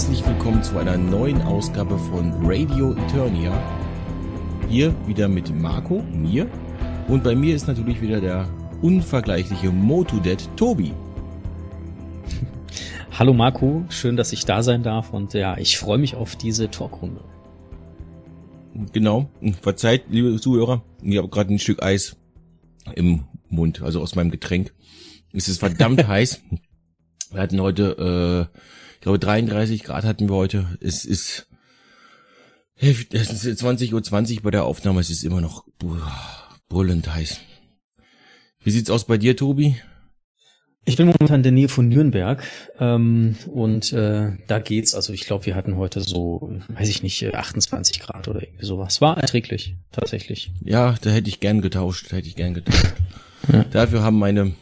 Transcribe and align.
herzlich 0.00 0.26
willkommen 0.26 0.62
zu 0.62 0.78
einer 0.78 0.96
neuen 0.96 1.42
Ausgabe 1.42 1.98
von 1.98 2.32
Radio 2.42 2.94
Eternia. 2.94 3.52
Hier 4.66 4.94
wieder 5.06 5.28
mit 5.28 5.54
Marco, 5.54 6.02
mir 6.04 6.50
und 7.06 7.22
bei 7.22 7.34
mir 7.34 7.54
ist 7.54 7.68
natürlich 7.68 8.00
wieder 8.00 8.18
der 8.18 8.48
unvergleichliche 8.80 9.70
Motudet 9.70 10.48
Tobi. 10.56 10.94
Hallo 13.12 13.34
Marco, 13.34 13.84
schön, 13.90 14.16
dass 14.16 14.32
ich 14.32 14.46
da 14.46 14.62
sein 14.62 14.82
darf 14.82 15.12
und 15.12 15.34
ja, 15.34 15.58
ich 15.58 15.76
freue 15.76 15.98
mich 15.98 16.14
auf 16.14 16.34
diese 16.34 16.70
Talkrunde. 16.70 17.22
Genau, 18.94 19.28
verzeiht, 19.60 20.04
liebe 20.08 20.40
Zuhörer, 20.40 20.82
ich 21.02 21.18
habe 21.18 21.28
gerade 21.28 21.52
ein 21.52 21.58
Stück 21.58 21.82
Eis 21.82 22.16
im 22.94 23.24
Mund, 23.50 23.82
also 23.82 24.00
aus 24.00 24.14
meinem 24.14 24.30
Getränk. 24.30 24.72
Es 25.34 25.46
ist 25.46 25.58
verdammt 25.58 26.08
heiß. 26.08 26.40
Wir 27.32 27.42
hatten 27.42 27.60
heute, 27.60 28.48
äh, 28.54 28.58
ich 29.00 29.04
glaube 29.04 29.18
33 29.18 29.82
Grad 29.82 30.04
hatten 30.04 30.28
wir 30.28 30.36
heute. 30.36 30.76
Es 30.82 31.06
ist, 31.06 31.48
es 32.76 33.00
ist 33.10 33.62
20.20 33.64 33.94
Uhr 33.94 34.02
20 34.02 34.42
bei 34.42 34.50
der 34.50 34.64
Aufnahme, 34.64 35.00
es 35.00 35.08
ist 35.08 35.24
immer 35.24 35.40
noch 35.40 35.64
brüllend 36.68 37.10
heiß. 37.10 37.40
Wie 38.62 38.70
sieht's 38.70 38.90
aus 38.90 39.06
bei 39.06 39.16
dir, 39.16 39.38
Tobi? 39.38 39.76
Ich 40.84 40.98
bin 40.98 41.06
momentan 41.06 41.36
in 41.36 41.42
der 41.44 41.52
Nähe 41.52 41.70
von 41.70 41.88
Nürnberg 41.88 42.44
ähm, 42.78 43.36
und 43.46 43.90
äh, 43.94 44.32
da 44.46 44.58
geht's. 44.58 44.94
Also 44.94 45.14
ich 45.14 45.22
glaube, 45.22 45.46
wir 45.46 45.54
hatten 45.54 45.78
heute 45.78 46.02
so, 46.02 46.60
weiß 46.68 46.90
ich 46.90 47.02
nicht, 47.02 47.34
28 47.34 48.00
Grad 48.00 48.28
oder 48.28 48.42
irgendwie 48.42 48.66
sowas. 48.66 49.00
War 49.00 49.16
erträglich, 49.16 49.76
tatsächlich. 49.92 50.52
Ja, 50.62 50.94
da 51.00 51.08
hätte 51.08 51.30
ich 51.30 51.40
gern 51.40 51.62
getauscht, 51.62 52.12
hätte 52.12 52.28
ich 52.28 52.36
gern 52.36 52.52
getauscht. 52.52 52.92
ja. 53.50 53.64
Dafür 53.64 54.02
haben 54.02 54.18
meine 54.18 54.52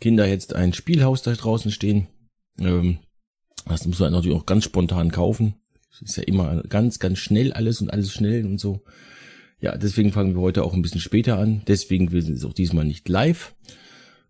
Kinder 0.00 0.26
jetzt 0.26 0.56
ein 0.56 0.72
Spielhaus 0.72 1.22
da 1.22 1.32
draußen 1.34 1.70
stehen. 1.70 2.08
Ähm, 2.58 2.98
das 3.72 3.86
muss 3.86 3.98
man 3.98 4.12
natürlich 4.12 4.36
auch 4.36 4.46
ganz 4.46 4.64
spontan 4.64 5.10
kaufen. 5.10 5.54
Das 5.90 6.02
ist 6.02 6.16
ja 6.16 6.22
immer 6.24 6.62
ganz, 6.64 6.98
ganz 6.98 7.18
schnell 7.18 7.52
alles 7.52 7.80
und 7.80 7.90
alles 7.90 8.12
schnell 8.12 8.44
und 8.44 8.58
so. 8.58 8.82
Ja, 9.60 9.76
deswegen 9.76 10.12
fangen 10.12 10.34
wir 10.34 10.42
heute 10.42 10.62
auch 10.62 10.74
ein 10.74 10.82
bisschen 10.82 11.00
später 11.00 11.38
an. 11.38 11.62
Deswegen 11.66 12.12
wir 12.12 12.22
sind 12.22 12.36
es 12.36 12.44
auch 12.44 12.52
diesmal 12.52 12.84
nicht 12.84 13.08
live. 13.08 13.54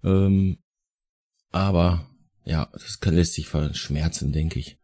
Ähm, 0.05 0.59
aber 1.51 2.07
ja, 2.45 2.69
das 2.73 3.01
kann, 3.01 3.15
lässt 3.15 3.35
sich 3.35 3.49
verschmerzen, 3.49 4.33
denke 4.33 4.61
ich. 4.61 4.79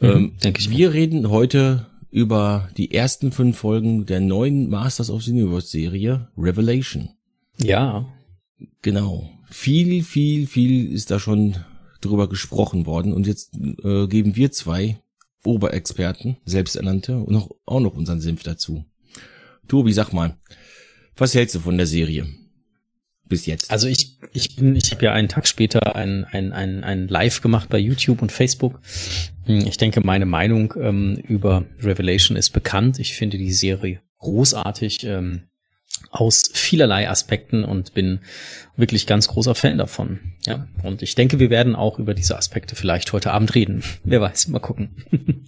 Mhm, 0.00 0.08
ähm, 0.08 0.36
denke 0.42 0.60
ich. 0.60 0.70
Wir 0.70 0.92
reden 0.92 1.30
heute 1.30 1.86
über 2.10 2.68
die 2.76 2.92
ersten 2.92 3.30
fünf 3.30 3.58
Folgen 3.58 4.06
der 4.06 4.20
neuen 4.20 4.68
Masters 4.68 5.10
of 5.10 5.22
the 5.22 5.30
Universe 5.30 5.68
Serie 5.68 6.28
Revelation. 6.36 7.10
Ja. 7.58 8.06
Genau. 8.82 9.30
Viel, 9.48 10.02
viel, 10.02 10.46
viel 10.46 10.92
ist 10.92 11.10
da 11.10 11.20
schon 11.20 11.56
drüber 12.06 12.28
gesprochen 12.28 12.86
worden 12.86 13.12
und 13.12 13.26
jetzt 13.26 13.56
äh, 13.84 14.06
geben 14.06 14.36
wir 14.36 14.52
zwei 14.52 14.98
Oberexperten, 15.44 16.36
selbsternannte 16.44 17.18
und 17.18 17.30
noch, 17.32 17.50
auch 17.64 17.80
noch 17.80 17.94
unseren 17.94 18.20
Senf 18.20 18.42
dazu. 18.42 18.84
Tobi, 19.68 19.92
sag 19.92 20.12
mal, 20.12 20.36
was 21.16 21.34
hältst 21.34 21.54
du 21.54 21.60
von 21.60 21.76
der 21.76 21.86
Serie? 21.86 22.26
Bis 23.28 23.46
jetzt. 23.46 23.70
Also 23.70 23.88
ich, 23.88 24.18
ich 24.32 24.54
bin, 24.54 24.76
ich 24.76 24.92
habe 24.92 25.04
ja 25.04 25.12
einen 25.12 25.28
Tag 25.28 25.48
später 25.48 25.96
ein, 25.96 26.24
ein, 26.24 26.52
ein, 26.52 26.84
ein 26.84 27.08
Live 27.08 27.40
gemacht 27.40 27.68
bei 27.68 27.78
YouTube 27.78 28.22
und 28.22 28.30
Facebook. 28.30 28.80
Hm, 29.44 29.66
ich 29.66 29.78
denke, 29.78 30.00
meine 30.00 30.26
Meinung 30.26 30.74
ähm, 30.80 31.16
über 31.26 31.64
Revelation 31.80 32.36
ist 32.36 32.50
bekannt. 32.50 33.00
Ich 33.00 33.14
finde 33.14 33.38
die 33.38 33.52
Serie 33.52 34.00
großartig. 34.18 35.04
Ähm, 35.04 35.42
aus 36.20 36.50
vielerlei 36.52 37.08
Aspekten 37.08 37.64
und 37.64 37.94
bin 37.94 38.20
wirklich 38.76 39.06
ganz 39.06 39.28
großer 39.28 39.54
Fan 39.54 39.78
davon. 39.78 40.20
Ja, 40.44 40.66
und 40.82 41.02
ich 41.02 41.14
denke, 41.14 41.38
wir 41.38 41.50
werden 41.50 41.74
auch 41.74 41.98
über 41.98 42.14
diese 42.14 42.36
Aspekte 42.36 42.76
vielleicht 42.76 43.12
heute 43.12 43.32
Abend 43.32 43.54
reden. 43.54 43.82
Wer 44.04 44.20
weiß, 44.20 44.48
mal 44.48 44.58
gucken. 44.58 44.90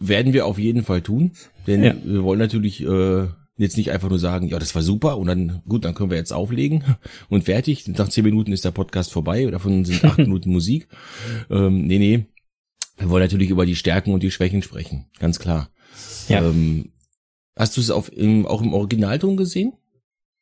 werden 0.00 0.32
wir 0.32 0.46
auf 0.46 0.58
jeden 0.58 0.84
Fall 0.84 1.02
tun, 1.02 1.32
denn 1.66 1.84
ja. 1.84 1.94
wir 2.02 2.22
wollen 2.22 2.38
natürlich 2.38 2.82
äh, 2.82 3.26
jetzt 3.58 3.76
nicht 3.76 3.90
einfach 3.90 4.08
nur 4.08 4.18
sagen, 4.18 4.48
ja, 4.48 4.58
das 4.58 4.74
war 4.74 4.82
super 4.82 5.18
und 5.18 5.26
dann 5.26 5.60
gut, 5.68 5.84
dann 5.84 5.94
können 5.94 6.10
wir 6.10 6.16
jetzt 6.16 6.32
auflegen 6.32 6.82
und 7.28 7.44
fertig. 7.44 7.86
Nach 7.88 8.08
zehn 8.08 8.24
Minuten 8.24 8.52
ist 8.52 8.64
der 8.64 8.70
Podcast 8.70 9.12
vorbei, 9.12 9.44
davon 9.44 9.84
sind 9.84 10.02
acht 10.04 10.18
Minuten 10.18 10.50
Musik. 10.50 10.88
Ähm, 11.50 11.86
nee, 11.86 11.98
nee. 11.98 12.26
Wir 12.96 13.10
wollen 13.10 13.22
natürlich 13.22 13.50
über 13.50 13.66
die 13.66 13.76
Stärken 13.76 14.14
und 14.14 14.22
die 14.22 14.30
Schwächen 14.30 14.62
sprechen, 14.62 15.06
ganz 15.18 15.38
klar. 15.38 15.68
Ja. 16.28 16.42
Ähm, 16.42 16.92
Hast 17.56 17.76
du 17.76 17.80
es 17.80 17.90
auf, 17.90 18.12
im, 18.12 18.46
auch 18.46 18.60
im 18.60 18.74
Originalton 18.74 19.36
gesehen? 19.36 19.72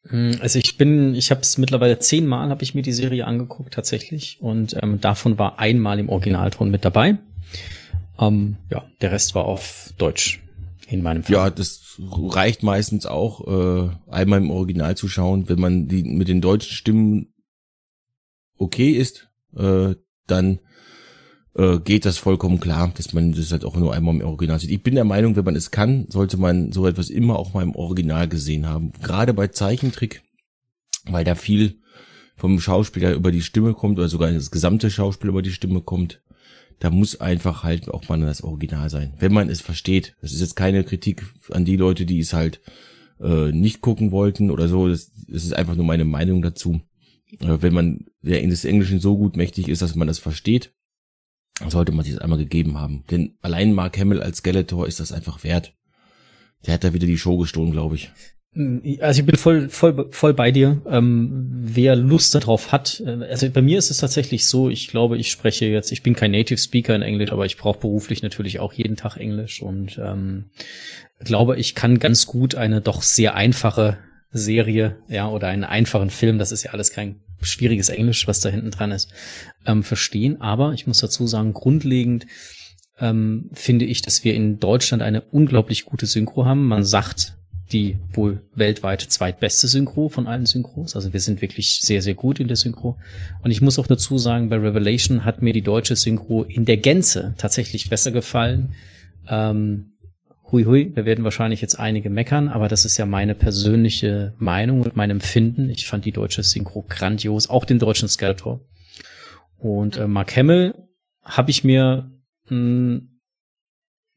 Hm, 0.08 0.38
also 0.40 0.58
ich 0.58 0.76
bin, 0.76 1.14
ich 1.14 1.30
habe 1.30 1.40
es 1.40 1.58
mittlerweile 1.58 1.98
zehnmal 1.98 2.50
habe 2.50 2.62
ich 2.62 2.74
mir 2.74 2.82
die 2.82 2.92
Serie 2.92 3.26
angeguckt 3.26 3.74
tatsächlich 3.74 4.38
und 4.40 4.76
ähm, 4.82 5.00
davon 5.00 5.38
war 5.38 5.58
einmal 5.58 5.98
im 5.98 6.08
Originalton 6.08 6.70
mit 6.70 6.84
dabei. 6.84 7.18
Ähm, 8.18 8.56
ja, 8.70 8.84
der 9.00 9.12
Rest 9.12 9.34
war 9.34 9.46
auf 9.46 9.92
Deutsch 9.98 10.42
in 10.88 11.02
meinem 11.02 11.22
Fall. 11.22 11.32
Ja, 11.32 11.50
das 11.50 11.98
reicht 11.98 12.62
meistens 12.62 13.06
auch, 13.06 13.46
äh, 13.46 13.90
einmal 14.10 14.40
im 14.40 14.50
Original 14.50 14.96
zu 14.96 15.08
schauen, 15.08 15.48
wenn 15.48 15.60
man 15.60 15.88
die 15.88 16.04
mit 16.04 16.28
den 16.28 16.40
deutschen 16.40 16.72
Stimmen 16.72 17.32
okay 18.58 18.90
ist, 18.90 19.28
äh, 19.56 19.94
dann 20.26 20.60
äh, 21.56 21.78
geht 21.78 22.04
das 22.04 22.18
vollkommen 22.18 22.60
klar, 22.60 22.92
dass 22.96 23.12
man 23.12 23.32
das 23.32 23.52
halt 23.52 23.64
auch 23.64 23.76
nur 23.76 23.94
einmal 23.94 24.14
im 24.14 24.22
Original 24.22 24.58
sieht. 24.58 24.70
Ich 24.70 24.82
bin 24.82 24.94
der 24.94 25.04
Meinung, 25.04 25.36
wenn 25.36 25.44
man 25.44 25.56
es 25.56 25.70
kann, 25.70 26.06
sollte 26.08 26.36
man 26.36 26.72
so 26.72 26.86
etwas 26.86 27.10
immer 27.10 27.38
auch 27.38 27.54
mal 27.54 27.62
im 27.62 27.76
Original 27.76 28.28
gesehen 28.28 28.66
haben. 28.66 28.92
Gerade 29.02 29.34
bei 29.34 29.48
Zeichentrick, 29.48 30.22
weil 31.06 31.24
da 31.24 31.34
viel 31.34 31.80
vom 32.36 32.60
Schauspieler 32.60 33.12
über 33.14 33.30
die 33.30 33.42
Stimme 33.42 33.74
kommt 33.74 33.98
oder 33.98 34.08
sogar 34.08 34.32
das 34.32 34.50
gesamte 34.50 34.90
Schauspiel 34.90 35.30
über 35.30 35.42
die 35.42 35.52
Stimme 35.52 35.82
kommt. 35.82 36.20
Da 36.80 36.90
muss 36.90 37.20
einfach 37.20 37.62
halt 37.62 37.88
auch 37.88 38.08
mal 38.08 38.18
das 38.20 38.42
Original 38.42 38.90
sein, 38.90 39.14
wenn 39.20 39.32
man 39.32 39.48
es 39.48 39.60
versteht. 39.60 40.16
Das 40.20 40.32
ist 40.32 40.40
jetzt 40.40 40.56
keine 40.56 40.82
Kritik 40.82 41.22
an 41.50 41.64
die 41.64 41.76
Leute, 41.76 42.04
die 42.04 42.18
es 42.18 42.32
halt 42.32 42.60
äh, 43.20 43.52
nicht 43.52 43.80
gucken 43.80 44.10
wollten 44.10 44.50
oder 44.50 44.66
so. 44.66 44.88
Das, 44.88 45.12
das 45.28 45.44
ist 45.44 45.54
einfach 45.54 45.76
nur 45.76 45.84
meine 45.84 46.04
Meinung 46.04 46.42
dazu. 46.42 46.80
Äh, 47.38 47.58
wenn 47.60 47.72
man 47.72 48.06
der 48.22 48.42
in 48.42 48.50
des 48.50 48.64
Englischen 48.64 48.98
so 48.98 49.16
gut 49.16 49.36
mächtig 49.36 49.68
ist, 49.68 49.82
dass 49.82 49.94
man 49.94 50.08
das 50.08 50.18
versteht, 50.18 50.72
sollte 51.68 51.92
man 51.92 52.04
sich 52.04 52.14
das 52.14 52.22
einmal 52.22 52.38
gegeben 52.38 52.78
haben. 52.78 53.04
Denn 53.10 53.36
allein 53.42 53.72
Mark 53.72 53.98
Hamill 53.98 54.22
als 54.22 54.38
Skeletor 54.38 54.86
ist 54.86 55.00
das 55.00 55.12
einfach 55.12 55.44
wert. 55.44 55.74
Der 56.66 56.74
hat 56.74 56.84
da 56.84 56.94
wieder 56.94 57.06
die 57.06 57.18
Show 57.18 57.36
gestohlen, 57.36 57.72
glaube 57.72 57.96
ich. 57.96 58.10
Also 59.00 59.20
ich 59.20 59.26
bin 59.26 59.36
voll, 59.36 59.68
voll, 59.68 60.06
voll 60.10 60.32
bei 60.32 60.52
dir. 60.52 60.80
Ähm, 60.88 61.50
wer 61.50 61.96
Lust 61.96 62.36
darauf 62.36 62.70
hat, 62.70 63.02
äh, 63.04 63.24
also 63.24 63.50
bei 63.50 63.62
mir 63.62 63.78
ist 63.78 63.90
es 63.90 63.96
tatsächlich 63.96 64.46
so, 64.46 64.70
ich 64.70 64.88
glaube, 64.88 65.18
ich 65.18 65.30
spreche 65.30 65.66
jetzt, 65.66 65.90
ich 65.90 66.04
bin 66.04 66.14
kein 66.14 66.30
Native 66.30 66.58
Speaker 66.58 66.94
in 66.94 67.02
Englisch, 67.02 67.32
aber 67.32 67.46
ich 67.46 67.56
brauche 67.56 67.80
beruflich 67.80 68.22
natürlich 68.22 68.60
auch 68.60 68.72
jeden 68.72 68.94
Tag 68.94 69.16
Englisch 69.16 69.60
und 69.60 69.98
ähm, 69.98 70.50
glaube, 71.18 71.56
ich 71.56 71.74
kann 71.74 71.98
ganz 71.98 72.26
gut 72.26 72.54
eine 72.54 72.80
doch 72.80 73.02
sehr 73.02 73.34
einfache 73.34 73.98
Serie, 74.30 74.98
ja, 75.08 75.28
oder 75.28 75.48
einen 75.48 75.64
einfachen 75.64 76.10
Film, 76.10 76.38
das 76.38 76.52
ist 76.52 76.62
ja 76.62 76.70
alles 76.70 76.92
kein 76.92 77.23
schwieriges 77.44 77.88
Englisch, 77.88 78.26
was 78.26 78.40
da 78.40 78.48
hinten 78.48 78.70
dran 78.70 78.92
ist, 78.92 79.10
ähm, 79.66 79.82
verstehen. 79.82 80.40
Aber 80.40 80.72
ich 80.72 80.86
muss 80.86 80.98
dazu 80.98 81.26
sagen, 81.26 81.52
grundlegend 81.52 82.26
ähm, 83.00 83.50
finde 83.52 83.84
ich, 83.84 84.02
dass 84.02 84.24
wir 84.24 84.34
in 84.34 84.60
Deutschland 84.60 85.02
eine 85.02 85.22
unglaublich 85.22 85.84
gute 85.84 86.06
Synchro 86.06 86.44
haben. 86.44 86.66
Man 86.66 86.84
sagt 86.84 87.36
die 87.72 87.96
wohl 88.12 88.42
weltweit 88.54 89.00
zweitbeste 89.00 89.68
Synchro 89.68 90.08
von 90.08 90.26
allen 90.26 90.46
Synchros. 90.46 90.94
Also 90.96 91.12
wir 91.12 91.20
sind 91.20 91.40
wirklich 91.40 91.80
sehr, 91.80 92.02
sehr 92.02 92.14
gut 92.14 92.38
in 92.38 92.46
der 92.46 92.56
Synchro. 92.56 92.98
Und 93.42 93.50
ich 93.50 93.62
muss 93.62 93.78
auch 93.78 93.86
dazu 93.86 94.18
sagen, 94.18 94.48
bei 94.48 94.56
Revelation 94.56 95.24
hat 95.24 95.42
mir 95.42 95.52
die 95.52 95.62
deutsche 95.62 95.96
Synchro 95.96 96.44
in 96.44 96.66
der 96.66 96.76
Gänze 96.76 97.34
tatsächlich 97.38 97.88
besser 97.88 98.12
gefallen. 98.12 98.74
Ähm, 99.28 99.93
hui 100.54 100.64
hui, 100.64 100.92
wir 100.94 101.04
werden 101.04 101.24
wahrscheinlich 101.24 101.60
jetzt 101.60 101.80
einige 101.80 102.10
meckern, 102.10 102.48
aber 102.48 102.68
das 102.68 102.84
ist 102.84 102.96
ja 102.96 103.06
meine 103.06 103.34
persönliche 103.34 104.34
Meinung 104.38 104.82
und 104.82 104.94
mein 104.96 105.10
Empfinden. 105.10 105.68
Ich 105.68 105.86
fand 105.86 106.04
die 106.04 106.12
deutsche 106.12 106.44
Synchro 106.44 106.84
grandios, 106.88 107.50
auch 107.50 107.64
den 107.64 107.80
deutschen 107.80 108.08
Skeletor. 108.08 108.60
Und 109.58 109.96
äh, 109.96 110.06
Mark 110.06 110.36
Hamill 110.36 110.74
habe 111.24 111.50
ich 111.50 111.64
mir 111.64 112.08
mh, 112.48 112.50
hm, 112.50 113.10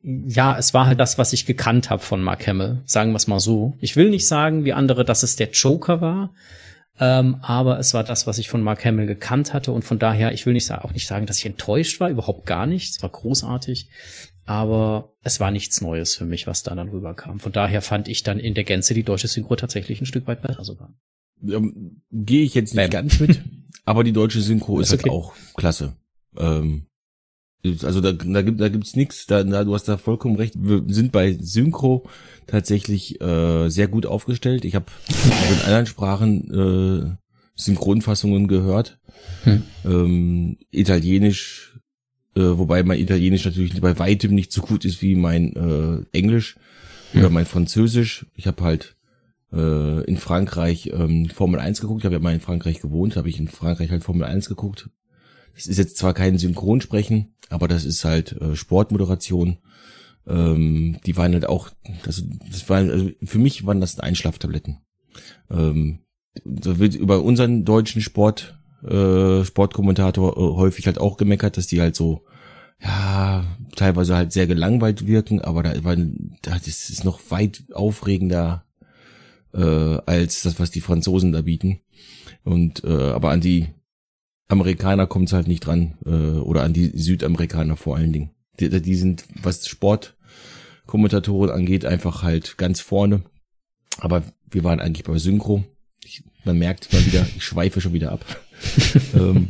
ja, 0.03 0.57
es 0.57 0.75
war 0.75 0.85
halt 0.85 0.99
das, 0.99 1.17
was 1.17 1.33
ich 1.33 1.47
gekannt 1.47 1.89
habe 1.89 2.03
von 2.03 2.21
Mark 2.21 2.47
Hamill, 2.47 2.83
sagen 2.85 3.11
wir 3.11 3.17
es 3.17 3.27
mal 3.27 3.39
so. 3.39 3.75
Ich 3.81 3.95
will 3.95 4.11
nicht 4.11 4.27
sagen, 4.27 4.63
wie 4.63 4.73
andere, 4.73 5.03
dass 5.03 5.23
es 5.23 5.35
der 5.35 5.49
Joker 5.49 6.01
war, 6.01 6.33
ähm, 6.99 7.39
aber 7.41 7.79
es 7.79 7.95
war 7.95 8.03
das, 8.03 8.27
was 8.27 8.37
ich 8.37 8.47
von 8.47 8.61
Mark 8.61 8.85
Hamill 8.85 9.07
gekannt 9.07 9.53
hatte 9.53 9.71
und 9.71 9.83
von 9.83 9.97
daher, 9.97 10.33
ich 10.33 10.45
will 10.45 10.53
nicht 10.53 10.71
auch 10.71 10.93
nicht 10.93 11.07
sagen, 11.07 11.25
dass 11.25 11.39
ich 11.39 11.47
enttäuscht 11.47 11.99
war, 11.99 12.09
überhaupt 12.09 12.45
gar 12.45 12.67
nicht. 12.67 12.91
Es 12.91 13.01
war 13.01 13.09
großartig, 13.09 13.89
aber 14.47 15.13
es 15.23 15.41
war 15.41 15.51
nichts 15.51 15.81
Neues 15.81 16.15
für 16.15 16.25
mich, 16.25 16.47
was 16.47 16.63
da 16.63 16.73
dann 16.73 16.87
rüberkam. 16.87 17.39
Von 17.39 17.51
daher 17.51 17.81
fand 17.81 18.07
ich 18.07 18.23
dann 18.23 18.39
in 18.39 18.53
der 18.53 18.63
Gänze 18.63 18.93
die 18.93 19.03
deutsche 19.03 19.27
Synchro 19.27 19.57
tatsächlich 19.57 20.01
ein 20.01 20.05
Stück 20.05 20.25
weit 20.25 20.41
besser 20.41 20.63
sogar. 20.63 20.93
Ähm, 21.43 22.01
Gehe 22.11 22.43
ich 22.43 22.53
jetzt 22.55 22.73
nicht 22.73 22.91
Bam. 22.91 23.07
ganz 23.07 23.19
mit, 23.19 23.41
aber 23.85 24.05
die 24.05 24.13
deutsche 24.13 24.41
Synchro 24.41 24.79
ist, 24.79 24.87
ist 24.87 24.91
halt 24.91 25.01
okay. 25.01 25.09
halt 25.11 25.19
auch 25.19 25.33
klasse. 25.55 25.97
Ähm, 26.37 26.87
also 27.83 27.99
da, 27.99 28.13
da 28.13 28.41
gibt 28.41 28.61
da 28.61 28.69
gibt's 28.69 28.95
nichts, 28.95 29.25
da, 29.25 29.43
da 29.43 29.65
du 29.65 29.73
hast 29.73 29.89
da 29.89 29.97
vollkommen 29.97 30.37
recht. 30.37 30.53
Wir 30.57 30.81
sind 30.87 31.11
bei 31.11 31.37
Synchro 31.41 32.07
tatsächlich 32.45 33.19
äh, 33.19 33.67
sehr 33.67 33.89
gut 33.89 34.05
aufgestellt. 34.05 34.63
Ich 34.63 34.75
habe 34.75 34.85
in 35.09 35.65
anderen 35.65 35.87
Sprachen 35.87 37.17
äh, 37.17 37.17
Synchronfassungen 37.55 38.47
gehört. 38.47 38.99
Hm. 39.43 39.63
Ähm, 39.83 40.57
Italienisch 40.71 41.77
äh, 42.37 42.57
wobei 42.57 42.83
mein 42.83 42.99
Italienisch 42.99 43.45
natürlich 43.45 43.81
bei 43.81 43.97
weitem 43.97 44.35
nicht 44.35 44.51
so 44.51 44.61
gut 44.61 44.85
ist 44.85 45.01
wie 45.01 45.15
mein 45.15 45.55
äh, 45.55 46.17
Englisch 46.17 46.57
hm. 47.11 47.21
oder 47.21 47.29
mein 47.31 47.47
Französisch. 47.47 48.27
Ich 48.35 48.45
habe 48.45 48.63
halt 48.63 48.95
äh, 49.51 50.03
in 50.03 50.17
Frankreich 50.17 50.91
ähm, 50.93 51.29
Formel 51.29 51.59
1 51.59 51.81
geguckt. 51.81 52.01
Ich 52.01 52.05
habe 52.05 52.15
ja 52.15 52.21
mal 52.21 52.35
in 52.35 52.39
Frankreich 52.39 52.79
gewohnt, 52.79 53.15
habe 53.15 53.29
ich 53.29 53.39
in 53.39 53.47
Frankreich 53.47 53.89
halt 53.89 54.03
Formel 54.03 54.23
1 54.23 54.49
geguckt. 54.49 54.89
Das 55.55 55.65
ist 55.65 55.77
jetzt 55.79 55.97
zwar 55.97 56.13
kein 56.13 56.37
Synchronsprechen, 56.37 57.33
aber 57.49 57.67
das 57.67 57.85
ist 57.85 58.05
halt 58.05 58.33
äh, 58.33 58.55
Sportmoderation. 58.55 59.57
Ähm, 60.27 60.99
die 61.07 61.17
waren 61.17 61.33
halt 61.33 61.47
auch, 61.47 61.71
das, 62.03 62.23
das 62.51 62.69
war, 62.69 62.77
also 62.77 63.09
für 63.23 63.39
mich 63.39 63.65
waren 63.65 63.81
das 63.81 63.99
Einschlaftabletten. 63.99 64.77
Ähm, 65.49 65.99
da 66.45 66.77
wird 66.77 66.93
über 66.93 67.23
unseren 67.23 67.65
deutschen 67.65 68.03
Sport, 68.03 68.56
äh, 68.83 69.43
Sportkommentator 69.43 70.37
äh, 70.37 70.55
häufig 70.55 70.85
halt 70.85 70.99
auch 70.99 71.17
gemeckert, 71.17 71.57
dass 71.57 71.67
die 71.67 71.81
halt 71.81 71.95
so, 71.95 72.25
ja, 72.81 73.45
teilweise 73.75 74.15
halt 74.15 74.31
sehr 74.31 74.47
gelangweilt 74.47 75.07
wirken, 75.07 75.41
aber 75.41 75.63
da 75.63 75.83
war, 75.83 75.95
das 76.41 76.67
ist 76.67 77.03
noch 77.03 77.19
weit 77.29 77.63
aufregender 77.73 78.65
äh, 79.53 79.97
als 80.05 80.43
das, 80.43 80.59
was 80.59 80.71
die 80.71 80.81
Franzosen 80.81 81.31
da 81.31 81.41
bieten. 81.41 81.79
Und 82.43 82.83
äh, 82.83 83.11
aber 83.11 83.31
an 83.31 83.41
die 83.41 83.67
Amerikaner 84.47 85.07
kommt 85.07 85.27
es 85.27 85.33
halt 85.33 85.47
nicht 85.47 85.65
dran, 85.65 85.97
äh, 86.05 86.39
oder 86.39 86.63
an 86.63 86.73
die 86.73 86.91
Südamerikaner 86.97 87.75
vor 87.75 87.97
allen 87.97 88.13
Dingen. 88.13 88.29
Die, 88.59 88.69
die 88.81 88.95
sind, 88.95 89.25
was 89.41 89.67
Sportkommentatoren 89.67 91.51
angeht, 91.51 91.85
einfach 91.85 92.23
halt 92.23 92.57
ganz 92.57 92.79
vorne. 92.79 93.23
Aber 93.99 94.23
wir 94.49 94.63
waren 94.63 94.79
eigentlich 94.79 95.03
bei 95.03 95.17
Synchro. 95.17 95.63
Ich, 96.05 96.23
man 96.45 96.57
merkt 96.57 96.93
mal 96.93 97.05
wieder, 97.05 97.27
ich 97.35 97.43
schweife 97.43 97.81
schon 97.81 97.93
wieder 97.93 98.11
ab. 98.11 98.25
ähm, 99.15 99.49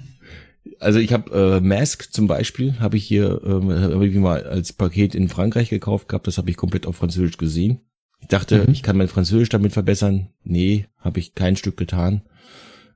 also 0.80 1.00
ich 1.00 1.14
habe 1.14 1.58
äh, 1.58 1.62
Mask 1.62 2.12
zum 2.12 2.28
Beispiel, 2.28 2.80
habe 2.80 2.98
ich 2.98 3.06
hier 3.06 3.42
ähm, 3.46 3.72
hab 3.72 4.02
ich 4.02 4.16
mal 4.16 4.44
als 4.44 4.74
Paket 4.74 5.16
in 5.16 5.30
Frankreich 5.30 5.70
gekauft 5.70 6.08
gehabt. 6.10 6.28
Das 6.28 6.38
habe 6.38 6.50
ich 6.50 6.58
komplett 6.58 6.86
auf 6.86 6.98
Französisch 6.98 7.38
gesehen. 7.38 7.82
Ich 8.20 8.28
dachte, 8.28 8.64
mhm. 8.66 8.74
ich 8.74 8.84
kann 8.84 8.98
mein 8.98 9.08
Französisch 9.08 9.50
damit 9.50 9.74
verbessern. 9.74 10.30
Nee, 10.44 10.88
habe 10.98 11.20
ich 11.20 11.36
kein 11.36 11.56
Stück 11.56 11.78
getan. 11.78 12.22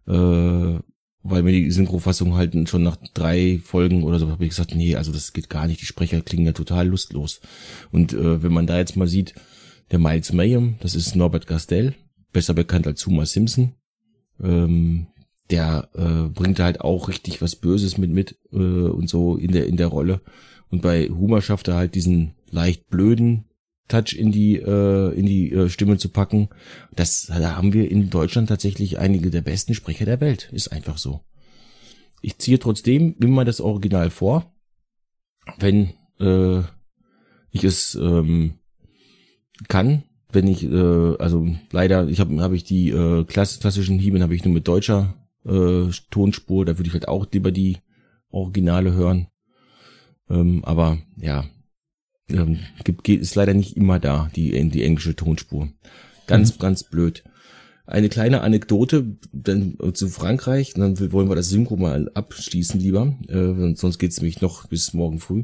Äh, 0.08 0.80
weil 1.24 1.44
mir 1.44 1.52
die 1.52 1.69
Synchrofassung 1.69 2.34
halt 2.34 2.68
schon 2.68 2.84
nach 2.84 2.98
drei 3.13 3.60
Folgen 3.63 4.04
oder 4.04 4.18
so 4.18 4.30
habe 4.30 4.44
ich 4.44 4.50
gesagt, 4.50 4.74
nee, 4.74 4.96
also 4.96 5.12
das 5.12 5.34
geht 5.34 5.50
gar 5.50 5.68
nicht. 5.68 5.81
Die 5.81 5.86
Sprecher 5.86 6.22
klingen 6.22 6.48
ja 6.48 6.54
total 6.54 6.88
lustlos. 6.88 7.42
Und 7.92 8.13
äh, 8.13 8.42
wenn 8.42 8.52
man 8.52 8.66
da 8.66 8.78
jetzt 8.78 8.98
mal 8.98 9.08
sieht, 9.08 9.36
der 9.92 10.00
Miles 10.00 10.34
Mayhem, 10.34 10.78
das 10.80 10.96
ist 10.96 11.16
Norbert 11.16 11.48
Gastel, 11.48 11.94
besser 12.34 12.54
bekannt 12.54 12.88
als 12.88 13.06
Homer 13.06 13.25
Simpson. 13.25 13.74
Ähm, 14.42 15.08
der 15.51 15.89
äh, 15.94 16.30
bringt 16.30 16.59
halt 16.59 16.81
auch 16.81 17.07
richtig 17.07 17.42
was 17.42 17.56
Böses 17.56 17.98
mit 17.98 18.12
mit 18.12 18.38
äh, 18.51 18.57
und 18.57 19.09
so 19.09 19.36
in 19.36 19.51
der 19.51 19.68
in 19.68 19.77
der 19.77 19.88
Rolle. 19.88 20.21
Und 20.69 20.81
bei 20.81 21.09
Homer 21.09 21.42
schafft 21.42 21.68
er 21.68 21.75
halt 21.75 21.95
diesen 21.95 22.36
leicht 22.50 22.89
blöden 22.89 23.45
Touch 23.88 24.13
in 24.13 24.31
die 24.31 24.56
äh, 24.56 25.13
in 25.13 25.25
die 25.25 25.51
äh, 25.51 25.69
Stimme 25.69 25.98
zu 25.98 26.09
packen. 26.09 26.50
Das 26.95 27.27
da 27.27 27.56
haben 27.57 27.74
wir 27.74 27.92
in 27.92 28.09
Deutschland 28.09 28.48
tatsächlich 28.48 28.98
einige 28.98 29.30
der 29.30 29.42
besten 29.42 29.74
Sprecher 29.74 30.06
der 30.06 30.21
Welt. 30.21 30.50
Ist 30.53 30.69
einfach 30.71 30.98
so. 30.98 31.21
Ich 32.21 32.38
ziehe 32.38 32.59
trotzdem 32.59 33.15
immer 33.19 33.44
das 33.44 33.59
Original 33.59 34.09
vor, 34.09 34.53
wenn 35.57 35.94
äh, 36.19 36.59
ich 37.51 37.63
es 37.63 37.95
ähm, 37.95 38.59
kann. 39.68 40.03
Wenn 40.31 40.48
ich 40.48 40.63
äh, 40.63 41.15
also 41.18 41.45
leider 41.71 42.07
ich 42.07 42.21
habe 42.21 42.42
habe 42.42 42.56
ich 42.56 42.63
die 42.63 42.92
äh, 42.92 43.25
klassischen 43.25 44.00
Hieben 44.00 44.24
habe 44.24 44.36
ich 44.36 44.45
nur 44.45 44.53
mit 44.53 44.68
deutscher 44.68 45.20
äh, 45.45 45.89
Tonspur. 46.09 46.65
Da 46.65 46.77
würde 46.77 46.88
ich 46.88 46.93
halt 46.93 47.07
auch 47.07 47.27
lieber 47.31 47.51
die 47.51 47.77
Originale 48.29 48.93
hören. 48.93 49.27
Ähm, 50.29 50.63
aber 50.63 50.99
ja, 51.17 51.45
ähm, 52.29 52.59
gibt, 52.83 53.07
ist 53.09 53.35
leider 53.35 53.53
nicht 53.53 53.75
immer 53.77 53.99
da, 53.99 54.29
die, 54.35 54.69
die 54.69 54.83
englische 54.83 55.15
Tonspur. 55.15 55.69
Ganz, 56.27 56.55
mhm. 56.55 56.59
ganz 56.59 56.83
blöd. 56.83 57.23
Eine 57.85 58.09
kleine 58.09 58.41
Anekdote 58.41 59.17
dann 59.33 59.77
zu 59.93 60.07
Frankreich, 60.07 60.73
dann 60.75 60.97
wollen 61.11 61.27
wir 61.27 61.35
das 61.35 61.49
Synchro 61.49 61.75
mal 61.75 62.09
abschließen 62.13 62.79
lieber, 62.79 63.17
äh, 63.27 63.75
sonst 63.75 63.97
geht's 63.97 64.17
nämlich 64.21 64.39
noch 64.39 64.67
bis 64.67 64.93
morgen 64.93 65.19
früh. 65.19 65.43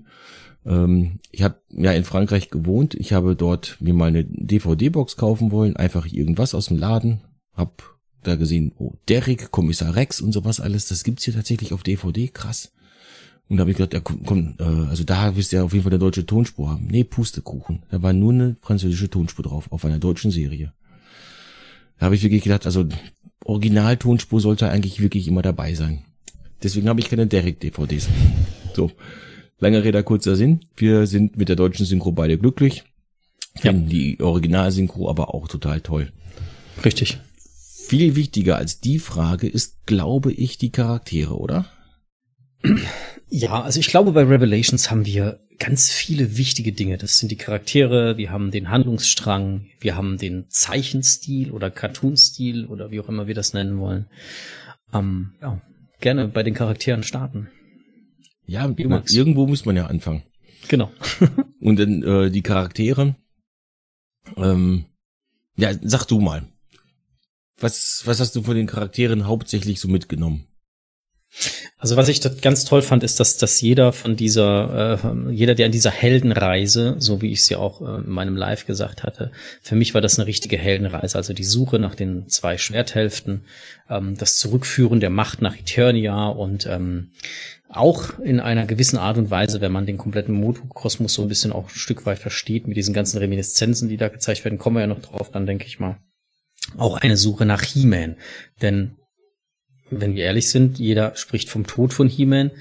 Ähm, 0.66 1.20
ich 1.32 1.44
habe 1.44 1.60
ja 1.70 1.92
in 1.92 2.06
Frankreich 2.06 2.50
gewohnt, 2.50 2.94
ich 2.96 3.12
habe 3.12 3.36
dort 3.36 3.78
mir 3.82 3.94
mal 3.94 4.06
eine 4.06 4.24
DVD-Box 4.24 5.18
kaufen 5.18 5.52
wollen, 5.52 5.76
einfach 5.76 6.06
irgendwas 6.06 6.54
aus 6.54 6.68
dem 6.68 6.78
Laden, 6.78 7.22
hab 7.54 7.97
da 8.24 8.36
gesehen, 8.36 8.74
oh, 8.78 8.94
Derek, 9.08 9.52
Kommissar 9.52 9.96
Rex 9.96 10.22
und 10.22 10.32
sowas 10.32 10.60
alles, 10.60 10.88
das 10.88 11.04
gibt's 11.04 11.24
hier 11.24 11.34
tatsächlich 11.34 11.74
auf 11.74 11.84
DVD, 11.84 12.28
krass. 12.28 12.72
Und 13.50 13.58
da 13.58 13.62
habe 13.62 13.72
ich 13.72 13.78
gedacht, 13.78 13.94
ja 13.94 14.02
komm, 14.02 14.24
komm 14.26 14.56
äh, 14.60 14.90
also 14.90 15.04
da 15.04 15.36
wirst 15.36 15.52
du 15.52 15.58
ja 15.58 15.64
auf 15.64 15.72
jeden 15.72 15.84
Fall 15.84 15.94
eine 15.94 16.00
deutsche 16.00 16.26
Tonspur 16.26 16.70
haben. 16.70 16.88
Nee, 16.88 17.06
Pustekuchen. 17.06 17.84
Da 17.90 18.02
war 18.02 18.12
nur 18.12 18.34
eine 18.34 18.58
französische 18.62 19.10
Tonspur 19.10 19.44
drauf, 19.44 19.72
auf 19.72 19.86
einer 19.86 20.00
deutschen 20.00 20.32
Serie. 20.32 20.74
Da 21.98 22.08
habe 22.08 22.16
ich 22.16 22.24
wirklich 22.24 22.44
gedacht, 22.44 22.66
also 22.66 22.86
Original-Tonspur 23.46 24.42
sollte 24.42 24.70
eigentlich 24.70 25.02
wirklich 25.02 25.28
immer 25.28 25.42
dabei 25.42 25.74
sein. 25.74 26.04
Deswegen 26.62 26.90
habe 26.90 27.00
ich 27.00 27.10
keine 27.10 27.28
Derek-DVDs. 27.28 28.10
So, 28.76 28.92
langer 29.60 29.84
Rede, 29.84 30.04
kurzer 30.04 30.36
Sinn. 30.36 30.60
Wir 30.76 31.08
sind 31.08 31.38
mit 31.38 31.50
der 31.50 31.56
deutschen 31.56 31.86
Synchro 31.86 32.12
beide 32.12 32.38
glücklich. 32.38 32.84
Finden 33.56 33.84
ja. 33.84 33.90
die 33.90 34.22
Original-Synchro 34.22 35.10
aber 35.10 35.34
auch 35.34 35.48
total 35.48 35.82
toll. 35.82 36.12
Richtig. 36.84 37.20
Viel 37.88 38.18
wichtiger 38.18 38.58
als 38.58 38.82
die 38.82 39.00
Frage 39.00 39.48
ist, 39.48 39.86
glaube 39.86 40.34
ich, 40.34 40.58
die 40.58 40.72
Charaktere, 40.72 41.38
oder? 41.38 41.72
Ja, 43.30 43.62
also 43.62 43.80
ich 43.80 43.88
glaube, 43.88 44.12
bei 44.12 44.24
Revelations 44.24 44.92
haben 44.92 45.06
wir 45.06 45.40
ganz 45.58 45.90
viele 45.90 46.36
wichtige 46.36 46.74
Dinge. 46.74 46.98
Das 46.98 47.18
sind 47.18 47.32
die 47.32 47.38
Charaktere, 47.38 48.18
wir 48.18 48.30
haben 48.30 48.52
den 48.52 48.70
Handlungsstrang, 48.70 49.68
wir 49.80 49.96
haben 49.96 50.18
den 50.18 50.50
Zeichenstil 50.50 51.52
oder 51.52 51.72
Cartoonstil 51.72 52.66
oder 52.66 52.92
wie 52.92 53.00
auch 53.00 53.08
immer 53.08 53.28
wir 53.28 53.36
das 53.36 53.54
nennen 53.54 53.80
wollen. 53.80 54.08
Ähm, 54.94 55.36
ja, 55.42 55.62
gerne 56.02 56.28
bei 56.28 56.44
den 56.44 56.56
Charakteren 56.56 57.04
starten. 57.04 57.48
Ja, 58.46 58.66
irgendwo 58.66 59.48
muss 59.48 59.64
man 59.64 59.78
ja 59.78 59.86
anfangen. 59.86 60.24
Genau. 60.68 60.92
Und 61.62 61.80
dann 61.80 62.04
äh, 62.04 62.32
die 62.32 62.42
Charaktere. 62.42 63.16
Ähm, 64.36 64.88
ja, 65.56 65.72
sag 65.82 66.06
du 66.06 66.20
mal. 66.20 66.48
Was, 67.60 68.04
was 68.06 68.20
hast 68.20 68.36
du 68.36 68.44
von 68.44 68.56
den 68.56 68.68
Charakteren 68.68 69.28
hauptsächlich 69.28 69.80
so 69.80 69.88
mitgenommen? 69.88 70.48
Also 71.78 71.96
was 71.96 72.08
ich 72.08 72.22
ganz 72.42 72.66
toll 72.66 72.82
fand, 72.82 73.04
ist, 73.04 73.20
dass, 73.20 73.38
dass 73.38 73.62
jeder 73.62 73.94
von 73.94 74.16
dieser, 74.16 75.00
äh, 75.04 75.32
jeder, 75.32 75.54
der 75.54 75.68
an 75.68 75.72
dieser 75.72 75.92
Heldenreise, 75.92 76.96
so 76.98 77.22
wie 77.22 77.32
ich 77.32 77.40
es 77.40 77.50
ja 77.50 77.60
auch 77.60 77.82
äh, 77.82 78.02
in 78.02 78.10
meinem 78.10 78.36
Live 78.36 78.66
gesagt 78.66 79.04
hatte, 79.04 79.32
für 79.62 79.76
mich 79.76 79.94
war 79.94 80.02
das 80.02 80.18
eine 80.18 80.28
richtige 80.28 80.58
Heldenreise. 80.58 81.18
Also 81.18 81.34
die 81.34 81.44
Suche 81.44 81.78
nach 81.78 81.94
den 81.94 82.28
zwei 82.30 82.58
Schwerthälften, 82.58 83.46
ähm, 83.90 84.18
das 84.18 84.38
Zurückführen 84.38 85.00
der 85.00 85.12
Macht 85.12 85.42
nach 85.42 85.56
Eternia 85.56 86.30
und 86.30 86.66
ähm, 86.66 87.12
auch 87.70 88.18
in 88.20 88.40
einer 88.40 88.66
gewissen 88.66 88.98
Art 88.98 89.18
und 89.18 89.30
Weise, 89.30 89.62
wenn 89.62 89.72
man 89.72 89.86
den 89.86 89.98
kompletten 89.98 90.34
Motokosmos 90.34 91.14
so 91.14 91.22
ein 91.22 91.28
bisschen 91.28 91.52
auch 91.52 91.66
ein 91.66 91.76
Stück 91.76 92.06
weit 92.06 92.20
versteht, 92.20 92.68
mit 92.68 92.78
diesen 92.78 92.94
ganzen 92.94 93.18
Reminiszenzen, 93.18 93.90
die 93.90 93.98
da 93.98 94.08
gezeigt 94.08 94.46
werden, 94.46 94.58
kommen 94.58 94.78
wir 94.78 94.82
ja 94.82 94.88
noch 94.88 95.02
drauf, 95.02 95.32
dann 95.32 95.46
denke 95.46 95.66
ich 95.66 95.80
mal. 95.80 95.98
Auch 96.76 96.98
eine 96.98 97.18
Suche 97.18 97.46
nach 97.46 97.64
He-Man. 97.64 98.18
Denn 98.62 98.98
wenn 99.90 100.16
wir 100.16 100.26
ehrlich 100.26 100.50
sind, 100.50 100.80
jeder 100.80 101.16
spricht 101.16 101.50
vom 101.50 101.66
Tod 101.66 101.94
von 101.94 102.10
He-Man. 102.10 102.52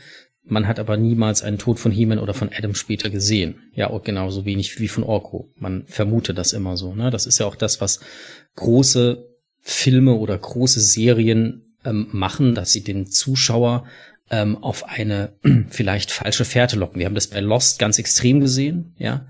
Man 0.44 0.68
hat 0.68 0.78
aber 0.78 0.96
niemals 0.96 1.42
einen 1.42 1.58
Tod 1.58 1.80
von 1.80 1.90
He-Man 1.90 2.20
oder 2.20 2.34
von 2.34 2.50
Adam 2.56 2.74
später 2.74 3.10
gesehen. 3.10 3.56
Ja, 3.74 3.88
und 3.88 4.04
genauso 4.04 4.44
wenig 4.44 4.78
wie 4.78 4.88
von 4.88 5.02
Orko. 5.02 5.50
Man 5.56 5.84
vermutet 5.86 6.38
das 6.38 6.52
immer 6.52 6.76
so. 6.76 6.94
Ne? 6.94 7.10
Das 7.10 7.26
ist 7.26 7.38
ja 7.38 7.46
auch 7.46 7.56
das, 7.56 7.80
was 7.80 8.00
große 8.54 9.26
Filme 9.60 10.14
oder 10.14 10.38
große 10.38 10.78
Serien 10.78 11.64
ähm, 11.84 12.08
machen, 12.12 12.54
dass 12.54 12.72
sie 12.72 12.84
den 12.84 13.06
Zuschauer 13.06 13.86
ähm, 14.30 14.56
auf 14.62 14.88
eine 14.88 15.32
vielleicht 15.68 16.12
falsche 16.12 16.44
Fährte 16.44 16.76
locken. 16.76 17.00
Wir 17.00 17.06
haben 17.06 17.14
das 17.14 17.28
bei 17.28 17.40
Lost 17.40 17.78
ganz 17.78 17.98
extrem 17.98 18.40
gesehen, 18.40 18.94
ja. 18.98 19.26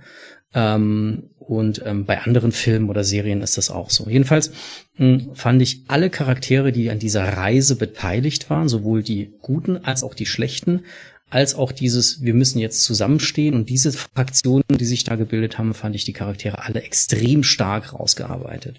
Ähm, 0.55 1.31
und 1.49 1.83
ähm, 1.85 2.05
bei 2.05 2.21
anderen 2.21 2.53
Filmen 2.53 2.91
oder 2.91 3.05
Serien 3.05 3.41
ist 3.41 3.57
das 3.57 3.71
auch 3.71 3.91
so. 3.91 4.09
Jedenfalls 4.09 4.51
mh, 4.99 5.07
hm, 5.07 5.35
fand 5.35 5.63
ich 5.63 5.83
alle 5.89 6.11
Charaktere, 6.11 6.73
die 6.73 6.91
an 6.91 6.99
dieser 6.99 7.25
Reise 7.25 7.77
beteiligt 7.77 8.51
waren, 8.51 8.69
sowohl 8.69 9.03
die 9.03 9.33
guten 9.43 9.85
als 9.85 10.03
auch 10.03 10.15
die 10.15 10.27
schlechten, 10.27 10.83
als 11.31 11.55
auch 11.55 11.73
dieses, 11.73 12.23
wir 12.23 12.35
müssen 12.35 12.59
jetzt 12.59 12.85
zusammenstehen 12.85 13.55
und 13.55 13.69
diese 13.69 13.93
Fraktionen, 13.93 14.65
die 14.71 14.85
sich 14.85 15.05
da 15.05 15.17
gebildet 15.17 15.59
haben, 15.59 15.75
fand 15.75 15.97
ich 15.97 16.05
die 16.05 16.13
Charaktere 16.13 16.63
alle 16.65 16.83
extrem 16.83 17.43
stark 17.43 17.93
rausgearbeitet. 17.93 18.77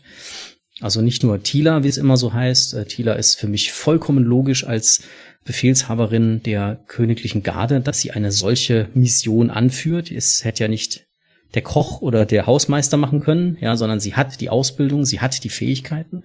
Also 0.79 1.01
nicht 1.01 1.23
nur 1.23 1.41
Tila, 1.41 1.83
wie 1.83 1.87
es 1.87 1.97
immer 1.97 2.17
so 2.17 2.33
heißt. 2.33 2.75
Äh, 2.75 2.85
Tila 2.85 3.13
ist 3.13 3.35
für 3.35 3.47
mich 3.47 3.71
vollkommen 3.71 4.23
logisch 4.23 4.65
als 4.65 5.01
Befehlshaberin 5.43 6.43
der 6.43 6.83
königlichen 6.87 7.41
Garde, 7.41 7.81
dass 7.81 7.99
sie 7.99 8.11
eine 8.11 8.31
solche 8.31 8.89
Mission 8.93 9.49
anführt. 9.49 10.11
Es 10.11 10.43
hätte 10.43 10.65
ja 10.65 10.67
nicht 10.67 11.06
der 11.53 11.61
Koch 11.61 12.01
oder 12.01 12.25
der 12.25 12.45
Hausmeister 12.45 12.97
machen 12.97 13.21
können, 13.21 13.57
ja, 13.61 13.77
sondern 13.77 13.99
sie 13.99 14.15
hat 14.15 14.41
die 14.41 14.49
Ausbildung, 14.49 15.05
sie 15.05 15.21
hat 15.21 15.43
die 15.43 15.49
Fähigkeiten. 15.49 16.23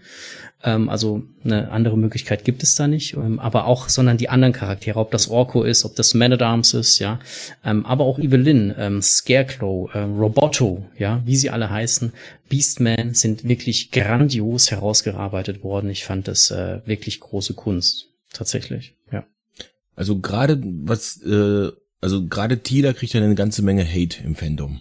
Ähm, 0.65 0.89
also 0.89 1.23
eine 1.45 1.71
andere 1.71 1.97
Möglichkeit 1.97 2.45
gibt 2.45 2.63
es 2.63 2.75
da 2.75 2.89
nicht, 2.89 3.15
ähm, 3.15 3.39
aber 3.39 3.67
auch, 3.67 3.89
sondern 3.89 4.17
die 4.17 4.29
anderen 4.29 4.53
Charaktere, 4.53 4.99
ob 4.99 5.11
das 5.11 5.29
Orko 5.29 5.63
ist, 5.63 5.85
ob 5.85 5.95
das 5.97 6.15
Man 6.15 6.33
at 6.33 6.43
Arms 6.43 6.75
ist, 6.75 6.99
ja, 6.99 7.21
ähm, 7.65 7.87
aber 7.87 8.05
auch 8.05 8.19
Evelyn, 8.19 8.75
ähm, 8.77 9.03
Scarecrow, 9.03 9.95
äh, 9.95 9.99
Roboto, 9.99 10.85
ja, 10.99 11.23
wie 11.25 11.37
sie 11.37 11.51
alle 11.51 11.71
heißen, 11.71 12.13
Beastman 12.49 13.15
sind 13.15 13.45
wirklich 13.45 13.91
grandios 13.91 14.71
herausgearbeitet 14.71 15.63
worden. 15.63 15.91
Ich 15.91 16.05
fand 16.05 16.29
das 16.29 16.51
äh, 16.51 16.81
wirklich 16.85 17.21
große 17.21 17.55
Kunst, 17.55 18.09
tatsächlich, 18.33 18.95
ja. 19.11 19.25
Also 19.95 20.19
gerade 20.19 20.61
was, 20.63 21.21
äh, 21.23 21.71
also 22.01 22.27
gerade 22.27 22.59
Tila 22.59 22.93
kriegt 22.93 23.13
ja 23.13 23.23
eine 23.23 23.35
ganze 23.35 23.63
Menge 23.63 23.85
Hate 23.85 24.23
im 24.25 24.35
Fandom. 24.35 24.81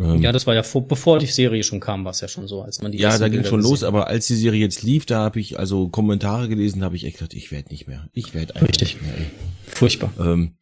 Ähm, 0.00 0.22
ja, 0.22 0.32
das 0.32 0.46
war 0.46 0.54
ja 0.54 0.62
vor, 0.62 0.88
bevor 0.88 1.18
die 1.18 1.26
Serie 1.26 1.62
schon 1.62 1.78
kam, 1.78 2.04
war 2.04 2.12
es 2.12 2.20
ja 2.22 2.28
schon 2.28 2.48
so, 2.48 2.62
als 2.62 2.80
man 2.80 2.90
die 2.90 2.98
Ja, 2.98 3.18
da 3.18 3.28
ging 3.28 3.44
schon 3.44 3.60
los, 3.60 3.84
aber 3.84 4.06
als 4.06 4.26
die 4.26 4.34
Serie 4.34 4.60
jetzt 4.60 4.82
lief, 4.82 5.04
da 5.04 5.18
habe 5.20 5.40
ich 5.40 5.58
also 5.58 5.88
Kommentare 5.88 6.48
gelesen, 6.48 6.82
habe 6.82 6.96
ich 6.96 7.04
echt 7.04 7.18
gedacht, 7.18 7.34
ich 7.34 7.52
werde 7.52 7.68
nicht 7.68 7.86
mehr. 7.86 8.08
Ich 8.14 8.32
werde 8.32 8.54
einfach 8.56 8.68
Richtig. 8.68 8.94
nicht 8.94 9.02
mehr. 9.02 9.14
Ey. 9.18 9.26
Furchtbar. 9.66 10.12
Ähm, 10.18 10.54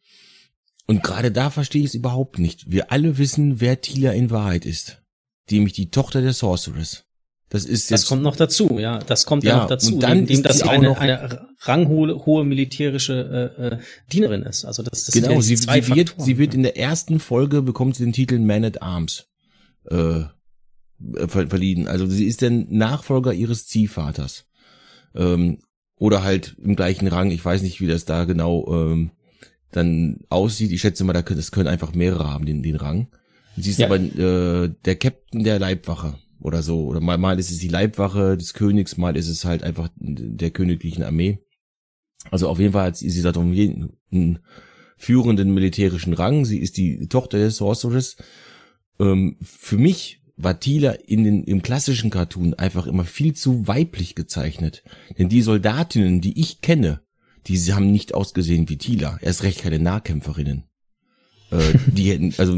und 0.87 1.03
gerade 1.03 1.31
da 1.31 1.51
verstehe 1.51 1.81
ich 1.81 1.87
es 1.89 1.93
überhaupt 1.93 2.37
nicht. 2.37 2.69
Wir 2.69 2.91
alle 2.91 3.17
wissen, 3.17 3.61
wer 3.61 3.79
Tila 3.79 4.11
in 4.11 4.29
Wahrheit 4.29 4.65
ist. 4.65 5.01
Nämlich 5.49 5.73
die 5.73 5.89
Tochter 5.89 6.21
der 6.21 6.33
Sorceress. 6.33 7.05
Das 7.49 7.63
ist 7.63 7.89
jetzt. 7.89 8.03
Das 8.03 8.05
kommt 8.07 8.21
noch 8.21 8.35
dazu, 8.35 8.77
ja. 8.77 8.99
Das 8.99 9.25
kommt 9.25 9.43
ja, 9.43 9.51
Ja, 9.51 9.57
noch 9.61 9.67
dazu. 9.67 9.95
und 9.95 10.03
dann 10.03 10.17
neben 10.17 10.27
dem, 10.27 10.35
ist 10.35 10.45
dass 10.45 10.57
sie 10.59 10.69
eine, 10.69 10.97
eine 10.97 11.47
ranghohe 11.61 12.25
hohe 12.25 12.43
militärische 12.43 13.53
äh, 13.57 13.67
äh, 13.67 13.77
Dienerin 14.11 14.43
ist. 14.43 14.65
Also 14.65 14.83
das, 14.83 15.05
das 15.05 15.13
sind 15.13 15.23
genau, 15.23 15.35
ja 15.35 15.41
sie, 15.41 15.55
zwei 15.55 15.81
sie 15.81 15.95
wird, 15.95 16.09
Faktoren. 16.09 16.25
sie 16.25 16.37
wird 16.37 16.53
in 16.53 16.63
der 16.63 16.77
ersten 16.77 17.19
Folge 17.19 17.61
bekommt 17.61 17.95
sie 17.95 18.03
den 18.03 18.13
Titel 18.13 18.37
Man 18.37 18.65
at 18.65 18.81
Arms 18.81 19.28
äh, 19.85 20.21
ver 21.27 21.47
verliehen. 21.47 21.87
Also 21.87 22.05
sie 22.07 22.25
ist 22.25 22.41
der 22.41 22.51
Nachfolger 22.51 23.33
ihres 23.33 23.67
Ziehvaters. 23.67 24.45
Ähm, 25.15 25.59
oder 25.95 26.23
halt 26.23 26.55
im 26.63 26.75
gleichen 26.75 27.07
Rang. 27.07 27.31
Ich 27.31 27.43
weiß 27.43 27.61
nicht, 27.61 27.81
wie 27.81 27.87
das 27.87 28.05
da 28.05 28.25
genau 28.25 28.65
ähm, 28.73 29.11
dann 29.71 30.19
aussieht. 30.29 30.71
Ich 30.71 30.81
schätze 30.81 31.03
mal, 31.03 31.13
da 31.13 31.21
können, 31.21 31.39
das 31.39 31.51
können 31.51 31.67
einfach 31.67 31.93
mehrere 31.93 32.29
haben, 32.29 32.45
den, 32.45 32.63
den 32.63 32.75
Rang. 32.75 33.07
Sie 33.57 33.71
ist 33.71 33.79
Ja. 33.79 33.87
aber 33.87 33.97
äh, 33.99 34.73
der 34.85 34.95
Captain 34.95 35.43
der 35.43 35.59
Leibwache 35.59 36.15
oder 36.39 36.63
so. 36.63 36.85
Oder 36.85 37.01
mal, 37.01 37.17
mal 37.17 37.37
ist 37.39 37.51
es 37.51 37.59
die 37.59 37.67
Leibwache 37.67 38.37
des 38.37 38.53
Königs, 38.53 38.97
mal 38.97 39.17
ist 39.17 39.27
es 39.27 39.43
halt 39.45 39.63
einfach 39.63 39.89
der 39.97 40.51
königlichen 40.51 41.03
Armee. 41.03 41.39
Also 42.31 42.47
auf 42.47 42.59
jeden 42.59 42.73
Fall 42.73 42.87
hat 42.87 42.97
sie, 42.97 43.09
sie 43.09 43.23
hat 43.23 43.37
um 43.37 43.53
jeden 43.53 43.93
einen 44.11 44.39
führenden 44.97 45.53
militärischen 45.53 46.13
Rang. 46.13 46.45
Sie 46.45 46.59
ist 46.59 46.77
die 46.77 47.07
Tochter 47.07 47.37
des 47.39 47.57
Sorceress. 47.57 48.15
Ähm, 48.99 49.37
für 49.41 49.77
mich 49.77 50.21
war 50.37 50.59
Tila 50.59 50.91
in 50.91 51.23
den, 51.23 51.43
im 51.43 51.61
klassischen 51.61 52.09
Cartoon 52.09 52.53
einfach 52.53 52.87
immer 52.87 53.03
viel 53.03 53.33
zu 53.33 53.67
weiblich 53.67 54.15
gezeichnet. 54.15 54.83
Denn 55.17 55.29
die 55.29 55.41
Soldatinnen, 55.41 56.21
die 56.21 56.39
ich 56.39 56.61
kenne, 56.61 57.01
die 57.47 57.57
haben 57.73 57.91
nicht 57.91 58.13
ausgesehen 58.13 58.69
wie 58.69 58.77
Tila. 58.77 59.17
Erst 59.21 59.43
recht 59.43 59.61
keine 59.61 59.79
Nahkämpferinnen. 59.79 60.63
Äh, 61.51 61.73
die 61.87 62.11
hätten, 62.11 62.33
also 62.37 62.55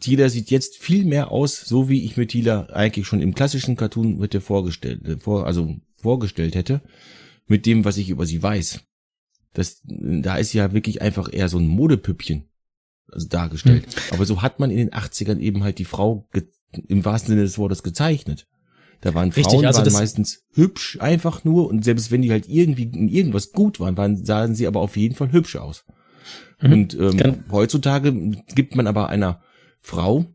Tila 0.00 0.30
sieht 0.30 0.50
jetzt 0.50 0.78
viel 0.78 1.04
mehr 1.04 1.30
aus, 1.30 1.60
so 1.60 1.88
wie 1.90 2.04
ich 2.04 2.16
mir 2.16 2.26
Tila 2.26 2.66
eigentlich 2.70 3.06
schon 3.06 3.20
im 3.20 3.34
klassischen 3.34 3.76
Cartoon 3.76 4.20
hätte 4.20 4.40
vorgestellt, 4.40 5.06
äh, 5.06 5.18
vor, 5.18 5.46
also 5.46 5.76
vorgestellt 5.96 6.54
hätte, 6.54 6.80
mit 7.46 7.66
dem, 7.66 7.84
was 7.84 7.98
ich 7.98 8.08
über 8.08 8.24
sie 8.24 8.42
weiß. 8.42 8.80
Das, 9.52 9.82
da 9.84 10.36
ist 10.36 10.52
sie 10.52 10.58
ja 10.58 10.72
wirklich 10.72 11.02
einfach 11.02 11.30
eher 11.30 11.50
so 11.50 11.58
ein 11.58 11.66
Modepüppchen 11.68 12.48
also 13.12 13.28
dargestellt. 13.28 13.86
Aber 14.10 14.24
so 14.24 14.42
hat 14.42 14.58
man 14.60 14.70
in 14.70 14.78
den 14.78 14.90
80ern 14.90 15.38
eben 15.38 15.62
halt 15.62 15.78
die 15.78 15.84
Frau 15.84 16.28
im 16.88 17.04
wahrsten 17.04 17.30
Sinne 17.32 17.42
des 17.42 17.58
Wortes 17.58 17.82
gezeichnet. 17.82 18.46
Da 19.00 19.14
waren 19.14 19.30
Richtig, 19.30 19.46
Frauen 19.52 19.66
also 19.66 19.84
waren 19.84 19.92
meistens 19.92 20.44
hübsch 20.54 20.98
einfach 21.00 21.44
nur 21.44 21.68
und 21.68 21.84
selbst 21.84 22.10
wenn 22.10 22.22
die 22.22 22.30
halt 22.30 22.48
irgendwie 22.48 22.84
in 22.84 23.08
irgendwas 23.08 23.50
gut 23.52 23.80
waren, 23.80 23.96
waren 23.96 24.24
sahen 24.24 24.54
sie 24.54 24.66
aber 24.66 24.80
auf 24.80 24.96
jeden 24.96 25.16
Fall 25.16 25.32
hübsch 25.32 25.56
aus. 25.56 25.84
Mhm. 26.60 26.72
Und 26.72 26.94
ähm, 26.94 27.16
Kann- 27.16 27.44
heutzutage 27.50 28.12
gibt 28.54 28.76
man 28.76 28.86
aber 28.86 29.08
einer 29.08 29.42
Frau, 29.80 30.26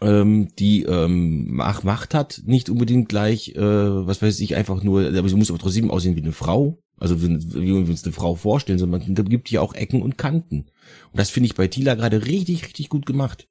ähm, 0.00 0.48
die 0.58 0.84
ähm, 0.84 1.54
Macht, 1.54 1.84
Macht 1.84 2.14
hat, 2.14 2.40
nicht 2.46 2.70
unbedingt 2.70 3.10
gleich, 3.10 3.50
äh, 3.54 3.60
was 3.60 4.22
weiß 4.22 4.40
ich, 4.40 4.56
einfach 4.56 4.82
nur, 4.82 5.06
aber 5.06 5.28
sie 5.28 5.36
muss 5.36 5.50
aber 5.50 5.58
trotzdem 5.58 5.90
aussehen 5.90 6.16
wie 6.16 6.22
eine 6.22 6.32
Frau. 6.32 6.78
Also 6.98 7.22
wie, 7.22 7.28
wir 7.28 7.74
uns 7.74 8.04
eine 8.04 8.12
Frau 8.12 8.34
vorstellen, 8.34 8.78
sondern 8.78 9.02
man 9.02 9.28
gibt 9.28 9.48
hier 9.48 9.62
auch 9.62 9.74
Ecken 9.74 10.02
und 10.02 10.16
Kanten. 10.16 10.66
Und 11.12 11.18
das 11.18 11.30
finde 11.30 11.46
ich 11.46 11.54
bei 11.54 11.66
Tila 11.66 11.94
gerade 11.94 12.26
richtig, 12.26 12.64
richtig 12.64 12.88
gut 12.88 13.06
gemacht. 13.06 13.48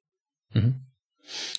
Mhm. 0.52 0.86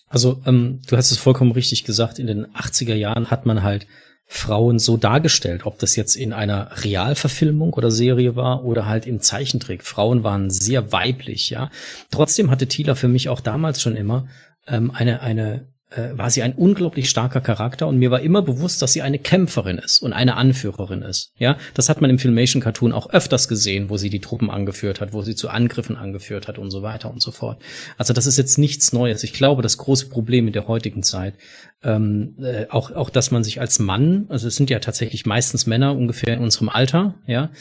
Also, 0.07 0.41
ähm, 0.45 0.81
du 0.87 0.97
hast 0.97 1.11
es 1.11 1.17
vollkommen 1.17 1.51
richtig 1.51 1.83
gesagt, 1.83 2.19
in 2.19 2.27
den 2.27 2.45
80er 2.47 2.93
Jahren 2.93 3.31
hat 3.31 3.45
man 3.45 3.63
halt 3.63 3.87
Frauen 4.27 4.79
so 4.79 4.97
dargestellt, 4.97 5.65
ob 5.65 5.77
das 5.77 5.95
jetzt 5.95 6.15
in 6.15 6.33
einer 6.33 6.83
Realverfilmung 6.83 7.73
oder 7.73 7.91
Serie 7.91 8.35
war 8.35 8.63
oder 8.63 8.87
halt 8.87 9.05
im 9.05 9.21
Zeichentrick. 9.21 9.83
Frauen 9.83 10.23
waren 10.23 10.49
sehr 10.49 10.91
weiblich, 10.91 11.51
ja. 11.51 11.69
Trotzdem 12.11 12.49
hatte 12.49 12.67
Tila 12.67 12.95
für 12.95 13.07
mich 13.07 13.29
auch 13.29 13.39
damals 13.39 13.81
schon 13.81 13.95
immer 13.95 14.27
ähm, 14.67 14.89
eine, 14.91 15.21
eine, 15.21 15.67
äh, 15.91 16.17
war 16.17 16.29
sie 16.29 16.41
ein 16.41 16.53
unglaublich 16.53 17.09
starker 17.09 17.41
Charakter 17.41 17.87
und 17.87 17.97
mir 17.97 18.11
war 18.11 18.21
immer 18.21 18.41
bewusst, 18.41 18.81
dass 18.81 18.93
sie 18.93 19.01
eine 19.01 19.19
Kämpferin 19.19 19.77
ist 19.77 20.01
und 20.01 20.13
eine 20.13 20.35
Anführerin 20.35 21.01
ist, 21.01 21.31
ja. 21.37 21.57
Das 21.73 21.89
hat 21.89 22.01
man 22.01 22.09
im 22.09 22.19
Filmation 22.19 22.61
Cartoon 22.61 22.91
auch 22.91 23.09
öfters 23.11 23.47
gesehen, 23.47 23.89
wo 23.89 23.97
sie 23.97 24.09
die 24.09 24.19
Truppen 24.19 24.49
angeführt 24.49 25.01
hat, 25.01 25.13
wo 25.13 25.21
sie 25.21 25.35
zu 25.35 25.49
Angriffen 25.49 25.95
angeführt 25.95 26.47
hat 26.47 26.57
und 26.57 26.71
so 26.71 26.81
weiter 26.81 27.11
und 27.11 27.21
so 27.21 27.31
fort. 27.31 27.61
Also 27.97 28.13
das 28.13 28.25
ist 28.25 28.37
jetzt 28.37 28.57
nichts 28.57 28.93
Neues. 28.93 29.23
Ich 29.23 29.33
glaube, 29.33 29.61
das 29.61 29.77
große 29.77 30.09
Problem 30.09 30.47
in 30.47 30.53
der 30.53 30.67
heutigen 30.67 31.03
Zeit, 31.03 31.35
ähm, 31.83 32.35
äh, 32.41 32.65
auch, 32.69 32.91
auch, 32.91 33.09
dass 33.09 33.31
man 33.31 33.43
sich 33.43 33.59
als 33.61 33.79
Mann, 33.79 34.25
also 34.29 34.47
es 34.47 34.55
sind 34.55 34.69
ja 34.69 34.79
tatsächlich 34.79 35.25
meistens 35.25 35.67
Männer 35.67 35.95
ungefähr 35.95 36.35
in 36.35 36.43
unserem 36.43 36.69
Alter, 36.69 37.15
ja, 37.27 37.51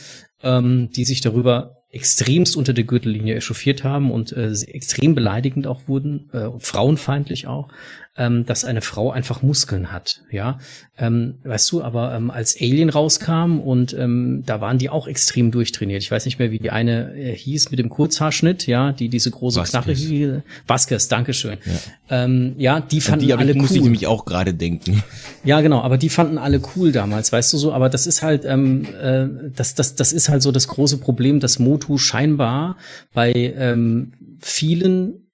ähm, 0.42 0.90
die 0.94 1.04
sich 1.04 1.20
darüber 1.20 1.84
extremst 1.90 2.56
unter 2.56 2.72
der 2.72 2.84
Gürtellinie 2.84 3.36
echauffiert 3.36 3.84
haben 3.84 4.10
und 4.10 4.32
äh, 4.32 4.50
extrem 4.50 5.14
beleidigend 5.14 5.66
auch 5.66 5.86
wurden, 5.86 6.28
äh, 6.32 6.48
frauenfeindlich 6.58 7.46
auch, 7.46 7.68
ähm, 8.16 8.46
dass 8.46 8.64
eine 8.64 8.80
Frau 8.80 9.10
einfach 9.10 9.42
Muskeln 9.42 9.90
hat, 9.90 10.22
ja. 10.30 10.58
Ähm, 10.96 11.38
weißt 11.42 11.72
du, 11.72 11.82
aber 11.82 12.14
ähm, 12.14 12.30
als 12.30 12.56
Alien 12.60 12.88
rauskam 12.88 13.58
und 13.58 13.92
ähm, 13.94 14.44
da 14.46 14.60
waren 14.60 14.78
die 14.78 14.88
auch 14.88 15.08
extrem 15.08 15.50
durchtrainiert. 15.50 16.00
Ich 16.02 16.12
weiß 16.12 16.24
nicht 16.24 16.38
mehr, 16.38 16.52
wie 16.52 16.60
die 16.60 16.70
eine 16.70 17.12
äh, 17.16 17.34
hieß 17.34 17.70
mit 17.70 17.80
dem 17.80 17.88
Kurzhaarschnitt, 17.88 18.68
ja, 18.68 18.92
die 18.92 19.08
diese 19.08 19.32
große. 19.32 19.62
Knarre, 19.64 20.42
Vasquez, 20.68 21.08
Dankeschön. 21.08 21.58
Ja, 21.64 22.24
ähm, 22.24 22.54
ja 22.56 22.80
die 22.80 22.96
An 22.98 23.02
fanden 23.02 23.26
die 23.26 23.34
alle 23.34 23.50
ich, 23.50 23.56
muss 23.56 23.72
ich 23.72 23.78
cool. 23.78 23.84
nämlich 23.84 24.06
auch 24.06 24.24
gerade 24.24 24.54
denken. 24.54 25.02
Ja, 25.46 25.60
genau, 25.60 25.82
aber 25.82 25.98
die 25.98 26.08
fanden 26.08 26.38
alle 26.38 26.62
cool 26.74 26.90
damals, 26.90 27.30
weißt 27.30 27.52
du 27.52 27.58
so, 27.58 27.74
aber 27.74 27.90
das 27.90 28.06
ist 28.06 28.22
halt, 28.22 28.46
ähm, 28.46 28.86
äh, 28.98 29.50
das, 29.54 29.74
das, 29.74 29.94
das 29.94 30.10
ist 30.14 30.30
halt 30.30 30.40
so 30.40 30.52
das 30.52 30.68
große 30.68 30.96
Problem, 30.96 31.38
dass 31.38 31.58
Motu 31.58 31.98
scheinbar 31.98 32.78
bei 33.12 33.32
ähm, 33.34 34.12
vielen 34.40 35.28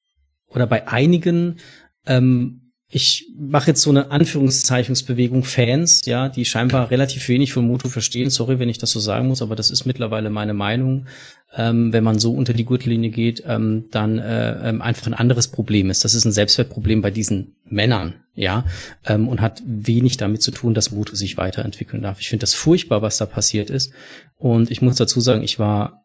oder 0.49 0.66
bei 0.66 0.88
einigen 0.88 1.58
ähm, 2.06 2.70
ich 2.92 3.30
mache 3.38 3.68
jetzt 3.68 3.82
so 3.82 3.90
eine 3.90 4.11
Anführungszeichnungsbewegung 4.11 5.44
Fans, 5.44 6.02
ja, 6.06 6.28
die 6.28 6.44
scheinbar 6.44 6.90
relativ 6.90 7.28
wenig 7.28 7.52
von 7.52 7.64
Moto 7.64 7.88
verstehen. 7.88 8.30
Sorry, 8.30 8.59
wenn 8.59 8.68
ich 8.68 8.78
das 8.78 8.90
so 8.90 8.99
sagen 8.99 9.28
muss, 9.28 9.42
aber 9.42 9.54
das 9.54 9.70
ist 9.70 9.87
mittlerweile 9.87 10.28
meine 10.28 10.54
Meinung. 10.54 11.06
Ähm, 11.54 11.92
wenn 11.92 12.02
man 12.02 12.18
so 12.18 12.32
unter 12.32 12.52
die 12.52 12.64
Gürtellinie 12.64 13.11
geht, 13.11 13.44
ähm, 13.47 13.87
dann 13.92 14.18
äh, 14.18 14.68
ähm, 14.68 14.82
einfach 14.82 15.06
ein 15.06 15.14
anderes 15.14 15.49
Problem 15.49 15.88
ist. 15.88 16.04
Das 16.04 16.14
ist 16.14 16.25
ein 16.25 16.32
Selbstwertproblem 16.32 17.00
bei 17.00 17.12
diesen 17.12 17.54
Männern, 17.64 18.25
ja, 18.35 18.64
ähm, 19.06 19.28
und 19.28 19.40
hat 19.40 19.62
wenig 19.64 20.16
damit 20.16 20.42
zu 20.42 20.50
tun, 20.50 20.75
dass 20.75 20.90
Moto 20.90 21.14
sich 21.14 21.37
weiterentwickeln 21.37 22.02
darf. 22.02 22.20
Ich 22.20 22.28
finde 22.28 22.42
das 22.42 22.54
furchtbar, 22.54 23.02
was 23.02 23.18
da 23.18 23.26
passiert 23.26 23.70
ist. 23.70 23.92
Und 24.37 24.70
ich 24.70 24.82
muss 24.82 24.97
dazu 24.97 25.20
sagen, 25.20 25.44
ich 25.44 25.61
war 25.61 26.02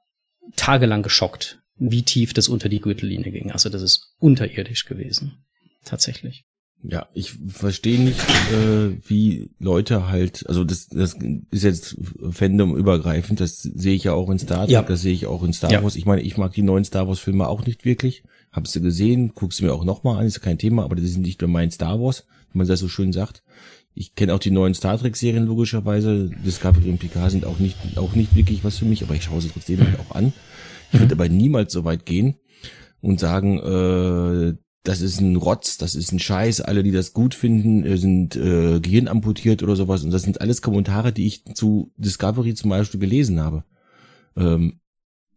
tagelang 0.55 1.01
geschockt, 1.01 1.59
wie 1.77 2.03
tief 2.03 2.33
das 2.33 2.47
unter 2.47 2.69
die 2.69 2.79
Gürtellinie 2.79 3.31
ging. 3.31 3.51
Also 3.51 3.69
das 3.69 3.81
ist 3.81 4.13
unterirdisch 4.19 4.85
gewesen. 4.85 5.45
Tatsächlich. 5.83 6.45
Ja, 6.89 7.07
ich 7.13 7.33
verstehe 7.47 7.99
nicht, 7.99 8.19
äh, 8.19 8.97
wie 9.07 9.49
Leute 9.59 10.07
halt, 10.07 10.45
also 10.47 10.63
das, 10.63 10.87
das 10.89 11.15
ist 11.51 11.63
jetzt 11.63 11.97
Fandom 12.31 12.75
übergreifend, 12.75 13.39
das 13.39 13.61
sehe 13.61 13.95
ich 13.95 14.03
ja 14.03 14.13
auch 14.13 14.29
in 14.29 14.37
Star 14.39 14.65
Trek, 14.65 14.69
Ja. 14.71 14.81
das 14.83 15.01
sehe 15.01 15.13
ich 15.13 15.25
auch 15.25 15.43
in 15.43 15.53
Star 15.53 15.71
Ja. 15.71 15.83
Wars. 15.83 15.95
Ich 15.95 16.05
meine, 16.05 16.21
ich 16.21 16.37
mag 16.37 16.53
die 16.53 16.61
neuen 16.61 16.83
Star 16.85 17.07
Wars 17.07 17.19
Filme 17.19 17.47
auch 17.47 17.65
nicht 17.65 17.85
wirklich. 17.85 18.23
Hab 18.51 18.67
sie 18.67 18.81
gesehen, 18.81 19.31
guck 19.35 19.53
sie 19.53 19.65
mir 19.65 19.73
auch 19.73 19.83
nochmal 19.83 20.19
an, 20.19 20.25
ist 20.27 20.41
kein 20.41 20.57
Thema, 20.57 20.83
aber 20.83 20.95
das 20.95 21.05
sind 21.05 21.23
nicht 21.23 21.41
nur 21.41 21.49
mein 21.49 21.71
Star 21.71 21.99
Wars, 21.99 22.25
wie 22.51 22.57
man 22.59 22.67
das 22.67 22.79
so 22.79 22.87
schön 22.87 23.11
sagt. 23.13 23.43
Ich 23.93 24.13
kenne 24.15 24.33
auch 24.33 24.39
die 24.39 24.51
neuen 24.51 24.73
Star 24.73 24.97
Trek 24.99 25.15
Serien 25.15 25.45
logischerweise. 25.45 26.29
Discovery 26.45 26.89
und 26.89 26.99
Picard 26.99 27.31
sind 27.31 27.45
auch 27.45 27.59
nicht, 27.59 27.77
auch 27.97 28.13
nicht 28.15 28.35
wirklich 28.35 28.63
was 28.63 28.77
für 28.77 28.85
mich, 28.85 29.01
aber 29.03 29.15
ich 29.15 29.23
schaue 29.23 29.41
sie 29.41 29.49
trotzdem 29.49 29.79
halt 29.79 29.99
auch 29.99 30.15
an. 30.15 30.33
Ich 30.91 30.99
würde 30.99 31.15
aber 31.15 31.29
niemals 31.29 31.71
so 31.73 31.83
weit 31.85 32.05
gehen 32.05 32.35
und 33.01 33.19
sagen, 33.19 33.59
äh, 33.59 34.55
das 34.85 35.01
ist 35.01 35.19
ein 35.19 35.35
Rotz, 35.35 35.77
das 35.77 35.95
ist 35.95 36.11
ein 36.11 36.19
Scheiß, 36.19 36.61
alle, 36.61 36.83
die 36.83 36.91
das 36.91 37.13
gut 37.13 37.33
finden, 37.33 37.83
äh, 37.83 37.97
sind 37.97 38.35
äh, 38.35 38.79
gehirnamputiert 38.79 39.63
oder 39.63 39.75
sowas. 39.75 40.03
Und 40.03 40.11
das 40.11 40.21
sind 40.21 40.41
alles 40.41 40.61
Kommentare, 40.61 41.11
die 41.11 41.25
ich 41.25 41.43
zu 41.55 41.91
Discovery 41.97 42.53
zum 42.53 42.69
Beispiel 42.69 42.99
gelesen 42.99 43.39
habe. 43.39 43.63
Ähm, 44.37 44.79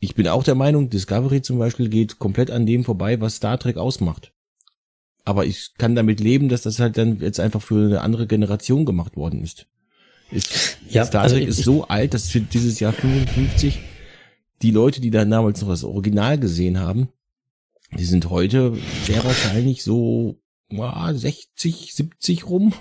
ich 0.00 0.14
bin 0.14 0.28
auch 0.28 0.44
der 0.44 0.54
Meinung, 0.54 0.90
Discovery 0.90 1.42
zum 1.42 1.58
Beispiel 1.58 1.88
geht 1.88 2.18
komplett 2.18 2.50
an 2.50 2.66
dem 2.66 2.84
vorbei, 2.84 3.20
was 3.20 3.36
Star 3.36 3.58
Trek 3.58 3.78
ausmacht. 3.78 4.32
aber 5.24 5.44
ich 5.44 5.74
kann 5.76 5.94
damit 5.94 6.20
leben, 6.20 6.48
dass 6.48 6.62
das 6.62 6.78
halt 6.78 6.96
dann 6.96 7.18
jetzt 7.18 7.40
einfach 7.40 7.60
für 7.60 7.84
eine 7.84 8.00
andere 8.00 8.26
Generation 8.26 8.86
gemacht 8.86 9.16
worden 9.16 9.42
ist. 9.42 9.66
ist 10.30 10.78
ja, 10.88 11.04
Star 11.04 11.22
also 11.22 11.36
Trek 11.36 11.48
ist 11.48 11.64
so 11.64 11.84
alt, 11.88 12.14
dass 12.14 12.30
für 12.30 12.40
dieses 12.40 12.80
Jahr 12.80 12.92
55 12.92 13.78
die 14.62 14.70
Leute, 14.70 15.00
die 15.00 15.10
dann 15.10 15.30
damals 15.30 15.60
noch 15.60 15.68
das 15.68 15.84
Original 15.84 16.38
gesehen 16.38 16.80
haben, 16.80 17.08
die 17.96 18.04
sind 18.04 18.30
heute 18.30 18.76
sehr 19.04 19.24
wahrscheinlich 19.24 19.82
so 19.82 20.40
ja, 20.70 21.12
60, 21.12 21.94
70 21.94 22.46
rum. 22.46 22.74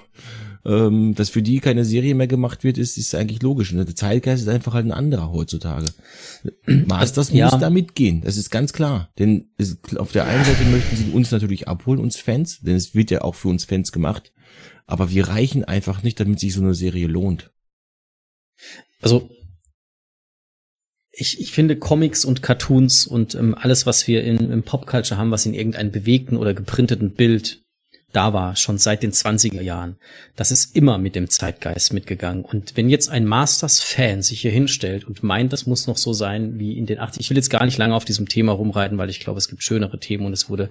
Ähm, 0.65 1.15
dass 1.15 1.29
für 1.29 1.41
die 1.41 1.61
keine 1.61 1.85
Serie 1.85 2.13
mehr 2.13 2.27
gemacht 2.27 2.65
wird, 2.65 2.77
ist, 2.77 2.97
ist 2.97 3.15
eigentlich 3.15 3.41
logisch. 3.41 3.71
Und 3.71 3.77
der 3.77 3.95
Zeitgeist 3.95 4.43
ist 4.43 4.49
einfach 4.49 4.73
halt 4.73 4.85
ein 4.85 4.91
anderer 4.91 5.31
heutzutage. 5.31 5.85
Masters 6.65 7.31
ja. 7.31 7.49
muss 7.49 7.59
da 7.59 7.69
mitgehen, 7.69 8.21
das 8.21 8.35
ist 8.35 8.49
ganz 8.49 8.73
klar. 8.73 9.09
Denn 9.17 9.49
es, 9.57 9.77
auf 9.95 10.11
der 10.11 10.25
einen 10.25 10.43
Seite 10.43 10.65
möchten 10.65 10.97
sie 10.97 11.11
uns 11.11 11.31
natürlich 11.31 11.69
abholen, 11.69 12.01
uns 12.01 12.17
Fans, 12.17 12.59
denn 12.59 12.75
es 12.75 12.93
wird 12.93 13.11
ja 13.11 13.21
auch 13.21 13.35
für 13.35 13.47
uns 13.47 13.63
Fans 13.63 13.93
gemacht. 13.93 14.33
Aber 14.85 15.09
wir 15.09 15.29
reichen 15.29 15.63
einfach 15.63 16.03
nicht, 16.03 16.19
damit 16.19 16.41
sich 16.41 16.53
so 16.53 16.61
eine 16.61 16.73
Serie 16.73 17.07
lohnt. 17.07 17.51
Also 19.01 19.29
ich, 21.19 21.41
ich 21.41 21.51
finde 21.51 21.77
Comics 21.77 22.23
und 22.25 22.43
Cartoons 22.43 23.07
und 23.07 23.33
ähm, 23.33 23.55
alles, 23.55 23.87
was 23.87 24.07
wir 24.07 24.23
in, 24.23 24.51
in 24.51 24.61
Popculture 24.61 25.19
haben, 25.19 25.31
was 25.31 25.47
in 25.47 25.55
irgendeinem 25.55 25.91
bewegten 25.91 26.37
oder 26.37 26.53
geprinteten 26.53 27.13
Bild 27.13 27.63
da 28.13 28.33
war, 28.33 28.55
schon 28.55 28.77
seit 28.77 29.03
den 29.03 29.11
20er 29.11 29.61
Jahren. 29.61 29.97
Das 30.35 30.51
ist 30.51 30.75
immer 30.75 30.97
mit 30.97 31.15
dem 31.15 31.29
Zeitgeist 31.29 31.91
mitgegangen. 31.91 32.45
Und 32.45 32.77
wenn 32.77 32.87
jetzt 32.87 33.09
ein 33.09 33.25
Masters-Fan 33.25 34.21
sich 34.21 34.41
hier 34.41 34.51
hinstellt 34.51 35.05
und 35.05 35.23
meint, 35.23 35.51
das 35.53 35.65
muss 35.65 35.87
noch 35.87 35.97
so 35.97 36.13
sein 36.13 36.59
wie 36.59 36.77
in 36.77 36.85
den 36.85 36.99
80 36.99 37.19
ich 37.19 37.29
will 37.31 37.37
jetzt 37.37 37.49
gar 37.49 37.65
nicht 37.65 37.79
lange 37.79 37.95
auf 37.95 38.05
diesem 38.05 38.29
Thema 38.29 38.53
rumreiten, 38.53 38.97
weil 38.99 39.09
ich 39.09 39.19
glaube, 39.19 39.39
es 39.39 39.49
gibt 39.49 39.63
schönere 39.63 39.99
Themen 39.99 40.25
und 40.25 40.33
es 40.33 40.49
wurde 40.49 40.69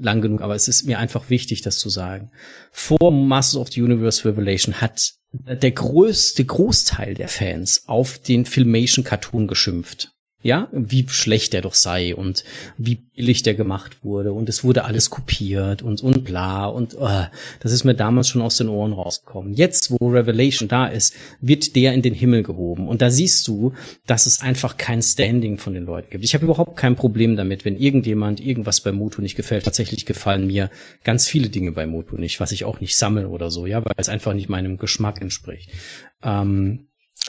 lang 0.00 0.20
genug, 0.20 0.42
aber 0.42 0.54
es 0.54 0.68
ist 0.68 0.86
mir 0.86 0.98
einfach 0.98 1.30
wichtig, 1.30 1.62
das 1.62 1.78
zu 1.78 1.88
sagen. 1.88 2.30
Vor 2.70 3.10
Masters 3.10 3.60
of 3.60 3.72
the 3.72 3.82
Universe 3.82 4.28
Revelation 4.28 4.80
hat 4.80 5.14
der 5.32 5.70
größte 5.70 6.44
Großteil 6.44 7.14
der 7.14 7.28
Fans 7.28 7.84
auf 7.86 8.18
den 8.18 8.46
Filmation 8.46 9.04
Cartoon 9.04 9.46
geschimpft 9.46 10.12
ja, 10.40 10.68
wie 10.70 11.04
schlecht 11.08 11.52
der 11.52 11.62
doch 11.62 11.74
sei 11.74 12.14
und 12.14 12.44
wie 12.76 12.94
billig 12.94 13.42
der 13.42 13.54
gemacht 13.54 14.04
wurde 14.04 14.32
und 14.32 14.48
es 14.48 14.62
wurde 14.62 14.84
alles 14.84 15.10
kopiert 15.10 15.82
und 15.82 16.00
und 16.00 16.22
bla 16.22 16.66
und 16.66 16.94
uh, 16.94 17.26
das 17.58 17.72
ist 17.72 17.82
mir 17.82 17.94
damals 17.94 18.28
schon 18.28 18.42
aus 18.42 18.56
den 18.56 18.68
Ohren 18.68 18.92
rausgekommen. 18.92 19.54
Jetzt, 19.54 19.90
wo 19.90 20.10
Revelation 20.10 20.68
da 20.68 20.86
ist, 20.86 21.14
wird 21.40 21.74
der 21.74 21.92
in 21.92 22.02
den 22.02 22.14
Himmel 22.14 22.44
gehoben 22.44 22.86
und 22.86 23.02
da 23.02 23.10
siehst 23.10 23.48
du, 23.48 23.72
dass 24.06 24.26
es 24.26 24.40
einfach 24.40 24.76
kein 24.76 25.02
Standing 25.02 25.58
von 25.58 25.74
den 25.74 25.84
Leuten 25.84 26.10
gibt. 26.10 26.24
Ich 26.24 26.34
habe 26.34 26.44
überhaupt 26.44 26.76
kein 26.76 26.94
Problem 26.94 27.34
damit, 27.34 27.64
wenn 27.64 27.76
irgendjemand 27.76 28.38
irgendwas 28.38 28.80
bei 28.80 28.92
Motu 28.92 29.20
nicht 29.20 29.34
gefällt. 29.34 29.64
Tatsächlich 29.64 30.06
gefallen 30.06 30.46
mir 30.46 30.70
ganz 31.02 31.26
viele 31.26 31.48
Dinge 31.48 31.72
bei 31.72 31.86
Motu 31.86 32.16
nicht, 32.16 32.38
was 32.38 32.52
ich 32.52 32.64
auch 32.64 32.80
nicht 32.80 32.96
sammle 32.96 33.28
oder 33.28 33.50
so, 33.50 33.66
ja, 33.66 33.84
weil 33.84 33.94
es 33.96 34.08
einfach 34.08 34.34
nicht 34.34 34.48
meinem 34.48 34.76
Geschmack 34.76 35.20
entspricht. 35.20 35.70
Ähm, 36.22 36.87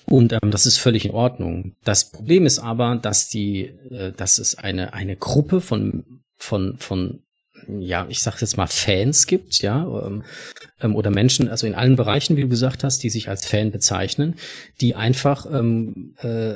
und 0.09 0.33
ähm, 0.33 0.51
das 0.51 0.65
ist 0.65 0.77
völlig 0.77 1.05
in 1.05 1.11
Ordnung. 1.11 1.75
Das 1.83 2.11
Problem 2.11 2.45
ist 2.45 2.59
aber, 2.59 2.95
dass 2.95 3.29
die, 3.29 3.65
äh, 3.91 4.12
dass 4.15 4.39
es 4.39 4.57
eine 4.57 4.93
eine 4.93 5.15
Gruppe 5.15 5.62
von 5.62 6.21
von 6.38 6.77
von 6.77 7.21
ja, 7.67 8.05
ich 8.10 8.21
sag 8.21 8.39
jetzt 8.41 8.57
mal 8.57 8.67
Fans 8.67 9.27
gibt, 9.27 9.62
ja, 9.62 9.86
ähm, 10.05 10.23
ähm, 10.81 10.95
oder 10.95 11.10
Menschen, 11.12 11.49
also 11.49 11.67
in 11.67 11.75
allen 11.75 11.95
Bereichen, 11.95 12.38
wie 12.38 12.41
du 12.41 12.49
gesagt 12.49 12.84
hast, 12.84 13.03
die 13.03 13.10
sich 13.10 13.29
als 13.29 13.45
Fan 13.45 13.71
bezeichnen, 13.71 14.36
die 14.81 14.95
einfach 14.95 15.45
ähm, 15.51 16.15
äh, 16.21 16.55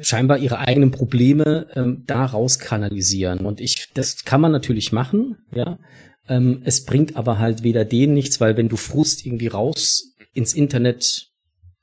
scheinbar 0.00 0.38
ihre 0.38 0.58
eigenen 0.58 0.90
Probleme 0.90 1.66
ähm, 1.74 2.04
daraus 2.06 2.58
kanalisieren. 2.58 3.40
Und 3.40 3.60
ich, 3.60 3.88
das 3.94 4.24
kann 4.24 4.40
man 4.40 4.52
natürlich 4.52 4.92
machen, 4.92 5.38
ja. 5.54 5.78
Ähm, 6.26 6.62
es 6.64 6.84
bringt 6.84 7.16
aber 7.16 7.38
halt 7.38 7.62
weder 7.64 7.84
denen 7.84 8.14
nichts, 8.14 8.40
weil 8.40 8.56
wenn 8.56 8.68
du 8.70 8.76
Frust 8.76 9.26
irgendwie 9.26 9.48
raus 9.48 10.14
ins 10.32 10.54
Internet 10.54 11.33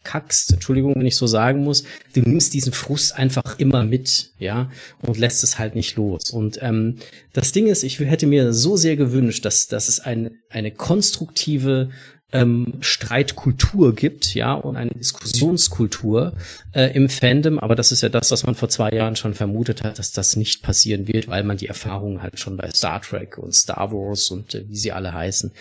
kackst, 0.04 0.54
Entschuldigung, 0.54 0.96
wenn 0.96 1.06
ich 1.06 1.16
so 1.16 1.28
sagen 1.28 1.64
muss, 1.64 1.84
du 2.14 2.22
nimmst 2.22 2.54
diesen 2.54 2.74
Frust 2.74 3.16
einfach 3.16 3.60
immer 3.60 3.84
mit, 3.84 4.32
ja, 4.40 4.70
und 5.02 5.18
lässt 5.18 5.44
es 5.44 5.60
halt 5.60 5.76
nicht 5.76 5.96
los. 5.96 6.32
Und 6.32 6.60
ähm, 6.62 6.98
das 7.34 7.52
Ding 7.52 7.68
ist, 7.68 7.84
ich 7.84 8.00
hätte 8.00 8.28
mir 8.28 8.54
so 8.54 8.78
sehr 8.78 8.96
gewünscht, 8.96 9.46
dass, 9.46 9.68
dass 9.68 9.88
es 9.88 10.00
eine, 10.00 10.32
eine 10.50 10.72
konstruktive 10.72 11.90
ähm, 12.34 12.74
Streitkultur 12.80 13.94
gibt, 13.94 14.34
ja, 14.36 14.54
und 14.54 14.78
eine 14.78 14.92
Diskussionskultur 14.92 16.34
äh, 16.74 16.96
im 16.96 17.10
Fandom, 17.10 17.60
aber 17.60 17.76
das 17.76 17.92
ist 17.92 18.02
ja 18.02 18.10
das, 18.10 18.32
was 18.32 18.46
man 18.46 18.56
vor 18.56 18.70
zwei 18.70 18.90
Jahren 18.92 19.16
schon 19.16 19.34
vermutet 19.34 19.84
hat, 19.84 20.00
dass 20.00 20.12
das 20.12 20.36
nicht 20.36 20.64
passieren 20.64 21.08
wird, 21.08 21.28
weil 21.28 21.44
man 21.44 21.58
die 21.58 21.68
Erfahrungen 21.68 22.22
halt 22.22 22.40
schon 22.40 22.58
bei 22.58 22.70
Star 22.72 23.02
Trek 23.02 23.38
und 23.38 23.54
Star 23.54 23.92
Wars 23.92 24.32
und 24.32 24.56
äh, 24.56 24.68
wie 24.68 24.78
sie 24.78 24.92
alle 24.92 25.14
heißen, 25.14 25.52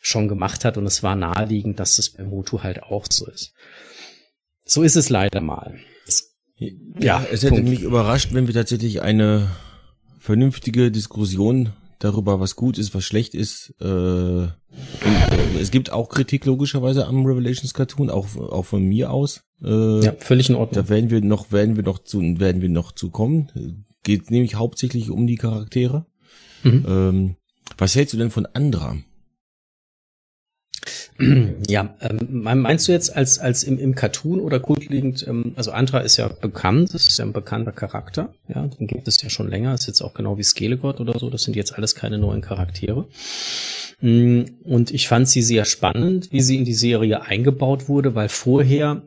schon 0.00 0.28
gemacht 0.28 0.64
hat 0.64 0.76
und 0.76 0.86
es 0.86 1.02
war 1.02 1.16
naheliegend, 1.16 1.80
dass 1.80 1.96
das 1.96 2.10
bei 2.10 2.24
Motu 2.24 2.62
halt 2.62 2.82
auch 2.82 3.06
so 3.10 3.26
ist. 3.26 3.54
So 4.68 4.82
ist 4.82 4.96
es 4.96 5.08
leider 5.08 5.40
mal. 5.40 5.78
Es, 6.06 6.36
ja, 6.98 7.24
es 7.32 7.42
hätte 7.42 7.54
Punkt. 7.54 7.70
mich 7.70 7.80
überrascht, 7.80 8.34
wenn 8.34 8.46
wir 8.46 8.54
tatsächlich 8.54 9.00
eine 9.00 9.50
vernünftige 10.18 10.90
Diskussion 10.90 11.72
darüber, 12.00 12.38
was 12.38 12.54
gut 12.54 12.76
ist, 12.76 12.94
was 12.94 13.02
schlecht 13.02 13.34
ist. 13.34 13.74
Äh, 13.80 13.84
und, 13.84 14.50
äh, 14.70 15.60
es 15.60 15.70
gibt 15.70 15.90
auch 15.90 16.10
Kritik 16.10 16.44
logischerweise 16.44 17.06
am 17.06 17.24
Revelations 17.24 17.72
Cartoon, 17.72 18.10
auch 18.10 18.36
auch 18.36 18.66
von 18.66 18.84
mir 18.84 19.10
aus. 19.10 19.42
Äh, 19.64 20.04
ja, 20.04 20.12
völlig 20.18 20.50
in 20.50 20.54
Ordnung. 20.56 20.84
Da 20.84 20.90
werden 20.90 21.08
wir 21.08 21.22
noch, 21.22 21.50
werden 21.50 21.76
wir 21.76 21.82
noch 21.82 22.00
zu, 22.00 22.20
werden 22.38 22.60
wir 22.60 22.68
noch 22.68 22.92
zu 22.92 23.10
kommen. 23.10 23.86
Geht 24.02 24.30
nämlich 24.30 24.56
hauptsächlich 24.56 25.10
um 25.10 25.26
die 25.26 25.36
Charaktere. 25.36 26.04
Mhm. 26.62 26.84
Ähm, 26.86 27.36
was 27.78 27.96
hältst 27.96 28.12
du 28.12 28.18
denn 28.18 28.30
von 28.30 28.44
Andra? 28.44 28.98
Ja, 31.68 31.96
ähm, 32.00 32.42
meinst 32.42 32.88
du 32.88 32.92
jetzt 32.92 33.14
als, 33.14 33.38
als 33.38 33.62
im, 33.64 33.78
im 33.78 33.94
Cartoon 33.94 34.40
oder 34.40 34.60
grundlegend, 34.60 35.26
ähm, 35.26 35.52
also 35.56 35.72
Andra 35.72 36.00
ist 36.00 36.16
ja 36.16 36.28
bekannt, 36.28 36.94
das 36.94 37.06
ist 37.06 37.18
ja 37.18 37.24
ein 37.24 37.32
bekannter 37.32 37.72
Charakter, 37.72 38.32
ja, 38.48 38.66
den 38.66 38.86
gibt 38.86 39.08
es 39.08 39.20
ja 39.20 39.28
schon 39.28 39.48
länger, 39.48 39.74
ist 39.74 39.86
jetzt 39.86 40.00
auch 40.00 40.14
genau 40.14 40.38
wie 40.38 40.44
Skelegott 40.44 41.00
oder 41.00 41.18
so, 41.18 41.28
das 41.28 41.42
sind 41.42 41.56
jetzt 41.56 41.74
alles 41.74 41.94
keine 41.94 42.18
neuen 42.18 42.40
Charaktere. 42.40 43.08
Mm, 44.00 44.42
und 44.64 44.92
ich 44.92 45.08
fand 45.08 45.28
sie 45.28 45.42
sehr 45.42 45.64
spannend, 45.64 46.32
wie 46.32 46.40
sie 46.40 46.56
in 46.56 46.64
die 46.64 46.74
Serie 46.74 47.22
eingebaut 47.22 47.88
wurde, 47.88 48.14
weil 48.14 48.28
vorher 48.28 49.02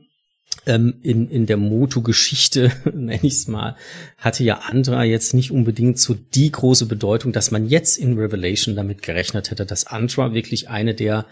ähm, 0.65 0.95
in, 1.01 1.29
in 1.29 1.45
der 1.45 1.57
Moto-Geschichte, 1.57 2.71
nenne 2.93 3.19
ich 3.23 3.33
es 3.33 3.47
mal, 3.47 3.75
hatte 4.17 4.43
ja 4.43 4.59
Andra 4.59 5.03
jetzt 5.03 5.33
nicht 5.33 5.51
unbedingt 5.51 5.99
so 5.99 6.13
die 6.13 6.51
große 6.51 6.85
Bedeutung, 6.85 7.31
dass 7.31 7.51
man 7.51 7.67
jetzt 7.67 7.97
in 7.97 8.17
Revelation 8.17 8.75
damit 8.75 9.01
gerechnet 9.01 9.49
hätte, 9.49 9.65
dass 9.65 9.87
Andra 9.87 10.33
wirklich 10.33 10.69
eine 10.69 10.93
der 10.93 11.25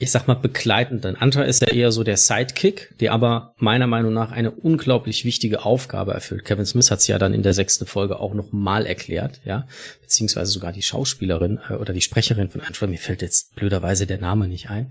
ich 0.00 0.10
sag 0.10 0.26
mal, 0.26 0.34
begleitend. 0.34 1.04
Denn 1.04 1.14
Antra 1.14 1.42
ist 1.42 1.60
ja 1.60 1.68
eher 1.68 1.92
so 1.92 2.02
der 2.02 2.16
Sidekick, 2.16 2.94
der 3.00 3.12
aber 3.12 3.54
meiner 3.58 3.86
Meinung 3.86 4.14
nach 4.14 4.32
eine 4.32 4.50
unglaublich 4.50 5.26
wichtige 5.26 5.66
Aufgabe 5.66 6.14
erfüllt. 6.14 6.46
Kevin 6.46 6.64
Smith 6.64 6.90
hat 6.90 7.00
es 7.00 7.06
ja 7.06 7.18
dann 7.18 7.34
in 7.34 7.42
der 7.42 7.52
sechsten 7.52 7.84
Folge 7.84 8.18
auch 8.18 8.32
noch 8.32 8.50
mal 8.50 8.86
erklärt, 8.86 9.42
ja, 9.44 9.66
beziehungsweise 10.00 10.50
sogar 10.52 10.72
die 10.72 10.80
Schauspielerin 10.80 11.60
äh, 11.68 11.74
oder 11.74 11.92
die 11.92 12.00
Sprecherin 12.00 12.48
von 12.48 12.62
Antra, 12.62 12.86
mir 12.86 12.98
fällt 12.98 13.20
jetzt 13.20 13.54
blöderweise 13.56 14.06
der 14.06 14.18
Name 14.18 14.48
nicht 14.48 14.70
ein, 14.70 14.90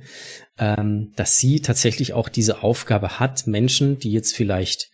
ähm, 0.59 1.11
dass 1.15 1.37
sie 1.37 1.61
tatsächlich 1.61 2.13
auch 2.13 2.29
diese 2.29 2.61
Aufgabe 2.61 3.19
hat, 3.19 3.47
Menschen, 3.47 3.97
die 3.97 4.11
jetzt 4.11 4.35
vielleicht 4.35 4.91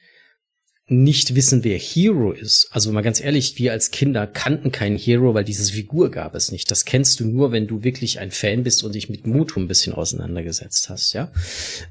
nicht 0.87 1.33
wissen, 1.33 1.63
wer 1.63 1.79
Hero 1.79 2.31
ist. 2.31 2.67
Also 2.69 2.91
mal 2.91 3.01
ganz 3.01 3.19
ehrlich, 3.19 3.57
wir 3.57 3.71
als 3.71 3.89
Kinder 3.89 4.27
kannten 4.27 4.71
keinen 4.71 4.97
Hero, 4.97 5.33
weil 5.33 5.43
dieses 5.43 5.71
Figur 5.71 6.11
gab 6.11 6.35
es 6.35 6.51
nicht. 6.51 6.69
Das 6.69 6.85
kennst 6.85 7.19
du 7.19 7.25
nur, 7.25 7.51
wenn 7.51 7.65
du 7.65 7.83
wirklich 7.83 8.19
ein 8.19 8.29
Fan 8.29 8.61
bist 8.61 8.83
und 8.83 8.93
dich 8.93 9.09
mit 9.09 9.25
Mutu 9.25 9.59
ein 9.59 9.67
bisschen 9.67 9.93
auseinandergesetzt 9.93 10.89
hast, 10.89 11.13
ja. 11.13 11.31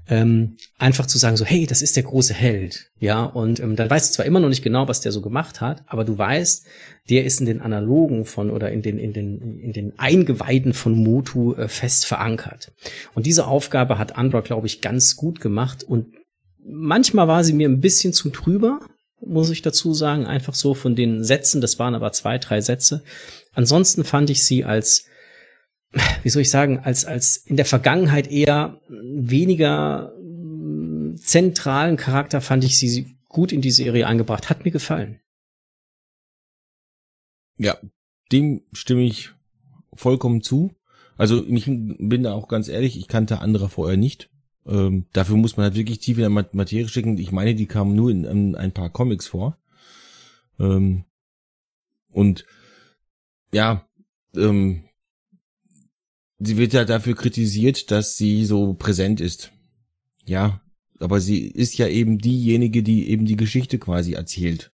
Ähm, 0.08 0.58
einfach 0.78 1.06
zu 1.06 1.18
sagen 1.18 1.36
so, 1.36 1.44
hey, 1.44 1.66
das 1.66 1.82
ist 1.82 1.96
der 1.96 2.04
große 2.04 2.34
Held, 2.34 2.92
ja. 3.00 3.24
Und 3.24 3.58
ähm, 3.58 3.74
dann 3.74 3.90
weißt 3.90 4.10
du 4.10 4.14
zwar 4.14 4.26
immer 4.26 4.38
noch 4.38 4.48
nicht 4.48 4.62
genau, 4.62 4.86
was 4.86 5.00
der 5.00 5.10
so 5.10 5.22
gemacht 5.22 5.60
hat, 5.60 5.82
aber 5.86 6.04
du 6.04 6.16
weißt, 6.16 6.64
der 7.10 7.24
ist 7.24 7.40
in 7.40 7.46
den 7.46 7.60
Analogen 7.60 8.24
von 8.24 8.48
oder 8.48 8.70
in 8.70 8.82
den 8.82 8.98
in 8.98 9.12
den 9.12 9.58
in 9.58 9.72
den 9.72 9.98
Eingeweiden 9.98 10.72
von 10.72 10.94
Mutu 10.94 11.54
äh, 11.54 11.66
fest 11.66 12.06
verankert. 12.06 12.72
Und 13.14 13.26
diese 13.26 13.48
Aufgabe 13.48 13.98
hat 13.98 14.16
Andra, 14.16 14.40
glaube 14.40 14.68
ich, 14.68 14.80
ganz 14.80 15.16
gut 15.16 15.40
gemacht 15.40 15.82
und 15.82 16.06
Manchmal 16.66 17.28
war 17.28 17.44
sie 17.44 17.52
mir 17.52 17.68
ein 17.68 17.80
bisschen 17.80 18.12
zu 18.12 18.30
trüber, 18.30 18.80
muss 19.20 19.50
ich 19.50 19.62
dazu 19.62 19.94
sagen, 19.94 20.26
einfach 20.26 20.54
so 20.54 20.74
von 20.74 20.96
den 20.96 21.24
Sätzen, 21.24 21.60
das 21.60 21.78
waren 21.78 21.94
aber 21.94 22.12
zwei, 22.12 22.38
drei 22.38 22.60
Sätze. 22.60 23.02
Ansonsten 23.52 24.04
fand 24.04 24.30
ich 24.30 24.44
sie 24.44 24.64
als, 24.64 25.06
wie 26.22 26.28
soll 26.28 26.42
ich 26.42 26.50
sagen, 26.50 26.80
als, 26.80 27.04
als 27.04 27.36
in 27.36 27.56
der 27.56 27.64
Vergangenheit 27.64 28.30
eher 28.30 28.80
weniger 28.88 30.12
zentralen 31.16 31.96
Charakter 31.96 32.40
fand 32.40 32.64
ich 32.64 32.78
sie 32.78 33.16
gut 33.28 33.52
in 33.52 33.60
die 33.60 33.70
Serie 33.70 34.06
eingebracht. 34.06 34.50
Hat 34.50 34.64
mir 34.64 34.70
gefallen. 34.70 35.20
Ja, 37.56 37.78
dem 38.32 38.62
stimme 38.72 39.02
ich 39.02 39.30
vollkommen 39.94 40.42
zu. 40.42 40.74
Also 41.16 41.44
ich 41.46 41.66
bin 41.66 42.24
da 42.24 42.32
auch 42.32 42.48
ganz 42.48 42.68
ehrlich, 42.68 42.98
ich 42.98 43.06
kannte 43.06 43.40
andere 43.40 43.68
vorher 43.68 43.96
nicht. 43.96 44.30
Ähm, 44.66 45.06
dafür 45.12 45.36
muss 45.36 45.56
man 45.56 45.64
halt 45.64 45.74
wirklich 45.74 45.98
tief 45.98 46.18
in 46.18 46.22
der 46.22 46.30
Materie 46.52 46.88
stecken. 46.88 47.18
Ich 47.18 47.32
meine, 47.32 47.54
die 47.54 47.66
kamen 47.66 47.94
nur 47.94 48.10
in, 48.10 48.24
in 48.24 48.54
ein 48.54 48.72
paar 48.72 48.90
Comics 48.90 49.26
vor. 49.26 49.58
Ähm, 50.58 51.04
und 52.10 52.46
ja, 53.52 53.86
ähm, 54.34 54.84
sie 56.38 56.56
wird 56.56 56.72
ja 56.72 56.84
dafür 56.84 57.14
kritisiert, 57.14 57.90
dass 57.90 58.16
sie 58.16 58.44
so 58.44 58.74
präsent 58.74 59.20
ist. 59.20 59.52
Ja, 60.24 60.62
aber 60.98 61.20
sie 61.20 61.46
ist 61.46 61.76
ja 61.76 61.88
eben 61.88 62.18
diejenige, 62.18 62.82
die 62.82 63.10
eben 63.10 63.26
die 63.26 63.36
Geschichte 63.36 63.78
quasi 63.78 64.14
erzählt. 64.14 64.72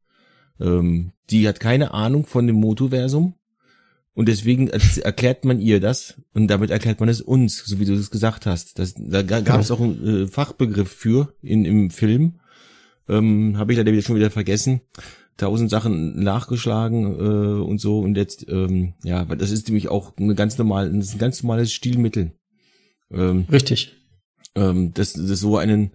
Ähm, 0.61 1.12
die 1.31 1.46
hat 1.46 1.61
keine 1.61 1.92
Ahnung 1.92 2.27
von 2.27 2.46
dem 2.46 2.57
Motoversum 2.57 3.35
und 4.16 4.29
deswegen 4.29 4.68
erklärt 4.68 5.44
man 5.44 5.61
ihr 5.61 5.79
das 5.79 6.14
und 6.33 6.48
damit 6.48 6.70
erklärt 6.70 7.00
man 7.00 7.11
es 7.11 7.20
uns, 7.20 7.62
so 7.66 7.79
wie 7.79 7.85
du 7.85 7.92
es 7.92 8.11
gesagt 8.11 8.46
hast. 8.46 8.79
Das, 8.79 8.94
da 8.96 9.20
gab 9.20 9.61
es 9.61 9.70
auch 9.70 9.79
einen 9.79 10.24
äh, 10.24 10.26
Fachbegriff 10.26 10.90
für 10.90 11.35
in, 11.42 11.66
im 11.66 11.90
Film. 11.90 12.40
Ähm, 13.11 13.59
Habe 13.59 13.72
ich 13.72 13.79
leider 13.79 13.92
wieder 13.92 14.00
schon 14.00 14.16
wieder 14.16 14.31
vergessen. 14.31 14.81
Tausend 15.37 15.68
Sachen 15.68 16.18
nachgeschlagen 16.24 17.05
äh, 17.05 17.62
und 17.62 17.79
so 17.79 18.00
und 18.00 18.16
jetzt 18.16 18.48
ähm, 18.48 18.94
ja, 19.05 19.29
weil 19.29 19.37
das 19.37 19.50
ist 19.50 19.68
nämlich 19.68 19.88
auch 19.90 20.16
eine 20.16 20.35
ganz 20.35 20.57
normal, 20.57 20.90
das 20.90 21.09
ist 21.09 21.16
ein 21.16 21.18
ganz 21.18 21.42
normales 21.42 21.74
Stilmittel. 21.74 22.33
Ähm, 23.11 23.44
Richtig. 23.52 23.96
Ähm, 24.55 24.94
dass 24.94 25.12
das 25.12 25.40
so 25.40 25.59
einen 25.59 25.90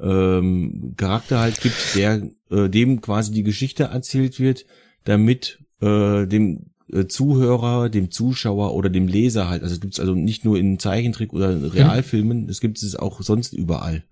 ähm, 0.00 0.94
Charakter 0.96 1.40
halt 1.40 1.60
gibt, 1.60 1.94
der 1.94 2.22
äh, 2.50 2.70
dem 2.70 3.02
quasi 3.02 3.32
die 3.32 3.42
Geschichte 3.42 3.84
erzählt 3.84 4.40
wird, 4.40 4.64
damit 5.04 5.58
äh, 5.82 6.26
dem 6.26 6.70
Zuhörer, 7.08 7.88
dem 7.88 8.10
Zuschauer 8.10 8.74
oder 8.74 8.90
dem 8.90 9.06
Leser 9.06 9.48
halt. 9.48 9.62
Also 9.62 9.74
es 9.74 9.80
gibt 9.80 9.94
es 9.94 10.00
also 10.00 10.14
nicht 10.14 10.44
nur 10.44 10.58
in 10.58 10.78
Zeichentrick 10.78 11.32
oder 11.32 11.74
Realfilmen, 11.74 12.48
es 12.48 12.60
gibt 12.60 12.82
es 12.82 12.96
auch 12.96 13.20
sonst 13.22 13.52
überall. 13.52 14.04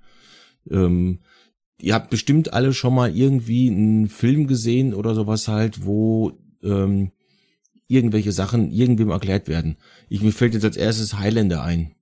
Ähm, 0.71 1.21
ihr 1.81 1.95
habt 1.95 2.11
bestimmt 2.11 2.53
alle 2.53 2.73
schon 2.73 2.95
mal 2.95 3.15
irgendwie 3.17 3.69
einen 3.69 4.09
Film 4.09 4.47
gesehen 4.47 4.95
oder 4.95 5.15
sowas 5.15 5.49
halt, 5.49 5.85
wo 5.85 6.33
ähm, 6.63 7.13
irgendwelche 7.89 8.33
Sachen 8.33 8.71
irgendwem 8.71 9.11
erklärt 9.11 9.49
werden. 9.49 9.77
Ich 10.09 10.23
mir 10.23 10.33
fällt 10.33 10.55
jetzt 10.55 10.65
als 10.65 10.77
erstes 10.77 11.19
Highlander 11.19 11.63
ein. 11.63 11.93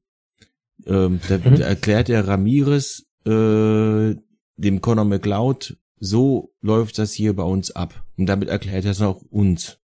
Ähm, 0.84 1.20
da, 1.28 1.38
mhm. 1.38 1.56
da 1.56 1.64
erklärt 1.64 2.08
der 2.08 2.26
Ramirez 2.26 3.06
äh, 3.24 4.14
dem 4.56 4.80
Conor 4.80 5.04
McLeod, 5.04 5.76
so 5.98 6.52
läuft 6.60 6.98
das 6.98 7.12
hier 7.12 7.34
bei 7.34 7.42
uns 7.42 7.70
ab. 7.70 8.04
Und 8.16 8.26
damit 8.26 8.48
erklärt 8.48 8.84
er 8.84 8.90
es 8.90 9.02
auch 9.02 9.22
uns. 9.22 9.78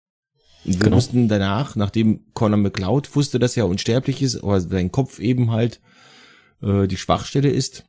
Und 0.64 0.74
wir 0.74 0.80
genau. 0.80 0.96
wussten 0.96 1.28
danach, 1.28 1.76
nachdem 1.76 2.32
Conor 2.34 2.58
McLeod 2.58 3.14
wusste, 3.16 3.38
dass 3.38 3.56
er 3.56 3.66
unsterblich 3.66 4.22
ist, 4.22 4.42
aber 4.42 4.60
sein 4.60 4.92
Kopf 4.92 5.18
eben 5.18 5.50
halt 5.50 5.80
äh, 6.62 6.86
die 6.86 6.96
Schwachstelle 6.96 7.50
ist, 7.50 7.84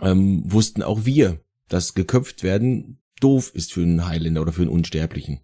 ähm, 0.00 0.42
wussten 0.46 0.82
auch 0.82 1.04
wir, 1.04 1.40
dass 1.68 1.94
geköpft 1.94 2.42
werden 2.42 2.98
doof 3.20 3.52
ist 3.54 3.72
für 3.72 3.82
einen 3.82 4.06
Highlander 4.06 4.42
oder 4.42 4.52
für 4.52 4.62
einen 4.62 4.70
Unsterblichen. 4.70 5.40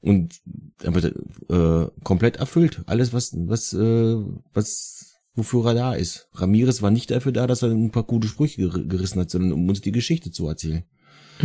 Und 0.00 0.40
aber 0.84 1.04
äh, 1.04 1.90
komplett 2.04 2.36
erfüllt. 2.36 2.82
Alles, 2.86 3.12
was, 3.12 3.32
was, 3.34 3.72
äh, 3.72 4.16
was, 4.52 5.16
wofür 5.34 5.66
er 5.66 5.74
da 5.74 5.94
ist. 5.94 6.28
Ramirez 6.34 6.82
war 6.82 6.90
nicht 6.90 7.10
dafür 7.10 7.32
da, 7.32 7.46
dass 7.46 7.62
er 7.62 7.70
ein 7.70 7.90
paar 7.90 8.04
gute 8.04 8.28
Sprüche 8.28 8.68
gerissen 8.68 9.20
hat, 9.20 9.30
sondern 9.30 9.52
um 9.52 9.68
uns 9.68 9.80
die 9.80 9.92
Geschichte 9.92 10.30
zu 10.30 10.46
erzählen. 10.46 10.84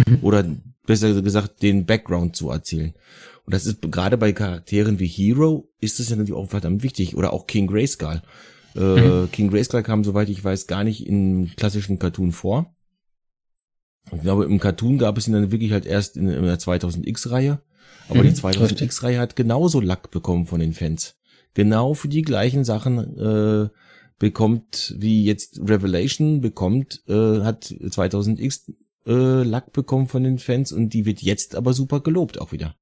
Mhm. 0.08 0.20
Oder 0.22 0.46
besser 0.86 1.22
gesagt, 1.22 1.62
den 1.62 1.86
Background 1.86 2.36
zu 2.36 2.50
erzählen. 2.50 2.94
Und 3.46 3.54
das 3.54 3.66
ist 3.66 3.82
gerade 3.82 4.18
bei 4.18 4.32
Charakteren 4.32 5.00
wie 5.00 5.08
Hero 5.08 5.70
ist 5.80 6.00
das 6.00 6.10
ja 6.10 6.16
natürlich 6.16 6.38
auch 6.38 6.50
verdammt 6.50 6.84
wichtig. 6.84 7.16
Oder 7.16 7.34
auch 7.34 7.48
King 7.48 7.68
Grayskull. 7.68 8.22
Äh, 8.76 8.80
mhm. 8.80 9.32
King 9.32 9.50
Grayskull 9.50 9.84
kam, 9.84 10.04
soweit 10.04 10.30
ich 10.30 10.44
weiß, 10.44 10.68
gar 10.68 10.84
nicht 10.84 11.06
im 11.06 11.52
klassischen 11.56 12.00
Cartoon 12.00 12.32
vor. 12.32 12.74
Ich 14.12 14.22
glaube, 14.22 14.46
im 14.46 14.60
Cartoon 14.60 14.98
gab 14.98 15.18
es 15.18 15.28
ihn 15.28 15.34
dann 15.34 15.52
wirklich 15.52 15.72
halt 15.72 15.86
erst 15.86 16.18
in, 16.18 16.28
in 16.28 16.44
der 16.44 16.60
2000X-Reihe. 16.60 17.62
Aber 18.10 18.20
mhm. 18.20 18.28
die 18.28 18.34
2000X-Reihe 18.34 19.20
hat 19.20 19.36
genauso 19.36 19.80
Lack 19.80 20.12
bekommen 20.12 20.46
von 20.46 20.60
den 20.60 20.74
Fans. 20.74 21.16
Genau 21.54 21.94
für 21.94 22.08
die 22.08 22.22
gleichen 22.22 22.64
Sachen 22.64 23.18
äh, 23.18 23.70
bekommt, 24.20 24.96
wie 24.98 25.26
jetzt 25.26 25.60
Revelation 25.60 26.42
bekommt, 26.42 27.04
äh, 27.08 27.42
hat 27.42 27.66
2000X 27.66 28.72
äh, 29.06 29.44
Lack 29.44 29.74
bekommen 29.74 30.08
von 30.08 30.24
den 30.24 30.40
Fans 30.40 30.72
und 30.72 30.90
die 30.90 31.06
wird 31.06 31.22
jetzt 31.22 31.56
aber 31.56 31.74
super 31.74 32.02
gelobt 32.02 32.40
auch 32.40 32.52
wieder. 32.52 32.76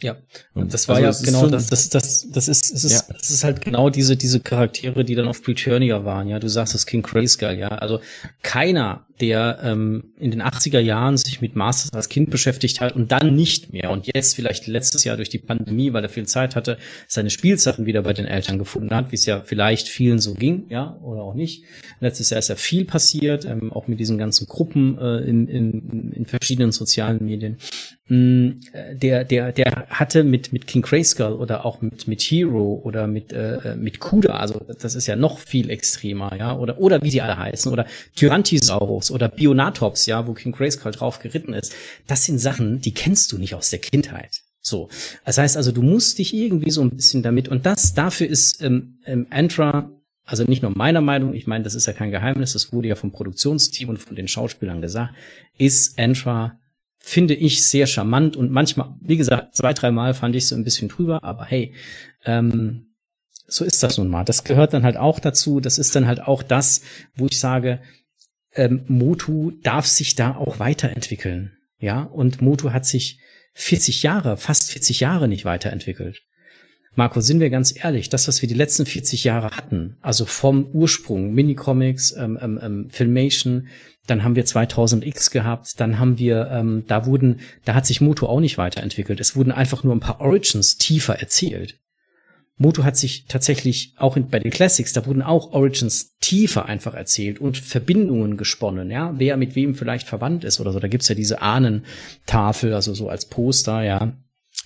Ja, 0.00 0.16
und 0.54 0.72
das 0.72 0.86
war 0.86 0.96
also 0.96 1.04
ja 1.04 1.08
das 1.08 1.22
genau 1.24 1.48
das, 1.48 1.66
das, 1.66 1.88
das, 1.88 2.28
das 2.30 2.46
ist, 2.46 2.72
es 2.72 2.84
ist, 2.84 3.08
ja. 3.08 3.14
das 3.14 3.30
ist 3.30 3.42
halt 3.42 3.60
genau 3.60 3.90
diese, 3.90 4.16
diese 4.16 4.38
Charaktere, 4.38 5.04
die 5.04 5.16
dann 5.16 5.26
auf 5.26 5.42
Preturnia 5.42 6.04
waren, 6.04 6.28
ja. 6.28 6.38
Du 6.38 6.48
sagst 6.48 6.74
das 6.74 6.86
King 6.86 7.02
Grayskull, 7.02 7.54
ja. 7.58 7.68
Also 7.68 8.00
keiner 8.42 9.07
der 9.20 9.58
ähm, 9.62 10.12
in 10.18 10.30
den 10.30 10.42
80er 10.42 10.78
Jahren 10.78 11.16
sich 11.16 11.40
mit 11.40 11.56
Masters 11.56 11.92
als 11.92 12.08
Kind 12.08 12.30
beschäftigt 12.30 12.80
hat 12.80 12.94
und 12.94 13.12
dann 13.12 13.34
nicht 13.34 13.72
mehr 13.72 13.90
und 13.90 14.08
jetzt 14.14 14.36
vielleicht 14.36 14.66
letztes 14.66 15.04
Jahr 15.04 15.16
durch 15.16 15.28
die 15.28 15.38
Pandemie, 15.38 15.92
weil 15.92 16.02
er 16.02 16.08
viel 16.08 16.26
Zeit 16.26 16.56
hatte, 16.56 16.78
seine 17.06 17.30
Spielsachen 17.30 17.86
wieder 17.86 18.02
bei 18.02 18.12
den 18.12 18.26
Eltern 18.26 18.58
gefunden 18.58 18.94
hat, 18.94 19.10
wie 19.10 19.16
es 19.16 19.26
ja 19.26 19.42
vielleicht 19.44 19.88
vielen 19.88 20.18
so 20.18 20.34
ging, 20.34 20.66
ja, 20.68 20.98
oder 21.02 21.22
auch 21.22 21.34
nicht. 21.34 21.64
Letztes 22.00 22.30
Jahr 22.30 22.38
ist 22.38 22.48
ja 22.48 22.56
viel 22.56 22.84
passiert, 22.84 23.44
ähm, 23.44 23.72
auch 23.72 23.88
mit 23.88 24.00
diesen 24.00 24.18
ganzen 24.18 24.46
Gruppen 24.46 24.98
äh, 24.98 25.18
in, 25.18 25.48
in, 25.48 26.12
in 26.12 26.26
verschiedenen 26.26 26.72
sozialen 26.72 27.24
Medien. 27.24 27.58
Mm, 28.08 28.52
äh, 28.72 28.94
der, 28.94 29.24
der, 29.24 29.52
der 29.52 29.86
hatte 29.90 30.24
mit, 30.24 30.52
mit 30.52 30.66
King 30.66 30.80
Grayskull 30.80 31.32
oder 31.32 31.66
auch 31.66 31.82
mit, 31.82 32.08
mit 32.08 32.22
Hero 32.22 32.80
oder 32.82 33.06
mit, 33.06 33.32
äh, 33.32 33.76
mit 33.76 34.00
Kuda, 34.00 34.30
also 34.30 34.60
das 34.80 34.94
ist 34.94 35.06
ja 35.06 35.16
noch 35.16 35.38
viel 35.38 35.68
extremer, 35.68 36.34
ja, 36.38 36.56
oder, 36.56 36.78
oder 36.78 37.02
wie 37.02 37.10
sie 37.10 37.20
alle 37.20 37.36
heißen, 37.36 37.70
oder 37.70 37.86
Tyrantisaurus 38.16 39.07
oder 39.10 39.28
Bionatops, 39.28 40.06
ja, 40.06 40.26
wo 40.26 40.34
King 40.34 40.52
Grayskull 40.52 40.92
drauf 40.92 41.18
geritten 41.18 41.54
ist. 41.54 41.74
Das 42.06 42.24
sind 42.24 42.38
Sachen, 42.38 42.80
die 42.80 42.94
kennst 42.94 43.32
du 43.32 43.38
nicht 43.38 43.54
aus 43.54 43.70
der 43.70 43.78
Kindheit. 43.78 44.42
So. 44.60 44.88
Das 45.24 45.38
heißt 45.38 45.56
also, 45.56 45.72
du 45.72 45.82
musst 45.82 46.18
dich 46.18 46.34
irgendwie 46.34 46.70
so 46.70 46.82
ein 46.82 46.90
bisschen 46.90 47.22
damit, 47.22 47.48
und 47.48 47.66
das, 47.66 47.94
dafür 47.94 48.28
ist 48.28 48.62
ähm, 48.62 48.98
ähm, 49.04 49.26
Antra, 49.30 49.90
also 50.24 50.44
nicht 50.44 50.62
nur 50.62 50.76
meiner 50.76 51.00
Meinung, 51.00 51.34
ich 51.34 51.46
meine, 51.46 51.64
das 51.64 51.74
ist 51.74 51.86
ja 51.86 51.92
kein 51.92 52.10
Geheimnis, 52.10 52.52
das 52.52 52.72
wurde 52.72 52.88
ja 52.88 52.94
vom 52.94 53.12
Produktionsteam 53.12 53.88
und 53.88 53.98
von 53.98 54.16
den 54.16 54.28
Schauspielern 54.28 54.82
gesagt, 54.82 55.14
ist 55.56 55.98
Antra, 55.98 56.58
finde 56.98 57.34
ich, 57.34 57.64
sehr 57.64 57.86
charmant 57.86 58.36
und 58.36 58.50
manchmal, 58.50 58.94
wie 59.00 59.16
gesagt, 59.16 59.56
zwei, 59.56 59.72
dreimal 59.72 60.12
fand 60.12 60.36
ich 60.36 60.46
so 60.46 60.54
ein 60.54 60.64
bisschen 60.64 60.88
drüber, 60.88 61.24
aber 61.24 61.44
hey, 61.46 61.72
ähm, 62.24 62.88
so 63.50 63.64
ist 63.64 63.82
das 63.82 63.96
nun 63.96 64.08
mal. 64.08 64.24
Das 64.24 64.44
gehört 64.44 64.74
dann 64.74 64.82
halt 64.82 64.98
auch 64.98 65.18
dazu. 65.18 65.60
Das 65.60 65.78
ist 65.78 65.96
dann 65.96 66.06
halt 66.06 66.20
auch 66.20 66.42
das, 66.42 66.82
wo 67.16 67.26
ich 67.26 67.40
sage, 67.40 67.80
ähm, 68.58 68.84
Motu 68.88 69.52
darf 69.62 69.86
sich 69.86 70.14
da 70.14 70.36
auch 70.36 70.58
weiterentwickeln. 70.58 71.56
Ja, 71.78 72.02
und 72.02 72.42
Motu 72.42 72.72
hat 72.72 72.84
sich 72.84 73.20
40 73.54 74.02
Jahre, 74.02 74.36
fast 74.36 74.72
40 74.72 75.00
Jahre 75.00 75.28
nicht 75.28 75.44
weiterentwickelt. 75.44 76.22
Marco, 76.94 77.20
sind 77.20 77.38
wir 77.38 77.50
ganz 77.50 77.72
ehrlich, 77.76 78.08
das, 78.08 78.26
was 78.26 78.42
wir 78.42 78.48
die 78.48 78.56
letzten 78.56 78.84
40 78.84 79.22
Jahre 79.22 79.50
hatten, 79.52 79.96
also 80.00 80.26
vom 80.26 80.66
Ursprung, 80.66 81.32
Minicomics, 81.32 82.12
ähm, 82.18 82.38
ähm, 82.42 82.58
ähm 82.60 82.90
Filmation, 82.90 83.68
dann 84.08 84.24
haben 84.24 84.34
wir 84.34 84.44
2000X 84.44 85.30
gehabt, 85.30 85.78
dann 85.78 86.00
haben 86.00 86.18
wir, 86.18 86.48
ähm, 86.50 86.84
da 86.88 87.06
wurden, 87.06 87.40
da 87.64 87.74
hat 87.74 87.86
sich 87.86 88.00
Moto 88.00 88.26
auch 88.26 88.40
nicht 88.40 88.58
weiterentwickelt. 88.58 89.20
Es 89.20 89.36
wurden 89.36 89.52
einfach 89.52 89.84
nur 89.84 89.94
ein 89.94 90.00
paar 90.00 90.20
Origins 90.20 90.78
tiefer 90.78 91.20
erzählt. 91.20 91.78
Moto 92.58 92.82
hat 92.82 92.96
sich 92.96 93.24
tatsächlich 93.26 93.94
auch 93.96 94.16
in, 94.16 94.28
bei 94.28 94.40
den 94.40 94.50
Classics, 94.50 94.92
da 94.92 95.06
wurden 95.06 95.22
auch 95.22 95.52
Origins 95.52 96.16
tiefer 96.20 96.66
einfach 96.66 96.94
erzählt 96.94 97.40
und 97.40 97.56
Verbindungen 97.56 98.36
gesponnen, 98.36 98.90
ja, 98.90 99.14
wer 99.16 99.36
mit 99.36 99.54
wem 99.54 99.74
vielleicht 99.74 100.08
verwandt 100.08 100.44
ist 100.44 100.60
oder 100.60 100.72
so. 100.72 100.80
Da 100.80 100.88
gibt's 100.88 101.08
ja 101.08 101.14
diese 101.14 101.40
Ahnentafel, 101.40 102.74
also 102.74 102.94
so 102.94 103.08
als 103.08 103.26
Poster, 103.26 103.82
ja, 103.82 104.12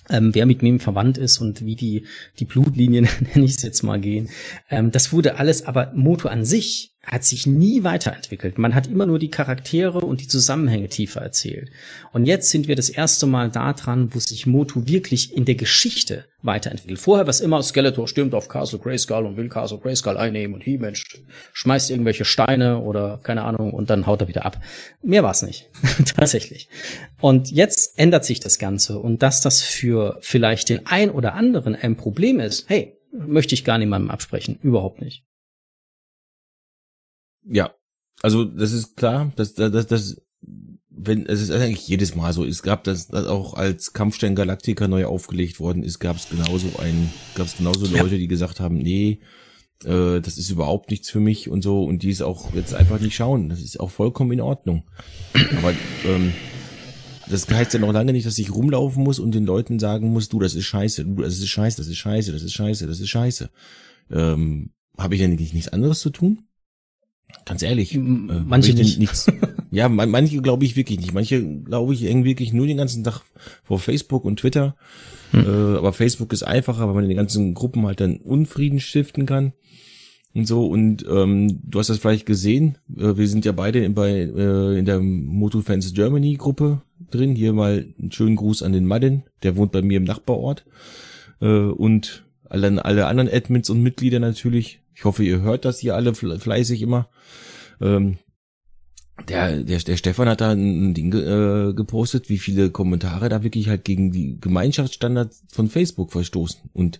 ähm, 0.09 0.33
wer 0.33 0.45
mit 0.45 0.61
wem 0.61 0.79
verwandt 0.79 1.17
ist 1.17 1.37
und 1.37 1.63
wie 1.63 1.75
die, 1.75 2.05
die 2.39 2.45
Blutlinien, 2.45 3.07
nenne 3.33 3.45
ich 3.45 3.55
es 3.55 3.61
jetzt 3.61 3.83
mal, 3.83 3.99
gehen. 3.99 4.29
Ähm, 4.69 4.91
das 4.91 5.13
wurde 5.13 5.37
alles, 5.37 5.65
aber 5.65 5.91
Moto 5.95 6.27
an 6.27 6.45
sich 6.45 6.92
hat 7.05 7.25
sich 7.25 7.45
nie 7.45 7.83
weiterentwickelt. 7.83 8.57
Man 8.57 8.73
hat 8.73 8.87
immer 8.87 9.05
nur 9.05 9.19
die 9.19 9.29
Charaktere 9.29 9.99
und 9.99 10.21
die 10.21 10.27
Zusammenhänge 10.27 10.87
tiefer 10.87 11.21
erzählt. 11.21 11.69
Und 12.13 12.25
jetzt 12.25 12.49
sind 12.49 12.69
wir 12.69 12.77
das 12.77 12.89
erste 12.89 13.25
Mal 13.27 13.49
da 13.51 13.73
dran, 13.73 14.13
wo 14.13 14.19
sich 14.19 14.45
Motu 14.45 14.87
wirklich 14.87 15.35
in 15.35 15.43
der 15.43 15.55
Geschichte 15.55 16.25
weiterentwickelt. 16.43 16.99
Vorher 16.99 17.25
war 17.25 17.29
es 17.31 17.41
immer, 17.41 17.61
Skeletor 17.61 18.07
stürmt 18.07 18.33
auf 18.33 18.47
Castle 18.47 18.79
Grayskull 18.79 19.25
und 19.25 19.35
will 19.35 19.49
Castle 19.49 19.79
Grayskull 19.79 20.15
einnehmen 20.15 20.55
und 20.55 20.61
He-Man 20.61 20.93
schmeißt 21.51 21.91
irgendwelche 21.91 22.23
Steine 22.23 22.79
oder 22.79 23.19
keine 23.21 23.43
Ahnung 23.43 23.73
und 23.73 23.89
dann 23.89 24.07
haut 24.07 24.21
er 24.21 24.29
wieder 24.29 24.45
ab. 24.45 24.61
Mehr 25.01 25.23
war 25.23 25.31
es 25.31 25.41
nicht. 25.41 25.69
Tatsächlich. 26.15 26.69
Und 27.19 27.51
jetzt 27.51 27.99
ändert 27.99 28.23
sich 28.23 28.39
das 28.39 28.59
Ganze 28.59 28.99
und 28.99 29.21
dass 29.23 29.41
das 29.41 29.61
für 29.61 30.17
vielleicht 30.21 30.69
den 30.69 30.87
ein 30.87 31.11
oder 31.11 31.33
anderen 31.33 31.75
ein 31.75 31.97
Problem 31.97 32.39
ist, 32.39 32.69
hey, 32.69 32.97
möchte 33.11 33.55
ich 33.55 33.65
gar 33.65 33.77
niemandem 33.77 34.09
absprechen. 34.09 34.57
Überhaupt 34.61 35.01
nicht. 35.01 35.25
Ja, 37.45 37.73
also 38.21 38.45
das 38.45 38.71
ist 38.71 38.95
klar, 38.95 39.31
dass 39.35 39.53
das, 39.53 39.87
das, 39.87 40.21
wenn 40.89 41.25
es 41.25 41.41
ist 41.41 41.51
eigentlich 41.51 41.87
jedes 41.87 42.15
Mal 42.15 42.33
so. 42.33 42.45
Es 42.45 42.63
gab 42.63 42.83
das, 42.83 43.07
das 43.07 43.27
auch 43.27 43.53
als 43.55 43.93
Kampfstern 43.93 44.35
Galactica 44.35 44.87
neu 44.87 45.05
aufgelegt 45.05 45.59
worden 45.59 45.83
ist, 45.83 45.99
gab 45.99 46.17
es 46.17 46.29
genauso 46.29 46.67
ein, 46.79 47.11
gab 47.35 47.47
es 47.47 47.57
genauso 47.57 47.85
Leute, 47.85 48.17
die 48.17 48.27
gesagt 48.27 48.59
haben, 48.59 48.77
nee, 48.77 49.19
äh, 49.83 50.21
das 50.21 50.37
ist 50.37 50.49
überhaupt 50.49 50.91
nichts 50.91 51.09
für 51.09 51.19
mich 51.19 51.49
und 51.49 51.61
so 51.63 51.83
und 51.83 52.03
die 52.03 52.11
es 52.11 52.21
auch 52.21 52.53
jetzt 52.53 52.73
einfach 52.73 52.99
nicht 52.99 53.15
schauen. 53.15 53.49
Das 53.49 53.61
ist 53.61 53.79
auch 53.79 53.91
vollkommen 53.91 54.31
in 54.31 54.41
Ordnung. 54.41 54.83
Aber 55.33 55.73
ähm, 56.05 56.33
das 57.29 57.49
heißt 57.49 57.73
ja 57.73 57.79
noch 57.79 57.93
lange 57.93 58.13
nicht, 58.13 58.25
dass 58.25 58.37
ich 58.37 58.53
rumlaufen 58.53 59.03
muss 59.03 59.19
und 59.19 59.33
den 59.33 59.45
Leuten 59.45 59.79
sagen 59.79 60.11
muss, 60.11 60.29
du, 60.29 60.39
das 60.39 60.55
ist 60.55 60.65
scheiße, 60.65 61.05
du, 61.05 61.21
das 61.21 61.39
ist 61.39 61.47
scheiße, 61.47 61.77
das 61.77 61.87
ist 61.87 61.97
scheiße, 61.97 62.31
das 62.31 62.43
ist 62.43 62.53
scheiße, 62.53 62.87
das 62.87 62.99
ist 62.99 63.09
scheiße. 63.09 63.49
Ähm, 64.11 64.71
Habe 64.97 65.15
ich 65.15 65.21
denn 65.21 65.35
nichts 65.35 65.69
anderes 65.69 65.99
zu 65.99 66.09
tun? 66.09 66.45
Ganz 67.45 67.61
ehrlich. 67.61 67.95
Äh, 67.95 67.99
manche 67.99 68.73
nicht. 68.73 68.99
Nichts, 68.99 69.27
ja, 69.71 69.89
manche 69.89 70.41
glaube 70.41 70.65
ich 70.65 70.75
wirklich 70.75 70.99
nicht. 70.99 71.13
Manche 71.13 71.43
glaube 71.43 71.93
ich 71.93 72.03
hängen 72.03 72.23
wirklich 72.23 72.53
nur 72.53 72.67
den 72.67 72.77
ganzen 72.77 73.03
Tag 73.03 73.21
vor 73.63 73.79
Facebook 73.79 74.25
und 74.25 74.39
Twitter. 74.39 74.75
Hm. 75.31 75.45
Äh, 75.45 75.77
aber 75.77 75.93
Facebook 75.93 76.31
ist 76.31 76.43
einfacher, 76.43 76.87
weil 76.87 76.95
man 76.95 77.03
in 77.03 77.09
den 77.09 77.17
ganzen 77.17 77.53
Gruppen 77.53 77.85
halt 77.85 77.99
dann 77.99 78.17
Unfrieden 78.17 78.79
stiften 78.79 79.25
kann 79.25 79.53
und 80.33 80.47
so. 80.47 80.65
Und 80.65 81.05
ähm, 81.09 81.59
du 81.63 81.79
hast 81.79 81.89
das 81.89 81.97
vielleicht 81.97 82.25
gesehen. 82.25 82.77
Äh, 82.95 83.17
wir 83.17 83.27
sind 83.27 83.45
ja 83.45 83.51
beide 83.51 83.89
bei 83.89 84.11
äh, 84.11 84.77
in 84.77 84.85
der 84.85 84.99
Motofans 84.99 85.93
Germany 85.93 86.35
Gruppe 86.35 86.81
drin. 87.11 87.35
Hier 87.35 87.53
mal 87.53 87.85
einen 87.99 88.11
schönen 88.11 88.35
Gruß 88.35 88.63
an 88.63 88.73
den 88.73 88.85
Madden. 88.85 89.23
Der 89.43 89.55
wohnt 89.55 89.71
bei 89.71 89.81
mir 89.81 89.97
im 89.97 90.03
Nachbarort. 90.03 90.65
Äh, 91.41 91.47
und 91.47 92.25
alle, 92.49 92.83
alle 92.85 93.07
anderen 93.07 93.29
Admins 93.29 93.69
und 93.69 93.81
Mitglieder 93.81 94.19
natürlich. 94.19 94.82
Ich 94.95 95.05
hoffe, 95.05 95.23
ihr 95.23 95.41
hört 95.41 95.65
das 95.65 95.79
hier 95.79 95.95
alle 95.95 96.13
fleißig 96.13 96.81
immer. 96.81 97.09
Ähm, 97.81 98.17
der, 99.27 99.63
der, 99.63 99.79
der 99.79 99.97
Stefan 99.97 100.27
hat 100.27 100.41
da 100.41 100.51
ein 100.51 100.93
Ding 100.93 101.13
äh, 101.13 101.73
gepostet, 101.73 102.29
wie 102.29 102.39
viele 102.39 102.71
Kommentare 102.71 103.29
da 103.29 103.43
wirklich 103.43 103.69
halt 103.69 103.85
gegen 103.85 104.11
die 104.11 104.39
Gemeinschaftsstandards 104.39 105.43
von 105.51 105.69
Facebook 105.69 106.11
verstoßen. 106.11 106.69
Und 106.73 106.99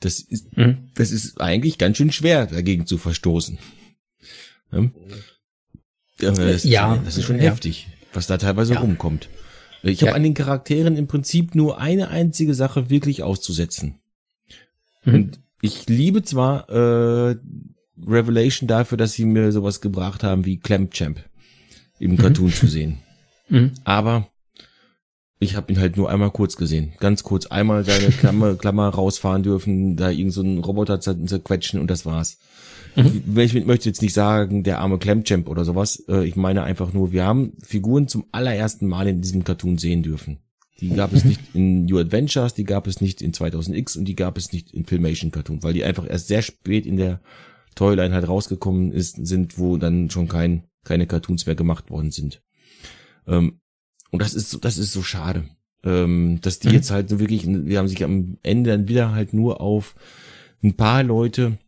das 0.00 0.20
ist, 0.20 0.56
mhm. 0.56 0.90
das 0.94 1.10
ist 1.10 1.40
eigentlich 1.40 1.78
ganz 1.78 1.96
schön 1.96 2.12
schwer, 2.12 2.46
dagegen 2.46 2.86
zu 2.86 2.98
verstoßen. 2.98 3.58
Ja, 4.72 6.32
das, 6.32 6.64
ja, 6.64 6.96
das 7.04 7.16
ist 7.16 7.24
schon 7.24 7.36
ja. 7.36 7.42
heftig, 7.42 7.88
was 8.12 8.26
da 8.26 8.38
teilweise 8.38 8.74
ja. 8.74 8.80
rumkommt. 8.80 9.28
Ich 9.82 10.02
habe 10.02 10.14
an 10.14 10.24
den 10.24 10.34
Charakteren 10.34 10.96
im 10.96 11.06
Prinzip 11.06 11.54
nur 11.54 11.78
eine 11.78 12.08
einzige 12.08 12.54
Sache 12.54 12.90
wirklich 12.90 13.22
auszusetzen. 13.22 14.00
Mhm. 15.04 15.14
Und 15.14 15.40
ich 15.60 15.88
liebe 15.88 16.22
zwar 16.22 16.68
äh, 16.68 17.36
Revelation 18.06 18.68
dafür, 18.68 18.98
dass 18.98 19.12
sie 19.12 19.24
mir 19.24 19.50
sowas 19.52 19.80
gebracht 19.80 20.22
haben 20.22 20.44
wie 20.44 20.58
Clamp 20.58 20.92
Champ 20.92 21.20
im 21.98 22.12
mhm. 22.12 22.18
Cartoon 22.18 22.52
zu 22.52 22.66
sehen. 22.66 22.98
Mhm. 23.50 23.72
Aber 23.84 24.28
ich 25.40 25.56
habe 25.56 25.72
ihn 25.72 25.80
halt 25.80 25.96
nur 25.96 26.10
einmal 26.10 26.30
kurz 26.30 26.56
gesehen. 26.56 26.92
Ganz 27.00 27.22
kurz 27.22 27.46
einmal 27.46 27.82
seine 27.82 28.08
Klammer, 28.10 28.56
Klammer 28.56 28.90
rausfahren 28.90 29.42
dürfen, 29.42 29.96
da 29.96 30.10
irgend 30.10 30.34
so 30.34 30.42
einen 30.42 30.58
Roboter 30.58 31.00
zerquetschen 31.00 31.80
und 31.80 31.90
das 31.90 32.04
war's. 32.04 32.36
Mhm. 32.94 33.38
Ich 33.38 33.54
möchte 33.64 33.88
jetzt 33.88 34.02
nicht 34.02 34.12
sagen, 34.12 34.64
der 34.64 34.80
arme 34.80 34.98
Clamchamp 34.98 35.48
oder 35.48 35.64
sowas. 35.64 36.04
Äh, 36.08 36.26
ich 36.26 36.36
meine 36.36 36.62
einfach 36.64 36.92
nur, 36.92 37.12
wir 37.12 37.24
haben 37.24 37.54
Figuren 37.62 38.06
zum 38.06 38.26
allerersten 38.32 38.86
Mal 38.86 39.08
in 39.08 39.22
diesem 39.22 39.44
Cartoon 39.44 39.78
sehen 39.78 40.02
dürfen. 40.02 40.40
Die 40.80 40.90
gab 40.90 41.12
es 41.12 41.24
nicht 41.24 41.40
in 41.54 41.86
New 41.86 41.98
Adventures, 41.98 42.54
die 42.54 42.64
gab 42.64 42.86
es 42.86 43.00
nicht 43.00 43.20
in 43.20 43.32
2000X 43.32 43.98
und 43.98 44.04
die 44.04 44.14
gab 44.14 44.38
es 44.38 44.52
nicht 44.52 44.72
in 44.72 44.84
Filmation 44.84 45.30
Cartoon, 45.30 45.62
weil 45.62 45.72
die 45.72 45.84
einfach 45.84 46.08
erst 46.08 46.28
sehr 46.28 46.42
spät 46.42 46.86
in 46.86 46.96
der 46.96 47.20
Toyline 47.74 48.14
halt 48.14 48.28
rausgekommen 48.28 48.92
ist, 48.92 49.26
sind, 49.26 49.58
wo 49.58 49.76
dann 49.76 50.10
schon 50.10 50.28
kein, 50.28 50.64
keine 50.84 51.06
Cartoons 51.06 51.46
mehr 51.46 51.56
gemacht 51.56 51.90
worden 51.90 52.10
sind. 52.10 52.42
Ähm, 53.26 53.60
und 54.10 54.22
das 54.22 54.34
ist 54.34 54.50
so, 54.50 54.58
das 54.58 54.78
ist 54.78 54.92
so 54.92 55.02
schade. 55.02 55.44
Ähm, 55.84 56.40
dass 56.42 56.58
die 56.58 56.68
mhm. 56.68 56.74
jetzt 56.74 56.90
halt 56.90 57.18
wirklich, 57.18 57.46
wir 57.46 57.78
haben 57.78 57.88
sich 57.88 58.02
am 58.02 58.38
Ende 58.42 58.70
dann 58.70 58.88
wieder 58.88 59.12
halt 59.12 59.32
nur 59.32 59.60
auf 59.60 59.94
ein 60.62 60.74
paar 60.74 61.02
Leute, 61.02 61.58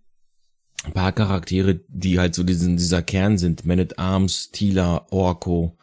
ein 0.85 0.93
paar 0.93 1.13
Charaktere, 1.13 1.81
die 1.89 2.19
halt 2.19 2.35
so 2.35 2.43
diesen, 2.43 2.77
dieser 2.77 3.03
Kern 3.03 3.39
sind. 3.39 3.67
Man 3.67 3.79
at 3.79 3.99
Arms, 3.99 4.51
Tila, 4.51 5.07
Orko, 5.11 5.77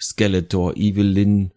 Skeletor, 0.00 0.76
Evelyn, 0.76 1.52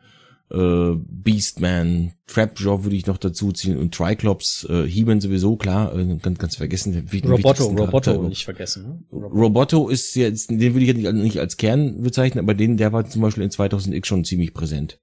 äh, 0.54 0.96
Beastman, 0.96 2.14
Trapjaw 2.28 2.84
würde 2.84 2.96
ich 2.96 3.08
noch 3.08 3.18
dazu 3.18 3.52
ziehen 3.52 3.78
und 3.78 3.94
Triclops, 3.94 4.68
äh, 4.70 4.88
He-Man 4.88 5.20
sowieso, 5.20 5.56
klar, 5.56 5.98
äh, 5.98 6.18
ganz, 6.22 6.38
ganz 6.38 6.56
vergessen. 6.56 7.10
Roboto, 7.26 7.66
Roboto 7.66 8.24
nicht 8.24 8.46
vergessen. 8.46 9.06
Ne? 9.12 9.18
Roboto. 9.20 9.90
Ist 9.90 10.16
jetzt, 10.16 10.52
den 10.52 10.60
würde 10.60 10.82
ich 10.82 10.88
jetzt 10.88 11.14
nicht 11.14 11.40
als 11.40 11.58
Kern 11.58 12.02
bezeichnen, 12.02 12.40
aber 12.40 12.54
den, 12.54 12.78
der 12.78 12.94
war 12.94 13.10
zum 13.10 13.22
Beispiel 13.22 13.44
in 13.44 13.50
2000X 13.50 14.06
schon 14.06 14.26
ziemlich 14.26 14.54
präsent. 14.54 15.00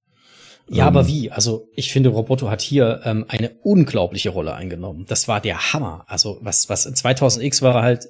Ja, 0.69 0.87
aber 0.87 1.01
ähm, 1.01 1.09
wie? 1.09 1.31
Also 1.33 1.69
ich 1.75 1.93
finde, 1.93 2.11
Roboto 2.11 2.49
hat 2.49 2.61
hier 2.61 3.01
ähm, 3.05 3.25
eine 3.27 3.51
unglaubliche 3.63 4.31
Rolle 4.31 4.55
eingenommen. 4.55 5.05
Das 5.09 5.27
war 5.27 5.41
der 5.41 5.73
Hammer. 5.73 6.05
Also 6.07 6.39
was 6.43 6.69
was 6.69 6.87
2000X 6.87 7.63
war 7.63 7.75
er 7.75 7.83
halt 7.83 8.09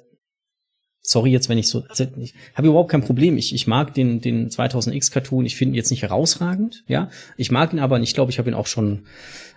sorry 1.01 1.31
jetzt, 1.31 1.49
wenn 1.49 1.57
ich 1.57 1.67
so, 1.67 1.83
ich 2.17 2.33
habe 2.53 2.67
überhaupt 2.67 2.91
kein 2.91 3.01
Problem. 3.01 3.37
Ich, 3.37 3.53
ich 3.53 3.67
mag 3.67 3.93
den, 3.93 4.21
den 4.21 4.49
2000X 4.49 5.11
Cartoon. 5.11 5.45
Ich 5.45 5.55
finde 5.55 5.73
ihn 5.73 5.75
jetzt 5.75 5.89
nicht 5.89 6.03
herausragend, 6.03 6.83
ja. 6.87 7.09
Ich 7.37 7.51
mag 7.51 7.73
ihn 7.73 7.79
aber 7.79 7.95
und 7.95 8.03
ich 8.03 8.13
glaube, 8.13 8.31
ich 8.31 8.37
habe 8.37 8.49
ihn 8.49 8.53
auch 8.53 8.67
schon, 8.67 9.05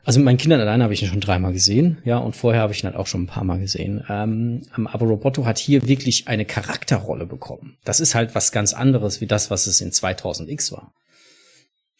also 0.04 0.18
mit 0.18 0.24
meinen 0.24 0.38
Kindern 0.38 0.60
alleine 0.60 0.84
habe 0.84 0.94
ich 0.94 1.02
ihn 1.02 1.08
schon 1.08 1.20
dreimal 1.20 1.52
gesehen, 1.52 1.98
ja. 2.04 2.18
Und 2.18 2.34
vorher 2.34 2.62
habe 2.62 2.72
ich 2.72 2.82
ihn 2.82 2.86
halt 2.86 2.96
auch 2.96 3.06
schon 3.06 3.24
ein 3.24 3.26
paar 3.28 3.44
Mal 3.44 3.58
gesehen. 3.58 4.02
Ähm, 4.08 4.62
aber 4.74 5.06
Roboto 5.06 5.44
hat 5.44 5.58
hier 5.58 5.86
wirklich 5.86 6.28
eine 6.28 6.46
Charakterrolle 6.46 7.26
bekommen. 7.26 7.76
Das 7.84 8.00
ist 8.00 8.14
halt 8.14 8.34
was 8.34 8.50
ganz 8.50 8.72
anderes 8.72 9.20
wie 9.20 9.26
das, 9.26 9.50
was 9.50 9.66
es 9.66 9.80
in 9.80 9.90
2000X 9.90 10.72
war. 10.72 10.92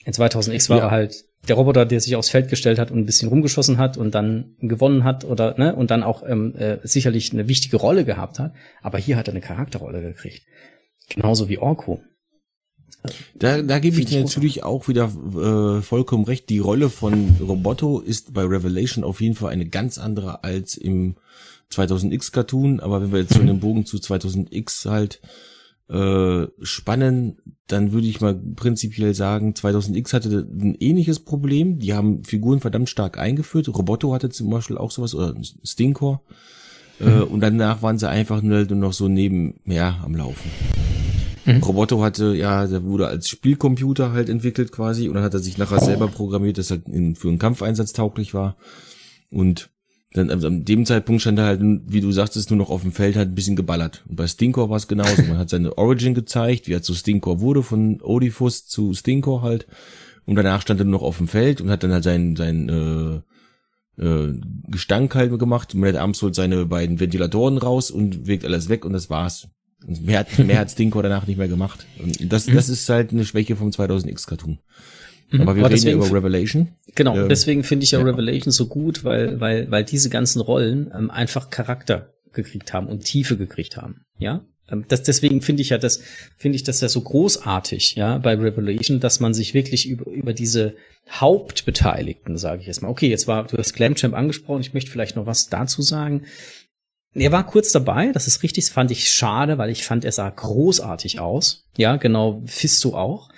In 0.07 0.13
2000X 0.13 0.69
war 0.71 0.79
ja. 0.79 0.85
er 0.85 0.91
halt 0.91 1.25
der 1.49 1.57
Roboter, 1.57 1.87
der 1.87 2.01
sich 2.01 2.17
aufs 2.17 2.31
Feld 2.31 2.49
gestellt 2.49 2.79
hat 2.79 2.91
und 2.91 2.99
ein 2.99 3.07
bisschen 3.07 3.29
rumgeschossen 3.29 3.79
hat 3.79 3.97
und 3.97 4.15
dann 4.15 4.57
gewonnen 4.61 5.05
hat 5.05 5.25
oder 5.25 5.55
ne 5.59 5.75
und 5.75 5.91
dann 5.91 6.03
auch 6.03 6.23
ähm, 6.27 6.55
äh, 6.57 6.79
sicherlich 6.83 7.33
eine 7.33 7.49
wichtige 7.49 7.77
Rolle 7.77 8.05
gehabt 8.05 8.39
hat. 8.39 8.55
Aber 8.83 8.99
hier 8.99 9.17
hat 9.17 9.29
er 9.29 9.35
eine 9.35 9.41
Charakterrolle 9.41 10.01
gekriegt, 10.01 10.43
genauso 11.09 11.49
wie 11.49 11.59
Orko. 11.59 12.01
Da, 13.35 13.61
da 13.61 13.79
gebe 13.81 14.01
ich 14.01 14.07
dir 14.07 14.23
natürlich 14.23 14.63
auch 14.63 14.89
wieder 14.89 15.05
äh, 15.05 15.83
vollkommen 15.83 16.25
recht. 16.25 16.49
Die 16.49 16.59
Rolle 16.59 16.89
von 16.89 17.37
Roboto 17.41 18.01
ist 18.01 18.33
bei 18.33 18.43
Revelation 18.43 19.05
auf 19.05 19.21
jeden 19.21 19.35
Fall 19.35 19.53
eine 19.53 19.67
ganz 19.67 19.99
andere 19.99 20.43
als 20.43 20.77
im 20.77 21.17
2000X 21.71 22.33
Cartoon. 22.33 22.81
Aber 22.81 23.03
wenn 23.03 23.13
wir 23.13 23.21
jetzt 23.21 23.35
so 23.35 23.41
einen 23.41 23.61
Bogen 23.61 23.85
zu 23.85 23.99
2000X 23.99 24.89
halt 24.89 25.21
äh, 25.89 26.47
spannen, 26.63 27.39
dann 27.67 27.93
würde 27.93 28.07
ich 28.07 28.21
mal 28.21 28.35
prinzipiell 28.35 29.15
sagen, 29.15 29.53
2000X 29.53 30.13
hatte 30.13 30.47
ein 30.51 30.75
ähnliches 30.79 31.21
Problem. 31.21 31.79
Die 31.79 31.95
haben 31.95 32.25
Figuren 32.25 32.61
verdammt 32.61 32.89
stark 32.89 33.19
eingeführt. 33.19 33.69
Roboto 33.69 34.13
hatte 34.13 34.31
zum 34.31 34.51
Beispiel 34.51 34.79
auch 34.79 34.91
sowas, 34.91 35.15
oder 35.15 35.35
Stinkor. 35.63 36.23
Äh, 37.01 37.05
mhm. 37.05 37.09
Äh, 37.09 37.23
und 37.23 37.41
danach 37.41 37.83
waren 37.83 37.99
sie 37.99 38.09
einfach 38.09 38.43
nur 38.43 38.65
noch 38.65 38.93
so 38.93 39.09
nebenher 39.09 40.01
am 40.03 40.15
Laufen. 40.15 40.51
Mhm. 41.47 41.63
Roboto 41.63 42.03
hatte, 42.03 42.35
ja, 42.35 42.67
der 42.67 42.85
wurde 42.85 43.07
als 43.07 43.29
Spielcomputer 43.29 44.13
halt 44.13 44.29
entwickelt 44.29 44.73
quasi 44.73 45.09
und 45.09 45.15
dann 45.15 45.25
hat 45.25 45.35
er 45.35 45.41
sich 45.41 45.59
nachher 45.59 45.81
selber 45.81 46.09
programmiert, 46.09 46.57
dass 46.57 46.71
er 46.71 46.79
in, 46.87 47.17
für 47.17 47.29
einen 47.29 47.39
Kampfeinsatz 47.39 47.93
tauglich 47.93 48.33
war. 48.33 48.57
Und 49.31 49.71
dann 50.15 50.31
also 50.31 50.47
an 50.47 50.65
dem 50.65 50.87
Zeitpunkt 50.87 51.23
stand 51.23 51.41
er 51.41 51.47
halt, 51.47 51.61
wie 51.61 52.01
du 52.01 52.13
sagtest, 52.13 52.49
nur 52.51 52.57
noch 52.57 52.71
auf 52.71 52.83
dem 52.83 52.93
Feld, 52.93 53.17
hat 53.17 53.29
ein 53.29 53.35
bisschen 53.35 53.57
geballert. 53.57 54.05
Und 54.09 54.15
bei 54.15 54.29
Stinkor 54.29 54.71
war 54.71 54.77
es 54.77 54.87
genauso. 54.87 55.23
Man 55.23 55.39
hat 55.39 55.51
seine 55.51 55.77
Origin 55.77 56.15
gezeigt, 56.15 56.69
wie 56.69 56.73
er 56.73 56.83
zu 56.83 56.95
Stinkor 56.95 57.41
wurde, 57.41 57.65
von 57.65 58.01
Odifus 58.01 58.65
zu 58.65 58.95
Stinkor 58.95 59.43
halt. 59.43 59.67
Und 60.25 60.37
danach 60.37 60.63
stand 60.63 60.81
er 60.81 60.85
nur 60.85 61.01
noch 61.01 61.03
auf 61.03 61.19
dem 61.19 61.27
Feld 61.27 61.61
und 61.61 61.69
hat 61.69 61.83
dann 61.83 61.93
halt 61.93 62.05
seinen, 62.05 62.37
seinen 62.37 63.25
äh, 63.99 64.05
äh, 64.05 64.41
Gestank 64.69 65.17
halt 65.17 65.37
gemacht. 65.37 65.75
Man 65.75 65.89
hat 65.89 65.97
abends 66.01 66.23
holt 66.23 66.37
seine 66.37 66.65
beiden 66.65 67.01
Ventilatoren 67.01 67.59
raus 67.59 67.91
und 67.91 68.29
wirkt 68.29 68.45
alles 68.45 68.69
weg 68.69 68.85
und 68.85 68.93
das 68.93 69.11
war's. 69.11 69.49
Und 69.85 70.07
mehr 70.07 70.21
hat, 70.21 70.39
mehr 70.39 70.61
hat 70.61 70.71
Stinkor 70.71 71.03
danach 71.03 71.27
nicht 71.27 71.39
mehr 71.39 71.49
gemacht. 71.49 71.87
Und 71.99 72.33
das, 72.33 72.47
das 72.47 72.69
ist 72.69 72.89
halt 72.89 73.11
eine 73.11 73.25
Schwäche 73.25 73.57
vom 73.57 73.71
2000X 73.71 74.29
Cartoon. 74.29 74.61
Mhm. 75.35 75.41
Aber 75.43 75.57
wir 75.57 75.65
Aber 75.65 75.75
reden 75.75 75.89
ja 75.89 75.95
über 75.95 76.11
Revelation. 76.11 76.69
Genau, 76.95 77.17
ähm, 77.17 77.29
deswegen 77.29 77.65
finde 77.65 77.85
ich 77.85 77.91
ja, 77.91 77.99
ja, 77.99 78.05
Revelation 78.05 78.53
so 78.53 78.67
gut, 78.67 79.05
weil, 79.05 79.41
weil, 79.41 79.71
weil 79.71 79.85
diese 79.85 80.11
ganzen 80.11 80.41
Rollen 80.41 80.93
ähm, 80.97 81.11
einfach 81.11 81.51
Charakter 81.51 82.15
gekriegt 82.33 82.73
haben 82.73 82.87
und 82.87 83.05
Tiefe 83.05 83.37
gekriegt 83.37 83.77
haben. 83.77 84.03
Ja, 84.19 84.45
ähm, 84.71 84.85
das, 84.89 85.03
deswegen 85.03 85.43
finde 85.43 85.63
ich 85.63 85.71
ja 85.71 85.79
das, 85.79 86.01
finde 86.37 86.57
ich 86.57 86.63
das 86.63 86.81
ja 86.81 86.89
so 86.89 87.01
großartig, 87.01 87.97
ja, 87.97 88.19
bei 88.19 88.35
Revelation, 88.35 89.01
dass 89.01 89.21
man 89.21 89.35
sich 89.35 89.55
wirklich 89.55 89.89
über, 89.89 90.11
über 90.11 90.33
diese 90.33 90.75
Hauptbeteiligten, 91.11 92.39
sage 92.39 92.61
ich 92.61 92.67
jetzt 92.67 92.83
mal. 92.83 92.89
Okay, 92.89 93.09
jetzt 93.09 93.27
war, 93.27 93.45
du 93.47 93.59
hast 93.59 93.75
Glamchamp 93.75 94.15
angesprochen, 94.15 94.61
ich 94.61 94.73
möchte 94.73 94.91
vielleicht 94.91 95.17
noch 95.17 95.27
was 95.27 95.49
dazu 95.49 95.83
sagen. 95.83 96.23
Er 97.17 97.31
war 97.31 97.47
kurz 97.47 97.71
dabei, 97.71 98.11
das 98.11 98.27
ist 98.27 98.43
richtig, 98.43 98.65
das 98.65 98.73
fand 98.73 98.91
ich 98.91 99.09
schade, 99.09 99.59
weil 99.59 99.71
ich 99.71 99.85
fand, 99.85 100.05
er 100.05 100.11
sah 100.13 100.29
großartig 100.29 101.21
aus. 101.21 101.65
Ja, 101.77 101.97
genau, 101.97 102.43
Fisto 102.47 102.97
auch. 102.97 103.29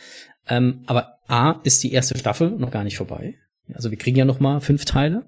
Ähm, 0.48 0.82
aber 0.86 1.18
A 1.28 1.60
ist 1.64 1.82
die 1.82 1.92
erste 1.92 2.16
Staffel 2.18 2.50
noch 2.50 2.70
gar 2.70 2.84
nicht 2.84 2.96
vorbei. 2.96 3.34
Also 3.72 3.90
wir 3.90 3.98
kriegen 3.98 4.16
ja 4.16 4.24
noch 4.24 4.40
mal 4.40 4.60
fünf 4.60 4.84
Teile. 4.84 5.26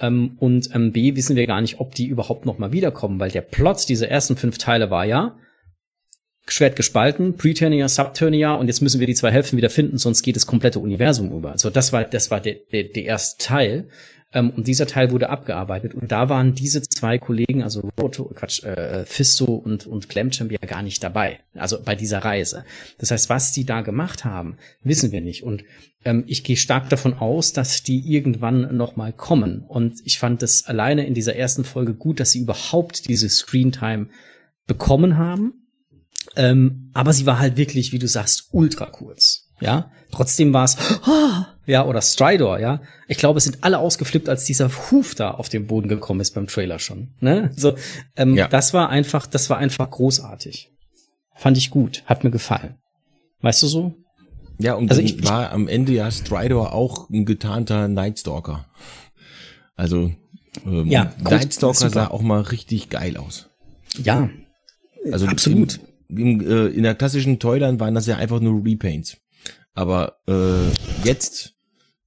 Ähm, 0.00 0.36
und 0.38 0.74
ähm, 0.74 0.92
B 0.92 1.16
wissen 1.16 1.36
wir 1.36 1.46
gar 1.46 1.60
nicht, 1.60 1.80
ob 1.80 1.94
die 1.94 2.06
überhaupt 2.06 2.46
noch 2.46 2.58
mal 2.58 2.72
wiederkommen, 2.72 3.20
weil 3.20 3.30
der 3.30 3.42
Plot 3.42 3.88
dieser 3.88 4.08
ersten 4.08 4.36
fünf 4.36 4.58
Teile 4.58 4.90
war 4.90 5.04
ja, 5.04 5.36
Schwert 6.48 6.74
gespalten, 6.74 7.36
Preternia, 7.36 7.88
Subternia 7.88 8.54
und 8.54 8.66
jetzt 8.66 8.82
müssen 8.82 8.98
wir 8.98 9.06
die 9.06 9.14
zwei 9.14 9.30
Hälften 9.30 9.56
wieder 9.56 9.70
finden, 9.70 9.96
sonst 9.96 10.22
geht 10.22 10.34
das 10.34 10.46
komplette 10.46 10.80
Universum 10.80 11.30
über. 11.30 11.52
Also 11.52 11.70
das 11.70 11.92
war, 11.92 12.04
das 12.04 12.30
war 12.32 12.40
der, 12.40 12.56
der, 12.72 12.84
der 12.84 13.04
erste 13.04 13.44
Teil. 13.44 13.88
Ähm, 14.32 14.50
und 14.50 14.66
dieser 14.66 14.86
Teil 14.86 15.10
wurde 15.10 15.28
abgearbeitet. 15.28 15.94
Und 15.94 16.10
da 16.10 16.28
waren 16.28 16.54
diese 16.54 16.82
zwei 16.82 17.18
Kollegen, 17.18 17.62
also 17.62 17.90
Roto, 18.00 18.24
Quatsch, 18.34 18.62
äh, 18.64 19.04
Fisto 19.04 19.54
und, 19.54 19.86
und 19.86 20.08
Clemchamp 20.08 20.50
ja 20.50 20.58
gar 20.58 20.82
nicht 20.82 21.02
dabei. 21.02 21.40
Also 21.54 21.82
bei 21.82 21.94
dieser 21.94 22.18
Reise. 22.20 22.64
Das 22.98 23.10
heißt, 23.10 23.28
was 23.28 23.52
die 23.52 23.64
da 23.64 23.82
gemacht 23.82 24.24
haben, 24.24 24.56
wissen 24.82 25.12
wir 25.12 25.20
nicht. 25.20 25.42
Und 25.42 25.64
ähm, 26.04 26.24
ich 26.26 26.44
gehe 26.44 26.56
stark 26.56 26.88
davon 26.88 27.14
aus, 27.14 27.52
dass 27.52 27.82
die 27.82 28.00
irgendwann 28.00 28.76
noch 28.76 28.96
mal 28.96 29.12
kommen. 29.12 29.64
Und 29.66 30.00
ich 30.04 30.18
fand 30.18 30.42
es 30.42 30.66
alleine 30.66 31.06
in 31.06 31.14
dieser 31.14 31.36
ersten 31.36 31.64
Folge 31.64 31.94
gut, 31.94 32.20
dass 32.20 32.32
sie 32.32 32.40
überhaupt 32.40 33.08
diese 33.08 33.28
Screentime 33.28 34.08
bekommen 34.66 35.18
haben. 35.18 35.54
Ähm, 36.36 36.90
aber 36.94 37.12
sie 37.12 37.26
war 37.26 37.38
halt 37.38 37.56
wirklich, 37.56 37.92
wie 37.92 37.98
du 37.98 38.08
sagst, 38.08 38.48
ultra 38.52 38.86
kurz. 38.86 39.50
Ja, 39.60 39.92
trotzdem 40.10 40.52
war 40.52 40.64
es, 40.64 40.76
oh, 41.06 41.44
ja, 41.66 41.84
oder 41.86 42.02
Stridor, 42.02 42.58
ja. 42.58 42.80
Ich 43.06 43.18
glaube, 43.18 43.38
es 43.38 43.44
sind 43.44 43.58
alle 43.62 43.78
ausgeflippt, 43.78 44.28
als 44.28 44.44
dieser 44.44 44.68
Huf 44.68 45.14
da 45.14 45.30
auf 45.30 45.48
den 45.48 45.66
Boden 45.66 45.88
gekommen 45.88 46.20
ist 46.20 46.34
beim 46.34 46.46
Trailer 46.46 46.78
schon. 46.78 47.14
Ne? 47.20 47.50
So, 47.56 47.74
ähm, 48.16 48.34
ja. 48.34 48.48
das 48.48 48.74
war 48.74 48.88
einfach, 48.88 49.26
das 49.26 49.48
war 49.48 49.58
einfach 49.58 49.90
großartig. 49.90 50.72
Fand 51.36 51.56
ich 51.56 51.70
gut, 51.70 52.02
hat 52.06 52.24
mir 52.24 52.30
gefallen. 52.30 52.76
Weißt 53.40 53.62
du 53.62 53.66
so? 53.66 53.94
Ja, 54.58 54.74
und 54.74 54.90
also 54.90 55.02
ich, 55.02 55.24
war 55.24 55.50
am 55.50 55.68
Ende 55.68 55.92
ja 55.92 56.10
Stridor 56.10 56.72
auch 56.72 57.08
ein 57.10 57.24
getarnter 57.24 57.88
Nightstalker. 57.88 58.66
Also 59.74 60.12
ähm, 60.66 60.86
ja, 60.86 61.12
Nightstalker 61.18 61.90
sah 61.90 62.08
auch 62.08 62.22
mal 62.22 62.40
richtig 62.40 62.90
geil 62.90 63.16
aus. 63.16 63.50
Ja, 64.02 64.30
also 65.10 65.26
absolut. 65.26 65.80
Im, 66.08 66.40
im, 66.40 66.40
äh, 66.40 66.66
in 66.66 66.82
der 66.82 66.94
klassischen 66.94 67.38
Toyland 67.38 67.80
waren 67.80 67.94
das 67.94 68.06
ja 68.06 68.16
einfach 68.16 68.40
nur 68.40 68.64
Repaints. 68.64 69.16
Aber 69.74 70.18
äh, 70.26 70.68
jetzt 71.04 71.54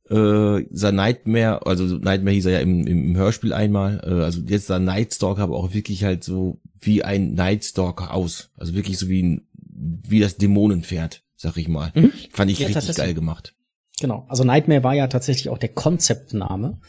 äh, 0.10 0.66
sah 0.72 0.92
Nightmare, 0.92 1.66
also 1.66 1.84
Nightmare 1.86 2.36
hieß 2.36 2.46
er 2.46 2.52
ja 2.54 2.60
im, 2.60 2.86
im 2.86 3.16
Hörspiel 3.16 3.54
einmal, 3.54 4.02
äh, 4.04 4.24
also 4.24 4.42
jetzt 4.42 4.68
sah 4.68 4.80
Nightstalker 4.80 5.44
aber 5.44 5.56
auch 5.56 5.74
wirklich 5.74 6.04
halt 6.04 6.24
so 6.24 6.60
wie 6.80 7.04
ein 7.04 7.34
Nightstalker 7.34 8.14
aus. 8.14 8.52
Also 8.56 8.76
wirklich 8.76 8.98
so 8.98 9.10
wie 9.10 9.24
ein, 9.24 9.48
wie 9.58 10.20
das 10.20 10.38
Dämonenpferd, 10.38 11.24
sag 11.36 11.58
ich 11.58 11.68
mal. 11.68 11.92
Mhm. 11.96 12.12
Fand 12.32 12.52
ich 12.52 12.60
ja, 12.60 12.68
richtig 12.68 12.96
geil 12.96 13.14
gemacht. 13.14 13.56
Genau, 14.02 14.26
also 14.28 14.44
Nightmare 14.44 14.84
war 14.84 14.94
ja 14.94 15.08
tatsächlich 15.08 15.48
auch 15.48 15.58
der 15.58 15.70
Konzeptname. 15.70 16.80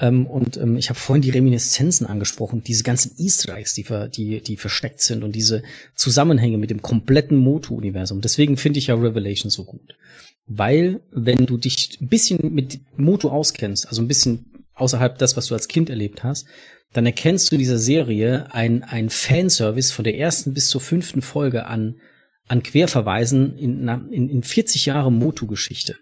Ähm, 0.00 0.26
und 0.26 0.56
ähm, 0.56 0.76
ich 0.76 0.88
habe 0.90 0.98
vorhin 0.98 1.22
die 1.22 1.30
Reminiszenzen 1.30 2.04
angesprochen, 2.06 2.64
diese 2.64 2.82
ganzen 2.82 3.12
Easter 3.16 3.56
Eggs, 3.56 3.74
die, 3.74 3.84
ver, 3.84 4.08
die, 4.08 4.40
die 4.40 4.56
versteckt 4.56 5.00
sind 5.00 5.22
und 5.22 5.32
diese 5.32 5.62
Zusammenhänge 5.94 6.58
mit 6.58 6.70
dem 6.70 6.82
kompletten 6.82 7.36
Moto-Universum. 7.36 8.20
Deswegen 8.20 8.56
finde 8.56 8.80
ich 8.80 8.88
ja 8.88 8.96
Revelation 8.96 9.50
so 9.50 9.64
gut. 9.64 9.96
Weil, 10.48 11.00
wenn 11.12 11.46
du 11.46 11.58
dich 11.58 11.98
ein 12.00 12.08
bisschen 12.08 12.52
mit 12.52 12.80
Moto 12.96 13.28
auskennst, 13.28 13.86
also 13.86 14.02
ein 14.02 14.08
bisschen 14.08 14.66
außerhalb 14.74 15.16
das, 15.16 15.36
was 15.36 15.46
du 15.46 15.54
als 15.54 15.68
Kind 15.68 15.90
erlebt 15.90 16.24
hast, 16.24 16.46
dann 16.92 17.06
erkennst 17.06 17.50
du 17.50 17.54
in 17.54 17.60
dieser 17.60 17.78
Serie 17.78 18.52
ein, 18.52 18.82
ein 18.82 19.10
Fanservice 19.10 19.92
von 19.92 20.04
der 20.04 20.16
ersten 20.16 20.54
bis 20.54 20.68
zur 20.70 20.80
fünften 20.80 21.22
Folge 21.22 21.66
an, 21.66 22.00
an 22.48 22.64
Querverweisen 22.64 23.56
in, 23.56 23.86
in, 24.10 24.28
in 24.28 24.42
40 24.42 24.86
Jahre 24.86 25.12
Moto-Geschichte. 25.12 25.96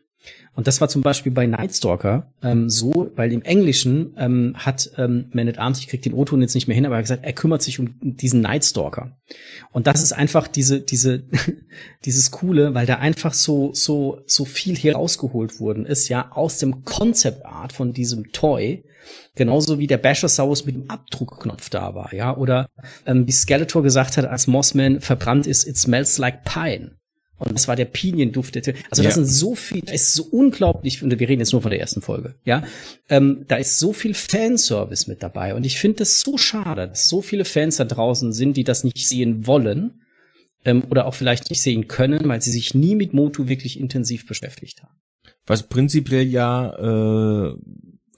Und 0.57 0.67
das 0.67 0.81
war 0.81 0.89
zum 0.89 1.03
Beispiel 1.03 1.33
bei 1.33 1.47
Nightstalker 1.47 2.33
ähm, 2.43 2.71
so, 2.71 3.13
weil 3.15 3.31
im 3.33 3.43
Englischen 3.43 4.15
ähm, 4.17 4.55
hat 4.57 4.91
ähm, 4.97 5.27
Man 5.33 5.49
at 5.49 5.59
Arms, 5.59 5.81
ich 5.81 5.89
krieg 5.89 6.01
den 6.01 6.15
O-Ton 6.15 6.41
jetzt 6.41 6.55
nicht 6.55 6.67
mehr 6.67 6.75
hin, 6.75 6.87
aber 6.87 6.95
er 6.95 6.99
hat 6.99 7.05
gesagt, 7.05 7.25
er 7.25 7.35
kümmert 7.35 7.63
sich 7.63 7.79
um 7.79 7.95
diesen 8.01 8.41
Nightstalker. 8.41 9.17
Und 9.73 9.87
das 9.87 10.03
ist 10.03 10.13
einfach 10.13 10.49
diese, 10.49 10.81
diese, 10.81 11.25
dieses 12.07 12.31
Coole, 12.31 12.75
weil 12.75 12.87
da 12.87 12.97
einfach 12.97 13.35
so, 13.35 13.75
so, 13.75 14.23
so 14.27 14.47
viel 14.47 14.75
hier 14.75 14.95
rausgeholt 14.95 15.61
worden 15.61 15.85
ist, 15.85 16.09
ja, 16.09 16.33
aus 16.33 16.57
dem 16.57 16.85
Concept 16.85 17.45
Art 17.45 17.75
von 17.75 17.93
diesem 17.93 18.33
Toy. 18.33 18.85
Genauso 19.35 19.79
wie 19.79 19.87
der 19.87 19.99
Bashersaurus 19.99 20.65
mit 20.65 20.75
dem 20.75 20.91
Abdruckknopf 20.91 21.69
da 21.69 21.95
war, 21.95 22.13
ja, 22.13 22.37
oder 22.37 22.69
ähm, 23.05 23.27
wie 23.27 23.33
Skeletor 23.33 23.83
gesagt 23.83 24.17
hat, 24.17 24.25
als 24.25 24.47
Mossman 24.47 25.01
verbrannt 25.01 25.47
ist, 25.47 25.67
it 25.67 25.77
smells 25.77 26.19
like 26.19 26.45
pine. 26.45 26.96
Und 27.39 27.53
das 27.53 27.69
war 27.69 27.77
der 27.77 27.85
Pinienduft. 27.85 28.57
Also 28.57 28.73
ja. 29.03 29.09
das 29.09 29.15
sind 29.15 29.27
so 29.27 29.55
viel, 29.55 29.83
da 29.83 29.93
ist 29.93 30.15
so 30.15 30.25
unglaublich, 30.25 31.03
und 31.03 31.11
wir 31.11 31.29
reden 31.29 31.41
jetzt 31.41 31.53
nur 31.53 31.63
von 31.63 31.71
der 31.71 31.81
ersten 31.81 32.01
Folge, 32.01 32.35
ja. 32.45 32.65
Ähm, 33.09 33.45
da 33.49 33.57
ist 33.57 33.79
so 33.79 33.93
viel 33.93 34.15
Fanservice 34.15 35.07
mit 35.07 35.23
dabei. 35.23 35.55
Und 35.55 35.67
ich 35.67 35.79
finde 35.79 36.05
es 36.05 36.21
so 36.21 36.39
schade, 36.39 36.89
dass 36.89 37.09
so 37.09 37.21
viele 37.21 37.45
Fans 37.45 37.77
da 37.77 37.85
draußen 37.85 38.33
sind, 38.33 38.57
die 38.57 38.65
das 38.65 38.85
nicht 38.85 39.07
sehen 39.07 39.47
wollen 39.47 40.01
ähm, 40.65 40.85
oder 40.91 41.07
auch 41.07 41.15
vielleicht 41.15 41.51
nicht 41.51 41.61
sehen 41.61 41.89
können, 41.89 42.27
weil 42.29 42.41
sie 42.41 42.53
sich 42.53 42.75
nie 42.75 42.95
mit 42.95 43.13
Motu 43.13 43.49
wirklich 43.49 43.79
intensiv 43.79 44.27
beschäftigt 44.27 44.83
haben. 44.83 44.95
Was 45.47 45.69
prinzipiell 45.69 46.27
ja 46.27 47.51
äh, 47.51 47.55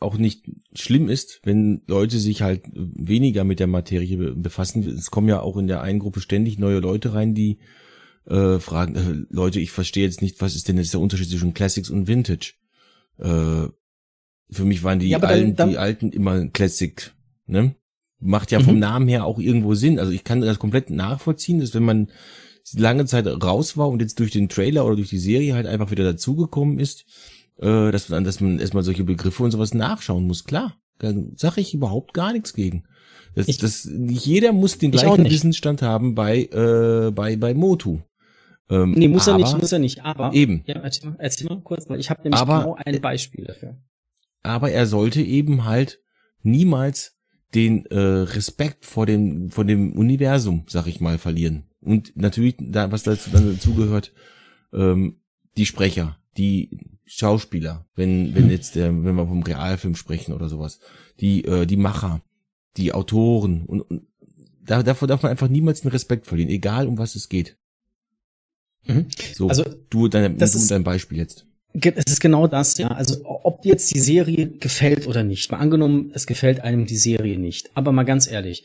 auch 0.00 0.16
nicht 0.16 0.44
schlimm 0.74 1.08
ist, 1.08 1.40
wenn 1.42 1.82
Leute 1.86 2.18
sich 2.18 2.42
halt 2.42 2.62
weniger 2.72 3.44
mit 3.44 3.58
der 3.58 3.66
Materie 3.66 4.16
befassen. 4.34 4.88
Es 4.88 5.10
kommen 5.10 5.28
ja 5.28 5.40
auch 5.40 5.56
in 5.56 5.66
der 5.66 5.82
einen 5.82 5.98
Gruppe 5.98 6.20
ständig 6.20 6.58
neue 6.58 6.78
Leute 6.78 7.14
rein, 7.14 7.34
die 7.34 7.58
äh, 8.26 8.58
fragen, 8.58 8.94
äh, 8.94 9.34
Leute, 9.34 9.60
ich 9.60 9.70
verstehe 9.70 10.04
jetzt 10.04 10.22
nicht, 10.22 10.40
was 10.40 10.54
ist 10.54 10.68
denn 10.68 10.76
jetzt 10.76 10.92
der 10.92 11.00
Unterschied 11.00 11.30
zwischen 11.30 11.54
Classics 11.54 11.90
und 11.90 12.08
Vintage? 12.08 12.54
Äh, 13.18 13.68
für 14.50 14.64
mich 14.64 14.82
waren 14.82 14.98
die, 14.98 15.08
ja, 15.08 15.18
alten, 15.18 15.56
dann, 15.56 15.70
die 15.70 15.78
alten 15.78 16.10
immer 16.10 16.46
Classic, 16.48 17.12
ne? 17.46 17.74
Macht 18.20 18.50
ja 18.50 18.58
vom 18.60 18.74
mhm. 18.74 18.80
Namen 18.80 19.08
her 19.08 19.24
auch 19.24 19.38
irgendwo 19.38 19.74
Sinn. 19.74 20.00
Also 20.00 20.10
ich 20.10 20.24
kann 20.24 20.40
das 20.40 20.58
komplett 20.58 20.90
nachvollziehen, 20.90 21.60
dass 21.60 21.72
wenn 21.74 21.84
man 21.84 22.08
lange 22.74 23.06
Zeit 23.06 23.26
raus 23.26 23.76
war 23.76 23.88
und 23.88 24.00
jetzt 24.00 24.18
durch 24.18 24.32
den 24.32 24.48
Trailer 24.48 24.84
oder 24.84 24.96
durch 24.96 25.08
die 25.08 25.18
Serie 25.18 25.54
halt 25.54 25.66
einfach 25.66 25.90
wieder 25.90 26.04
dazugekommen 26.04 26.80
ist, 26.80 27.04
äh, 27.58 27.90
dass 27.90 28.08
man, 28.08 28.24
dass 28.24 28.40
man 28.40 28.58
erstmal 28.58 28.82
solche 28.82 29.04
Begriffe 29.04 29.42
und 29.42 29.50
sowas 29.52 29.74
nachschauen 29.74 30.26
muss. 30.26 30.44
Klar, 30.44 30.76
da 30.98 31.12
sage 31.36 31.60
ich 31.60 31.74
überhaupt 31.74 32.12
gar 32.12 32.32
nichts 32.32 32.54
gegen. 32.54 32.84
Das, 33.34 33.46
ich, 33.48 33.58
das, 33.58 33.88
jeder 33.88 34.52
muss 34.52 34.78
den 34.78 34.90
gleichen 34.90 35.24
Wissensstand 35.24 35.82
haben 35.82 36.14
bei, 36.14 36.44
äh, 36.44 37.10
bei, 37.12 37.36
bei 37.36 37.54
Motu. 37.54 38.00
Ähm, 38.70 38.92
nee, 38.92 39.08
muss 39.08 39.28
aber, 39.28 39.38
er 39.38 39.44
nicht, 39.44 39.60
muss 39.60 39.72
er 39.72 39.78
nicht. 39.78 40.04
Aber 40.04 40.32
eben. 40.34 40.62
Ja, 40.66 40.76
erzähl 40.76 41.10
mal, 41.10 41.16
erzähl 41.18 41.48
mal 41.48 41.60
kurz, 41.60 41.88
weil 41.88 42.00
ich 42.00 42.10
habe 42.10 42.22
nämlich 42.22 42.40
aber, 42.40 42.58
genau 42.60 42.76
ein 42.84 43.00
Beispiel 43.00 43.44
dafür. 43.44 43.78
Aber 44.42 44.70
er 44.70 44.86
sollte 44.86 45.22
eben 45.22 45.64
halt 45.64 46.00
niemals 46.42 47.16
den 47.54 47.86
äh, 47.86 47.98
Respekt 47.98 48.84
vor 48.84 49.06
dem 49.06 49.50
vor 49.50 49.64
dem 49.64 49.92
Universum, 49.92 50.64
sag 50.68 50.86
ich 50.86 51.00
mal, 51.00 51.18
verlieren. 51.18 51.64
Und 51.80 52.16
natürlich, 52.16 52.56
da 52.58 52.92
was 52.92 53.04
dazu 53.04 53.30
dann 53.30 53.54
dazugehört, 53.54 54.12
ähm, 54.72 55.20
die 55.56 55.66
Sprecher, 55.66 56.18
die 56.36 56.98
Schauspieler, 57.04 57.86
wenn 57.94 58.34
wenn 58.34 58.44
hm. 58.44 58.50
jetzt 58.50 58.74
der, 58.74 58.88
wenn 58.88 59.16
wir 59.16 59.26
vom 59.26 59.42
Realfilm 59.42 59.94
sprechen 59.94 60.34
oder 60.34 60.48
sowas, 60.48 60.80
die 61.20 61.44
äh, 61.44 61.64
die 61.64 61.78
Macher, 61.78 62.20
die 62.76 62.92
Autoren 62.92 63.64
und, 63.64 63.80
und 63.80 64.02
da, 64.62 64.82
davor 64.82 65.08
darf 65.08 65.22
man 65.22 65.30
einfach 65.30 65.48
niemals 65.48 65.80
den 65.80 65.90
Respekt 65.90 66.26
verlieren, 66.26 66.50
egal 66.50 66.86
um 66.86 66.98
was 66.98 67.14
es 67.14 67.30
geht. 67.30 67.56
Mhm. 68.88 69.06
So, 69.34 69.48
also, 69.48 69.64
du, 69.90 70.08
deine, 70.08 70.30
das 70.30 70.52
du 70.52 70.58
ist, 70.58 70.70
dein 70.70 70.84
Beispiel 70.84 71.18
jetzt. 71.18 71.46
Es 71.74 72.12
ist 72.12 72.20
genau 72.20 72.46
das, 72.46 72.76
ja. 72.78 72.88
Also, 72.88 73.20
ob 73.24 73.64
jetzt 73.64 73.94
die 73.94 74.00
Serie 74.00 74.48
gefällt 74.48 75.06
oder 75.06 75.22
nicht. 75.22 75.52
Mal 75.52 75.58
angenommen, 75.58 76.10
es 76.14 76.26
gefällt 76.26 76.60
einem 76.60 76.86
die 76.86 76.96
Serie 76.96 77.38
nicht. 77.38 77.70
Aber 77.74 77.92
mal 77.92 78.04
ganz 78.04 78.28
ehrlich, 78.30 78.64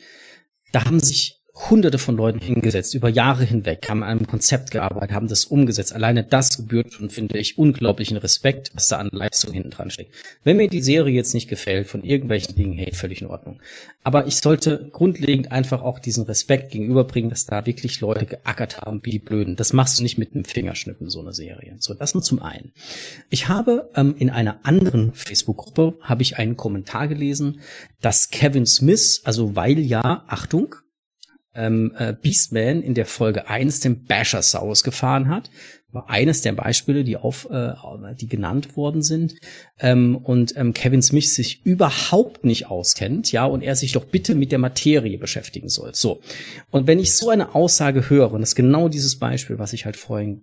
da 0.72 0.84
haben 0.84 1.00
sich 1.00 1.43
hunderte 1.54 1.98
von 1.98 2.16
Leuten 2.16 2.40
hingesetzt, 2.40 2.94
über 2.94 3.08
Jahre 3.08 3.44
hinweg, 3.44 3.88
haben 3.88 4.02
an 4.02 4.18
einem 4.18 4.26
Konzept 4.26 4.72
gearbeitet, 4.72 5.12
haben 5.12 5.28
das 5.28 5.44
umgesetzt. 5.44 5.94
Alleine 5.94 6.24
das 6.24 6.56
gebührt 6.56 6.92
schon, 6.92 7.10
finde 7.10 7.38
ich, 7.38 7.58
unglaublichen 7.58 8.16
Respekt, 8.16 8.72
was 8.74 8.88
da 8.88 8.98
an 8.98 9.08
Leistung 9.12 9.52
hinten 9.52 9.70
dran 9.70 9.90
steckt. 9.90 10.12
Wenn 10.42 10.56
mir 10.56 10.68
die 10.68 10.82
Serie 10.82 11.14
jetzt 11.14 11.32
nicht 11.32 11.48
gefällt, 11.48 11.86
von 11.86 12.02
irgendwelchen 12.02 12.56
Dingen, 12.56 12.76
hey, 12.76 12.92
völlig 12.92 13.22
in 13.22 13.28
Ordnung. 13.28 13.60
Aber 14.02 14.26
ich 14.26 14.38
sollte 14.38 14.88
grundlegend 14.90 15.52
einfach 15.52 15.80
auch 15.80 16.00
diesen 16.00 16.24
Respekt 16.24 16.72
gegenüberbringen, 16.72 17.30
dass 17.30 17.46
da 17.46 17.64
wirklich 17.66 18.00
Leute 18.00 18.26
geackert 18.26 18.80
haben 18.80 19.00
wie 19.04 19.10
die 19.10 19.18
Blöden. 19.20 19.54
Das 19.54 19.72
machst 19.72 19.98
du 19.98 20.02
nicht 20.02 20.18
mit 20.18 20.34
einem 20.34 20.44
Fingerschnippen, 20.44 21.08
so 21.08 21.20
eine 21.20 21.32
Serie. 21.32 21.76
So, 21.78 21.94
das 21.94 22.14
nur 22.14 22.22
zum 22.22 22.42
einen. 22.42 22.72
Ich 23.30 23.48
habe 23.48 23.90
ähm, 23.94 24.16
in 24.18 24.28
einer 24.28 24.58
anderen 24.64 25.14
Facebook-Gruppe, 25.14 25.98
habe 26.00 26.22
ich 26.22 26.36
einen 26.36 26.56
Kommentar 26.56 27.06
gelesen, 27.06 27.60
dass 28.00 28.30
Kevin 28.30 28.66
Smith, 28.66 29.22
also 29.24 29.54
weil 29.54 29.78
ja, 29.78 30.24
Achtung, 30.26 30.74
ähm, 31.54 31.94
äh, 31.98 32.12
Beastman 32.12 32.82
in 32.82 32.94
der 32.94 33.06
Folge 33.06 33.48
1 33.48 33.80
den 33.80 34.04
Bashersaurus 34.04 34.82
gefahren 34.82 35.28
hat. 35.28 35.50
War 35.92 36.10
eines 36.10 36.42
der 36.42 36.52
Beispiele, 36.52 37.04
die 37.04 37.16
auf, 37.16 37.48
äh, 37.50 37.72
die 38.20 38.26
genannt 38.26 38.76
worden 38.76 39.02
sind. 39.02 39.34
Ähm, 39.78 40.16
und 40.16 40.56
ähm, 40.56 40.74
Kevin 40.74 41.02
Smith 41.02 41.34
sich 41.34 41.64
überhaupt 41.64 42.44
nicht 42.44 42.66
auskennt, 42.66 43.30
ja, 43.30 43.44
und 43.44 43.62
er 43.62 43.76
sich 43.76 43.92
doch 43.92 44.04
bitte 44.04 44.34
mit 44.34 44.50
der 44.50 44.58
Materie 44.58 45.18
beschäftigen 45.18 45.68
soll. 45.68 45.94
So. 45.94 46.20
Und 46.70 46.88
wenn 46.88 46.98
ich 46.98 47.14
so 47.14 47.30
eine 47.30 47.54
Aussage 47.54 48.10
höre, 48.10 48.32
und 48.32 48.40
das 48.40 48.50
ist 48.50 48.56
genau 48.56 48.88
dieses 48.88 49.18
Beispiel, 49.18 49.58
was 49.58 49.72
ich 49.72 49.84
halt 49.84 49.96
vorhin 49.96 50.42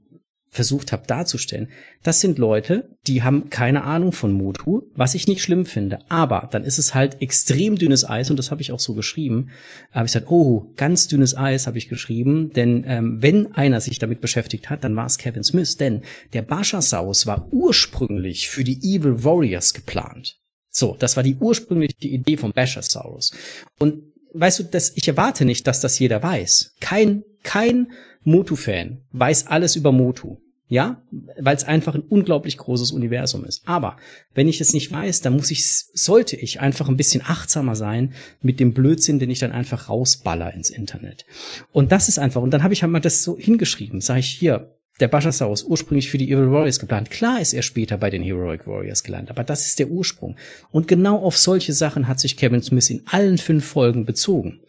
versucht 0.54 0.91
habe 0.91 1.08
darzustellen, 1.08 1.70
das 2.04 2.20
sind 2.20 2.38
Leute, 2.38 2.97
die 3.08 3.24
haben 3.24 3.49
keine 3.49 3.86
Ahnung 3.86 4.12
von 4.12 4.34
Motu, 4.34 4.82
was 4.93 5.16
ich 5.16 5.28
nicht 5.28 5.41
schlimm 5.41 5.66
finde. 5.66 5.99
Aber 6.10 6.49
dann 6.52 6.66
ist 6.66 6.78
es 6.78 6.93
halt 6.93 7.22
extrem 7.22 7.78
dünnes 7.78 8.08
Eis 8.08 8.30
und 8.30 8.38
das 8.38 8.52
habe 8.52 8.62
ich 8.62 8.74
auch 8.74 8.80
so 8.80 8.93
geschrieben. 8.93 9.49
Habe 9.93 10.08
ich 10.08 10.12
gesagt, 10.12 10.30
oh, 10.30 10.74
ganz 10.76 11.08
dünnes 11.08 11.38
Eis 11.38 11.68
habe 11.68 11.78
ich 11.78 11.88
geschrieben, 11.88 12.52
denn 12.52 12.84
ähm, 12.86 13.22
wenn 13.22 13.56
einer 13.56 13.80
sich 13.80 13.97
damit 13.97 14.20
beschäftigt 14.20 14.70
hat, 14.70 14.84
dann 14.84 14.95
war 14.97 15.06
es 15.06 15.18
Kevin 15.18 15.45
Smith, 15.45 15.78
denn 15.78 16.02
der 16.34 16.41
Bashasaurus 16.41 17.26
war 17.26 17.47
ursprünglich 17.54 18.49
für 18.49 18.66
die 18.66 18.80
Evil 18.82 19.24
Warriors 19.24 19.74
geplant. 19.74 20.38
So, 20.70 20.97
das 20.99 21.16
war 21.16 21.24
die 21.24 21.36
ursprüngliche 21.36 21.95
Idee 22.02 22.36
vom 22.36 22.52
Bashasaurus. 22.52 23.32
Und 23.80 24.04
weißt 24.34 24.60
du, 24.60 24.64
dass 24.64 24.91
ich 24.95 25.08
erwarte 25.08 25.45
nicht, 25.45 25.66
dass 25.66 25.80
das 25.80 25.97
jeder 25.97 26.22
weiß. 26.22 26.76
Kein, 26.82 27.24
kein 27.43 27.88
Motu-Fan 28.24 29.02
weiß 29.12 29.48
alles 29.48 29.76
über 29.76 29.92
Motu. 29.92 30.38
Ja, 30.68 31.04
weil 31.38 31.58
es 31.58 31.66
einfach 31.66 31.96
ein 31.96 32.02
unglaublich 32.02 32.58
großes 32.58 32.94
Universum 32.94 33.44
ist. 33.44 33.62
Aber 33.66 33.98
wenn 34.34 34.48
ich 34.48 34.62
es 34.62 34.72
nicht 34.72 34.90
weiß, 34.90 35.20
dann 35.20 35.36
muss 35.36 35.52
ich, 35.52 35.66
sollte 35.66 36.38
ich 36.38 36.62
einfach 36.62 36.88
ein 36.88 36.96
bisschen 36.96 37.22
achtsamer 37.26 37.76
sein 37.76 38.14
mit 38.42 38.62
dem 38.62 38.74
Blödsinn, 38.74 39.20
den 39.20 39.30
ich 39.30 39.40
dann 39.40 39.52
einfach 39.52 39.90
rausballer 39.90 40.54
ins 40.54 40.70
Internet. 40.70 41.26
Und 41.74 41.92
das 41.92 42.08
ist 42.08 42.20
einfach, 42.20 42.42
und 42.42 42.52
dann 42.52 42.64
habe 42.64 42.74
ich 42.74 42.84
halt 42.84 42.92
mal 42.94 43.02
das 43.02 43.22
so 43.22 43.38
hingeschrieben, 43.38 44.00
sage 44.00 44.22
ich 44.22 44.30
hier, 44.30 44.78
der 45.02 45.10
Bashasaurus 45.10 45.64
ursprünglich 45.64 46.10
für 46.10 46.18
die 46.18 46.32
Evil 46.32 46.52
Warriors 46.52 46.80
geplant. 46.80 47.10
Klar 47.10 47.42
ist 47.42 47.54
er 47.54 47.64
später 47.64 47.98
bei 47.98 48.10
den 48.10 48.24
Heroic 48.24 48.66
Warriors 48.66 49.04
gelandet, 49.04 49.32
aber 49.32 49.44
das 49.44 49.66
ist 49.66 49.78
der 49.78 49.90
Ursprung. 49.90 50.38
Und 50.72 50.88
genau 50.88 51.18
auf 51.18 51.38
solche 51.38 51.74
Sachen 51.74 52.08
hat 52.08 52.22
sich 52.22 52.38
Kevin 52.38 52.62
Smith 52.62 52.90
in 52.90 53.04
allen 53.08 53.40
fünf 53.40 53.66
Folgen 53.66 54.06
bezogen. 54.06 54.62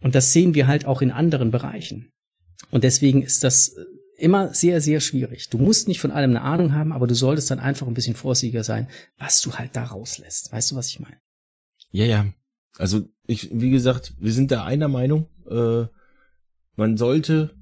Und 0.00 0.16
das 0.16 0.32
sehen 0.32 0.54
wir 0.54 0.66
halt 0.66 0.86
auch 0.86 1.00
in 1.00 1.12
anderen 1.12 1.52
Bereichen. 1.52 2.10
Und 2.70 2.84
deswegen 2.84 3.22
ist 3.22 3.44
das 3.44 3.76
immer 4.16 4.54
sehr, 4.54 4.80
sehr 4.80 5.00
schwierig. 5.00 5.50
Du 5.50 5.58
musst 5.58 5.88
nicht 5.88 6.00
von 6.00 6.10
allem 6.10 6.30
eine 6.30 6.42
Ahnung 6.42 6.72
haben, 6.72 6.92
aber 6.92 7.06
du 7.06 7.14
solltest 7.14 7.50
dann 7.50 7.58
einfach 7.58 7.86
ein 7.86 7.94
bisschen 7.94 8.14
vorsichtiger 8.14 8.64
sein, 8.64 8.88
was 9.18 9.40
du 9.40 9.54
halt 9.54 9.74
da 9.76 9.84
rauslässt. 9.84 10.52
Weißt 10.52 10.70
du, 10.70 10.76
was 10.76 10.88
ich 10.88 11.00
meine? 11.00 11.16
Ja, 11.90 12.04
ja. 12.04 12.26
Also 12.76 13.08
ich, 13.26 13.50
wie 13.52 13.70
gesagt, 13.70 14.14
wir 14.18 14.32
sind 14.32 14.50
da 14.50 14.64
einer 14.64 14.88
Meinung. 14.88 15.28
Äh, 15.48 15.86
man 16.76 16.96
sollte 16.96 17.54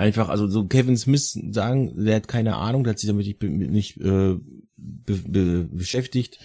einfach, 0.00 0.28
also 0.28 0.48
so 0.48 0.66
Kevin 0.66 0.96
Smith 0.96 1.38
sagen, 1.50 2.04
der 2.04 2.16
hat 2.16 2.28
keine 2.28 2.56
Ahnung, 2.56 2.84
der 2.84 2.92
hat 2.92 2.98
sich 2.98 3.08
damit 3.08 3.26
nicht, 3.26 3.42
nicht 3.42 3.96
äh, 3.98 4.36
be, 4.76 5.14
be, 5.28 5.68
beschäftigt, 5.70 6.38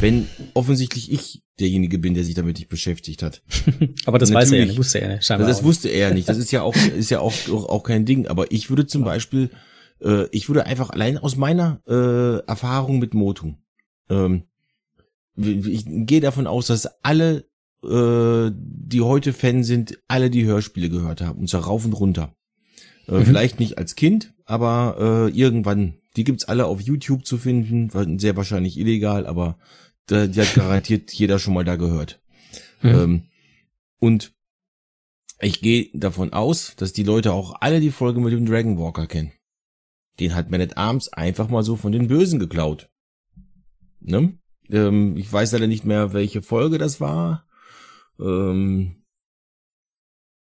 wenn 0.00 0.26
offensichtlich 0.54 1.12
ich 1.12 1.42
derjenige 1.60 1.98
bin, 1.98 2.14
der 2.14 2.24
sich 2.24 2.34
damit 2.34 2.58
nicht 2.58 2.68
beschäftigt 2.68 3.22
hat. 3.22 3.42
aber 4.06 4.18
das 4.18 4.32
weiß 4.32 4.52
er 4.52 4.60
ja 4.60 4.64
nicht, 4.64 4.78
wusste 4.78 5.00
er 5.00 5.14
nicht. 5.14 5.24
Scheinbar 5.24 5.46
das 5.46 5.62
wusste 5.62 5.88
er 5.90 6.12
nicht. 6.12 6.28
Das 6.28 6.38
ist 6.38 6.50
ja 6.50 6.62
auch, 6.62 6.74
ist 6.74 7.10
ja 7.10 7.20
auch, 7.20 7.34
auch 7.48 7.82
kein 7.82 8.04
Ding. 8.04 8.26
Aber 8.26 8.50
ich 8.50 8.70
würde 8.70 8.86
zum 8.86 9.04
Beispiel, 9.04 9.50
äh, 10.00 10.26
ich 10.32 10.48
würde 10.48 10.66
einfach 10.66 10.90
allein 10.90 11.18
aus 11.18 11.36
meiner 11.36 11.80
äh, 11.86 12.38
Erfahrung 12.46 12.98
mit 12.98 13.14
Motu, 13.14 13.54
ähm, 14.08 14.44
ich 15.36 15.84
gehe 15.86 16.20
davon 16.20 16.46
aus, 16.46 16.66
dass 16.66 16.86
alle, 17.02 17.46
äh, 17.84 18.50
die 18.54 19.00
heute 19.00 19.32
Fan 19.32 19.64
sind, 19.64 19.98
alle 20.08 20.30
die 20.30 20.44
Hörspiele 20.44 20.90
gehört 20.90 21.20
haben 21.22 21.40
und 21.40 21.48
zwar 21.48 21.64
rauf 21.64 21.84
und 21.84 21.94
runter. 21.94 22.34
Äh, 23.08 23.18
mhm. 23.18 23.24
Vielleicht 23.26 23.60
nicht 23.60 23.78
als 23.78 23.94
Kind, 23.94 24.34
aber 24.44 25.30
äh, 25.30 25.36
irgendwann. 25.36 25.94
Die 26.16 26.24
gibt's 26.24 26.44
alle 26.44 26.66
auf 26.66 26.80
YouTube 26.80 27.24
zu 27.24 27.38
finden, 27.38 27.90
sehr 28.18 28.36
wahrscheinlich 28.36 28.78
illegal, 28.78 29.26
aber 29.26 29.58
da, 30.06 30.26
die 30.26 30.40
hat 30.40 30.54
garantiert 30.54 31.12
jeder 31.12 31.38
schon 31.38 31.54
mal 31.54 31.64
da 31.64 31.76
gehört. 31.76 32.20
Mhm. 32.82 32.90
Ähm, 32.90 33.22
und 33.98 34.32
ich 35.40 35.60
gehe 35.60 35.90
davon 35.94 36.32
aus, 36.32 36.74
dass 36.76 36.92
die 36.92 37.02
Leute 37.02 37.32
auch 37.32 37.56
alle 37.60 37.80
die 37.80 37.90
Folge 37.90 38.20
mit 38.20 38.32
dem 38.32 38.46
Dragon 38.46 38.78
Walker 38.78 39.06
kennen. 39.06 39.32
Den 40.20 40.34
hat 40.34 40.50
Man 40.50 40.60
at 40.60 40.76
Arms 40.76 41.08
einfach 41.08 41.48
mal 41.48 41.62
so 41.62 41.76
von 41.76 41.92
den 41.92 42.08
Bösen 42.08 42.38
geklaut. 42.38 42.90
Ne? 44.00 44.38
Ähm, 44.70 45.16
ich 45.16 45.32
weiß 45.32 45.52
leider 45.52 45.66
nicht 45.66 45.84
mehr, 45.84 46.12
welche 46.12 46.42
Folge 46.42 46.78
das 46.78 47.00
war. 47.00 47.46
Ähm, 48.20 49.01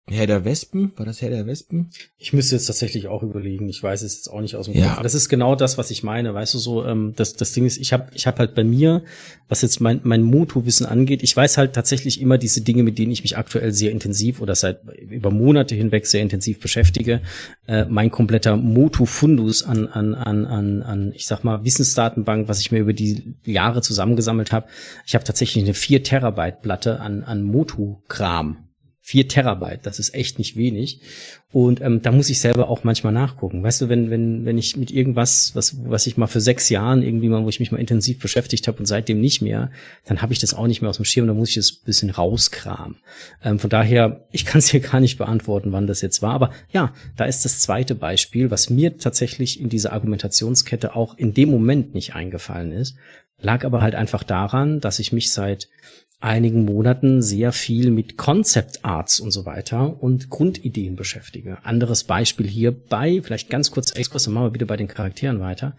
Herr 0.10 0.28
der 0.28 0.44
Wespen? 0.44 0.92
War 0.98 1.06
das 1.06 1.22
Herr 1.22 1.30
der 1.30 1.48
Wespen? 1.48 1.90
Ich 2.18 2.34
müsste 2.34 2.56
jetzt 2.56 2.66
tatsächlich 2.66 3.08
auch 3.08 3.24
überlegen. 3.24 3.70
Ich 3.70 3.82
weiß 3.82 4.02
es 4.02 4.16
jetzt 4.16 4.28
auch 4.28 4.42
nicht 4.42 4.58
aus 4.58 4.66
dem 4.66 4.76
ja. 4.76 4.96
Kopf. 4.96 5.04
Das 5.04 5.14
ist 5.14 5.30
genau 5.30 5.56
das, 5.56 5.78
was 5.78 5.92
ich 5.92 6.04
meine. 6.04 6.34
Weißt 6.34 6.54
du 6.54 6.60
so, 6.60 6.86
ähm, 6.86 7.14
das, 7.16 7.36
das 7.36 7.54
Ding 7.54 7.66
ist, 7.66 7.78
ich 7.78 7.94
habe 7.94 8.08
ich 8.14 8.28
hab 8.28 8.38
halt 8.38 8.54
bei 8.54 8.66
mir, 8.66 9.04
was 9.48 9.62
jetzt 9.62 9.80
mein, 9.80 10.02
mein 10.04 10.22
Motu-Wissen 10.22 10.86
angeht, 10.86 11.24
ich 11.24 11.36
weiß 11.36 11.58
halt 11.58 11.72
tatsächlich 11.72 12.20
immer 12.20 12.38
diese 12.38 12.62
Dinge, 12.62 12.84
mit 12.84 12.98
denen 12.98 13.14
ich 13.14 13.24
mich 13.24 13.38
aktuell 13.38 13.72
sehr 13.72 13.92
intensiv 13.92 14.42
oder 14.42 14.56
seit 14.56 14.82
über 15.00 15.32
Monate 15.32 15.74
hinweg 15.74 16.06
sehr 16.06 16.22
intensiv 16.22 16.60
beschäftige. 16.60 17.22
Äh, 17.66 17.86
mein 17.86 18.12
kompletter 18.12 18.58
Motu-Fundus 18.58 19.64
an, 19.64 19.88
an, 19.88 20.16
an, 20.16 20.46
an, 20.46 20.84
an, 20.84 21.14
ich 21.16 21.28
sag 21.28 21.46
mal, 21.46 21.64
Wissensdatenbank, 21.64 22.50
was 22.50 22.60
ich 22.60 22.74
mir 22.74 22.80
über 22.80 22.94
die 22.94 23.36
Jahre 23.46 23.82
zusammengesammelt 23.82 24.52
habe. 24.52 24.68
Ich 25.06 25.16
habe 25.16 25.24
tatsächlich 25.24 25.64
eine 25.64 25.74
4 25.74 26.04
Terabyte 26.04 26.62
Platte 26.62 27.00
an, 27.00 27.24
an 27.24 27.42
Motu-Kram 27.42 28.58
Vier 29.06 29.28
Terabyte, 29.28 29.86
das 29.86 30.00
ist 30.00 30.16
echt 30.16 30.38
nicht 30.38 30.56
wenig. 30.56 31.02
Und 31.52 31.82
ähm, 31.82 32.02
da 32.02 32.14
muss 32.14 32.30
ich 32.30 32.40
selber 32.40 32.70
auch 32.70 32.86
manchmal 32.86 33.12
nachgucken. 33.12 33.62
Weißt 33.62 33.82
du, 33.82 33.90
wenn, 33.90 34.10
wenn, 34.10 34.46
wenn 34.46 34.58
ich 34.58 34.78
mit 34.78 34.92
irgendwas, 34.92 35.52
was, 35.56 35.76
was 35.84 36.08
ich 36.08 36.16
mal 36.16 36.28
für 36.28 36.40
sechs 36.40 36.70
Jahren 36.70 37.04
irgendwie 37.04 37.28
mal, 37.28 37.44
wo 37.44 37.50
ich 37.50 37.60
mich 37.60 37.74
mal 37.74 37.82
intensiv 37.82 38.20
beschäftigt 38.20 38.66
habe 38.66 38.80
und 38.80 38.86
seitdem 38.86 39.20
nicht 39.20 39.42
mehr, 39.42 39.72
dann 40.06 40.22
habe 40.22 40.32
ich 40.32 40.40
das 40.40 40.54
auch 40.54 40.68
nicht 40.68 40.82
mehr 40.82 40.90
aus 40.90 40.96
dem 40.96 41.04
Schirm, 41.04 41.28
da 41.28 41.34
muss 41.34 41.50
ich 41.50 41.56
das 41.56 41.74
bisschen 41.74 42.12
rauskramen. 42.12 42.96
Ähm, 43.44 43.60
von 43.60 43.70
daher, 43.70 44.26
ich 44.32 44.46
kann 44.46 44.60
es 44.60 44.70
hier 44.70 44.80
gar 44.80 45.02
nicht 45.02 45.18
beantworten, 45.18 45.74
wann 45.74 45.86
das 45.86 46.02
jetzt 46.02 46.22
war. 46.22 46.34
Aber 46.34 46.52
ja, 46.72 46.94
da 47.18 47.26
ist 47.26 47.44
das 47.44 47.60
zweite 47.60 47.96
Beispiel, 47.96 48.52
was 48.52 48.70
mir 48.70 48.98
tatsächlich 48.98 49.60
in 49.60 49.68
dieser 49.68 49.92
Argumentationskette 49.92 50.96
auch 50.96 51.18
in 51.18 51.34
dem 51.34 51.50
Moment 51.50 51.94
nicht 51.94 52.16
eingefallen 52.16 52.72
ist. 52.72 52.96
Lag 53.38 53.66
aber 53.66 53.82
halt 53.82 53.96
einfach 53.96 54.24
daran, 54.24 54.80
dass 54.80 55.00
ich 55.00 55.12
mich 55.12 55.34
seit 55.34 55.68
einigen 56.24 56.64
Monaten 56.64 57.22
sehr 57.22 57.52
viel 57.52 57.92
mit 57.92 58.18
Concept 58.18 58.86
Arts 58.86 59.20
und 59.20 59.32
so 59.32 59.46
weiter 59.46 60.02
und 60.02 60.30
Grundideen 60.30 60.96
beschäftige. 60.96 61.58
Anderes 61.64 62.06
Beispiel 62.06 62.48
hierbei, 62.48 63.22
vielleicht 63.22 63.50
ganz 63.50 63.72
kurz 63.72 63.92
Exkurs, 63.92 64.24
dann 64.24 64.34
machen 64.34 64.46
wir 64.46 64.52
bitte 64.52 64.66
bei 64.66 64.78
den 64.78 64.88
Charakteren 64.88 65.42
weiter. 65.42 65.76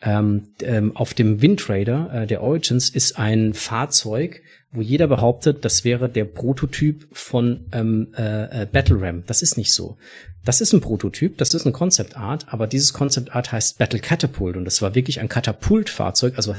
Ähm, 0.00 0.44
ähm, 0.62 0.96
auf 0.96 1.14
dem 1.14 1.42
Windtrader 1.42 2.10
äh, 2.12 2.26
der 2.28 2.42
Origins 2.42 2.90
ist 2.90 3.18
ein 3.18 3.54
Fahrzeug, 3.54 4.42
wo 4.70 4.82
jeder 4.82 5.08
behauptet, 5.08 5.64
das 5.64 5.82
wäre 5.84 6.08
der 6.08 6.26
Prototyp 6.26 7.06
von 7.10 7.66
ähm, 7.72 8.08
äh, 8.16 8.62
äh 8.62 8.66
Battle 8.70 9.00
Ram. 9.00 9.24
Das 9.26 9.42
ist 9.42 9.56
nicht 9.56 9.72
so. 9.72 9.96
Das 10.44 10.60
ist 10.60 10.72
ein 10.72 10.80
Prototyp, 10.80 11.36
das 11.36 11.52
ist 11.52 11.66
ein 11.66 11.72
Concept 11.72 12.16
Art, 12.16 12.46
aber 12.48 12.66
dieses 12.66 12.92
Concept 12.92 13.34
Art 13.34 13.52
heißt 13.52 13.78
Battle 13.78 14.00
Catapult 14.00 14.56
und 14.56 14.64
das 14.64 14.80
war 14.80 14.94
wirklich 14.94 15.20
ein 15.20 15.28
Katapultfahrzeug, 15.28 16.36
also 16.36 16.54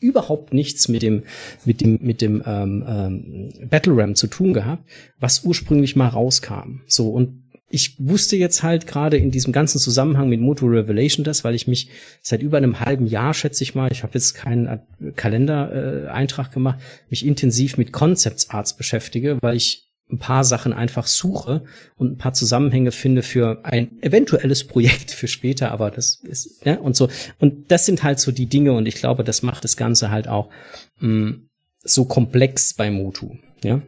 überhaupt 0.00 0.52
nichts 0.52 0.88
mit 0.88 1.02
dem 1.02 1.22
mit 1.64 1.80
dem 1.80 1.98
mit 2.02 2.22
dem 2.22 2.42
ähm, 2.44 2.84
ähm, 2.88 3.68
Battle 3.68 3.96
Ram 3.96 4.14
zu 4.14 4.26
tun 4.26 4.52
gehabt, 4.52 4.82
was 5.20 5.44
ursprünglich 5.44 5.96
mal 5.96 6.08
rauskam. 6.08 6.80
So 6.86 7.10
und 7.10 7.44
ich 7.70 7.94
wusste 7.98 8.36
jetzt 8.36 8.64
halt 8.64 8.88
gerade 8.88 9.16
in 9.16 9.30
diesem 9.30 9.52
ganzen 9.52 9.78
Zusammenhang 9.78 10.28
mit 10.28 10.40
Moto 10.40 10.66
Revelation 10.66 11.22
das, 11.22 11.44
weil 11.44 11.54
ich 11.54 11.68
mich 11.68 11.88
seit 12.20 12.42
über 12.42 12.56
einem 12.56 12.80
halben 12.80 13.06
Jahr, 13.06 13.32
schätze 13.32 13.62
ich 13.62 13.76
mal, 13.76 13.92
ich 13.92 14.02
habe 14.02 14.14
jetzt 14.14 14.34
keinen 14.34 14.80
Kalendereintrag 15.14 16.48
äh, 16.48 16.54
gemacht, 16.54 16.80
mich 17.10 17.24
intensiv 17.24 17.78
mit 17.78 17.92
Concepts 17.92 18.50
Arts 18.50 18.76
beschäftige, 18.76 19.38
weil 19.40 19.56
ich 19.56 19.89
ein 20.10 20.18
paar 20.18 20.44
Sachen 20.44 20.72
einfach 20.72 21.06
suche 21.06 21.62
und 21.96 22.12
ein 22.12 22.18
paar 22.18 22.32
Zusammenhänge 22.32 22.92
finde 22.92 23.22
für 23.22 23.64
ein 23.64 24.02
eventuelles 24.02 24.66
Projekt 24.66 25.10
für 25.10 25.28
später, 25.28 25.70
aber 25.70 25.90
das 25.90 26.16
ist, 26.22 26.64
ja, 26.64 26.78
und 26.78 26.96
so. 26.96 27.08
Und 27.38 27.70
das 27.70 27.86
sind 27.86 28.02
halt 28.02 28.20
so 28.20 28.32
die 28.32 28.46
Dinge 28.46 28.72
und 28.72 28.86
ich 28.86 28.96
glaube, 28.96 29.24
das 29.24 29.42
macht 29.42 29.64
das 29.64 29.76
Ganze 29.76 30.10
halt 30.10 30.28
auch 30.28 30.50
mh, 30.98 31.08
mm, 31.08 31.48
so 31.82 32.04
komplex 32.04 32.74
bei 32.74 32.90
Motu, 32.90 33.36
ja. 33.62 33.80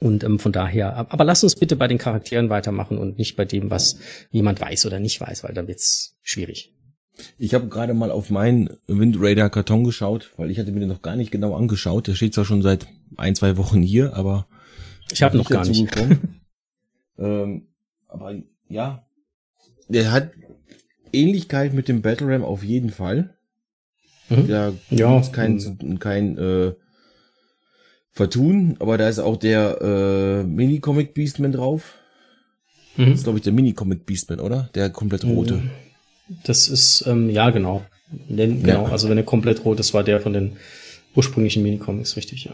Und 0.00 0.24
ähm, 0.24 0.40
von 0.40 0.50
daher, 0.50 0.96
aber 0.96 1.24
lass 1.24 1.44
uns 1.44 1.54
bitte 1.54 1.76
bei 1.76 1.86
den 1.86 1.98
Charakteren 1.98 2.50
weitermachen 2.50 2.98
und 2.98 3.18
nicht 3.18 3.36
bei 3.36 3.44
dem, 3.44 3.70
was 3.70 3.98
jemand 4.30 4.60
weiß 4.60 4.86
oder 4.86 4.98
nicht 4.98 5.20
weiß, 5.20 5.44
weil 5.44 5.54
dann 5.54 5.68
wird's 5.68 6.16
schwierig. 6.22 6.72
Ich 7.38 7.54
habe 7.54 7.68
gerade 7.68 7.94
mal 7.94 8.10
auf 8.10 8.30
meinen 8.30 8.70
Wind 8.86 9.16
Raider 9.20 9.50
Karton 9.50 9.84
geschaut, 9.84 10.32
weil 10.38 10.50
ich 10.50 10.58
hatte 10.58 10.72
mir 10.72 10.80
den 10.80 10.88
noch 10.88 11.02
gar 11.02 11.14
nicht 11.14 11.30
genau 11.30 11.54
angeschaut. 11.54 12.08
Der 12.08 12.14
steht 12.14 12.34
zwar 12.34 12.44
schon 12.44 12.62
seit 12.62 12.86
ein, 13.16 13.34
zwei 13.34 13.56
Wochen 13.56 13.82
hier, 13.82 14.14
aber 14.14 14.46
ich 15.12 15.22
habe 15.22 15.36
noch 15.36 15.48
gar 15.48 15.66
nicht. 15.66 15.88
ähm, 17.18 17.68
aber 18.08 18.34
ja, 18.68 19.04
der 19.88 20.12
hat 20.12 20.32
Ähnlichkeit 21.12 21.74
mit 21.74 21.88
dem 21.88 22.02
Battle 22.02 22.28
Ram 22.28 22.44
auf 22.44 22.64
jeden 22.64 22.90
Fall. 22.90 23.34
Mhm. 24.28 24.48
Da 24.48 24.72
ja. 24.90 25.14
gibt's 25.14 25.32
kein, 25.32 25.98
kein 25.98 26.38
äh, 26.38 26.72
Vertun, 28.10 28.76
aber 28.78 28.98
da 28.98 29.08
ist 29.08 29.18
auch 29.18 29.36
der 29.36 29.80
äh, 29.80 30.44
Mini-Comic 30.44 31.14
Beastman 31.14 31.52
drauf. 31.52 31.94
Mhm. 32.96 33.06
Das 33.06 33.18
ist, 33.18 33.24
glaube 33.24 33.38
ich, 33.38 33.44
der 33.44 33.52
Mini-Comic 33.52 34.06
Beastman, 34.06 34.40
oder? 34.40 34.70
Der 34.74 34.90
komplett 34.90 35.24
rote. 35.24 35.62
Das 36.44 36.68
ist, 36.68 37.04
ähm, 37.06 37.30
ja, 37.30 37.50
genau. 37.50 37.82
Den, 38.28 38.62
genau, 38.62 38.84
ja. 38.84 38.92
also 38.92 39.08
wenn 39.08 39.16
er 39.16 39.24
komplett 39.24 39.64
rot 39.64 39.80
ist, 39.80 39.94
war 39.94 40.04
der 40.04 40.20
von 40.20 40.32
den 40.32 40.56
ursprünglichen 41.14 41.62
Mini-Comics, 41.62 42.16
richtig, 42.16 42.44
ja. 42.44 42.52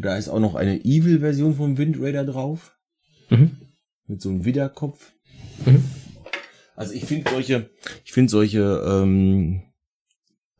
Da 0.00 0.16
ist 0.16 0.28
auch 0.28 0.38
noch 0.38 0.54
eine 0.54 0.84
Evil-Version 0.84 1.56
vom 1.56 1.76
Wind 1.76 1.96
Raider 1.98 2.24
drauf. 2.24 2.76
Mhm. 3.30 3.56
Mit 4.06 4.22
so 4.22 4.30
einem 4.30 4.44
Widerkopf. 4.44 5.12
Mhm. 5.66 5.84
Also 6.76 6.94
ich 6.94 7.04
finde 7.04 7.28
solche, 7.28 7.70
ich 8.04 8.12
finde 8.12 8.30
solche, 8.30 8.60
ähm, 8.86 9.62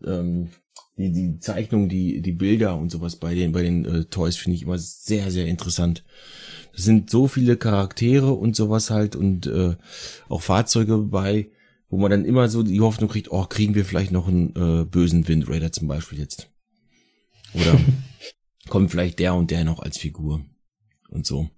ähm, 0.05 0.49
die, 0.97 1.13
die 1.13 1.39
Zeichnung, 1.39 1.89
die, 1.89 2.21
die 2.21 2.33
Bilder 2.33 2.77
und 2.77 2.91
sowas 2.91 3.15
bei 3.15 3.37
den, 3.37 3.53
bei 3.53 3.63
den 3.63 3.85
äh, 3.85 4.05
Toys 4.07 4.37
finde 4.37 4.57
ich 4.57 4.63
immer 4.63 4.79
sehr, 4.79 5.31
sehr 5.31 5.47
interessant. 5.47 6.05
Es 6.75 6.83
sind 6.83 7.09
so 7.09 7.29
viele 7.29 7.57
Charaktere 7.57 8.33
und 8.33 8.57
sowas 8.57 8.91
halt 8.91 9.15
und 9.15 9.47
äh, 9.47 9.77
auch 10.29 10.43
Fahrzeuge 10.43 10.99
bei, 10.99 11.53
wo 11.89 11.99
man 11.99 12.11
dann 12.11 12.25
immer 12.25 12.49
so 12.49 12.65
die 12.65 12.81
Hoffnung 12.81 13.09
kriegt, 13.09 13.31
oh, 13.31 13.45
kriegen 13.45 13.77
wir 13.77 13.85
vielleicht 13.85 14.11
noch 14.11 14.27
einen 14.27 14.49
äh, 14.57 14.85
bösen 14.85 15.29
Wind 15.29 15.49
Raider 15.49 15.71
zum 15.71 15.87
Beispiel 15.87 16.19
jetzt. 16.19 16.51
Oder 17.55 17.79
kommt 18.69 18.91
vielleicht 18.91 19.19
der 19.19 19.35
und 19.35 19.51
der 19.51 19.65
noch 19.65 19.81
als 19.81 19.99
Figur 19.99 20.45
und 21.09 21.27
so. 21.27 21.49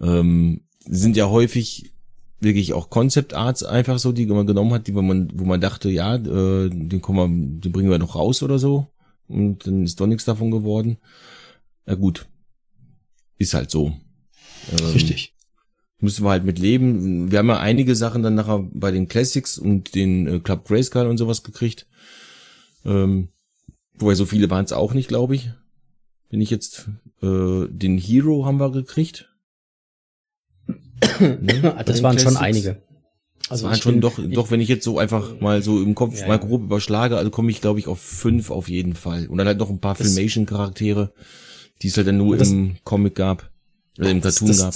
Ähm, 0.00 0.62
sind 0.84 1.16
ja 1.16 1.28
häufig 1.28 1.92
wirklich 2.40 2.72
auch 2.72 2.90
Concept 2.90 3.34
Arts 3.34 3.62
einfach 3.62 3.98
so, 3.98 4.12
die 4.12 4.26
man 4.26 4.46
genommen 4.46 4.72
hat, 4.72 4.86
die 4.86 4.92
man, 4.92 5.30
wo 5.34 5.44
man 5.44 5.60
dachte, 5.60 5.90
ja, 5.90 6.16
äh, 6.16 6.70
den 6.70 7.00
kommen 7.00 7.18
wir, 7.18 7.60
den 7.60 7.72
bringen 7.72 7.90
wir 7.90 7.98
noch 7.98 8.14
raus 8.16 8.42
oder 8.42 8.58
so. 8.58 8.88
Und 9.28 9.66
dann 9.66 9.84
ist 9.84 10.00
doch 10.00 10.06
nichts 10.06 10.24
davon 10.24 10.50
geworden. 10.50 10.98
Na 11.86 11.94
gut. 11.94 12.26
Ist 13.38 13.54
halt 13.54 13.70
so. 13.70 13.92
Ähm, 14.72 14.86
Richtig. 14.92 15.34
Müssen 16.00 16.24
wir 16.24 16.30
halt 16.30 16.44
mit 16.44 16.58
leben. 16.58 17.30
Wir 17.30 17.38
haben 17.38 17.48
ja 17.48 17.60
einige 17.60 17.94
Sachen 17.94 18.22
dann 18.22 18.34
nachher 18.34 18.66
bei 18.72 18.90
den 18.90 19.06
Classics 19.06 19.58
und 19.58 19.94
den 19.94 20.26
äh, 20.26 20.40
Club 20.40 20.66
Grayskull 20.66 21.06
und 21.06 21.18
sowas 21.18 21.42
gekriegt. 21.42 21.86
Ähm, 22.84 23.28
wobei 23.94 24.14
so 24.14 24.24
viele 24.24 24.48
waren 24.50 24.64
es 24.64 24.72
auch 24.72 24.94
nicht, 24.94 25.08
glaube 25.08 25.34
ich. 25.34 25.50
Bin 26.30 26.40
ich 26.40 26.50
jetzt, 26.50 26.88
äh, 27.22 27.66
den 27.68 27.98
Hero 27.98 28.46
haben 28.46 28.58
wir 28.58 28.70
gekriegt. 28.70 29.28
ne? 31.20 31.82
Das 31.84 32.02
waren 32.02 32.18
schon 32.18 32.36
einige. 32.36 32.82
Also 33.48 33.66
waren 33.66 33.80
schon 33.80 33.94
bin, 33.94 34.00
doch, 34.00 34.18
doch, 34.18 34.50
wenn 34.52 34.60
ich 34.60 34.68
jetzt 34.68 34.84
so 34.84 34.98
einfach 34.98 35.40
mal 35.40 35.60
so 35.60 35.82
im 35.82 35.96
Kopf 35.96 36.20
ja, 36.20 36.28
mal 36.28 36.38
grob 36.38 36.62
überschlage, 36.62 37.16
also 37.16 37.30
komme 37.30 37.50
ich, 37.50 37.60
glaube 37.60 37.80
ich, 37.80 37.88
auf 37.88 38.00
fünf 38.00 38.52
auf 38.52 38.68
jeden 38.68 38.94
Fall. 38.94 39.26
Und 39.26 39.38
dann 39.38 39.48
halt 39.48 39.58
noch 39.58 39.70
ein 39.70 39.80
paar 39.80 39.96
Filmation-Charaktere, 39.96 41.12
die 41.82 41.88
es 41.88 41.96
halt 41.96 42.06
dann 42.06 42.18
nur 42.18 42.36
das, 42.36 42.50
im 42.50 42.76
Comic 42.84 43.16
gab, 43.16 43.50
oder 43.98 44.10
im 44.10 44.20
Cartoon 44.20 44.48
das, 44.48 44.58
gab. 44.58 44.74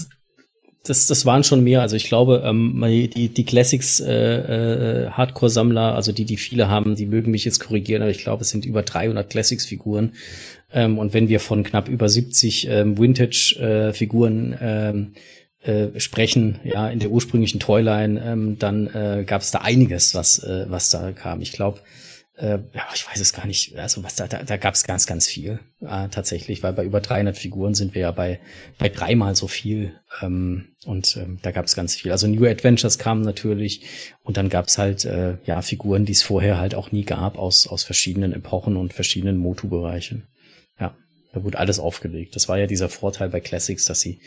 Das, 0.86 1.06
das 1.06 1.24
waren 1.24 1.44
schon 1.44 1.64
mehr. 1.64 1.80
Also 1.80 1.96
ich 1.96 2.04
glaube, 2.04 2.42
ähm, 2.44 2.84
die, 2.86 3.30
die 3.30 3.44
Classics 3.44 4.00
äh, 4.00 5.06
äh, 5.06 5.10
Hardcore-Sammler, 5.10 5.94
also 5.94 6.12
die, 6.12 6.26
die 6.26 6.36
viele 6.36 6.68
haben, 6.68 6.94
die 6.94 7.06
mögen 7.06 7.30
mich 7.30 7.46
jetzt 7.46 7.58
korrigieren, 7.58 8.02
aber 8.02 8.10
ich 8.10 8.18
glaube, 8.18 8.42
es 8.42 8.50
sind 8.50 8.66
über 8.66 8.82
300 8.82 9.28
Classics-Figuren. 9.30 10.12
Ähm, 10.72 10.98
und 10.98 11.14
wenn 11.14 11.28
wir 11.28 11.40
von 11.40 11.62
knapp 11.62 11.88
über 11.88 12.10
70 12.10 12.68
ähm, 12.68 12.98
Vintage-Figuren 12.98 14.58
ähm, 14.60 15.12
äh, 15.62 15.98
sprechen, 15.98 16.60
ja, 16.64 16.90
in 16.90 16.98
der 16.98 17.10
ursprünglichen 17.10 17.60
Toyline, 17.60 18.22
ähm, 18.22 18.58
dann 18.58 18.86
äh, 18.88 19.24
gab 19.26 19.40
es 19.40 19.50
da 19.50 19.60
einiges, 19.60 20.14
was, 20.14 20.38
äh, 20.40 20.66
was 20.68 20.90
da 20.90 21.12
kam. 21.12 21.40
Ich 21.40 21.52
glaube, 21.52 21.80
äh, 22.36 22.58
ja, 22.72 22.88
ich 22.94 23.06
weiß 23.08 23.20
es 23.20 23.32
gar 23.32 23.46
nicht, 23.46 23.76
also 23.76 24.02
was 24.02 24.16
da, 24.16 24.26
da, 24.26 24.42
da 24.42 24.56
gab 24.56 24.74
es 24.74 24.82
ganz, 24.82 25.06
ganz 25.06 25.28
viel 25.28 25.60
äh, 25.80 26.08
tatsächlich, 26.08 26.62
weil 26.62 26.72
bei 26.72 26.84
über 26.84 27.00
300 27.00 27.36
Figuren 27.36 27.74
sind 27.74 27.94
wir 27.94 28.02
ja 28.02 28.10
bei, 28.10 28.40
bei 28.78 28.88
dreimal 28.88 29.36
so 29.36 29.46
viel 29.46 29.94
ähm, 30.20 30.74
und 30.84 31.16
ähm, 31.16 31.38
da 31.42 31.52
gab 31.52 31.66
es 31.66 31.76
ganz 31.76 31.94
viel. 31.94 32.10
Also 32.10 32.26
New 32.26 32.44
Adventures 32.44 32.98
kamen 32.98 33.22
natürlich 33.22 33.82
und 34.22 34.36
dann 34.36 34.48
gab 34.48 34.66
es 34.66 34.78
halt 34.78 35.04
äh, 35.04 35.38
ja 35.44 35.62
Figuren, 35.62 36.06
die 36.06 36.12
es 36.12 36.24
vorher 36.24 36.58
halt 36.58 36.74
auch 36.74 36.90
nie 36.90 37.04
gab 37.04 37.38
aus, 37.38 37.68
aus 37.68 37.84
verschiedenen 37.84 38.32
Epochen 38.32 38.76
und 38.76 38.92
verschiedenen 38.92 39.36
Motu-Bereichen. 39.36 40.26
Ja. 40.80 40.96
Da 41.32 41.42
wurde 41.42 41.58
alles 41.58 41.80
aufgelegt. 41.80 42.36
Das 42.36 42.48
war 42.48 42.58
ja 42.58 42.66
dieser 42.66 42.88
Vorteil 42.88 43.28
bei 43.28 43.40
Classics, 43.40 43.84
dass 43.84 44.00
sie, 44.00 44.20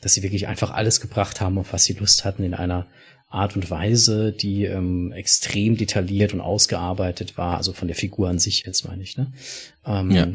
dass 0.00 0.14
sie 0.14 0.22
wirklich 0.22 0.46
einfach 0.46 0.70
alles 0.70 1.00
gebracht 1.00 1.40
haben, 1.40 1.58
auf 1.58 1.72
was 1.72 1.84
sie 1.84 1.94
Lust 1.94 2.24
hatten, 2.24 2.44
in 2.44 2.54
einer 2.54 2.86
Art 3.32 3.56
und 3.56 3.70
Weise, 3.70 4.32
die 4.32 4.64
ähm, 4.64 5.12
extrem 5.12 5.76
detailliert 5.76 6.34
und 6.34 6.40
ausgearbeitet 6.40 7.36
war, 7.36 7.56
also 7.56 7.72
von 7.72 7.88
der 7.88 7.96
Figur 7.96 8.28
an 8.28 8.38
sich 8.38 8.64
jetzt 8.66 8.86
meine 8.86 9.02
ich, 9.02 9.16
ne? 9.16 9.32
Ähm, 9.86 10.10
ja. 10.10 10.28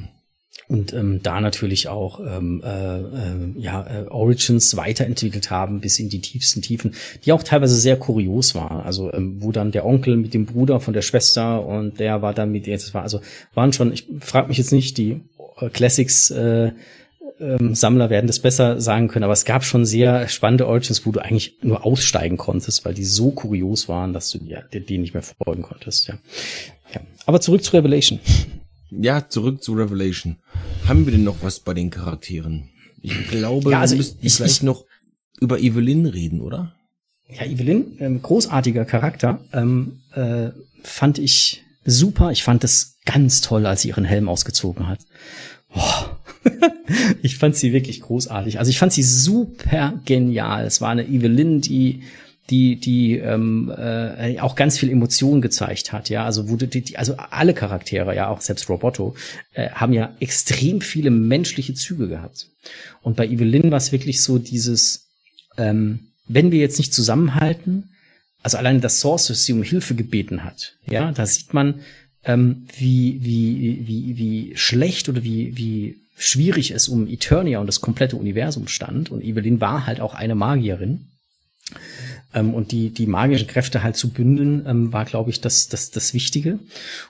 Und 0.70 0.92
ähm, 0.92 1.22
da 1.24 1.40
natürlich 1.40 1.88
auch 1.88 2.20
ähm, 2.20 2.62
äh, 2.66 3.00
äh, 3.00 3.54
ja, 3.58 3.88
äh, 3.88 4.08
Origins 4.08 4.76
weiterentwickelt 4.76 5.50
haben 5.50 5.80
bis 5.80 6.00
in 6.00 6.10
die 6.10 6.20
tiefsten 6.20 6.62
Tiefen, 6.62 6.94
die 7.24 7.32
auch 7.32 7.44
teilweise 7.44 7.76
sehr 7.76 7.96
kurios 7.96 8.54
waren. 8.54 8.82
Also 8.82 9.14
ähm, 9.14 9.42
wo 9.42 9.52
dann 9.52 9.72
der 9.72 9.86
Onkel 9.86 10.18
mit 10.18 10.34
dem 10.34 10.46
Bruder 10.46 10.80
von 10.80 10.94
der 10.94 11.04
Schwester 11.04 11.66
und 11.66 12.00
der 12.00 12.22
war 12.22 12.34
dann 12.34 12.52
mit 12.52 12.68
jetzt 12.68 12.94
war 12.94 13.04
also 13.04 13.22
waren 13.54 13.72
schon. 13.72 13.94
Ich 13.94 14.08
frage 14.20 14.50
mich 14.50 14.58
jetzt 14.58 14.74
nicht 14.74 14.98
die 14.98 15.22
Classics 15.72 16.32
äh, 16.32 16.72
ähm, 17.40 17.76
Sammler 17.76 18.10
werden 18.10 18.28
das 18.28 18.40
besser 18.40 18.82
sagen 18.82 19.08
können, 19.08 19.24
aber 19.24 19.34
es 19.34 19.46
gab 19.46 19.64
schon 19.64 19.86
sehr 19.86 20.28
spannende 20.28 20.68
Origins, 20.68 21.06
wo 21.06 21.12
du 21.12 21.20
eigentlich 21.20 21.58
nur 21.62 21.86
aussteigen 21.86 22.38
konntest, 22.38 22.86
weil 22.86 22.94
die 22.94 23.06
so 23.06 23.32
kurios 23.32 23.88
waren, 23.88 24.14
dass 24.14 24.30
du 24.32 24.40
ja, 24.46 24.62
denen 24.62 25.02
nicht 25.02 25.14
mehr 25.14 25.24
folgen 25.24 25.64
konntest. 25.64 26.08
Ja. 26.08 26.18
ja. 26.94 27.02
Aber 27.26 27.42
zurück 27.42 27.64
zu 27.64 27.74
Revelation. 27.74 28.20
Ja, 28.90 29.28
zurück 29.28 29.62
zu 29.62 29.74
Revelation. 29.74 30.38
Haben 30.88 31.06
wir 31.06 31.12
denn 31.12 31.24
noch 31.24 31.38
was 31.42 31.60
bei 31.60 31.74
den 31.74 31.90
Charakteren? 31.90 32.70
Ich 33.02 33.28
glaube, 33.30 33.72
ja, 33.72 33.82
also 33.82 33.94
wir 33.94 33.98
müssten 33.98 34.26
ich, 34.26 34.34
vielleicht 34.34 34.58
ich, 34.58 34.64
noch 34.64 34.86
über 35.40 35.60
Evelyn 35.60 36.06
reden, 36.06 36.42
oder? 36.42 36.74
Ja, 37.30 37.46
Evelyn, 37.46 37.98
ähm, 38.00 38.22
großartiger 38.22 38.86
Charakter, 38.86 39.42
ähm, 39.54 40.02
äh, 40.14 40.50
fand 40.84 41.20
ich 41.20 41.64
super. 41.84 42.32
Ich 42.32 42.44
fand 42.44 42.64
es 42.64 42.98
ganz 43.06 43.42
toll, 43.42 43.66
als 43.66 43.82
sie 43.82 43.90
ihren 43.90 44.06
Helm 44.06 44.30
ausgezogen 44.30 44.88
hat. 44.88 45.00
Boah. 45.74 46.17
ich 47.22 47.38
fand 47.38 47.56
sie 47.56 47.74
wirklich 47.74 48.02
großartig. 48.02 48.60
Also 48.60 48.70
ich 48.70 48.80
fand 48.80 48.94
sie 48.94 49.04
super 49.04 50.00
genial. 50.06 50.66
Es 50.66 50.82
war 50.82 50.90
eine 50.90 51.08
Evelyn, 51.08 51.62
die 51.62 52.04
die 52.50 52.78
die 52.78 53.18
ähm, 53.18 53.74
äh, 53.76 54.40
auch 54.40 54.56
ganz 54.56 54.78
viel 54.78 54.90
Emotionen 54.90 55.42
gezeigt 55.42 55.92
hat, 55.92 56.10
ja, 56.10 56.24
also 56.24 56.50
wurde 56.50 56.68
die, 56.68 56.82
die 56.82 56.98
also 56.98 57.16
alle 57.18 57.54
Charaktere, 57.54 58.16
ja 58.16 58.30
auch 58.30 58.42
selbst 58.42 58.70
Roboto, 58.70 59.16
äh, 59.54 59.70
haben 59.72 59.94
ja 59.94 60.16
extrem 60.20 60.82
viele 60.82 61.10
menschliche 61.10 61.74
Züge 61.74 62.08
gehabt. 62.08 62.48
Und 63.02 63.18
bei 63.18 63.28
Evelyn 63.28 63.72
war 63.72 63.78
es 63.78 63.92
wirklich 63.92 64.24
so 64.24 64.38
dieses, 64.38 65.10
ähm, 65.58 66.12
wenn 66.28 66.52
wir 66.52 66.60
jetzt 66.60 66.78
nicht 66.78 66.94
zusammenhalten, 66.94 67.92
also 68.44 68.58
allein 68.58 68.82
das 68.82 69.00
Source, 69.00 69.28
sie 69.28 69.54
um 69.54 69.64
Hilfe 69.64 69.96
gebeten 69.96 70.44
hat, 70.44 70.78
ja, 70.90 71.12
da 71.12 71.26
sieht 71.26 71.54
man, 71.54 71.82
ähm, 72.24 72.66
wie, 72.78 73.20
wie, 73.24 73.88
wie, 73.88 74.18
wie 74.18 74.52
schlecht 74.56 75.10
oder 75.10 75.24
wie, 75.24 75.58
wie 75.58 75.98
schwierig 76.18 76.72
es 76.72 76.88
um 76.88 77.08
Eternia 77.08 77.60
und 77.60 77.68
das 77.68 77.80
komplette 77.80 78.16
Universum 78.16 78.68
stand. 78.68 79.12
Und 79.12 79.24
Evelyn 79.24 79.62
war 79.62 79.86
halt 79.86 80.02
auch 80.02 80.16
eine 80.16 80.36
Magierin. 80.36 81.12
Ähm, 82.34 82.54
und 82.54 82.72
die, 82.72 82.90
die 82.90 83.06
magischen 83.06 83.48
Kräfte 83.48 83.84
halt 83.84 83.96
zu 83.96 84.10
bündeln, 84.10 84.66
ähm, 84.68 84.92
war, 84.92 85.06
glaube 85.06 85.30
ich, 85.30 85.42
das, 85.42 85.68
das, 85.68 85.92
das 85.92 86.14
Wichtige. 86.14 86.60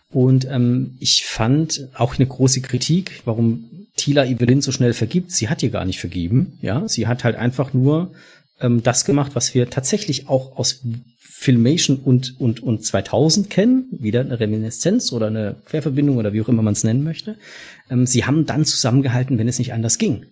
Und 0.10 0.46
ähm, 0.46 0.96
ich 1.00 1.26
fand 1.26 1.88
auch 1.96 2.16
eine 2.16 2.28
große 2.28 2.62
Kritik, 2.62 3.22
warum 3.26 3.88
Tila 3.96 4.26
Evelyn 4.26 4.62
so 4.62 4.72
schnell 4.72 4.94
vergibt. 4.94 5.32
Sie 5.32 5.50
hat 5.50 5.64
ihr 5.64 5.70
gar 5.70 5.86
nicht 5.86 6.00
vergeben. 6.00 6.60
Ja, 6.62 6.88
sie 6.88 7.08
hat 7.08 7.24
halt 7.24 7.36
einfach 7.36 7.74
nur 7.74 8.12
ähm, 8.60 8.84
das 8.84 9.06
gemacht, 9.06 9.32
was 9.36 9.54
wir 9.54 9.70
tatsächlich 9.70 10.30
auch 10.30 10.58
aus 10.58 10.82
Filmation 11.18 11.98
und, 11.98 12.40
und, 12.40 12.64
und 12.64 12.84
2000 12.84 13.50
kennen, 13.50 13.88
wieder 13.92 14.22
eine 14.22 14.40
Reminiszenz 14.40 15.12
oder 15.12 15.28
eine 15.28 15.56
Querverbindung 15.66 16.18
oder 16.18 16.34
wie 16.34 16.42
auch 16.42 16.50
immer 16.50 16.64
man 16.64 16.74
es 16.74 16.84
nennen 16.84 17.04
möchte. 17.04 17.36
Ähm, 17.92 18.08
sie 18.08 18.26
haben 18.26 18.46
dann 18.46 18.66
zusammengehalten, 18.66 19.38
wenn 19.38 19.48
es 19.48 19.60
nicht 19.60 19.74
anders 19.74 20.00
ging. 20.00 20.26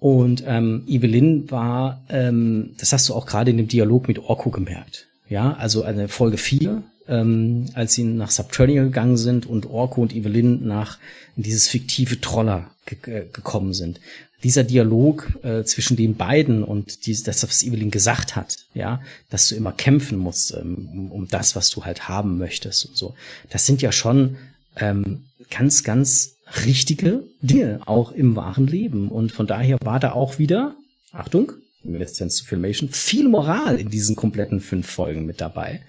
Und 0.00 0.42
ähm, 0.46 0.84
Evelyn 0.86 1.50
war, 1.50 2.04
ähm, 2.08 2.74
das 2.78 2.92
hast 2.92 3.08
du 3.08 3.14
auch 3.14 3.26
gerade 3.26 3.50
in 3.50 3.58
dem 3.58 3.68
Dialog 3.68 4.08
mit 4.08 4.18
Orko 4.18 4.50
gemerkt. 4.50 5.06
Ja, 5.28 5.54
also 5.54 5.82
eine 5.82 6.08
Folge 6.08 6.36
4, 6.36 6.82
ähm, 7.08 7.66
als 7.74 7.94
sie 7.94 8.04
nach 8.04 8.30
Subternia 8.30 8.82
gegangen 8.82 9.16
sind 9.16 9.46
und 9.46 9.66
Orko 9.66 10.02
und 10.02 10.14
Evelyn 10.14 10.66
nach 10.66 10.98
dieses 11.36 11.68
fiktive 11.68 12.20
Troller 12.20 12.70
ge 12.86 13.26
gekommen 13.32 13.74
sind 13.74 14.00
dieser 14.44 14.62
Dialog 14.62 15.32
äh, 15.42 15.64
zwischen 15.64 15.96
den 15.96 16.16
beiden 16.16 16.62
und 16.62 17.06
die, 17.06 17.22
das, 17.22 17.42
was 17.42 17.62
Evelyn 17.62 17.90
gesagt 17.90 18.36
hat, 18.36 18.58
ja, 18.74 19.00
dass 19.30 19.48
du 19.48 19.56
immer 19.56 19.72
kämpfen 19.72 20.18
musst 20.18 20.54
ähm, 20.54 20.88
um, 20.92 21.12
um 21.12 21.28
das, 21.28 21.56
was 21.56 21.70
du 21.70 21.84
halt 21.84 22.08
haben 22.08 22.38
möchtest 22.38 22.86
und 22.86 22.96
so, 22.96 23.14
das 23.50 23.66
sind 23.66 23.82
ja 23.82 23.90
schon 23.90 24.36
ähm, 24.76 25.24
ganz, 25.50 25.82
ganz 25.82 26.36
richtige 26.64 27.24
Dinge, 27.40 27.80
auch 27.86 28.12
im 28.12 28.36
wahren 28.36 28.66
Leben. 28.66 29.08
Und 29.08 29.32
von 29.32 29.46
daher 29.46 29.78
war 29.82 29.98
da 29.98 30.12
auch 30.12 30.38
wieder, 30.38 30.76
Achtung, 31.12 31.52
Reminiszenz 31.84 32.36
zu 32.36 32.44
Filmation, 32.44 32.88
viel 32.88 33.28
Moral 33.28 33.78
in 33.78 33.90
diesen 33.90 34.16
kompletten 34.16 34.60
fünf 34.60 34.88
Folgen 34.88 35.26
mit 35.26 35.40
dabei 35.40 35.80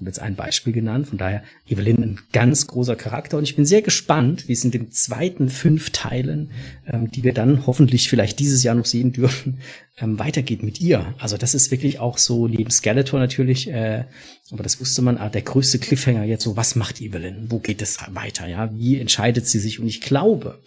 habe 0.00 0.10
jetzt 0.10 0.20
ein 0.20 0.34
Beispiel 0.34 0.72
genannt. 0.72 1.08
Von 1.08 1.18
daher 1.18 1.42
Evelyn 1.68 2.02
ein 2.02 2.20
ganz 2.32 2.66
großer 2.66 2.96
Charakter 2.96 3.36
und 3.36 3.44
ich 3.44 3.54
bin 3.54 3.66
sehr 3.66 3.82
gespannt, 3.82 4.48
wie 4.48 4.52
es 4.52 4.64
in 4.64 4.70
den 4.70 4.90
zweiten 4.90 5.48
fünf 5.48 5.90
Teilen, 5.90 6.50
ähm, 6.86 7.10
die 7.10 7.22
wir 7.22 7.34
dann 7.34 7.66
hoffentlich 7.66 8.08
vielleicht 8.08 8.38
dieses 8.38 8.62
Jahr 8.62 8.74
noch 8.74 8.86
sehen 8.86 9.12
dürfen, 9.12 9.58
ähm, 9.98 10.18
weitergeht 10.18 10.62
mit 10.62 10.80
ihr. 10.80 11.14
Also 11.18 11.36
das 11.36 11.54
ist 11.54 11.70
wirklich 11.70 11.98
auch 11.98 12.18
so 12.18 12.48
neben 12.48 12.70
Skeletor 12.70 13.20
natürlich, 13.20 13.70
äh, 13.70 14.04
aber 14.50 14.62
das 14.62 14.80
wusste 14.80 15.02
man, 15.02 15.18
ah, 15.18 15.28
der 15.28 15.42
größte 15.42 15.78
Cliffhanger 15.78 16.24
jetzt 16.24 16.44
so, 16.44 16.56
was 16.56 16.74
macht 16.74 17.00
Evelyn? 17.00 17.50
Wo 17.50 17.58
geht 17.58 17.82
es 17.82 17.98
weiter? 18.10 18.46
Ja, 18.48 18.70
wie 18.74 18.98
entscheidet 18.98 19.46
sie 19.46 19.58
sich? 19.58 19.78
Und 19.78 19.86
ich 19.86 20.00
glaube, 20.00 20.60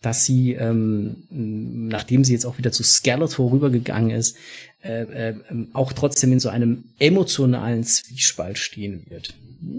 dass 0.00 0.24
sie, 0.24 0.52
ähm, 0.52 1.24
nachdem 1.30 2.24
sie 2.24 2.32
jetzt 2.32 2.46
auch 2.46 2.58
wieder 2.58 2.72
zu 2.72 2.82
Skeletor 2.82 3.52
rübergegangen 3.52 4.10
ist, 4.10 4.36
äh, 4.82 5.02
äh, 5.02 5.34
auch 5.74 5.92
trotzdem 5.92 6.32
in 6.32 6.40
so 6.40 6.48
einem 6.48 6.84
emotionalen 6.98 7.84
Zwiespalt 7.84 8.58
stehen 8.58 9.04
wird. 9.08 9.34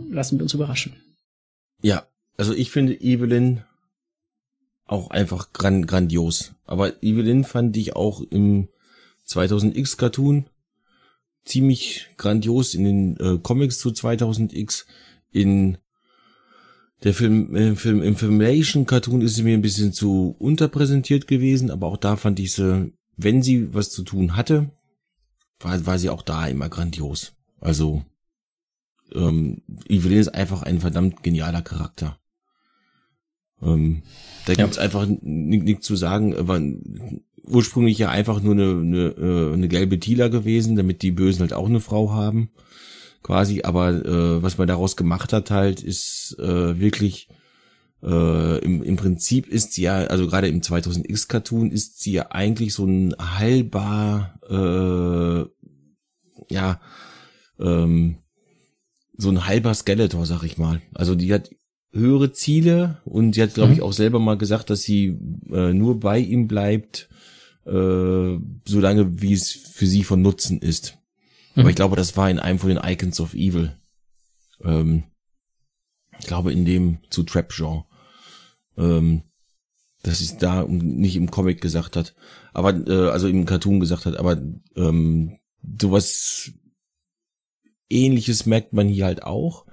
Lassen 0.09 0.38
wir 0.38 0.43
uns 0.43 0.53
überraschen. 0.53 0.93
Ja, 1.82 2.05
also 2.38 2.53
ich 2.53 2.69
finde 2.69 2.93
Evelyn 2.93 3.63
auch 4.86 5.09
einfach 5.09 5.53
gran 5.53 5.88
grandios. 5.88 6.53
Aber 6.65 7.01
Evelyn 7.01 7.43
fand 7.43 7.76
ich 7.78 7.95
auch 7.95 8.22
im 8.30 8.67
2000X 9.28 9.97
Cartoon 9.97 10.45
ziemlich 11.45 12.09
grandios 12.17 12.76
in 12.76 12.84
den 12.84 13.17
äh, 13.17 13.39
Comics 13.39 13.80
zu 13.80 13.89
2000X. 13.89 14.86
In 15.32 15.78
der 17.04 17.14
Film, 17.14 17.56
äh, 17.56 17.76
Film 17.76 18.02
Information 18.02 18.86
Cartoon 18.86 19.22
ist 19.22 19.36
sie 19.36 19.43
mir 19.43 19.54
ein 19.54 19.62
bisschen 19.62 19.93
zu 19.93 20.36
unterpräsentiert 20.38 21.28
gewesen, 21.28 21.72
aber 21.72 21.88
auch 21.88 21.97
da 21.97 22.16
fand 22.16 22.39
ich 22.39 22.54
sie, 22.54 22.93
wenn 23.18 23.41
sie 23.41 23.74
was 23.74 23.89
zu 23.89 24.04
tun 24.04 24.36
hatte, 24.36 24.72
war, 25.60 25.86
war 25.86 25.99
sie 25.99 26.10
auch 26.10 26.22
da 26.22 26.47
immer 26.47 26.70
grandios. 26.70 27.34
Also 27.60 28.04
ähm, 29.14 29.62
Evelyn 29.88 30.20
ist 30.20 30.30
einfach 30.30 30.64
ein 30.64 30.80
verdammt 30.80 31.24
genialer 31.24 31.62
Charakter. 31.62 32.18
Ähm, 33.62 34.04
da 34.45 34.54
gibt's 34.54 34.78
ja. 34.78 34.84
einfach 34.84 35.08
nichts 35.08 35.86
zu 35.86 35.95
sagen. 35.95 36.36
War 36.47 36.60
ursprünglich 37.43 37.97
ja 37.97 38.10
einfach 38.10 38.41
nur 38.41 38.54
eine, 38.54 38.72
eine, 38.72 39.08
äh, 39.10 39.54
eine 39.54 39.68
gelbe 39.68 39.99
Tila 39.99 40.30
gewesen, 40.30 40.76
damit 40.76 41.02
die 41.02 41.12
Bösen 41.12 41.41
halt 41.41 41.54
auch 41.54 41.68
eine 41.68 41.80
Frau 41.80 42.12
haben, 42.12 42.52
quasi. 43.24 43.63
Aber 43.63 43.89
äh, 43.89 44.43
was 44.43 44.57
man 44.57 44.67
daraus 44.67 44.95
gemacht 44.95 45.34
hat 45.34 45.51
halt, 45.51 45.84
ist 45.84 46.38
äh, 46.39 46.80
wirklich 46.80 47.28
äh, 48.03 48.57
im, 48.59 48.82
im 48.82 48.95
Prinzip 48.95 49.47
ist 49.47 49.74
sie 49.74 49.84
ja, 49.84 49.97
also 50.05 50.28
gerade 50.28 50.47
im 50.47 50.61
2000X 50.61 51.28
Cartoon 51.28 51.72
ist 51.72 52.01
sie 52.01 52.13
ja 52.13 52.32
eigentlich 52.32 52.74
so 52.74 52.86
ein 52.86 53.15
halber, 53.19 54.34
äh, 54.49 56.53
ja, 56.53 56.82
ähm, 57.59 58.17
so 59.17 59.30
ein 59.30 59.45
halber 59.45 59.74
Skeletor, 59.74 60.26
sag 60.26 60.43
ich 60.43 60.57
mal. 60.57 60.82
Also 60.93 61.15
die 61.15 61.32
hat 61.32 61.51
höhere 61.93 62.32
Ziele 62.32 63.01
und 63.05 63.36
sie 63.36 63.43
hat, 63.43 63.53
glaube 63.53 63.69
mhm. 63.69 63.76
ich, 63.76 63.82
auch 63.82 63.93
selber 63.93 64.19
mal 64.19 64.38
gesagt, 64.38 64.69
dass 64.69 64.82
sie 64.82 65.19
äh, 65.51 65.74
nur 65.74 65.99
bei 65.99 66.19
ihm 66.19 66.47
bleibt, 66.47 67.09
äh, 67.65 68.38
solange 68.67 69.22
wie 69.22 69.34
es 69.34 69.51
für 69.51 69.86
sie 69.86 70.03
von 70.03 70.22
Nutzen 70.22 70.59
ist. 70.59 70.97
Mhm. 71.56 71.62
Aber 71.62 71.70
ich 71.70 71.76
glaube, 71.76 71.95
das 71.95 72.18
war 72.18 72.30
in 72.30 72.39
einem 72.39 72.60
von 72.60 72.70
den 72.70 72.80
Icons 72.84 73.20
of 73.20 73.34
Evil. 73.34 73.78
Ähm, 74.64 75.04
ich 76.20 76.28
glaube, 76.28 76.52
in 76.52 76.66
dem 76.66 76.99
zu 77.10 77.24
Trap-Genre. 77.24 77.86
Ähm, 78.78 79.24
dass 80.04 80.22
es 80.22 80.38
da 80.38 80.66
nicht 80.68 81.16
im 81.16 81.30
Comic 81.30 81.62
gesagt 81.62 81.95
hat, 81.95 82.16
aber 82.54 82.76
äh, 82.88 83.10
also 83.10 83.28
im 83.28 83.45
Cartoon 83.45 83.80
gesagt 83.80 84.06
hat, 84.06 84.18
aber 84.18 84.41
ähm, 84.76 85.38
sowas 85.80 86.52
ähnliches 87.89 88.45
merkt 88.45 88.74
man 88.74 88.88
hier 88.88 89.06
halt 89.06 89.24
auch. 89.24 89.66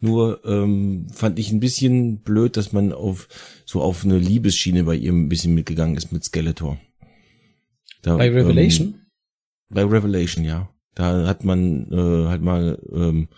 Nur 0.00 0.44
ähm, 0.44 1.06
fand 1.12 1.38
ich 1.38 1.52
ein 1.52 1.60
bisschen 1.60 2.20
blöd, 2.22 2.56
dass 2.56 2.72
man 2.72 2.92
auf 2.92 3.28
so 3.64 3.80
auf 3.80 4.04
eine 4.04 4.18
Liebesschiene 4.18 4.84
bei 4.84 4.94
ihr 4.94 5.12
ein 5.12 5.28
bisschen 5.28 5.54
mitgegangen 5.54 5.96
ist 5.96 6.12
mit 6.12 6.24
Skeletor. 6.24 6.78
Da, 8.02 8.16
bei 8.16 8.28
Revelation? 8.28 8.88
Ähm, 8.88 9.06
bei 9.68 9.84
Revelation, 9.84 10.44
ja. 10.44 10.68
Da 10.96 11.26
hat 11.26 11.44
man 11.44 11.92
äh, 11.92 12.28
halt 12.28 12.42
mal 12.42 12.78
ähm, 12.92 13.28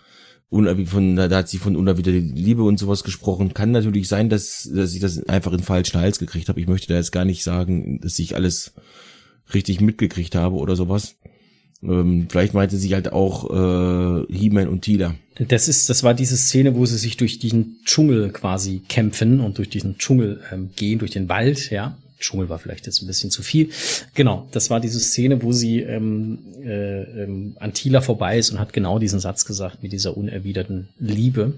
von, 0.49 1.15
da 1.15 1.29
hat 1.29 1.49
sie 1.49 1.59
von 1.59 1.75
unerwiderter 1.75 2.19
Liebe 2.19 2.63
und 2.63 2.79
sowas 2.79 3.03
gesprochen. 3.03 3.53
Kann 3.53 3.69
natürlich 3.69 4.07
sein, 4.07 4.29
dass, 4.29 4.67
dass 4.73 4.95
ich 4.95 4.99
das 4.99 5.21
einfach 5.27 5.53
in 5.53 5.59
falschen 5.59 5.99
Hals 5.99 6.17
gekriegt 6.17 6.49
habe. 6.49 6.59
Ich 6.59 6.67
möchte 6.67 6.87
da 6.87 6.95
jetzt 6.95 7.11
gar 7.11 7.25
nicht 7.25 7.43
sagen, 7.43 7.99
dass 8.01 8.17
ich 8.17 8.35
alles 8.35 8.73
richtig 9.53 9.79
mitgekriegt 9.81 10.33
habe 10.33 10.55
oder 10.55 10.75
sowas. 10.75 11.17
Ähm, 11.83 12.27
vielleicht 12.29 12.53
meinte 12.53 12.77
sie 12.77 12.93
halt 12.93 13.13
auch 13.13 13.49
äh, 13.49 14.33
He-Man 14.33 14.67
und 14.67 14.81
Tila. 14.81 15.15
Das 15.47 15.67
ist, 15.67 15.89
das 15.89 16.03
war 16.03 16.13
diese 16.13 16.35
Szene, 16.35 16.75
wo 16.75 16.85
sie 16.85 16.97
sich 16.97 17.15
durch 17.15 17.39
diesen 17.39 17.77
Dschungel 17.85 18.31
quasi 18.31 18.81
kämpfen 18.89 19.39
und 19.39 19.57
durch 19.57 19.69
diesen 19.69 19.97
Dschungel 19.97 20.41
ähm, 20.51 20.71
gehen, 20.75 20.99
durch 20.99 21.11
den 21.11 21.29
Wald, 21.29 21.69
ja. 21.69 21.97
Dschungel 22.19 22.49
war 22.49 22.59
vielleicht 22.59 22.85
jetzt 22.85 23.01
ein 23.01 23.07
bisschen 23.07 23.31
zu 23.31 23.41
viel. 23.41 23.69
Genau, 24.13 24.47
das 24.51 24.69
war 24.69 24.79
diese 24.79 24.99
Szene, 24.99 25.41
wo 25.41 25.51
sie 25.51 25.81
ähm, 25.81 26.39
äh, 26.63 27.23
ähm, 27.23 27.55
an 27.59 27.73
Tila 27.73 28.01
vorbei 28.01 28.37
ist 28.37 28.51
und 28.51 28.59
hat 28.59 28.73
genau 28.73 28.99
diesen 28.99 29.19
Satz 29.19 29.45
gesagt 29.45 29.81
mit 29.81 29.91
dieser 29.91 30.17
unerwiderten 30.17 30.89
Liebe. 30.99 31.53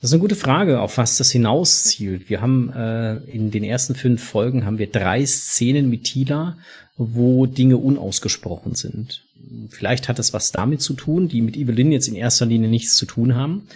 Das 0.00 0.10
ist 0.10 0.14
eine 0.14 0.22
gute 0.22 0.36
Frage, 0.36 0.80
auf 0.80 0.96
was 0.96 1.18
das 1.18 1.30
hinauszielt. 1.30 2.30
Wir 2.30 2.40
haben 2.40 2.72
äh, 2.72 3.16
in 3.30 3.50
den 3.50 3.64
ersten 3.64 3.94
fünf 3.94 4.24
Folgen 4.24 4.64
haben 4.64 4.78
wir 4.78 4.90
drei 4.90 5.24
Szenen 5.26 5.90
mit 5.90 6.04
Tila, 6.04 6.56
wo 6.96 7.46
Dinge 7.46 7.76
unausgesprochen 7.76 8.74
sind. 8.74 9.24
Vielleicht 9.68 10.08
hat 10.08 10.18
es 10.18 10.32
was 10.32 10.52
damit 10.52 10.80
zu 10.80 10.94
tun, 10.94 11.28
die 11.28 11.42
mit 11.42 11.56
Evelyn 11.56 11.92
jetzt 11.92 12.08
in 12.08 12.14
erster 12.14 12.46
Linie 12.46 12.68
nichts 12.68 12.96
zu 12.96 13.06
tun 13.06 13.34
haben. 13.34 13.66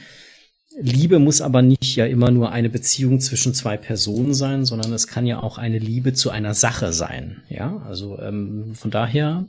Liebe 0.76 1.18
muss 1.18 1.40
aber 1.40 1.62
nicht 1.62 1.96
ja 1.96 2.06
immer 2.06 2.30
nur 2.30 2.50
eine 2.50 2.68
Beziehung 2.68 3.20
zwischen 3.20 3.54
zwei 3.54 3.76
Personen 3.76 4.34
sein, 4.34 4.64
sondern 4.64 4.92
es 4.92 5.06
kann 5.06 5.26
ja 5.26 5.42
auch 5.42 5.56
eine 5.56 5.78
Liebe 5.78 6.14
zu 6.14 6.30
einer 6.30 6.54
Sache 6.54 6.92
sein. 6.92 7.42
Ja, 7.48 7.78
also 7.86 8.18
ähm, 8.18 8.74
von 8.74 8.90
daher, 8.90 9.46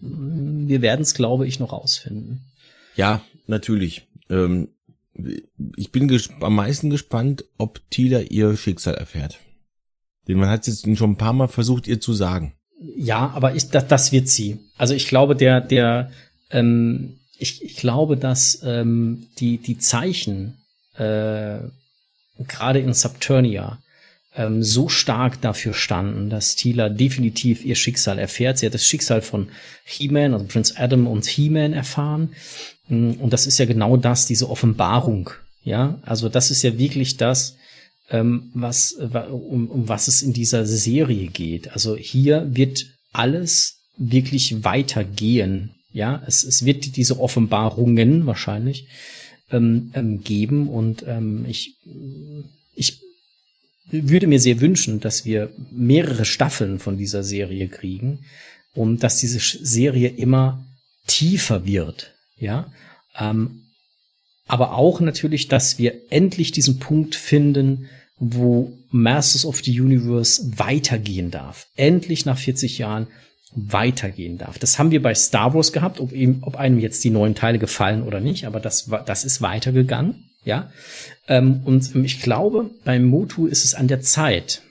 mm, 0.00 0.68
wir 0.68 0.82
werden 0.82 1.02
es, 1.02 1.14
glaube 1.14 1.46
ich, 1.46 1.58
noch 1.60 1.72
rausfinden. 1.72 2.44
Ja, 2.94 3.22
natürlich. 3.46 4.06
Ähm, 4.28 4.68
ich 5.76 5.92
bin 5.92 6.20
am 6.40 6.54
meisten 6.54 6.90
gespannt, 6.90 7.44
ob 7.56 7.80
Tila 7.90 8.20
ihr 8.20 8.56
Schicksal 8.56 8.94
erfährt. 8.94 9.38
Denn 10.28 10.38
man 10.38 10.50
hat 10.50 10.66
es 10.66 10.82
jetzt 10.82 10.98
schon 10.98 11.12
ein 11.12 11.18
paar 11.18 11.32
Mal 11.32 11.48
versucht, 11.48 11.86
ihr 11.86 12.00
zu 12.00 12.12
sagen. 12.12 12.52
Ja, 12.96 13.30
aber 13.34 13.54
ich, 13.54 13.70
das, 13.70 13.86
das 13.88 14.12
wird 14.12 14.28
sie. 14.28 14.58
Also 14.76 14.92
ich 14.92 15.08
glaube, 15.08 15.36
der, 15.36 15.62
der, 15.62 16.10
ähm, 16.50 17.18
ich, 17.38 17.64
ich 17.64 17.76
glaube, 17.76 18.18
dass 18.18 18.60
ähm, 18.62 19.28
die, 19.38 19.56
die 19.58 19.78
Zeichen 19.78 20.58
äh, 20.98 21.58
gerade 22.38 22.78
in 22.80 22.94
Subternia 22.94 23.78
ähm, 24.36 24.62
so 24.62 24.88
stark 24.88 25.40
dafür 25.40 25.74
standen, 25.74 26.30
dass 26.30 26.56
Tila 26.56 26.88
definitiv 26.88 27.64
ihr 27.64 27.74
Schicksal 27.74 28.18
erfährt. 28.18 28.58
Sie 28.58 28.66
hat 28.66 28.74
das 28.74 28.84
Schicksal 28.84 29.22
von 29.22 29.48
He-Man, 29.84 30.34
also 30.34 30.46
Prince 30.46 30.74
Adam 30.76 31.06
und 31.06 31.26
He-Man 31.26 31.72
erfahren. 31.72 32.30
Mm, 32.88 33.12
und 33.12 33.32
das 33.32 33.46
ist 33.46 33.58
ja 33.58 33.64
genau 33.64 33.96
das, 33.96 34.26
diese 34.26 34.50
Offenbarung. 34.50 35.30
Ja, 35.64 35.98
also 36.02 36.28
das 36.28 36.50
ist 36.50 36.62
ja 36.62 36.78
wirklich 36.78 37.16
das, 37.16 37.56
ähm, 38.10 38.50
was, 38.54 38.92
um, 38.92 39.68
um 39.68 39.88
was 39.88 40.06
es 40.06 40.22
in 40.22 40.32
dieser 40.32 40.64
Serie 40.64 41.26
geht. 41.26 41.72
Also 41.72 41.96
hier 41.96 42.46
wird 42.54 42.86
alles 43.12 43.78
wirklich 43.96 44.62
weitergehen. 44.62 45.74
Ja, 45.92 46.22
es, 46.26 46.44
es 46.44 46.64
wird 46.64 46.96
diese 46.96 47.18
Offenbarungen 47.18 48.26
wahrscheinlich 48.26 48.86
ähm, 49.50 49.90
ähm, 49.94 50.22
geben 50.22 50.68
und 50.68 51.04
ähm, 51.06 51.44
ich, 51.48 51.76
ich 52.74 53.00
würde 53.90 54.26
mir 54.26 54.40
sehr 54.40 54.60
wünschen, 54.60 55.00
dass 55.00 55.24
wir 55.24 55.52
mehrere 55.70 56.24
Staffeln 56.24 56.78
von 56.78 56.98
dieser 56.98 57.22
Serie 57.22 57.68
kriegen 57.68 58.24
und 58.74 59.02
dass 59.02 59.18
diese 59.18 59.38
Serie 59.38 60.08
immer 60.08 60.64
tiefer 61.06 61.64
wird. 61.64 62.14
Ja, 62.38 62.72
ähm, 63.18 63.62
aber 64.46 64.74
auch 64.74 65.00
natürlich, 65.00 65.48
dass 65.48 65.78
wir 65.78 65.94
endlich 66.10 66.52
diesen 66.52 66.78
Punkt 66.78 67.14
finden, 67.14 67.88
wo 68.18 68.72
Masters 68.90 69.44
of 69.44 69.62
the 69.62 69.80
Universe 69.80 70.58
weitergehen 70.58 71.30
darf. 71.30 71.66
Endlich 71.76 72.24
nach 72.24 72.38
40 72.38 72.78
Jahren 72.78 73.08
weitergehen 73.54 74.38
darf. 74.38 74.58
Das 74.58 74.78
haben 74.78 74.90
wir 74.90 75.00
bei 75.00 75.14
Star 75.14 75.54
Wars 75.54 75.72
gehabt, 75.72 76.00
ob, 76.00 76.12
ihm, 76.12 76.38
ob 76.42 76.56
einem 76.56 76.78
jetzt 76.78 77.04
die 77.04 77.10
neuen 77.10 77.34
Teile 77.34 77.58
gefallen 77.58 78.02
oder 78.02 78.20
nicht, 78.20 78.46
aber 78.46 78.60
das, 78.60 78.90
das 79.06 79.24
ist 79.24 79.40
weitergegangen, 79.40 80.30
ja. 80.44 80.70
Ähm, 81.28 81.62
und 81.64 81.94
ich 81.96 82.20
glaube, 82.20 82.70
beim 82.84 83.04
Motu 83.04 83.46
ist 83.46 83.64
es 83.64 83.74
an 83.74 83.88
der 83.88 84.00
Zeit, 84.00 84.62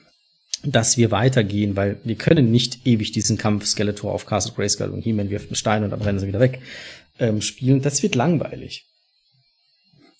dass 0.62 0.96
wir 0.96 1.10
weitergehen, 1.10 1.76
weil 1.76 1.98
wir 2.04 2.16
können 2.16 2.50
nicht 2.50 2.86
ewig 2.86 3.12
diesen 3.12 3.38
Kampf 3.38 3.66
Skeletor 3.66 4.12
auf 4.12 4.26
Castle 4.26 4.52
Grayskull 4.54 4.90
und 4.90 5.02
He-Man 5.02 5.30
wirft 5.30 5.48
einen 5.48 5.56
Stein 5.56 5.84
und 5.84 5.90
dann 5.90 6.02
rennen 6.02 6.18
sie 6.18 6.26
wieder 6.26 6.40
weg 6.40 6.60
ähm, 7.18 7.40
spielen. 7.40 7.82
Das 7.82 8.02
wird 8.02 8.14
langweilig. 8.14 8.86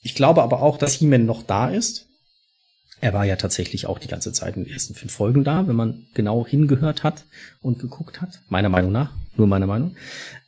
Ich 0.02 0.14
glaube 0.14 0.42
aber 0.42 0.62
auch, 0.62 0.78
dass 0.78 0.94
He-Man 0.94 1.26
noch 1.26 1.42
da 1.42 1.68
ist. 1.68 2.05
Er 3.00 3.12
war 3.12 3.24
ja 3.24 3.36
tatsächlich 3.36 3.86
auch 3.86 3.98
die 3.98 4.08
ganze 4.08 4.32
Zeit 4.32 4.56
in 4.56 4.64
den 4.64 4.72
ersten 4.72 4.94
fünf 4.94 5.12
Folgen 5.12 5.44
da, 5.44 5.68
wenn 5.68 5.76
man 5.76 6.06
genau 6.14 6.46
hingehört 6.46 7.02
hat 7.02 7.24
und 7.60 7.78
geguckt 7.78 8.20
hat. 8.22 8.40
Meiner 8.48 8.70
Meinung 8.70 8.92
nach, 8.92 9.12
nur 9.36 9.46
meiner 9.46 9.66
Meinung. 9.66 9.96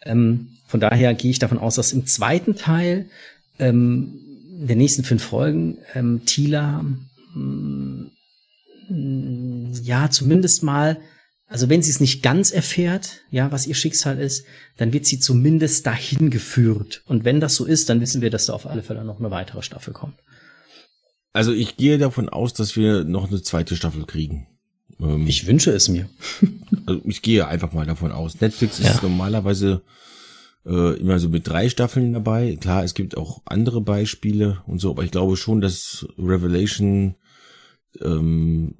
Ähm, 0.02 0.48
von 0.66 0.80
daher 0.80 1.14
gehe 1.14 1.30
ich 1.30 1.38
davon 1.38 1.58
aus, 1.58 1.74
dass 1.74 1.92
im 1.92 2.06
zweiten 2.06 2.56
Teil 2.56 3.06
ähm, 3.58 4.20
der 4.60 4.76
nächsten 4.76 5.04
fünf 5.04 5.22
Folgen 5.22 5.78
ähm, 5.94 6.22
Tila 6.24 6.84
mh, 7.34 8.10
mm, 8.88 9.72
ja 9.82 10.10
zumindest 10.10 10.62
mal 10.62 10.98
also 11.48 11.70
wenn 11.70 11.82
sie 11.82 11.90
es 11.90 12.00
nicht 12.00 12.22
ganz 12.22 12.50
erfährt, 12.50 13.22
ja, 13.30 13.50
was 13.50 13.66
ihr 13.66 13.74
Schicksal 13.74 14.18
ist, 14.18 14.44
dann 14.76 14.92
wird 14.92 15.06
sie 15.06 15.18
zumindest 15.18 15.86
dahin 15.86 16.28
geführt. 16.28 17.02
Und 17.06 17.24
wenn 17.24 17.40
das 17.40 17.54
so 17.54 17.64
ist, 17.64 17.88
dann 17.88 18.02
wissen 18.02 18.20
wir, 18.20 18.28
dass 18.28 18.46
da 18.46 18.52
auf 18.52 18.66
alle 18.66 18.82
Fälle 18.82 19.02
noch 19.02 19.18
eine 19.18 19.30
weitere 19.30 19.62
Staffel 19.62 19.94
kommt. 19.94 20.18
Also 21.38 21.52
ich 21.52 21.76
gehe 21.76 21.98
davon 21.98 22.28
aus, 22.28 22.52
dass 22.52 22.74
wir 22.74 23.04
noch 23.04 23.28
eine 23.28 23.40
zweite 23.40 23.76
Staffel 23.76 24.06
kriegen. 24.06 24.48
Ähm, 25.00 25.24
ich 25.28 25.46
wünsche 25.46 25.70
es 25.70 25.88
mir. 25.88 26.08
also 26.86 27.00
ich 27.04 27.22
gehe 27.22 27.46
einfach 27.46 27.72
mal 27.72 27.86
davon 27.86 28.10
aus. 28.10 28.40
Netflix 28.40 28.80
ist 28.80 28.86
ja. 28.86 28.98
normalerweise 29.02 29.82
äh, 30.66 30.98
immer 30.98 31.20
so 31.20 31.28
mit 31.28 31.46
drei 31.46 31.68
Staffeln 31.68 32.12
dabei. 32.12 32.56
Klar, 32.60 32.82
es 32.82 32.94
gibt 32.94 33.16
auch 33.16 33.42
andere 33.44 33.80
Beispiele 33.80 34.64
und 34.66 34.80
so, 34.80 34.90
aber 34.90 35.04
ich 35.04 35.12
glaube 35.12 35.36
schon, 35.36 35.60
dass 35.60 36.08
Revelation 36.18 37.14
ähm, 38.00 38.78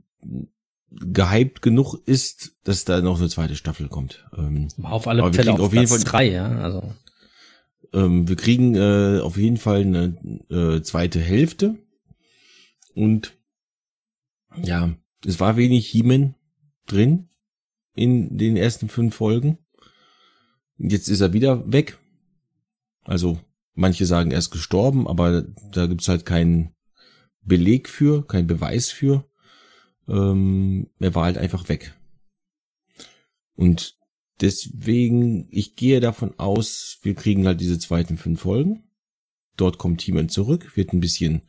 gehypt 0.91 1.63
genug 1.63 1.95
ist, 2.07 2.57
dass 2.65 2.85
da 2.85 3.01
noch 3.01 3.21
eine 3.21 3.29
zweite 3.29 3.55
Staffel 3.55 3.87
kommt. 3.87 4.27
Ähm, 4.37 4.67
auf 4.83 5.07
alle 5.07 5.33
Fälle 5.33 5.53
auf, 5.53 5.61
auf 5.61 5.75
jeden 5.75 5.87
Fall 5.87 6.01
drei, 6.01 6.29
ja. 6.33 6.49
Also 6.59 6.93
ähm, 7.93 8.27
wir 8.27 8.35
kriegen 8.35 8.75
äh, 8.75 9.21
auf 9.21 9.37
jeden 9.37 9.59
Fall 9.59 9.83
eine 9.83 10.17
äh, 10.51 10.83
zweite 10.83 11.21
Hälfte 11.21 11.77
und 12.99 13.39
ja, 14.61 14.93
es 15.25 15.39
war 15.39 15.57
wenig 15.57 15.87
He-Man 15.87 16.35
drin 16.87 17.29
in 17.95 18.37
den 18.37 18.57
ersten 18.57 18.89
fünf 18.89 19.15
Folgen. 19.15 19.59
Jetzt 20.79 21.07
ist 21.07 21.21
er 21.21 21.33
wieder 21.33 21.73
weg. 21.73 21.97
Also 23.05 23.39
manche 23.75 24.05
sagen, 24.05 24.33
er 24.33 24.41
ist 24.41 24.51
gestorben, 24.51 25.07
aber 25.07 25.43
da 25.71 25.87
gibt's 25.87 26.09
halt 26.09 26.27
keinen 26.27 26.75
Beleg 27.41 27.89
für, 27.89 28.27
keinen 28.27 28.49
Beweis 28.49 28.91
für. 28.91 29.31
Ähm, 30.09 30.91
er 30.99 31.15
war 31.15 31.27
halt 31.27 31.39
einfach 31.39 31.69
weg. 31.69 31.95
Und 33.55 33.97
deswegen, 34.41 35.47
ich 35.53 35.77
gehe 35.77 36.01
davon 36.01 36.37
aus, 36.37 36.99
wir 37.03 37.15
kriegen 37.15 37.47
halt 37.47 37.61
diese 37.61 37.79
zweiten 37.79 38.17
fünf 38.17 38.41
Folgen. 38.41 38.91
Dort 39.57 39.79
kommt 39.79 40.01
Timon 40.01 40.29
zurück, 40.29 40.77
wird 40.77 40.93
ein 40.93 41.01
bisschen 41.01 41.43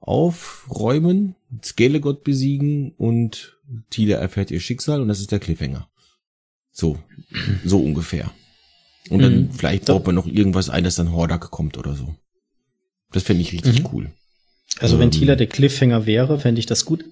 aufräumen, 0.00 1.34
Skelegott 1.62 2.24
besiegen 2.24 2.92
und 2.92 3.56
Tila 3.90 4.18
erfährt 4.18 4.50
ihr 4.50 4.60
Schicksal 4.60 5.00
und 5.00 5.08
das 5.08 5.20
ist 5.20 5.32
der 5.32 5.40
Cliffhanger. 5.40 5.88
So, 6.70 6.98
so 7.64 7.78
ungefähr. 7.78 8.30
Und 9.10 9.20
dann 9.20 9.34
mhm. 9.34 9.50
vielleicht 9.52 9.86
baut 9.86 10.06
man 10.06 10.14
noch 10.14 10.26
irgendwas 10.26 10.70
ein, 10.70 10.84
dass 10.84 10.96
dann 10.96 11.12
Hordak 11.12 11.50
kommt 11.50 11.76
oder 11.76 11.94
so. 11.94 12.14
Das 13.12 13.22
fände 13.22 13.42
ich 13.42 13.52
richtig 13.52 13.80
mhm. 13.80 13.88
cool. 13.92 14.12
Also 14.80 14.96
ähm, 14.96 15.02
wenn 15.02 15.10
Tila 15.10 15.36
der 15.36 15.46
Cliffhanger 15.46 16.06
wäre, 16.06 16.40
fände 16.40 16.58
ich 16.58 16.66
das 16.66 16.84
gut. 16.84 17.04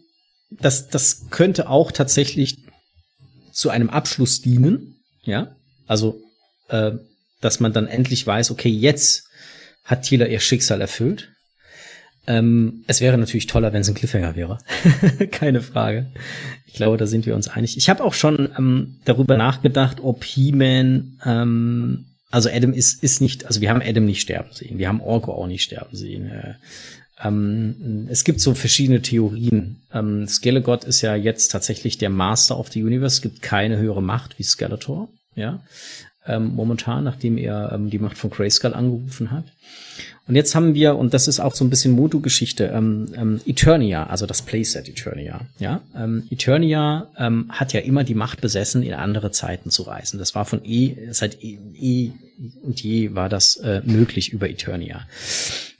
Das, 0.50 0.88
das 0.88 1.28
könnte 1.30 1.68
auch 1.68 1.92
tatsächlich 1.92 2.58
zu 3.52 3.70
einem 3.70 3.90
Abschluss 3.90 4.40
dienen. 4.40 4.96
Ja, 5.22 5.54
also 5.86 6.20
äh, 6.68 6.92
dass 7.40 7.60
man 7.60 7.72
dann 7.72 7.86
endlich 7.86 8.26
weiß, 8.26 8.50
okay, 8.50 8.70
jetzt 8.70 9.28
hat 9.84 10.04
Tila 10.04 10.26
ihr 10.26 10.40
Schicksal 10.40 10.80
erfüllt. 10.80 11.32
Ähm, 12.26 12.84
es 12.86 13.00
wäre 13.00 13.18
natürlich 13.18 13.46
toller, 13.46 13.72
wenn 13.72 13.80
es 13.80 13.88
ein 13.88 13.94
Cliffhanger 13.94 14.36
wäre. 14.36 14.58
Keine 15.30 15.60
Frage. 15.60 16.06
Ich 16.66 16.74
glaube, 16.74 16.96
da 16.96 17.06
sind 17.06 17.26
wir 17.26 17.34
uns 17.34 17.48
einig. 17.48 17.76
Ich 17.76 17.90
habe 17.90 18.04
auch 18.04 18.14
schon 18.14 18.48
ähm, 18.56 18.96
darüber 19.04 19.36
nachgedacht, 19.36 19.98
ob 20.00 20.24
He-Man, 20.24 21.18
ähm, 21.24 22.06
also 22.30 22.48
Adam 22.48 22.72
ist, 22.72 23.02
ist 23.02 23.20
nicht, 23.20 23.46
also 23.46 23.60
wir 23.60 23.70
haben 23.70 23.82
Adam 23.84 24.04
nicht 24.04 24.20
sterben 24.20 24.52
sehen, 24.52 24.78
wir 24.78 24.88
haben 24.88 25.00
Orko 25.00 25.32
auch 25.32 25.46
nicht 25.46 25.62
sterben 25.62 25.96
sehen. 25.96 26.30
Äh, 26.30 26.54
ähm, 27.22 28.06
es 28.08 28.24
gibt 28.24 28.40
so 28.40 28.54
verschiedene 28.54 29.02
Theorien. 29.02 29.82
Ähm, 29.92 30.26
Skelegot 30.26 30.84
ist 30.84 31.02
ja 31.02 31.14
jetzt 31.14 31.48
tatsächlich 31.48 31.98
der 31.98 32.10
Master 32.10 32.58
of 32.58 32.70
the 32.70 32.82
Universe. 32.82 33.16
Es 33.16 33.22
gibt 33.22 33.42
keine 33.42 33.78
höhere 33.78 34.02
Macht 34.02 34.38
wie 34.38 34.44
Skeletor, 34.44 35.08
ja, 35.34 35.62
ähm, 36.26 36.54
momentan, 36.54 37.04
nachdem 37.04 37.36
er 37.36 37.72
ähm, 37.72 37.90
die 37.90 37.98
Macht 37.98 38.18
von 38.18 38.30
Grayskull 38.30 38.74
angerufen 38.74 39.30
hat. 39.30 39.44
Und 40.28 40.36
jetzt 40.36 40.54
haben 40.54 40.74
wir, 40.74 40.96
und 40.96 41.14
das 41.14 41.26
ist 41.26 41.40
auch 41.40 41.54
so 41.54 41.64
ein 41.64 41.70
bisschen 41.70 41.94
Motu-Geschichte, 41.94 42.66
ähm, 42.72 43.06
ähm, 43.16 43.40
Eternia, 43.44 44.06
also 44.06 44.24
das 44.24 44.42
Playset 44.42 44.88
Eternia. 44.88 45.40
Ja, 45.58 45.82
ähm, 45.96 46.28
Eternia 46.30 47.08
ähm, 47.18 47.46
hat 47.48 47.72
ja 47.72 47.80
immer 47.80 48.04
die 48.04 48.14
Macht 48.14 48.40
besessen, 48.40 48.84
in 48.84 48.94
andere 48.94 49.32
Zeiten 49.32 49.70
zu 49.70 49.82
reisen. 49.82 50.18
Das 50.18 50.36
war 50.36 50.44
von 50.44 50.64
eh, 50.64 51.08
seit 51.10 51.42
eh, 51.42 51.58
eh 51.74 52.12
und 52.62 52.80
je 52.80 53.14
war 53.14 53.28
das 53.28 53.56
äh, 53.56 53.82
möglich 53.84 54.32
über 54.32 54.48
Eternia. 54.48 55.06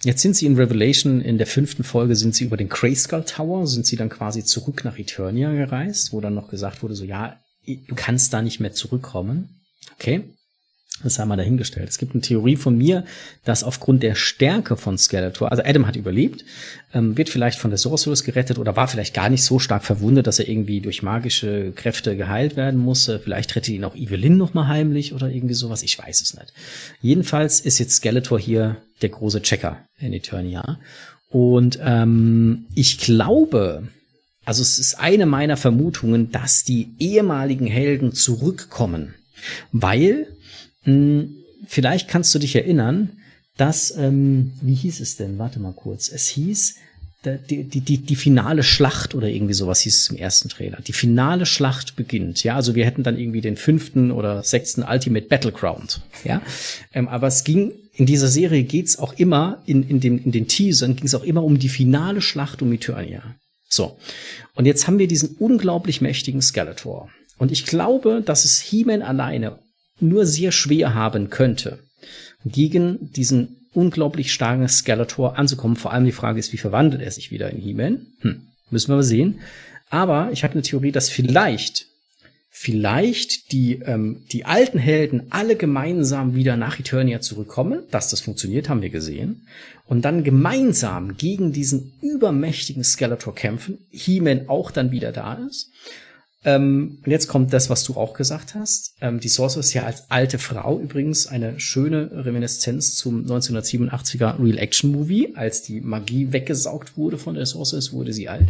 Jetzt 0.02 0.22
sind 0.22 0.34
sie 0.34 0.46
in 0.46 0.56
Revelation, 0.56 1.20
in 1.20 1.38
der 1.38 1.46
fünften 1.46 1.84
Folge 1.84 2.16
sind 2.16 2.34
sie 2.34 2.44
über 2.44 2.56
den 2.56 2.68
Grayskull 2.68 3.24
Tower, 3.24 3.68
sind 3.68 3.86
sie 3.86 3.96
dann 3.96 4.08
quasi 4.08 4.44
zurück 4.44 4.84
nach 4.84 4.98
Eternia 4.98 5.52
gereist, 5.52 6.12
wo 6.12 6.20
dann 6.20 6.34
noch 6.34 6.48
gesagt 6.48 6.82
wurde, 6.82 6.96
so 6.96 7.04
ja, 7.04 7.36
du 7.64 7.94
kannst 7.94 8.32
da 8.32 8.42
nicht 8.42 8.58
mehr 8.58 8.72
zurückkommen. 8.72 9.61
Okay. 10.02 10.24
Das 11.04 11.18
haben 11.18 11.28
wir 11.28 11.36
dahingestellt. 11.36 11.88
Es 11.88 11.98
gibt 11.98 12.12
eine 12.12 12.20
Theorie 12.20 12.56
von 12.56 12.76
mir, 12.76 13.04
dass 13.44 13.64
aufgrund 13.64 14.02
der 14.02 14.14
Stärke 14.14 14.76
von 14.76 14.98
Skeletor, 14.98 15.50
also 15.50 15.62
Adam 15.64 15.86
hat 15.86 15.96
überlebt, 15.96 16.44
ähm, 16.92 17.16
wird 17.16 17.28
vielleicht 17.28 17.58
von 17.58 17.70
der 17.70 17.78
Sorceress 17.78 18.24
gerettet 18.24 18.58
oder 18.58 18.76
war 18.76 18.88
vielleicht 18.88 19.14
gar 19.14 19.28
nicht 19.28 19.42
so 19.42 19.58
stark 19.58 19.84
verwundet, 19.84 20.26
dass 20.26 20.38
er 20.38 20.48
irgendwie 20.48 20.80
durch 20.80 21.02
magische 21.02 21.72
Kräfte 21.72 22.16
geheilt 22.16 22.56
werden 22.56 22.78
musste. 22.78 23.18
Vielleicht 23.18 23.56
rettet 23.56 23.74
ihn 23.74 23.84
auch 23.84 23.96
Evelyn 23.96 24.36
noch 24.36 24.54
mal 24.54 24.68
heimlich 24.68 25.12
oder 25.14 25.30
irgendwie 25.30 25.54
sowas. 25.54 25.82
Ich 25.82 25.98
weiß 25.98 26.20
es 26.20 26.34
nicht. 26.34 26.52
Jedenfalls 27.00 27.60
ist 27.60 27.78
jetzt 27.78 27.96
Skeletor 27.96 28.38
hier 28.38 28.76
der 29.02 29.08
große 29.08 29.42
Checker 29.42 29.84
in 29.98 30.12
Eternia. 30.12 30.78
Und 31.30 31.78
ähm, 31.82 32.66
ich 32.74 32.98
glaube, 32.98 33.88
also 34.44 34.62
es 34.62 34.78
ist 34.78 35.00
eine 35.00 35.26
meiner 35.26 35.56
Vermutungen, 35.56 36.30
dass 36.30 36.64
die 36.64 36.90
ehemaligen 36.98 37.66
Helden 37.66 38.12
zurückkommen, 38.12 39.14
weil 39.72 40.26
hm, 40.84 41.34
vielleicht 41.66 42.08
kannst 42.08 42.34
du 42.34 42.38
dich 42.38 42.56
erinnern, 42.56 43.10
dass, 43.56 43.96
ähm, 43.96 44.52
wie 44.62 44.74
hieß 44.74 45.00
es 45.00 45.16
denn? 45.16 45.38
Warte 45.38 45.60
mal 45.60 45.74
kurz. 45.74 46.08
Es 46.08 46.28
hieß, 46.28 46.76
die, 47.24 47.64
die, 47.64 47.80
die, 47.80 47.98
die 47.98 48.16
finale 48.16 48.62
Schlacht 48.62 49.14
oder 49.14 49.28
irgendwie 49.28 49.54
sowas 49.54 49.80
hieß 49.80 49.96
es 49.96 50.10
im 50.10 50.16
ersten 50.16 50.48
Trailer. 50.48 50.78
Die 50.80 50.92
finale 50.92 51.46
Schlacht 51.46 51.94
beginnt. 51.94 52.42
Ja, 52.42 52.56
also 52.56 52.74
wir 52.74 52.84
hätten 52.84 53.04
dann 53.04 53.18
irgendwie 53.18 53.40
den 53.40 53.56
fünften 53.56 54.10
oder 54.10 54.42
sechsten 54.42 54.82
Ultimate 54.82 55.28
Battleground. 55.28 56.00
Ja, 56.24 56.42
ähm, 56.92 57.08
aber 57.08 57.28
es 57.28 57.44
ging 57.44 57.72
in 57.94 58.06
dieser 58.06 58.28
Serie 58.28 58.64
geht's 58.64 58.98
auch 58.98 59.12
immer 59.14 59.62
in, 59.66 59.88
in, 59.88 60.00
dem, 60.00 60.22
in 60.24 60.32
den 60.32 60.48
Teasern 60.48 60.96
ging 60.96 61.06
es 61.06 61.14
auch 61.14 61.24
immer 61.24 61.44
um 61.44 61.58
die 61.58 61.68
finale 61.68 62.22
Schlacht 62.22 62.62
um 62.62 62.72
Eternia. 62.72 63.22
So. 63.68 63.98
Und 64.54 64.66
jetzt 64.66 64.86
haben 64.86 64.98
wir 64.98 65.08
diesen 65.08 65.36
unglaublich 65.36 66.00
mächtigen 66.00 66.42
Skeletor. 66.42 67.10
Und 67.42 67.50
ich 67.50 67.66
glaube, 67.66 68.22
dass 68.24 68.44
es 68.44 68.60
He-Man 68.60 69.02
alleine 69.02 69.58
nur 69.98 70.26
sehr 70.26 70.52
schwer 70.52 70.94
haben 70.94 71.28
könnte, 71.28 71.80
gegen 72.44 73.10
diesen 73.14 73.66
unglaublich 73.72 74.32
starken 74.32 74.68
Skeletor 74.68 75.36
anzukommen. 75.36 75.74
Vor 75.74 75.92
allem 75.92 76.04
die 76.04 76.12
Frage 76.12 76.38
ist, 76.38 76.52
wie 76.52 76.56
verwandelt 76.56 77.02
er 77.02 77.10
sich 77.10 77.32
wieder 77.32 77.50
in 77.50 77.58
He-Man? 77.58 78.06
Hm, 78.20 78.42
müssen 78.70 78.92
wir 78.92 78.94
mal 78.94 79.02
sehen. 79.02 79.40
Aber 79.90 80.30
ich 80.30 80.44
habe 80.44 80.52
eine 80.52 80.62
Theorie, 80.62 80.92
dass 80.92 81.08
vielleicht, 81.08 81.86
vielleicht 82.48 83.50
die, 83.50 83.80
ähm, 83.86 84.22
die 84.30 84.44
alten 84.44 84.78
Helden 84.78 85.24
alle 85.30 85.56
gemeinsam 85.56 86.36
wieder 86.36 86.56
nach 86.56 86.78
Eternia 86.78 87.20
zurückkommen. 87.20 87.80
Dass 87.90 88.08
das 88.08 88.20
funktioniert, 88.20 88.68
haben 88.68 88.82
wir 88.82 88.90
gesehen. 88.90 89.48
Und 89.84 90.04
dann 90.04 90.22
gemeinsam 90.22 91.16
gegen 91.16 91.52
diesen 91.52 91.94
übermächtigen 92.02 92.84
Skeletor 92.84 93.34
kämpfen. 93.34 93.78
He-Man 93.90 94.48
auch 94.48 94.70
dann 94.70 94.92
wieder 94.92 95.10
da 95.10 95.34
ist. 95.34 95.72
Ähm, 96.44 96.98
und 97.04 97.10
jetzt 97.10 97.28
kommt 97.28 97.52
das, 97.52 97.70
was 97.70 97.84
du 97.84 97.94
auch 97.94 98.14
gesagt 98.14 98.54
hast. 98.54 98.94
Ähm, 99.00 99.20
die 99.20 99.28
Sorceress 99.28 99.68
ist 99.68 99.74
ja 99.74 99.84
als 99.84 100.10
alte 100.10 100.38
Frau 100.38 100.80
übrigens 100.80 101.26
eine 101.28 101.60
schöne 101.60 102.10
Reminiszenz 102.24 102.96
zum 102.96 103.24
1987er 103.26 104.42
Real 104.42 104.58
Action 104.58 104.90
Movie. 104.90 105.34
Als 105.36 105.62
die 105.62 105.80
Magie 105.80 106.32
weggesaugt 106.32 106.96
wurde 106.96 107.16
von 107.16 107.34
der 107.34 107.46
Sorceress, 107.46 107.92
wurde 107.92 108.12
sie 108.12 108.28
alt. 108.28 108.48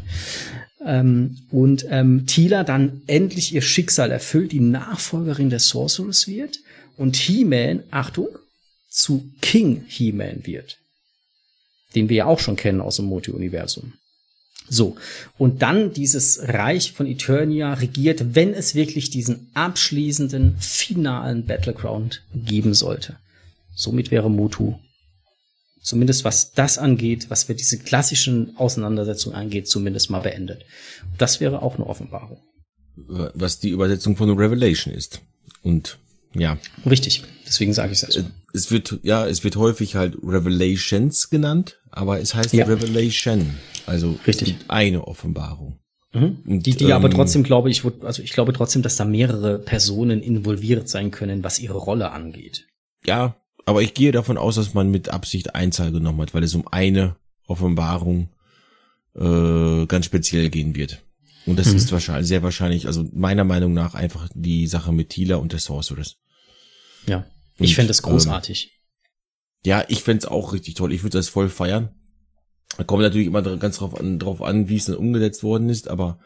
Ähm, 0.84 1.36
und 1.50 1.86
ähm, 1.90 2.26
Tila 2.26 2.64
dann 2.64 3.02
endlich 3.06 3.54
ihr 3.54 3.62
Schicksal 3.62 4.10
erfüllt, 4.10 4.52
die 4.52 4.60
Nachfolgerin 4.60 5.50
der 5.50 5.60
Sorceress 5.60 6.26
wird. 6.26 6.60
Und 6.96 7.16
He-Man, 7.16 7.82
Achtung, 7.90 8.28
zu 8.88 9.32
King 9.40 9.84
He-Man 9.86 10.46
wird. 10.46 10.78
Den 11.94 12.08
wir 12.08 12.16
ja 12.16 12.26
auch 12.26 12.38
schon 12.38 12.56
kennen 12.56 12.80
aus 12.80 12.96
dem 12.96 13.06
Multi-Universum. 13.06 13.92
So, 14.68 14.96
und 15.38 15.62
dann 15.62 15.92
dieses 15.92 16.40
Reich 16.42 16.92
von 16.92 17.06
Eternia 17.06 17.74
regiert, 17.74 18.34
wenn 18.34 18.54
es 18.54 18.74
wirklich 18.74 19.10
diesen 19.10 19.50
abschließenden, 19.54 20.56
finalen 20.58 21.46
Battleground 21.46 22.22
geben 22.34 22.72
sollte. 22.72 23.18
Somit 23.74 24.10
wäre 24.10 24.30
Motu, 24.30 24.76
zumindest 25.82 26.24
was 26.24 26.52
das 26.52 26.78
angeht, 26.78 27.28
was 27.28 27.48
wir 27.48 27.54
diese 27.54 27.78
klassischen 27.78 28.56
Auseinandersetzungen 28.56 29.36
angeht, 29.36 29.68
zumindest 29.68 30.10
mal 30.10 30.20
beendet. 30.20 30.64
Das 31.18 31.40
wäre 31.40 31.62
auch 31.62 31.74
eine 31.74 31.86
Offenbarung. 31.86 32.38
Was 32.96 33.58
die 33.58 33.70
Übersetzung 33.70 34.16
von 34.16 34.30
Revelation 34.30 34.94
ist. 34.94 35.20
Und 35.62 35.98
ja. 36.34 36.58
Richtig, 36.88 37.24
deswegen 37.52 37.72
sage 37.72 37.92
ich 37.92 38.02
es 38.02 38.04
also. 38.04 38.24
Es 38.54 38.70
wird, 38.70 38.98
ja, 39.02 39.26
es 39.26 39.44
wird 39.44 39.56
häufig 39.56 39.94
halt 39.94 40.16
Revelations 40.22 41.30
genannt, 41.30 41.80
aber 41.90 42.20
es 42.20 42.34
heißt 42.34 42.52
ja. 42.52 42.64
Revelation. 42.64 43.54
Also 43.86 44.18
Richtig. 44.26 44.56
eine 44.68 45.06
Offenbarung. 45.06 45.78
Mhm. 46.14 46.38
Und, 46.46 46.66
die, 46.66 46.72
die 46.72 46.84
ähm, 46.84 46.92
aber 46.92 47.10
trotzdem 47.10 47.42
glaube 47.42 47.70
ich, 47.70 47.82
also 48.02 48.22
ich 48.22 48.32
glaube 48.32 48.52
trotzdem, 48.52 48.82
dass 48.82 48.96
da 48.96 49.04
mehrere 49.04 49.58
Personen 49.58 50.22
involviert 50.22 50.88
sein 50.88 51.10
können, 51.10 51.44
was 51.44 51.58
ihre 51.58 51.78
Rolle 51.78 52.10
angeht. 52.10 52.66
Ja, 53.04 53.36
aber 53.64 53.82
ich 53.82 53.94
gehe 53.94 54.12
davon 54.12 54.38
aus, 54.38 54.56
dass 54.56 54.74
man 54.74 54.90
mit 54.90 55.08
Absicht 55.08 55.54
Einzahl 55.54 55.92
genommen 55.92 56.20
hat, 56.20 56.34
weil 56.34 56.42
es 56.42 56.54
um 56.54 56.66
eine 56.68 57.16
Offenbarung 57.46 58.30
äh, 59.14 59.86
ganz 59.86 60.06
speziell 60.06 60.50
gehen 60.50 60.74
wird. 60.74 61.02
Und 61.46 61.58
das 61.58 61.68
mhm. 61.68 61.76
ist 61.76 61.92
wahrscheinlich, 61.92 62.28
sehr 62.28 62.42
wahrscheinlich, 62.42 62.86
also 62.86 63.04
meiner 63.12 63.44
Meinung 63.44 63.72
nach 63.72 63.94
einfach 63.94 64.28
die 64.34 64.66
Sache 64.66 64.92
mit 64.92 65.10
Tila 65.10 65.36
und 65.36 65.52
der 65.52 65.60
Sorceress. 65.60 66.16
Ja. 67.06 67.24
Ich 67.58 67.74
fände 67.74 67.90
es 67.90 68.02
großartig. 68.02 68.72
Ähm, 68.72 68.82
ja, 69.64 69.84
ich 69.88 70.02
fände 70.02 70.18
es 70.18 70.26
auch 70.26 70.52
richtig 70.52 70.74
toll. 70.74 70.92
Ich 70.92 71.02
würde 71.02 71.18
das 71.18 71.28
voll 71.28 71.48
feiern. 71.48 71.90
Da 72.76 72.84
kommt 72.84 73.02
natürlich 73.02 73.26
immer 73.26 73.42
ganz 73.42 73.76
drauf 73.76 73.98
an, 73.98 74.18
drauf 74.18 74.42
an, 74.42 74.68
wie 74.68 74.76
es 74.76 74.86
dann 74.86 74.96
umgesetzt 74.96 75.42
worden 75.42 75.68
ist, 75.68 75.88
aber 75.88 76.18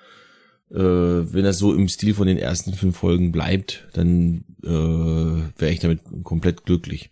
äh, 0.70 0.76
wenn 0.78 1.44
das 1.44 1.58
so 1.58 1.74
im 1.74 1.88
Stil 1.88 2.14
von 2.14 2.26
den 2.26 2.38
ersten 2.38 2.72
fünf 2.72 2.96
Folgen 2.96 3.32
bleibt, 3.32 3.88
dann 3.92 4.44
äh, 4.62 4.68
wäre 4.68 5.72
ich 5.72 5.80
damit 5.80 6.00
komplett 6.22 6.64
glücklich. 6.64 7.10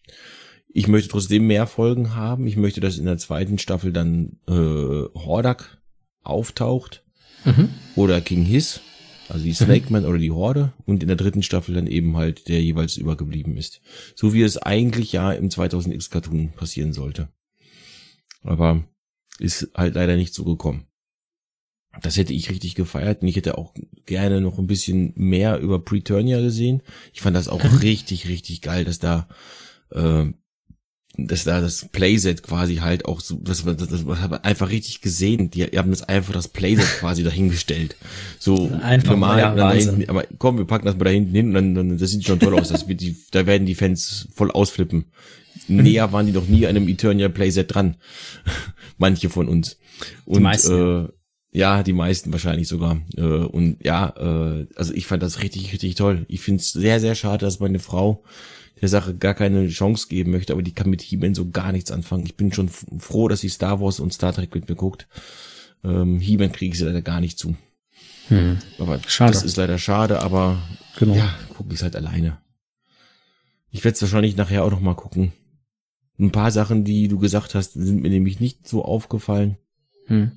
Ich 0.69 0.89
möchte 0.89 1.09
trotzdem 1.09 1.47
mehr 1.47 1.67
Folgen 1.67 2.15
haben. 2.15 2.47
Ich 2.47 2.57
möchte, 2.57 2.81
dass 2.81 2.99
in 2.99 3.05
der 3.05 3.19
zweiten 3.19 3.59
Staffel 3.59 3.93
dann 3.93 4.39
äh, 4.49 4.53
Hordak 4.53 5.79
auftaucht 6.23 7.05
mhm. 7.45 7.71
oder 7.95 8.21
King 8.21 8.45
Hiss, 8.45 8.81
also 9.29 9.45
die. 9.45 9.55
Snake 9.55 9.93
Man 9.93 10.05
oder 10.05 10.19
die 10.19 10.31
Horde 10.31 10.73
und 10.87 11.03
in 11.03 11.09
der 11.09 11.17
dritten 11.17 11.43
Staffel 11.43 11.75
dann 11.75 11.87
eben 11.87 12.17
halt 12.17 12.49
der 12.49 12.63
jeweils 12.63 12.97
übergeblieben 12.97 13.57
ist. 13.57 13.81
So 14.15 14.33
wie 14.33 14.43
es 14.43 14.59
eigentlich 14.59 15.13
ja 15.13 15.33
im 15.33 15.49
2000X 15.49 16.11
Cartoon 16.11 16.53
passieren 16.53 16.93
sollte. 16.93 17.29
Aber 18.43 18.85
ist 19.39 19.71
halt 19.75 19.95
leider 19.95 20.17
nicht 20.17 20.35
so 20.35 20.45
gekommen. 20.45 20.87
Das 22.03 22.17
hätte 22.17 22.33
ich 22.33 22.51
richtig 22.51 22.75
gefeiert 22.75 23.23
und 23.23 23.29
ich 23.29 23.37
hätte 23.37 23.57
auch 23.57 23.75
gerne 24.05 24.41
noch 24.41 24.59
ein 24.59 24.67
bisschen 24.67 25.13
mehr 25.17 25.59
über 25.59 25.79
Preturnia 25.79 26.41
gesehen. 26.41 26.83
Ich 27.13 27.21
fand 27.21 27.37
das 27.37 27.49
auch 27.49 27.63
richtig, 27.83 28.29
richtig 28.29 28.63
geil, 28.63 28.85
dass 28.85 28.99
da, 28.99 29.29
äh, 29.91 30.27
dass 31.17 31.45
da 31.45 31.61
das 31.61 31.89
Playset 31.93 32.43
quasi 32.43 32.77
halt 32.77 33.05
auch 33.05 33.21
so, 33.21 33.37
das, 33.37 33.65
das, 33.65 33.77
das, 33.77 34.05
das 34.05 34.33
einfach 34.43 34.71
richtig 34.71 35.01
gesehen. 35.01 35.51
Die, 35.51 35.71
die 35.71 35.79
haben 35.79 35.91
das 35.91 36.03
einfach 36.03 36.33
das 36.33 36.49
Playset 36.49 36.87
quasi 37.01 37.23
dahingestellt. 37.23 37.97
So 38.39 38.71
einfach 38.83 39.13
normal, 39.13 39.39
ja, 39.39 39.55
dahin, 39.55 40.09
aber 40.09 40.25
komm, 40.39 40.59
wir 40.59 40.65
packen 40.65 40.87
das 40.87 40.97
mal 40.97 41.05
da 41.05 41.11
hinten 41.11 41.35
hin 41.35 41.49
und 41.49 41.55
dann, 41.55 41.75
dann 41.75 41.99
das 41.99 42.11
sieht 42.11 42.25
schon 42.25 42.41
toll 42.41 42.59
aus. 42.59 42.69
Das 42.69 42.89
wird 42.89 43.01
die, 43.01 43.17
da 43.31 43.47
werden 43.47 43.67
die 43.67 43.75
Fans 43.75 44.29
voll 44.35 44.51
ausflippen. 44.51 45.07
Näher 45.69 46.13
waren 46.13 46.27
die 46.27 46.33
noch 46.33 46.49
nie 46.49 46.67
an 46.67 46.77
einem 46.77 46.89
Eternia 46.89 47.29
Playset 47.29 47.73
dran. 47.73 47.97
Manche 48.99 49.31
von 49.31 49.49
uns. 49.49 49.79
Und, 50.25 50.39
die 50.39 50.43
meisten. 50.43 51.05
Äh, 51.07 51.09
ja, 51.57 51.85
die 51.85 51.93
meisten 51.93 52.33
wahrscheinlich 52.33 52.67
sogar. 52.67 53.01
Äh, 53.17 53.23
und 53.23 53.77
ja, 53.85 54.13
äh, 54.17 54.67
also 54.75 54.93
ich 54.93 55.07
fand 55.07 55.23
das 55.23 55.41
richtig, 55.41 55.73
richtig 55.73 55.95
toll. 55.95 56.27
Ich 56.29 56.41
finde 56.41 56.61
es 56.61 56.73
sehr, 56.73 56.99
sehr 56.99 57.15
schade, 57.15 57.47
dass 57.47 57.61
meine 57.61 57.79
Frau 57.79 58.25
der 58.81 58.89
Sache 58.89 59.15
gar 59.15 59.35
keine 59.35 59.69
Chance 59.69 60.09
geben 60.09 60.31
möchte, 60.31 60.53
aber 60.53 60.63
die 60.63 60.73
kann 60.73 60.91
mit 60.91 61.03
He-Man 61.03 61.35
so 61.35 61.51
gar 61.51 61.73
nichts 61.73 61.91
anfangen. 61.91 62.27
Ich 62.27 62.37
bin 62.37 62.53
schon 62.53 62.69
froh, 62.69 63.29
dass 63.29 63.41
sie 63.41 63.49
Star 63.49 63.81
Wars 63.81 64.01
und 64.01 64.13
Star 64.13 64.33
Trek 64.33 64.55
mit 64.55 64.69
mir 64.69 64.75
guckt. 64.75 65.07
Ähm, 65.85 66.19
He-Man 66.21 66.53
kriege 66.53 66.73
ich 66.73 66.79
sie 66.79 66.85
leider 66.85 67.03
gar 67.03 67.21
nicht 67.21 67.39
zu. 67.39 67.57
Hm. 68.29 68.59
Aber 68.79 69.01
schade. 69.07 69.33
das 69.33 69.43
ist 69.43 69.57
leider 69.57 69.79
schade, 69.79 70.21
aber 70.21 70.63
genau. 70.99 71.15
ja, 71.15 71.35
gucke 71.57 71.75
ich 71.75 71.83
halt 71.83 71.97
alleine. 71.97 72.39
Ich 73.71 73.85
werde 73.85 73.95
es 73.95 74.03
wahrscheinlich 74.03 74.37
nachher 74.37 74.65
auch 74.65 74.71
noch 74.71 74.81
mal 74.81 74.95
gucken. 74.95 75.33
Ein 76.19 76.33
paar 76.33 76.51
Sachen, 76.51 76.85
die 76.85 77.09
du 77.09 77.19
gesagt 77.19 77.55
hast, 77.55 77.73
sind 77.73 78.03
mir 78.03 78.11
nämlich 78.11 78.41
nicht 78.41 78.69
so 78.69 78.85
aufgefallen. 78.85 79.57
Hm. 80.07 80.33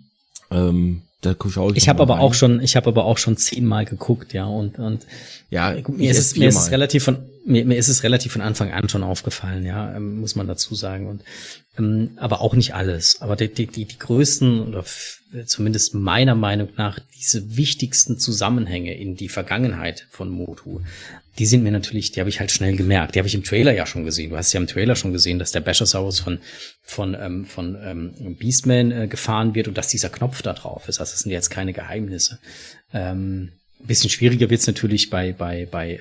Ähm, 0.49 1.03
da 1.35 1.49
schaue 1.49 1.71
ich. 1.71 1.77
Ich 1.77 1.89
habe 1.89 2.01
aber 2.01 2.15
rein. 2.15 2.21
auch 2.21 2.33
schon, 2.33 2.61
ich 2.61 2.75
habe 2.75 2.87
aber 2.87 3.05
auch 3.05 3.17
schon 3.17 3.37
zehnmal 3.37 3.85
geguckt, 3.85 4.33
ja 4.33 4.45
und 4.45 4.79
und 4.79 5.05
ja, 5.49 5.75
mir 5.87 6.11
ist 6.11 6.19
es 6.19 6.35
mir 6.35 6.49
ist 6.49 6.57
es 6.57 6.71
relativ 6.71 7.03
von 7.03 7.17
mir, 7.45 7.65
mir 7.65 7.77
ist 7.77 7.87
es 7.87 8.03
relativ 8.03 8.33
von 8.33 8.41
Anfang 8.41 8.71
an 8.71 8.89
schon 8.89 9.03
aufgefallen, 9.03 9.65
ja, 9.65 9.95
ähm, 9.95 10.19
muss 10.19 10.35
man 10.35 10.47
dazu 10.47 10.75
sagen 10.75 11.07
und 11.07 11.23
aber 12.17 12.41
auch 12.41 12.55
nicht 12.55 12.73
alles, 12.73 13.21
aber 13.21 13.35
die 13.35 13.53
die 13.53 13.67
die, 13.67 13.85
die 13.85 13.99
größten 13.99 14.67
oder 14.67 14.83
zumindest 15.45 15.93
meiner 15.93 16.35
Meinung 16.35 16.69
nach 16.77 16.99
diese 17.15 17.57
wichtigsten 17.57 18.17
Zusammenhänge 18.17 18.97
in 18.97 19.15
die 19.15 19.29
Vergangenheit 19.29 20.07
von 20.09 20.29
Motu 20.29 20.81
die 21.37 21.45
sind 21.45 21.63
mir 21.63 21.71
natürlich, 21.71 22.11
die 22.11 22.19
habe 22.19 22.29
ich 22.29 22.39
halt 22.39 22.51
schnell 22.51 22.75
gemerkt. 22.75 23.15
Die 23.15 23.19
habe 23.19 23.27
ich 23.27 23.35
im 23.35 23.43
Trailer 23.43 23.71
ja 23.71 23.85
schon 23.85 24.05
gesehen. 24.05 24.31
Du 24.31 24.37
hast 24.37 24.53
ja 24.53 24.59
im 24.59 24.67
Trailer 24.67 24.95
schon 24.95 25.13
gesehen, 25.13 25.37
dass 25.37 25.51
der 25.51 25.59
Bashosaurus 25.59 26.19
von 26.19 26.39
von 26.81 27.15
ähm, 27.19 27.45
von 27.45 27.77
ähm, 27.83 28.35
Beastman 28.39 28.91
äh, 28.91 29.07
gefahren 29.07 29.53
wird 29.53 29.67
und 29.67 29.77
dass 29.77 29.87
dieser 29.87 30.09
Knopf 30.09 30.41
da 30.41 30.53
drauf 30.53 30.87
ist. 30.87 30.99
Also 30.99 31.11
das 31.11 31.19
sind 31.21 31.31
jetzt 31.31 31.49
keine 31.49 31.73
Geheimnisse. 31.73 32.39
Ähm, 32.93 33.51
bisschen 33.79 34.09
schwieriger 34.09 34.49
wird's 34.49 34.65
natürlich 34.65 35.09
bei 35.09 35.33
bei 35.33 35.67
bei 35.69 35.93
ähm, 35.93 35.99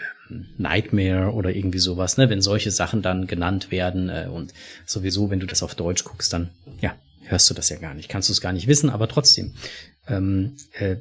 Nightmare 0.58 1.32
oder 1.32 1.54
irgendwie 1.54 1.78
sowas, 1.78 2.16
ne? 2.16 2.28
Wenn 2.30 2.42
solche 2.42 2.70
Sachen 2.70 3.02
dann 3.02 3.26
genannt 3.26 3.70
werden 3.70 4.08
äh, 4.08 4.28
und 4.30 4.52
sowieso, 4.84 5.30
wenn 5.30 5.40
du 5.40 5.46
das 5.46 5.62
auf 5.62 5.74
Deutsch 5.74 6.04
guckst, 6.04 6.32
dann 6.32 6.50
ja 6.80 6.94
hörst 7.28 7.50
du 7.50 7.54
das 7.54 7.68
ja 7.68 7.76
gar 7.76 7.94
nicht, 7.94 8.08
kannst 8.08 8.28
du 8.28 8.32
es 8.32 8.40
gar 8.40 8.52
nicht 8.52 8.66
wissen, 8.66 8.90
aber 8.90 9.08
trotzdem. 9.08 9.54
Ähm, 10.08 10.56
äh, 10.72 10.96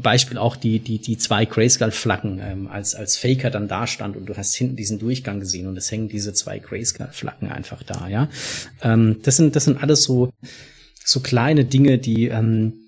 Beispiel 0.00 0.38
auch 0.38 0.56
die, 0.56 0.78
die, 0.78 1.00
die 1.00 1.18
zwei 1.18 1.44
Grayskull-Flaggen, 1.44 2.40
ähm, 2.40 2.66
als, 2.68 2.94
als 2.94 3.16
Faker 3.16 3.50
dann 3.50 3.66
da 3.68 3.86
stand 3.86 4.16
und 4.16 4.26
du 4.26 4.36
hast 4.36 4.54
hinten 4.54 4.76
diesen 4.76 4.98
Durchgang 4.98 5.40
gesehen 5.40 5.66
und 5.66 5.76
es 5.76 5.90
hängen 5.90 6.08
diese 6.08 6.32
zwei 6.32 6.60
Grayskull-Flaggen 6.60 7.50
einfach 7.50 7.82
da, 7.82 8.08
ja. 8.08 8.28
Ähm, 8.80 9.16
das 9.22 9.36
sind, 9.36 9.56
das 9.56 9.64
sind 9.64 9.82
alles 9.82 10.04
so, 10.04 10.32
so 11.04 11.20
kleine 11.20 11.64
Dinge, 11.64 11.98
die, 11.98 12.28
ähm, 12.28 12.87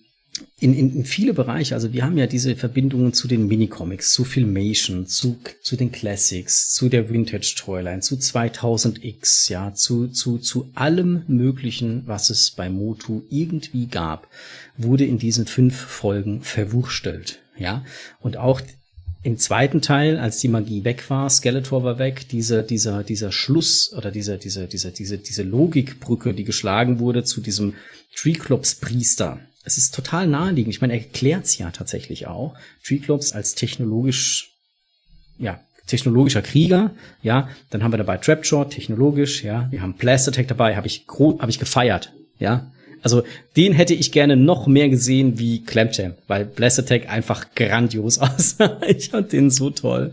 in, 0.58 0.74
in, 0.74 0.94
in 0.94 1.04
viele 1.04 1.32
Bereiche, 1.32 1.74
also 1.74 1.92
wir 1.92 2.04
haben 2.04 2.18
ja 2.18 2.26
diese 2.26 2.54
Verbindungen 2.54 3.12
zu 3.12 3.28
den 3.28 3.46
Minicomics, 3.46 4.12
zu 4.12 4.24
Filmation, 4.24 5.06
zu, 5.06 5.38
zu 5.62 5.76
den 5.76 5.90
Classics, 5.90 6.74
zu 6.74 6.88
der 6.88 7.08
Vintage 7.10 7.54
Toyline, 7.56 8.00
zu 8.00 8.16
2000X, 8.16 9.50
ja, 9.50 9.72
zu, 9.72 10.08
zu, 10.08 10.38
zu 10.38 10.70
allem 10.74 11.22
möglichen, 11.28 12.02
was 12.06 12.30
es 12.30 12.50
bei 12.50 12.68
Motu 12.68 13.22
irgendwie 13.30 13.86
gab, 13.86 14.28
wurde 14.76 15.04
in 15.04 15.18
diesen 15.18 15.46
fünf 15.46 15.76
Folgen 15.76 16.42
verwurstelt, 16.42 17.40
ja. 17.56 17.84
Und 18.20 18.36
auch 18.36 18.60
im 19.22 19.36
zweiten 19.36 19.82
Teil, 19.82 20.18
als 20.18 20.38
die 20.38 20.48
Magie 20.48 20.84
weg 20.84 21.10
war, 21.10 21.28
Skeletor 21.28 21.84
war 21.84 21.98
weg, 21.98 22.26
diese, 22.30 22.62
dieser, 22.62 23.04
dieser 23.04 23.32
Schluss 23.32 23.92
oder 23.94 24.10
diese, 24.10 24.38
diese, 24.38 24.66
diese, 24.66 24.92
diese, 24.92 25.18
diese 25.18 25.42
Logikbrücke, 25.42 26.32
die 26.32 26.44
geschlagen 26.44 27.00
wurde 27.00 27.22
zu 27.24 27.42
diesem 27.42 27.74
Treeclops 28.16 28.76
Priester, 28.76 29.40
es 29.64 29.76
ist 29.76 29.94
total 29.94 30.26
naheliegend. 30.26 30.74
Ich 30.74 30.80
meine, 30.80 30.94
er 30.94 31.00
erklärt 31.00 31.44
es 31.44 31.58
ja 31.58 31.70
tatsächlich 31.70 32.26
auch. 32.26 32.54
Treeclops 32.84 33.32
als 33.32 33.54
technologisch, 33.54 34.50
ja, 35.38 35.60
technologischer 35.86 36.42
Krieger, 36.42 36.92
ja. 37.22 37.48
Dann 37.70 37.82
haben 37.82 37.92
wir 37.92 37.98
dabei 37.98 38.16
Trapjaw, 38.16 38.64
technologisch, 38.64 39.44
ja. 39.44 39.68
Wir 39.70 39.82
haben 39.82 39.94
Blast 39.94 40.28
Attack 40.28 40.48
dabei, 40.48 40.76
habe 40.76 40.86
ich, 40.86 41.06
hab 41.08 41.48
ich 41.48 41.58
gefeiert, 41.58 42.12
ja. 42.38 42.70
Also 43.02 43.22
den 43.56 43.72
hätte 43.72 43.94
ich 43.94 44.12
gerne 44.12 44.36
noch 44.36 44.66
mehr 44.66 44.88
gesehen 44.88 45.38
wie 45.38 45.62
Clamchamp, 45.64 46.18
weil 46.26 46.44
Blast 46.44 46.78
Attack 46.78 47.08
einfach 47.10 47.54
grandios 47.54 48.18
aussah. 48.20 48.80
ich 48.86 49.10
fand 49.10 49.32
den 49.32 49.50
so 49.50 49.70
toll. 49.70 50.12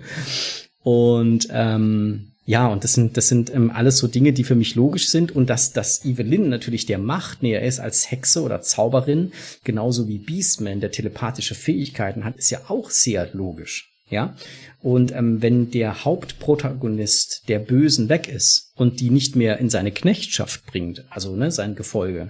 Und 0.83 1.47
ähm, 1.51 2.26
ja, 2.47 2.67
und 2.67 2.85
das 2.85 2.93
sind, 2.93 3.17
das 3.17 3.27
sind 3.27 3.53
ähm, 3.53 3.71
alles 3.71 3.97
so 3.97 4.07
Dinge, 4.07 4.31
die 4.31 4.45
für 4.45 4.55
mich 4.55 4.73
logisch 4.75 5.09
sind. 5.09 5.35
Und 5.35 5.49
dass, 5.49 5.73
dass 5.73 6.05
Evelyn 6.05 6.47
natürlich 6.47 6.85
der 6.85 6.97
Macht 6.97 7.43
näher 7.43 7.61
ist 7.61 7.81
als 7.81 8.09
Hexe 8.09 8.41
oder 8.41 8.61
Zauberin, 8.61 9.33
genauso 9.65 10.07
wie 10.07 10.17
Beastman, 10.17 10.79
der 10.79 10.91
telepathische 10.91 11.55
Fähigkeiten 11.55 12.23
hat, 12.23 12.37
ist 12.37 12.49
ja 12.49 12.61
auch 12.69 12.89
sehr 12.89 13.29
logisch. 13.33 13.93
Ja, 14.09 14.37
und 14.81 15.11
ähm, 15.11 15.41
wenn 15.41 15.69
der 15.71 16.05
Hauptprotagonist 16.05 17.43
der 17.49 17.59
Bösen 17.59 18.07
weg 18.07 18.29
ist 18.29 18.71
und 18.75 19.01
die 19.01 19.09
nicht 19.09 19.35
mehr 19.35 19.57
in 19.57 19.69
seine 19.69 19.91
Knechtschaft 19.91 20.65
bringt, 20.65 21.03
also 21.09 21.35
ne, 21.35 21.51
sein 21.51 21.75
Gefolge, 21.75 22.29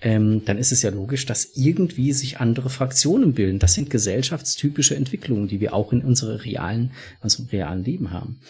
ähm, 0.00 0.44
dann 0.44 0.58
ist 0.58 0.72
es 0.72 0.82
ja 0.82 0.90
logisch, 0.90 1.24
dass 1.24 1.50
irgendwie 1.54 2.12
sich 2.12 2.40
andere 2.40 2.70
Fraktionen 2.70 3.34
bilden. 3.34 3.60
Das 3.60 3.74
sind 3.74 3.88
gesellschaftstypische 3.88 4.96
Entwicklungen, 4.96 5.46
die 5.46 5.60
wir 5.60 5.74
auch 5.74 5.92
in 5.92 6.02
unserem 6.02 6.38
realen, 6.38 6.90
unserem 7.20 7.46
realen 7.46 7.84
Leben 7.84 8.10
haben. 8.10 8.40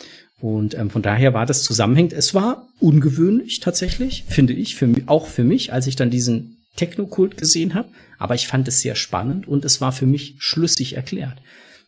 Und 0.42 0.74
ähm, 0.74 0.90
von 0.90 1.02
daher 1.02 1.34
war 1.34 1.46
das 1.46 1.62
zusammenhängend. 1.62 2.12
Es 2.12 2.34
war 2.34 2.66
ungewöhnlich 2.80 3.60
tatsächlich, 3.60 4.24
finde 4.26 4.52
ich, 4.52 4.74
für 4.74 4.92
auch 5.06 5.28
für 5.28 5.44
mich, 5.44 5.72
als 5.72 5.86
ich 5.86 5.94
dann 5.94 6.10
diesen 6.10 6.56
Technokult 6.74 7.36
gesehen 7.36 7.74
habe. 7.74 7.90
Aber 8.18 8.34
ich 8.34 8.48
fand 8.48 8.66
es 8.66 8.80
sehr 8.80 8.96
spannend 8.96 9.46
und 9.46 9.64
es 9.64 9.80
war 9.80 9.92
für 9.92 10.06
mich 10.06 10.34
schlüssig 10.40 10.96
erklärt. 10.96 11.40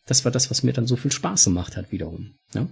Das 0.06 0.24
war 0.24 0.30
das, 0.30 0.52
was 0.52 0.62
mir 0.62 0.72
dann 0.72 0.86
so 0.86 0.94
viel 0.94 1.10
Spaß 1.10 1.42
gemacht 1.46 1.76
hat 1.76 1.90
wiederum. 1.90 2.36
Ja? 2.54 2.68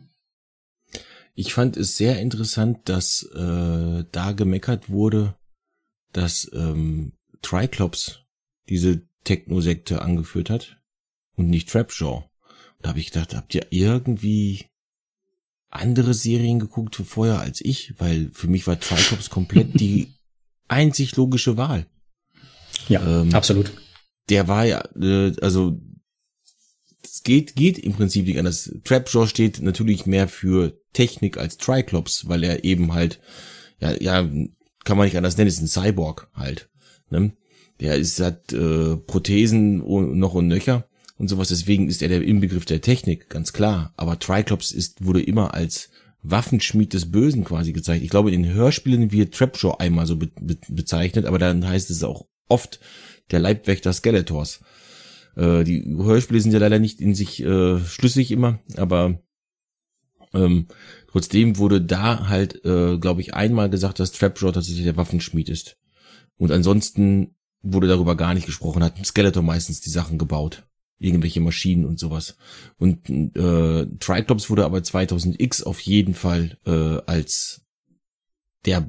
Ich 1.34 1.52
fand 1.52 1.76
es 1.76 1.96
sehr 1.96 2.20
interessant, 2.20 2.88
dass 2.88 3.28
äh, 3.34 4.04
da 4.12 4.32
gemeckert 4.36 4.88
wurde, 4.88 5.34
dass 6.12 6.48
ähm, 6.54 7.14
Triclops 7.40 8.20
diese 8.68 9.02
Techno-Sekte 9.24 10.00
angeführt 10.00 10.48
hat 10.48 10.76
und 11.34 11.50
nicht 11.50 11.70
Trapjaw. 11.70 12.30
Da 12.82 12.90
habe 12.90 13.00
ich 13.00 13.10
gedacht, 13.10 13.34
habt 13.34 13.52
ihr 13.52 13.66
irgendwie 13.70 14.66
andere 15.72 16.14
Serien 16.14 16.58
geguckt 16.58 16.94
vorher 17.04 17.40
als 17.40 17.60
ich, 17.60 17.94
weil 17.98 18.30
für 18.32 18.46
mich 18.46 18.66
war 18.66 18.78
Tricops 18.78 19.30
komplett 19.30 19.80
die 19.80 20.12
einzig 20.68 21.16
logische 21.16 21.56
Wahl. 21.56 21.86
Ja, 22.88 23.22
ähm, 23.22 23.34
absolut. 23.34 23.72
Der 24.28 24.48
war 24.48 24.64
ja, 24.64 24.82
äh, 25.00 25.32
also 25.40 25.80
es 27.02 27.22
geht, 27.22 27.56
geht 27.56 27.78
im 27.78 27.94
Prinzip 27.94 28.26
nicht 28.26 28.38
anders. 28.38 28.70
Trapjaw 28.84 29.26
steht 29.26 29.60
natürlich 29.60 30.06
mehr 30.06 30.28
für 30.28 30.78
Technik 30.92 31.38
als 31.38 31.56
Triclops, 31.56 32.28
weil 32.28 32.44
er 32.44 32.64
eben 32.64 32.92
halt, 32.92 33.20
ja, 33.80 33.92
ja, 34.00 34.22
kann 34.84 34.96
man 34.96 35.06
nicht 35.06 35.16
anders 35.16 35.36
nennen, 35.36 35.48
ist 35.48 35.60
ein 35.60 35.68
Cyborg 35.68 36.28
halt. 36.34 36.68
Ne? 37.10 37.32
Der 37.80 37.96
ist 37.96 38.20
hat 38.20 38.52
äh, 38.52 38.96
Prothesen 38.96 39.78
noch 40.18 40.34
und 40.34 40.48
nöcher 40.48 40.88
und 41.18 41.28
sowas. 41.28 41.48
Deswegen 41.48 41.88
ist 41.88 42.02
er 42.02 42.08
der 42.08 42.22
Inbegriff 42.22 42.64
der 42.64 42.80
Technik, 42.80 43.28
ganz 43.28 43.52
klar. 43.52 43.92
Aber 43.96 44.18
Triclops 44.18 44.72
ist 44.72 45.04
wurde 45.04 45.22
immer 45.22 45.54
als 45.54 45.90
Waffenschmied 46.22 46.92
des 46.92 47.10
Bösen 47.10 47.44
quasi 47.44 47.72
gezeigt. 47.72 48.02
Ich 48.02 48.10
glaube, 48.10 48.30
in 48.30 48.42
den 48.42 48.52
Hörspielen 48.52 49.12
wird 49.12 49.34
Trapjaw 49.34 49.78
einmal 49.78 50.06
so 50.06 50.16
be 50.16 50.30
be 50.40 50.56
bezeichnet, 50.68 51.26
aber 51.26 51.38
dann 51.38 51.66
heißt 51.66 51.90
es 51.90 52.04
auch 52.04 52.26
oft 52.48 52.80
der 53.30 53.40
Leibwächter 53.40 53.92
Skeletors. 53.92 54.60
Äh, 55.36 55.64
die 55.64 55.84
Hörspiele 55.84 56.40
sind 56.40 56.52
ja 56.52 56.58
leider 56.58 56.78
nicht 56.78 57.00
in 57.00 57.14
sich 57.14 57.42
äh, 57.42 57.80
schlüssig 57.80 58.30
immer, 58.30 58.60
aber 58.76 59.20
ähm, 60.32 60.68
trotzdem 61.10 61.58
wurde 61.58 61.80
da 61.80 62.28
halt, 62.28 62.64
äh, 62.64 62.98
glaube 62.98 63.20
ich, 63.20 63.34
einmal 63.34 63.68
gesagt, 63.68 63.98
dass 63.98 64.12
Trapjaw 64.12 64.52
tatsächlich 64.52 64.84
der 64.84 64.96
Waffenschmied 64.96 65.48
ist. 65.48 65.76
Und 66.36 66.52
ansonsten 66.52 67.34
wurde 67.62 67.88
darüber 67.88 68.16
gar 68.16 68.34
nicht 68.34 68.46
gesprochen, 68.46 68.82
hat 68.82 69.04
Skeletor 69.04 69.42
meistens 69.42 69.80
die 69.80 69.90
Sachen 69.90 70.18
gebaut 70.18 70.64
irgendwelche 71.02 71.40
Maschinen 71.40 71.84
und 71.84 71.98
sowas. 71.98 72.36
Und 72.78 73.08
äh, 73.10 73.86
Triclops 73.98 74.50
wurde 74.50 74.64
aber 74.64 74.78
2000X 74.78 75.64
auf 75.64 75.80
jeden 75.80 76.14
Fall 76.14 76.58
äh, 76.66 77.00
als 77.06 77.62
der 78.64 78.88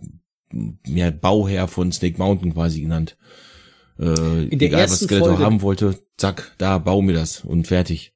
ja, 0.86 1.10
Bauherr 1.12 1.68
von 1.68 1.92
Snake 1.92 2.18
Mountain 2.18 2.54
quasi 2.54 2.82
genannt. 2.82 3.18
Äh, 4.00 4.46
In 4.46 4.60
der 4.60 4.70
egal, 4.70 4.84
was 4.84 5.00
Skeletor 5.00 5.30
Folge 5.30 5.44
haben 5.44 5.62
wollte, 5.62 6.00
zack, 6.18 6.54
da 6.58 6.78
bau 6.78 7.02
mir 7.02 7.14
das 7.14 7.44
und 7.44 7.68
fertig. 7.68 8.13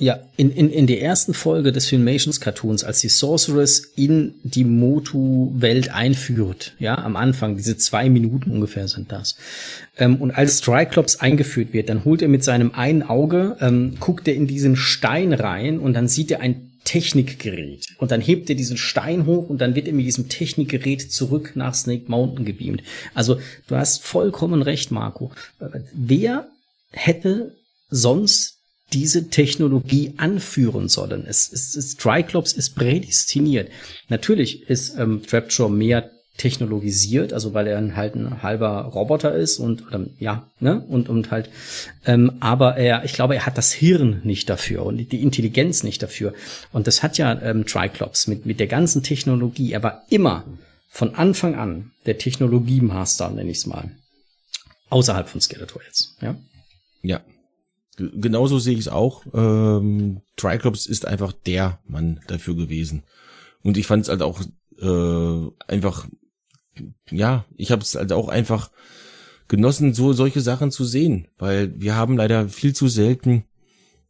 Ja, 0.00 0.18
in, 0.38 0.50
in, 0.50 0.70
in 0.70 0.86
der 0.86 1.02
ersten 1.02 1.34
Folge 1.34 1.72
des 1.72 1.86
Filmations 1.86 2.40
Cartoons, 2.40 2.84
als 2.84 3.00
die 3.00 3.10
Sorceress 3.10 3.80
in 3.96 4.34
die 4.44 4.64
Motu-Welt 4.64 5.94
einführt, 5.94 6.72
ja, 6.78 6.96
am 6.96 7.16
Anfang, 7.16 7.58
diese 7.58 7.76
zwei 7.76 8.08
Minuten 8.08 8.50
ungefähr 8.50 8.88
sind 8.88 9.12
das. 9.12 9.36
Ähm, 9.98 10.16
und 10.16 10.30
als 10.30 10.62
Triclops 10.62 11.16
eingeführt 11.16 11.74
wird, 11.74 11.90
dann 11.90 12.06
holt 12.06 12.22
er 12.22 12.28
mit 12.28 12.42
seinem 12.42 12.72
einen 12.74 13.02
Auge, 13.02 13.58
ähm, 13.60 13.96
guckt 14.00 14.26
er 14.26 14.34
in 14.34 14.46
diesen 14.46 14.74
Stein 14.74 15.34
rein 15.34 15.78
und 15.78 15.92
dann 15.92 16.08
sieht 16.08 16.30
er 16.30 16.40
ein 16.40 16.70
Technikgerät. 16.84 17.88
Und 17.98 18.10
dann 18.10 18.22
hebt 18.22 18.48
er 18.48 18.56
diesen 18.56 18.78
Stein 18.78 19.26
hoch 19.26 19.50
und 19.50 19.60
dann 19.60 19.74
wird 19.74 19.86
er 19.86 19.92
mit 19.92 20.06
diesem 20.06 20.30
Technikgerät 20.30 21.12
zurück 21.12 21.52
nach 21.56 21.74
Snake 21.74 22.04
Mountain 22.06 22.46
gebeamt. 22.46 22.82
Also, 23.12 23.38
du 23.66 23.76
hast 23.76 24.02
vollkommen 24.02 24.62
recht, 24.62 24.92
Marco. 24.92 25.30
Äh, 25.60 25.80
wer 25.92 26.48
hätte 26.90 27.54
sonst 27.90 28.59
diese 28.92 29.28
Technologie 29.28 30.14
anführen 30.16 30.88
sollen. 30.88 31.24
Es, 31.26 31.52
es, 31.52 31.76
es 31.76 31.96
Triclops 31.96 32.52
ist 32.52 32.74
prädestiniert. 32.74 33.70
Natürlich 34.08 34.68
ist 34.68 34.96
ähm, 34.98 35.22
Trapjaw 35.26 35.68
mehr 35.68 36.10
technologisiert, 36.36 37.34
also 37.34 37.52
weil 37.52 37.66
er 37.66 37.96
halt 37.96 38.14
ein 38.14 38.42
halber 38.42 38.84
Roboter 38.84 39.34
ist 39.34 39.58
und 39.58 39.86
oder, 39.86 40.06
ja, 40.18 40.48
ne, 40.58 40.80
und 40.88 41.10
und 41.10 41.30
halt, 41.30 41.50
ähm, 42.06 42.32
aber 42.40 42.78
er, 42.78 43.04
ich 43.04 43.12
glaube, 43.12 43.34
er 43.34 43.44
hat 43.44 43.58
das 43.58 43.72
Hirn 43.72 44.22
nicht 44.24 44.48
dafür 44.48 44.86
und 44.86 44.96
die 45.12 45.22
Intelligenz 45.22 45.82
nicht 45.82 46.02
dafür. 46.02 46.32
Und 46.72 46.86
das 46.86 47.02
hat 47.02 47.18
ja 47.18 47.38
ähm, 47.42 47.66
Triclops 47.66 48.26
mit 48.26 48.46
mit 48.46 48.58
der 48.58 48.68
ganzen 48.68 49.02
Technologie. 49.02 49.72
Er 49.72 49.82
war 49.82 50.06
immer 50.08 50.44
von 50.88 51.14
Anfang 51.14 51.56
an 51.56 51.92
der 52.06 52.16
Technologiemaster, 52.16 53.28
nenne 53.28 53.50
ich 53.50 53.58
es 53.58 53.66
mal, 53.66 53.90
außerhalb 54.88 55.28
von 55.28 55.42
Skeletor 55.42 55.82
jetzt, 55.86 56.16
ja. 56.22 56.36
Ja, 57.02 57.20
genauso 58.14 58.58
sehe 58.58 58.74
ich 58.74 58.80
es 58.80 58.88
auch. 58.88 59.24
Ähm, 59.32 60.22
Triclops 60.36 60.86
ist 60.86 61.06
einfach 61.06 61.32
der 61.32 61.80
Mann 61.86 62.20
dafür 62.26 62.56
gewesen. 62.56 63.04
Und 63.62 63.76
ich 63.76 63.86
fand 63.86 64.04
es 64.04 64.08
halt 64.08 64.22
auch 64.22 64.40
äh, 64.80 65.50
einfach, 65.66 66.08
ja, 67.10 67.44
ich 67.56 67.72
habe 67.72 67.82
es 67.82 67.94
halt 67.94 68.12
auch 68.12 68.28
einfach 68.28 68.70
genossen, 69.48 69.94
so 69.94 70.12
solche 70.12 70.40
Sachen 70.40 70.70
zu 70.70 70.84
sehen, 70.84 71.28
weil 71.36 71.78
wir 71.78 71.96
haben 71.96 72.16
leider 72.16 72.48
viel 72.48 72.74
zu 72.74 72.88
selten 72.88 73.44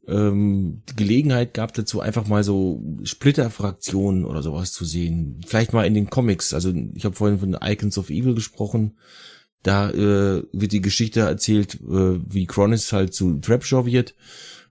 ähm, 0.06 0.82
die 0.88 0.96
Gelegenheit 0.96 1.54
gehabt 1.54 1.78
dazu, 1.78 2.00
einfach 2.00 2.26
mal 2.26 2.44
so 2.44 2.82
Splitterfraktionen 3.04 4.24
oder 4.24 4.42
sowas 4.42 4.72
zu 4.72 4.84
sehen. 4.84 5.40
Vielleicht 5.46 5.72
mal 5.72 5.86
in 5.86 5.94
den 5.94 6.10
Comics. 6.10 6.52
Also 6.52 6.72
ich 6.94 7.04
habe 7.04 7.14
vorhin 7.14 7.38
von 7.38 7.56
Icons 7.62 7.98
of 7.98 8.10
Evil 8.10 8.34
gesprochen. 8.34 8.98
Da 9.62 9.90
äh, 9.90 10.42
wird 10.52 10.72
die 10.72 10.80
Geschichte 10.80 11.20
erzählt, 11.20 11.74
äh, 11.74 12.20
wie 12.26 12.46
Cronus 12.46 12.92
halt 12.92 13.14
zu 13.14 13.38
Trapjaw 13.38 13.86
wird 13.86 14.14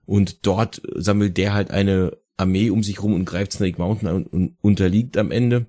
und 0.04 0.46
dort 0.46 0.82
sammelt 0.96 1.36
der 1.36 1.54
halt 1.54 1.70
eine 1.70 2.16
Armee 2.36 2.70
um 2.70 2.82
sich 2.82 3.02
rum 3.02 3.12
und 3.12 3.24
greift 3.24 3.52
Snake 3.52 3.78
Mountain 3.78 4.08
an 4.08 4.26
und 4.26 4.56
unterliegt 4.60 5.16
am 5.16 5.30
Ende 5.30 5.66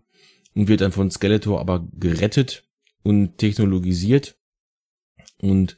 und 0.55 0.67
wird 0.67 0.81
dann 0.81 0.91
von 0.91 1.11
Skeletor 1.11 1.59
aber 1.59 1.87
gerettet 1.99 2.63
und 3.03 3.37
technologisiert 3.37 4.37
und 5.39 5.77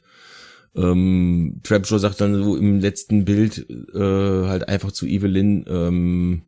ähm, 0.76 1.60
Trapjaw 1.62 1.98
sagt 1.98 2.20
dann 2.20 2.42
so 2.42 2.56
im 2.56 2.80
letzten 2.80 3.24
Bild 3.24 3.66
äh, 3.94 4.46
halt 4.46 4.68
einfach 4.68 4.92
zu 4.92 5.06
Evelyn, 5.06 5.64
ähm, 5.68 6.42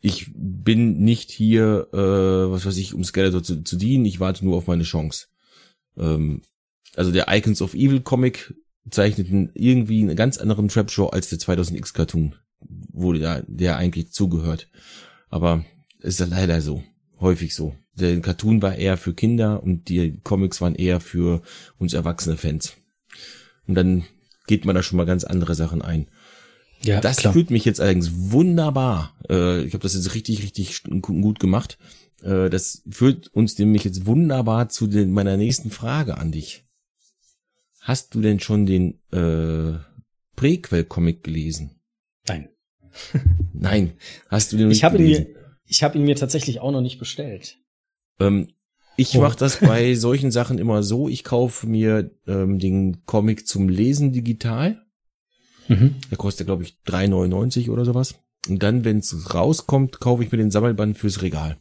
ich 0.00 0.30
bin 0.34 1.02
nicht 1.02 1.30
hier, 1.30 1.88
äh, 1.92 1.96
was 1.96 2.66
weiß 2.66 2.76
ich, 2.76 2.92
um 2.92 3.04
Skeletor 3.04 3.42
zu, 3.42 3.62
zu 3.62 3.76
dienen, 3.76 4.04
ich 4.04 4.20
warte 4.20 4.44
nur 4.44 4.56
auf 4.56 4.66
meine 4.66 4.82
Chance. 4.82 5.28
Ähm, 5.98 6.42
also 6.96 7.10
der 7.10 7.26
Icons 7.28 7.62
of 7.62 7.74
Evil 7.74 8.00
Comic 8.00 8.54
zeichnet 8.90 9.28
irgendwie 9.54 10.02
einen 10.02 10.16
ganz 10.16 10.38
anderen 10.38 10.68
Trap-Show 10.68 11.06
als 11.06 11.28
der 11.30 11.38
2000X 11.38 11.94
Cartoon, 11.94 12.34
wo 12.60 13.12
der, 13.12 13.44
der 13.46 13.76
eigentlich 13.76 14.12
zugehört. 14.12 14.68
Aber 15.28 15.64
ist 16.00 16.20
ja 16.20 16.26
leider 16.26 16.60
so. 16.60 16.82
Häufig 17.18 17.54
so. 17.54 17.74
Der 17.94 18.20
Cartoon 18.20 18.60
war 18.60 18.74
eher 18.76 18.96
für 18.96 19.14
Kinder 19.14 19.62
und 19.62 19.88
die 19.88 20.20
Comics 20.22 20.60
waren 20.60 20.74
eher 20.74 21.00
für 21.00 21.42
uns 21.78 21.94
erwachsene 21.94 22.36
Fans. 22.36 22.74
Und 23.66 23.74
dann 23.76 24.04
geht 24.46 24.64
man 24.64 24.74
da 24.74 24.82
schon 24.82 24.96
mal 24.96 25.06
ganz 25.06 25.24
andere 25.24 25.54
Sachen 25.54 25.80
ein. 25.80 26.08
Ja, 26.82 27.00
das 27.00 27.18
klar. 27.18 27.32
fühlt 27.32 27.50
mich 27.50 27.64
jetzt 27.64 27.80
allerdings 27.80 28.10
wunderbar. 28.30 29.14
Äh, 29.30 29.62
ich 29.62 29.72
habe 29.72 29.82
das 29.82 29.94
jetzt 29.94 30.14
richtig, 30.14 30.42
richtig 30.42 30.82
gut 31.00 31.40
gemacht. 31.40 31.78
Äh, 32.24 32.48
das 32.50 32.82
führt 32.90 33.28
uns 33.28 33.58
nämlich 33.58 33.84
jetzt 33.84 34.06
wunderbar 34.06 34.68
zu 34.68 34.86
den, 34.86 35.12
meiner 35.12 35.36
nächsten 35.36 35.70
Frage 35.70 36.16
an 36.16 36.32
dich. 36.32 36.64
Hast 37.80 38.14
du 38.14 38.22
denn 38.22 38.40
schon 38.40 38.64
den 38.64 39.00
äh, 39.12 39.78
Prequel-Comic 40.36 41.22
gelesen? 41.22 41.78
Nein. 42.26 42.48
Nein. 43.52 43.92
Hast 44.28 44.52
du 44.52 44.56
den 44.56 44.70
ich 44.70 44.84
hab 44.84 44.92
gelesen? 44.92 45.26
Ihn 45.26 45.32
mir, 45.32 45.40
ich 45.66 45.82
habe 45.82 45.98
ihn 45.98 46.04
mir 46.04 46.16
tatsächlich 46.16 46.60
auch 46.60 46.72
noch 46.72 46.80
nicht 46.80 46.98
bestellt. 46.98 47.58
Ähm, 48.18 48.48
ich 48.96 49.16
oh. 49.16 49.20
mache 49.20 49.38
das 49.38 49.58
bei 49.58 49.94
solchen 49.94 50.30
Sachen 50.30 50.58
immer 50.58 50.82
so, 50.82 51.08
ich 51.08 51.24
kaufe 51.24 51.66
mir 51.66 52.10
ähm, 52.26 52.58
den 52.58 53.04
Comic 53.04 53.46
zum 53.46 53.68
Lesen 53.68 54.12
digital. 54.12 54.80
Mhm. 55.68 55.96
Der 56.10 56.16
kostet, 56.16 56.46
glaube 56.46 56.62
ich, 56.62 56.78
3,99 56.86 57.70
oder 57.70 57.84
sowas. 57.84 58.14
Und 58.48 58.62
dann, 58.62 58.84
wenn 58.84 58.98
es 58.98 59.34
rauskommt, 59.34 60.00
kaufe 60.00 60.22
ich 60.22 60.32
mir 60.32 60.38
den 60.38 60.50
Sammelband 60.50 60.96
fürs 60.96 61.22
Regal. 61.22 61.58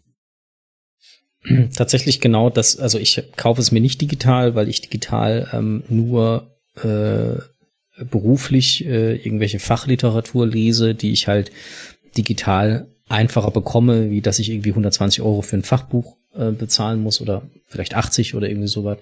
Tatsächlich 1.76 2.22
genau 2.22 2.50
das, 2.50 2.78
also 2.80 2.98
ich 3.00 3.22
kaufe 3.36 3.62
es 3.62 3.72
mir 3.72 3.82
nicht 3.82 4.02
digital, 4.02 4.56
weil 4.56 4.70
ich 4.70 4.82
digital 4.82 5.50
ähm, 5.54 5.84
nur 5.90 6.48
äh, 6.82 7.40
beruflich 8.06 8.86
äh, 8.86 9.16
irgendwelche 9.16 9.60
Fachliteratur 9.60 10.48
lese, 10.48 10.96
die 10.96 11.12
ich 11.12 11.28
halt 11.28 11.52
digital 12.18 12.88
einfacher 13.08 13.52
bekomme, 13.52 14.10
wie 14.10 14.22
dass 14.22 14.40
ich 14.40 14.50
irgendwie 14.50 14.70
120 14.70 15.22
Euro 15.22 15.42
für 15.42 15.58
ein 15.58 15.64
Fachbuch 15.64 16.18
äh, 16.34 16.52
bezahlen 16.52 17.02
muss 17.02 17.22
oder 17.22 17.44
vielleicht 17.68 17.96
80 17.96 18.36
oder 18.36 18.50
irgendwie 18.50 18.68
sowas. 18.68 18.98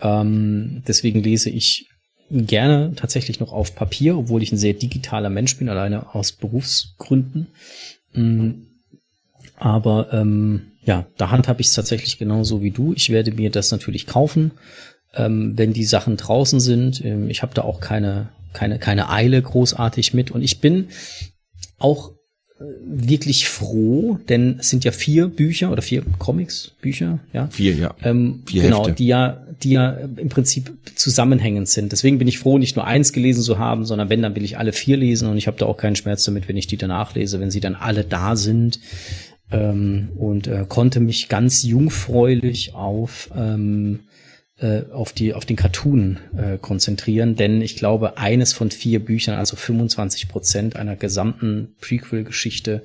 Ähm, 0.00 0.82
deswegen 0.86 1.22
lese 1.22 1.50
ich 1.50 1.88
gerne 2.30 2.92
tatsächlich 2.94 3.40
noch 3.40 3.52
auf 3.52 3.74
Papier, 3.74 4.18
obwohl 4.18 4.42
ich 4.42 4.52
ein 4.52 4.58
sehr 4.58 4.74
digitaler 4.74 5.30
Mensch 5.30 5.56
bin, 5.56 5.68
alleine 5.68 6.14
aus 6.14 6.32
Berufsgründen. 6.32 7.48
Mm, 8.12 8.50
aber 9.58 10.12
ähm, 10.12 10.72
ja, 10.82 11.06
da 11.16 11.30
handhabe 11.30 11.60
ich 11.60 11.68
es 11.68 11.74
tatsächlich 11.74 12.18
genauso 12.18 12.62
wie 12.62 12.70
du. 12.70 12.92
Ich 12.94 13.10
werde 13.10 13.32
mir 13.32 13.50
das 13.50 13.70
natürlich 13.70 14.06
kaufen, 14.06 14.52
ähm, 15.14 15.52
wenn 15.56 15.72
die 15.72 15.84
Sachen 15.84 16.16
draußen 16.16 16.60
sind. 16.60 17.04
Ähm, 17.04 17.28
ich 17.28 17.42
habe 17.42 17.54
da 17.54 17.62
auch 17.62 17.80
keine, 17.80 18.30
keine, 18.52 18.78
keine 18.78 19.10
Eile 19.10 19.40
großartig 19.42 20.14
mit. 20.14 20.30
Und 20.30 20.42
ich 20.42 20.60
bin 20.60 20.88
auch 21.78 22.12
äh, 22.58 22.64
wirklich 22.86 23.48
froh, 23.48 24.18
denn 24.28 24.56
es 24.60 24.70
sind 24.70 24.84
ja 24.84 24.92
vier 24.92 25.28
Bücher 25.28 25.70
oder 25.72 25.82
vier 25.82 26.04
Comics, 26.18 26.72
Bücher, 26.80 27.18
ja. 27.32 27.48
Vier, 27.48 27.74
ja. 27.74 27.94
Ähm, 28.02 28.44
vier 28.46 28.62
genau, 28.62 28.86
Hefte. 28.86 28.94
die 28.94 29.06
ja, 29.08 29.44
die 29.62 29.72
ja 29.72 29.90
im 29.90 30.28
Prinzip 30.28 30.72
zusammenhängend 30.94 31.68
sind. 31.68 31.92
Deswegen 31.92 32.18
bin 32.18 32.28
ich 32.28 32.38
froh, 32.38 32.58
nicht 32.58 32.76
nur 32.76 32.86
eins 32.86 33.12
gelesen 33.12 33.42
zu 33.42 33.58
haben, 33.58 33.84
sondern 33.84 34.08
wenn, 34.08 34.22
dann 34.22 34.36
will 34.36 34.44
ich 34.44 34.56
alle 34.56 34.72
vier 34.72 34.96
lesen 34.96 35.28
und 35.28 35.36
ich 35.36 35.48
habe 35.48 35.58
da 35.58 35.66
auch 35.66 35.76
keinen 35.76 35.96
Schmerz 35.96 36.24
damit, 36.24 36.48
wenn 36.48 36.56
ich 36.56 36.68
die 36.68 36.76
danach 36.76 37.14
lese, 37.14 37.40
wenn 37.40 37.50
sie 37.50 37.60
dann 37.60 37.74
alle 37.74 38.04
da 38.04 38.36
sind 38.36 38.78
ähm, 39.50 40.10
und 40.16 40.46
äh, 40.46 40.64
konnte 40.68 41.00
mich 41.00 41.28
ganz 41.28 41.62
jungfräulich 41.62 42.74
auf 42.74 43.30
ähm, 43.36 44.00
äh, 44.58 44.82
auf 44.92 45.12
die 45.12 45.34
auf 45.34 45.44
den 45.44 45.56
Cartoon 45.56 46.18
äh, 46.36 46.58
konzentrieren, 46.58 47.36
denn 47.36 47.62
ich 47.62 47.76
glaube 47.76 48.18
eines 48.18 48.52
von 48.52 48.70
vier 48.70 49.04
Büchern, 49.04 49.36
also 49.36 49.56
25 49.56 50.28
Prozent 50.28 50.76
einer 50.76 50.96
gesamten 50.96 51.76
Prequel-Geschichte, 51.80 52.82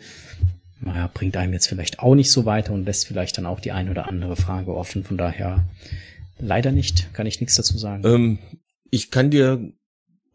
naja, 0.81 1.09
bringt 1.13 1.37
einem 1.37 1.53
jetzt 1.53 1.67
vielleicht 1.67 1.99
auch 1.99 2.15
nicht 2.15 2.31
so 2.31 2.45
weiter 2.45 2.73
und 2.73 2.85
lässt 2.85 3.07
vielleicht 3.07 3.37
dann 3.37 3.45
auch 3.45 3.59
die 3.59 3.71
ein 3.71 3.89
oder 3.89 4.07
andere 4.07 4.35
Frage 4.35 4.75
offen. 4.75 5.03
Von 5.03 5.17
daher 5.17 5.65
leider 6.39 6.71
nicht. 6.71 7.13
Kann 7.13 7.25
ich 7.25 7.39
nichts 7.39 7.55
dazu 7.55 7.77
sagen. 7.77 8.03
Ähm, 8.05 8.39
ich 8.91 9.09
kann 9.09 9.29
dir, 9.29 9.71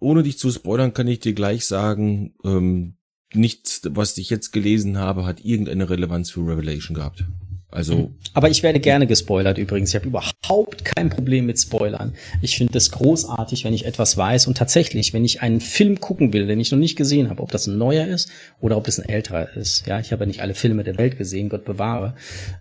ohne 0.00 0.22
dich 0.22 0.38
zu 0.38 0.50
spoilern, 0.50 0.94
kann 0.94 1.06
ich 1.06 1.20
dir 1.20 1.34
gleich 1.34 1.66
sagen, 1.66 2.34
ähm, 2.44 2.97
nichts, 3.34 3.82
was 3.84 4.18
ich 4.18 4.30
jetzt 4.30 4.52
gelesen 4.52 4.98
habe, 4.98 5.24
hat 5.24 5.44
irgendeine 5.44 5.90
Relevanz 5.90 6.30
für 6.30 6.46
Revelation 6.46 6.94
gehabt. 6.94 7.24
Also. 7.70 7.96
Mhm. 7.96 8.14
Aber 8.32 8.48
ich 8.48 8.62
werde 8.62 8.80
gerne 8.80 9.06
gespoilert 9.06 9.58
übrigens. 9.58 9.90
Ich 9.90 9.94
habe 9.94 10.06
überhaupt 10.06 10.84
kein 10.84 11.10
Problem 11.10 11.46
mit 11.46 11.58
Spoilern. 11.58 12.14
Ich 12.40 12.56
finde 12.56 12.78
es 12.78 12.90
großartig, 12.90 13.64
wenn 13.64 13.74
ich 13.74 13.84
etwas 13.84 14.16
weiß. 14.16 14.46
Und 14.46 14.56
tatsächlich, 14.56 15.12
wenn 15.12 15.24
ich 15.24 15.42
einen 15.42 15.60
Film 15.60 16.00
gucken 16.00 16.32
will, 16.32 16.46
den 16.46 16.60
ich 16.60 16.70
noch 16.70 16.78
nicht 16.78 16.96
gesehen 16.96 17.28
habe, 17.28 17.42
ob 17.42 17.50
das 17.50 17.66
ein 17.66 17.76
neuer 17.76 18.06
ist 18.06 18.30
oder 18.60 18.76
ob 18.76 18.84
das 18.84 18.98
ein 18.98 19.08
älterer 19.08 19.54
ist. 19.54 19.86
Ja, 19.86 20.00
ich 20.00 20.12
habe 20.12 20.24
ja 20.24 20.26
nicht 20.26 20.40
alle 20.40 20.54
Filme 20.54 20.82
der 20.82 20.96
Welt 20.96 21.18
gesehen, 21.18 21.48
Gott 21.50 21.64
bewahre. 21.64 22.14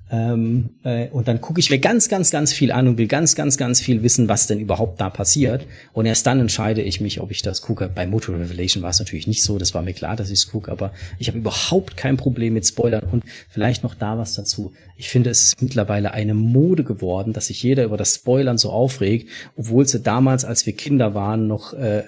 Ähm, 0.10 0.72
äh, 0.84 1.08
und 1.10 1.28
dann 1.28 1.42
gucke 1.42 1.60
ich 1.60 1.70
mir 1.70 1.80
ganz, 1.80 2.10
ganz, 2.10 2.32
ganz 2.32 2.52
viel 2.52 2.72
an 2.72 2.88
und 2.88 2.98
will 2.98 3.08
ganz, 3.08 3.36
ganz, 3.36 3.58
ganz 3.58 3.80
viel 3.80 4.04
wissen, 4.04 4.28
was 4.28 4.48
denn 4.48 4.60
überhaupt 4.60 5.00
da 5.00 5.10
passiert. 5.10 5.66
Und 5.94 6.06
erst 6.06 6.28
dann 6.28 6.40
entscheide 6.40 6.82
ich 6.82 7.00
mich, 7.02 7.22
ob 7.22 7.32
ich 7.32 7.42
das 7.42 7.62
gucke. 7.62 7.90
Bei 7.94 8.08
Motor 8.08 8.36
Revelation 8.36 8.84
war 8.84 8.90
es 8.90 9.00
natürlich 9.00 9.28
nicht 9.28 9.44
so. 9.44 9.58
Das 9.58 9.74
war 9.74 9.82
mir 9.82 9.94
klar, 9.94 10.16
dass 10.16 10.30
ich 10.30 10.40
es 10.40 10.52
gucke. 10.52 10.72
Aber 10.72 10.92
ich 11.18 11.28
habe 11.28 11.38
überhaupt 11.38 11.96
kein 11.96 12.18
Problem 12.18 12.54
mit 12.54 12.66
Spoilern. 12.66 13.08
Und 13.12 13.24
vielleicht 13.50 13.84
noch 13.84 13.96
da 13.96 14.18
was 14.18 14.36
dazu 14.36 14.74
ich 15.00 15.10
finde, 15.10 15.30
es 15.30 15.44
ist 15.44 15.62
mittlerweile 15.62 16.12
eine 16.12 16.34
Mode 16.34 16.84
geworden, 16.84 17.32
dass 17.32 17.48
sich 17.48 17.62
jeder 17.62 17.84
über 17.84 17.98
das 17.98 18.16
Spoilern 18.16 18.58
so 18.58 18.72
aufregt, 18.72 19.30
obwohl 19.56 19.88
sie 19.88 20.00
damals, 20.00 20.44
als 20.44 20.66
wir 20.66 20.74
Kinder 20.74 21.14
waren, 21.14 21.46
noch 21.46 21.74
äh, 21.74 22.00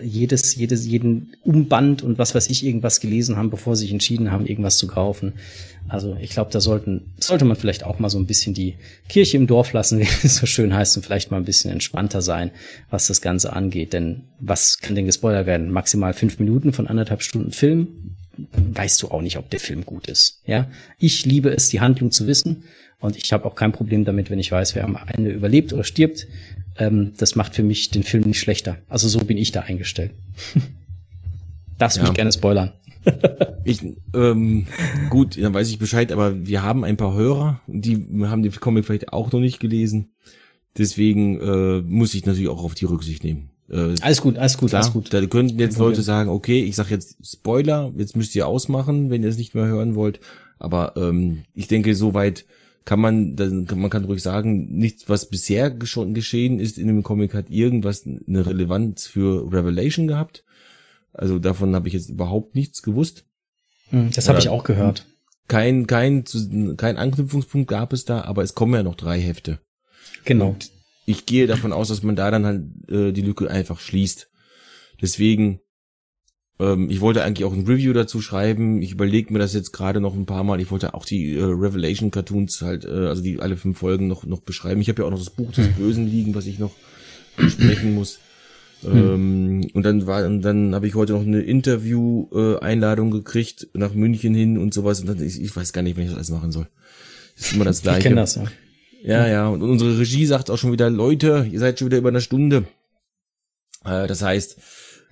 äh, 0.00 0.04
jedes, 0.04 0.56
jedes, 0.56 0.84
jeden 0.84 1.36
Umband 1.44 2.02
und 2.02 2.18
was 2.18 2.34
weiß 2.34 2.50
ich 2.50 2.66
irgendwas 2.66 2.98
gelesen 3.00 3.36
haben, 3.36 3.50
bevor 3.50 3.76
sie 3.76 3.82
sich 3.82 3.92
entschieden 3.92 4.32
haben, 4.32 4.44
irgendwas 4.46 4.76
zu 4.76 4.88
kaufen. 4.88 5.34
Also 5.88 6.16
ich 6.20 6.30
glaube, 6.30 6.50
da 6.50 6.60
sollten, 6.60 7.12
sollte 7.20 7.44
man 7.44 7.56
vielleicht 7.56 7.84
auch 7.84 8.00
mal 8.00 8.10
so 8.10 8.18
ein 8.18 8.26
bisschen 8.26 8.54
die 8.54 8.74
Kirche 9.08 9.36
im 9.36 9.46
Dorf 9.46 9.72
lassen, 9.72 9.98
wie 10.00 10.02
es 10.02 10.36
so 10.36 10.46
schön 10.46 10.74
heißt, 10.74 10.96
und 10.96 11.04
vielleicht 11.04 11.30
mal 11.30 11.36
ein 11.36 11.44
bisschen 11.44 11.70
entspannter 11.70 12.22
sein, 12.22 12.50
was 12.90 13.06
das 13.06 13.20
Ganze 13.20 13.52
angeht. 13.52 13.92
Denn 13.92 14.24
was 14.40 14.78
kann 14.78 14.96
denn 14.96 15.06
gespoilert 15.06 15.46
werden? 15.46 15.70
Maximal 15.70 16.12
fünf 16.12 16.40
Minuten 16.40 16.72
von 16.72 16.88
anderthalb 16.88 17.22
Stunden 17.22 17.52
Film 17.52 18.16
weißt 18.52 19.02
du 19.02 19.08
auch 19.08 19.22
nicht, 19.22 19.38
ob 19.38 19.50
der 19.50 19.60
Film 19.60 19.84
gut 19.84 20.06
ist. 20.08 20.42
Ja, 20.46 20.70
ich 20.98 21.24
liebe 21.24 21.50
es, 21.50 21.68
die 21.68 21.80
Handlung 21.80 22.10
zu 22.10 22.26
wissen 22.26 22.64
und 23.00 23.16
ich 23.16 23.32
habe 23.32 23.44
auch 23.46 23.54
kein 23.54 23.72
Problem 23.72 24.04
damit, 24.04 24.30
wenn 24.30 24.38
ich 24.38 24.52
weiß, 24.52 24.74
wer 24.74 24.84
am 24.84 24.96
Ende 25.06 25.30
überlebt 25.30 25.72
oder 25.72 25.84
stirbt. 25.84 26.26
Ähm, 26.78 27.12
das 27.16 27.34
macht 27.34 27.54
für 27.54 27.62
mich 27.62 27.90
den 27.90 28.02
Film 28.02 28.24
nicht 28.24 28.40
schlechter. 28.40 28.78
Also 28.88 29.08
so 29.08 29.18
bin 29.18 29.36
ich 29.36 29.52
da 29.52 29.60
eingestellt. 29.60 30.12
Darfst 31.78 31.98
ja. 31.98 32.04
mich 32.04 32.14
gerne 32.14 32.32
spoilern. 32.32 32.72
ich, 33.64 33.80
ähm, 34.14 34.66
gut, 35.10 35.36
dann 35.42 35.52
weiß 35.52 35.68
ich 35.68 35.78
Bescheid, 35.78 36.12
aber 36.12 36.46
wir 36.46 36.62
haben 36.62 36.84
ein 36.84 36.96
paar 36.96 37.14
Hörer, 37.14 37.60
die 37.66 38.06
haben 38.22 38.42
den 38.42 38.52
Comic 38.52 38.84
vielleicht 38.84 39.12
auch 39.12 39.32
noch 39.32 39.40
nicht 39.40 39.58
gelesen. 39.58 40.12
Deswegen 40.78 41.40
äh, 41.40 41.82
muss 41.82 42.14
ich 42.14 42.24
natürlich 42.24 42.48
auch 42.48 42.62
auf 42.62 42.74
die 42.74 42.84
Rücksicht 42.84 43.24
nehmen. 43.24 43.50
Äh, 43.72 43.94
alles 44.00 44.20
gut, 44.20 44.36
alles 44.38 44.58
gut, 44.58 44.70
klar, 44.70 44.82
alles 44.82 44.92
gut. 44.92 45.12
Da 45.12 45.24
könnten 45.26 45.58
jetzt 45.58 45.78
Leute 45.78 46.02
sagen, 46.02 46.28
okay, 46.28 46.62
ich 46.62 46.76
sag 46.76 46.90
jetzt 46.90 47.16
Spoiler, 47.26 47.92
jetzt 47.96 48.16
müsst 48.16 48.34
ihr 48.34 48.46
ausmachen, 48.46 49.10
wenn 49.10 49.22
ihr 49.22 49.30
es 49.30 49.38
nicht 49.38 49.54
mehr 49.54 49.66
hören 49.66 49.94
wollt. 49.94 50.20
Aber 50.58 50.92
ähm, 50.96 51.44
ich 51.54 51.68
denke, 51.68 51.94
soweit 51.94 52.44
kann 52.84 53.00
man, 53.00 53.36
dann 53.36 53.66
kann, 53.66 53.80
man 53.80 53.90
kann 53.90 54.04
ruhig 54.04 54.22
sagen, 54.22 54.76
nichts, 54.76 55.08
was 55.08 55.26
bisher 55.26 55.74
schon 55.84 56.14
geschehen 56.14 56.60
ist 56.60 56.78
in 56.78 56.88
dem 56.88 57.02
Comic, 57.02 57.34
hat 57.34 57.48
irgendwas 57.48 58.04
eine 58.06 58.46
Relevanz 58.46 59.06
für 59.06 59.50
Revelation 59.52 60.06
gehabt. 60.06 60.44
Also 61.12 61.38
davon 61.38 61.74
habe 61.74 61.88
ich 61.88 61.94
jetzt 61.94 62.10
überhaupt 62.10 62.54
nichts 62.54 62.82
gewusst. 62.82 63.24
Hm, 63.90 64.10
das 64.14 64.28
habe 64.28 64.38
ich 64.38 64.48
auch 64.48 64.64
gehört. 64.64 65.06
Kein, 65.48 65.86
kein, 65.86 66.24
kein 66.76 66.96
Anknüpfungspunkt 66.96 67.68
gab 67.68 67.92
es 67.92 68.04
da, 68.04 68.22
aber 68.22 68.42
es 68.42 68.54
kommen 68.54 68.74
ja 68.74 68.82
noch 68.82 68.94
drei 68.94 69.20
Hefte. 69.20 69.58
Genau. 70.24 70.50
Und 70.50 70.70
ich 71.12 71.26
gehe 71.26 71.46
davon 71.46 71.72
aus, 71.72 71.88
dass 71.88 72.02
man 72.02 72.16
da 72.16 72.30
dann 72.30 72.46
halt 72.46 72.62
äh, 72.90 73.12
die 73.12 73.22
Lücke 73.22 73.50
einfach 73.50 73.78
schließt. 73.78 74.28
Deswegen, 75.00 75.60
ähm, 76.58 76.90
ich 76.90 77.00
wollte 77.00 77.22
eigentlich 77.22 77.44
auch 77.44 77.52
ein 77.52 77.66
Review 77.66 77.92
dazu 77.92 78.20
schreiben. 78.20 78.82
Ich 78.82 78.92
überlege 78.92 79.32
mir 79.32 79.38
das 79.38 79.54
jetzt 79.54 79.72
gerade 79.72 80.00
noch 80.00 80.14
ein 80.14 80.26
paar 80.26 80.44
Mal. 80.44 80.60
Ich 80.60 80.70
wollte 80.70 80.94
auch 80.94 81.04
die 81.04 81.36
äh, 81.36 81.42
Revelation 81.42 82.10
Cartoons 82.10 82.62
halt, 82.62 82.84
äh, 82.84 83.06
also 83.06 83.22
die 83.22 83.40
alle 83.40 83.56
fünf 83.56 83.78
Folgen 83.78 84.08
noch 84.08 84.24
noch 84.24 84.40
beschreiben. 84.40 84.80
Ich 84.80 84.88
habe 84.88 85.02
ja 85.02 85.06
auch 85.06 85.10
noch 85.10 85.18
das 85.18 85.30
Buch 85.30 85.52
des 85.52 85.66
hm. 85.66 85.74
Bösen 85.74 86.06
liegen, 86.06 86.34
was 86.34 86.46
ich 86.46 86.58
noch 86.58 86.72
besprechen 87.36 87.94
muss. 87.94 88.18
Hm. 88.82 88.96
Ähm, 88.96 89.70
und 89.74 89.82
dann 89.84 90.06
war, 90.06 90.26
und 90.26 90.42
dann 90.42 90.74
habe 90.74 90.86
ich 90.86 90.94
heute 90.94 91.12
noch 91.12 91.22
eine 91.22 91.40
Interview-Einladung 91.40 93.08
äh, 93.08 93.18
gekriegt 93.18 93.68
nach 93.74 93.94
München 93.94 94.34
hin 94.34 94.58
und 94.58 94.74
sowas. 94.74 95.00
Und 95.00 95.08
dann, 95.08 95.22
ich, 95.22 95.40
ich 95.40 95.54
weiß 95.54 95.72
gar 95.72 95.82
nicht, 95.82 95.96
wenn 95.96 96.04
ich 96.04 96.10
das 96.10 96.16
alles 96.16 96.30
machen 96.30 96.52
soll. 96.52 96.68
Das 97.36 97.46
ist 97.46 97.54
immer 97.54 97.64
das 97.64 97.82
Gleiche. 97.82 97.98
Ich 97.98 98.04
kenne 98.04 98.16
das, 98.16 98.34
ja. 98.34 98.44
Ja, 99.02 99.26
ja. 99.26 99.48
Und 99.48 99.62
unsere 99.62 99.98
Regie 99.98 100.26
sagt 100.26 100.50
auch 100.50 100.58
schon 100.58 100.72
wieder, 100.72 100.90
Leute, 100.90 101.46
ihr 101.50 101.58
seid 101.58 101.78
schon 101.78 101.86
wieder 101.86 101.98
über 101.98 102.10
eine 102.10 102.20
Stunde. 102.20 102.64
Äh, 103.84 104.06
das 104.06 104.22
heißt, 104.22 104.58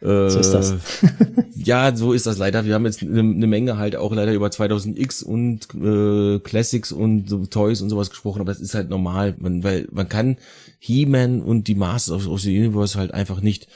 äh, 0.03 0.31
so 0.31 0.39
ist 0.39 0.53
das. 0.53 0.75
ja, 1.57 1.95
so 1.95 2.13
ist 2.13 2.27
das 2.27 2.39
leider. 2.39 2.65
Wir 2.65 2.75
haben 2.75 2.87
jetzt 2.87 3.03
eine, 3.03 3.21
eine 3.21 3.47
Menge 3.47 3.77
halt 3.77 3.97
auch 3.97 4.13
leider 4.15 4.33
über 4.33 4.49
2000X 4.49 5.23
und 5.25 5.69
äh, 5.75 6.39
Classics 6.41 6.93
und 6.93 7.29
so 7.29 7.45
Toys 7.47 7.83
und 7.83 7.91
sowas 7.91 8.11
gesprochen, 8.11 8.41
aber 8.41 8.53
das 8.53 8.61
ist 8.61 8.75
halt 8.75 8.89
normal, 8.89 9.35
man, 9.39 9.63
weil 9.63 9.89
man 9.91 10.09
kann 10.09 10.37
He-Man 10.79 11.43
und 11.43 11.69
die 11.69 11.75
Masters 11.75 12.27
of 12.27 12.41
the 12.41 12.57
Universe 12.57 12.99
halt 12.99 13.13
einfach 13.13 13.41
nicht 13.41 13.69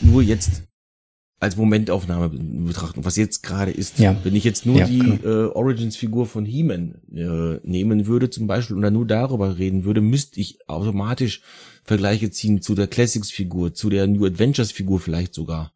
nur 0.00 0.22
jetzt 0.22 0.62
als 1.42 1.56
Momentaufnahme 1.56 2.28
betrachten, 2.28 3.04
was 3.04 3.16
jetzt 3.16 3.42
gerade 3.42 3.72
ist. 3.72 3.98
Ja. 3.98 4.16
Wenn 4.22 4.36
ich 4.36 4.44
jetzt 4.44 4.64
nur 4.64 4.78
ja, 4.78 4.86
die 4.86 5.00
äh, 5.00 5.46
Origins-Figur 5.46 6.26
von 6.26 6.44
He-Man 6.44 6.94
äh, 7.12 7.58
nehmen 7.68 8.06
würde 8.06 8.30
zum 8.30 8.46
Beispiel 8.46 8.76
oder 8.76 8.92
nur 8.92 9.08
darüber 9.08 9.58
reden 9.58 9.82
würde, 9.82 10.00
müsste 10.00 10.38
ich 10.38 10.68
automatisch 10.68 11.42
Vergleiche 11.82 12.30
ziehen 12.30 12.62
zu 12.62 12.76
der 12.76 12.86
Classics-Figur, 12.86 13.74
zu 13.74 13.90
der 13.90 14.06
New 14.06 14.24
Adventures-Figur 14.24 15.00
vielleicht 15.00 15.34
sogar. 15.34 15.72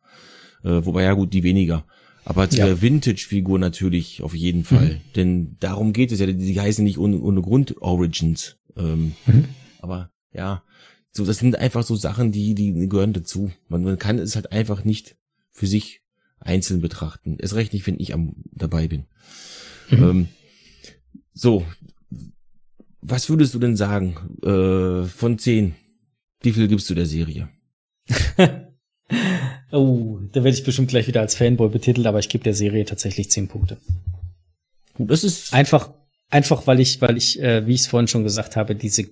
Äh, 0.62 0.86
wobei 0.86 1.02
ja 1.02 1.14
gut, 1.14 1.32
die 1.32 1.42
weniger. 1.42 1.84
Aber 2.24 2.48
zu 2.48 2.58
ja. 2.58 2.66
der 2.66 2.80
Vintage-Figur 2.80 3.58
natürlich 3.58 4.22
auf 4.22 4.36
jeden 4.36 4.62
Fall. 4.62 4.86
Mhm. 4.86 5.12
Denn 5.16 5.56
darum 5.58 5.92
geht 5.92 6.12
es 6.12 6.20
ja. 6.20 6.26
Die 6.26 6.60
heißen 6.60 6.84
nicht 6.84 6.98
ohne, 6.98 7.18
ohne 7.18 7.42
Grund 7.42 7.82
Origins. 7.82 8.56
Ähm, 8.76 9.14
mhm. 9.26 9.46
Aber 9.80 10.10
ja, 10.32 10.62
so 11.10 11.24
das 11.24 11.38
sind 11.38 11.58
einfach 11.58 11.82
so 11.82 11.96
Sachen, 11.96 12.30
die 12.30 12.54
die 12.54 12.88
gehören 12.88 13.12
dazu. 13.12 13.50
Man, 13.68 13.82
man 13.82 13.98
kann 13.98 14.20
es 14.20 14.36
halt 14.36 14.52
einfach 14.52 14.84
nicht 14.84 15.16
für 15.56 15.66
sich 15.66 16.02
einzeln 16.38 16.80
betrachten. 16.80 17.38
Es 17.40 17.54
recht 17.54 17.72
nicht, 17.72 17.86
wenn 17.86 17.98
ich 17.98 18.12
am 18.12 18.34
dabei 18.52 18.88
bin. 18.88 19.06
Mhm. 19.90 20.02
Ähm, 20.02 20.28
so, 21.32 21.66
was 23.00 23.28
würdest 23.30 23.54
du 23.54 23.58
denn 23.58 23.76
sagen 23.76 24.16
äh, 24.42 25.08
von 25.08 25.38
zehn? 25.38 25.74
Wie 26.42 26.52
viel 26.52 26.68
gibst 26.68 26.90
du 26.90 26.94
der 26.94 27.06
Serie? 27.06 27.48
oh, 29.72 30.18
da 30.32 30.44
werde 30.44 30.56
ich 30.56 30.64
bestimmt 30.64 30.90
gleich 30.90 31.06
wieder 31.06 31.22
als 31.22 31.34
Fanboy 31.34 31.70
betitelt, 31.70 32.06
aber 32.06 32.18
ich 32.18 32.28
gebe 32.28 32.44
der 32.44 32.54
Serie 32.54 32.84
tatsächlich 32.84 33.30
zehn 33.30 33.48
Punkte. 33.48 33.78
Das 34.98 35.24
ist 35.24 35.54
einfach, 35.54 35.94
einfach, 36.28 36.66
weil 36.66 36.80
ich, 36.80 37.00
weil 37.00 37.16
ich, 37.16 37.40
äh, 37.40 37.66
wie 37.66 37.74
ich 37.74 37.80
es 37.80 37.86
vorhin 37.86 38.08
schon 38.08 38.24
gesagt 38.24 38.56
habe, 38.56 38.74
diese 38.74 39.04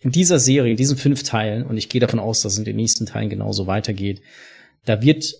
in 0.00 0.10
dieser 0.10 0.38
Serie, 0.38 0.72
in 0.72 0.76
diesen 0.76 0.96
fünf 0.96 1.22
Teilen, 1.22 1.64
und 1.64 1.76
ich 1.76 1.88
gehe 1.88 2.00
davon 2.00 2.20
aus, 2.20 2.42
dass 2.42 2.54
es 2.54 2.58
in 2.58 2.64
den 2.64 2.76
nächsten 2.76 3.06
Teilen 3.06 3.30
genauso 3.30 3.66
weitergeht, 3.66 4.20
da 4.84 5.02
wird 5.02 5.34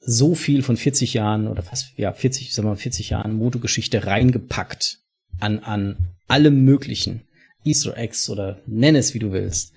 so 0.00 0.34
viel 0.34 0.62
von 0.62 0.76
40 0.76 1.14
Jahren 1.14 1.48
oder 1.48 1.62
fast 1.62 1.92
ja 1.96 2.12
40, 2.12 2.54
sagen 2.54 2.66
wir 2.66 2.72
mal 2.72 2.76
40 2.76 3.10
Jahren 3.10 3.34
Motogeschichte 3.34 4.06
reingepackt 4.06 5.00
an 5.40 5.60
an 5.60 6.08
allem 6.26 6.64
möglichen 6.64 7.22
Easter 7.64 7.96
Eggs 7.96 8.28
oder 8.30 8.60
nenn 8.66 8.96
es 8.96 9.14
wie 9.14 9.18
du 9.18 9.32
willst. 9.32 9.72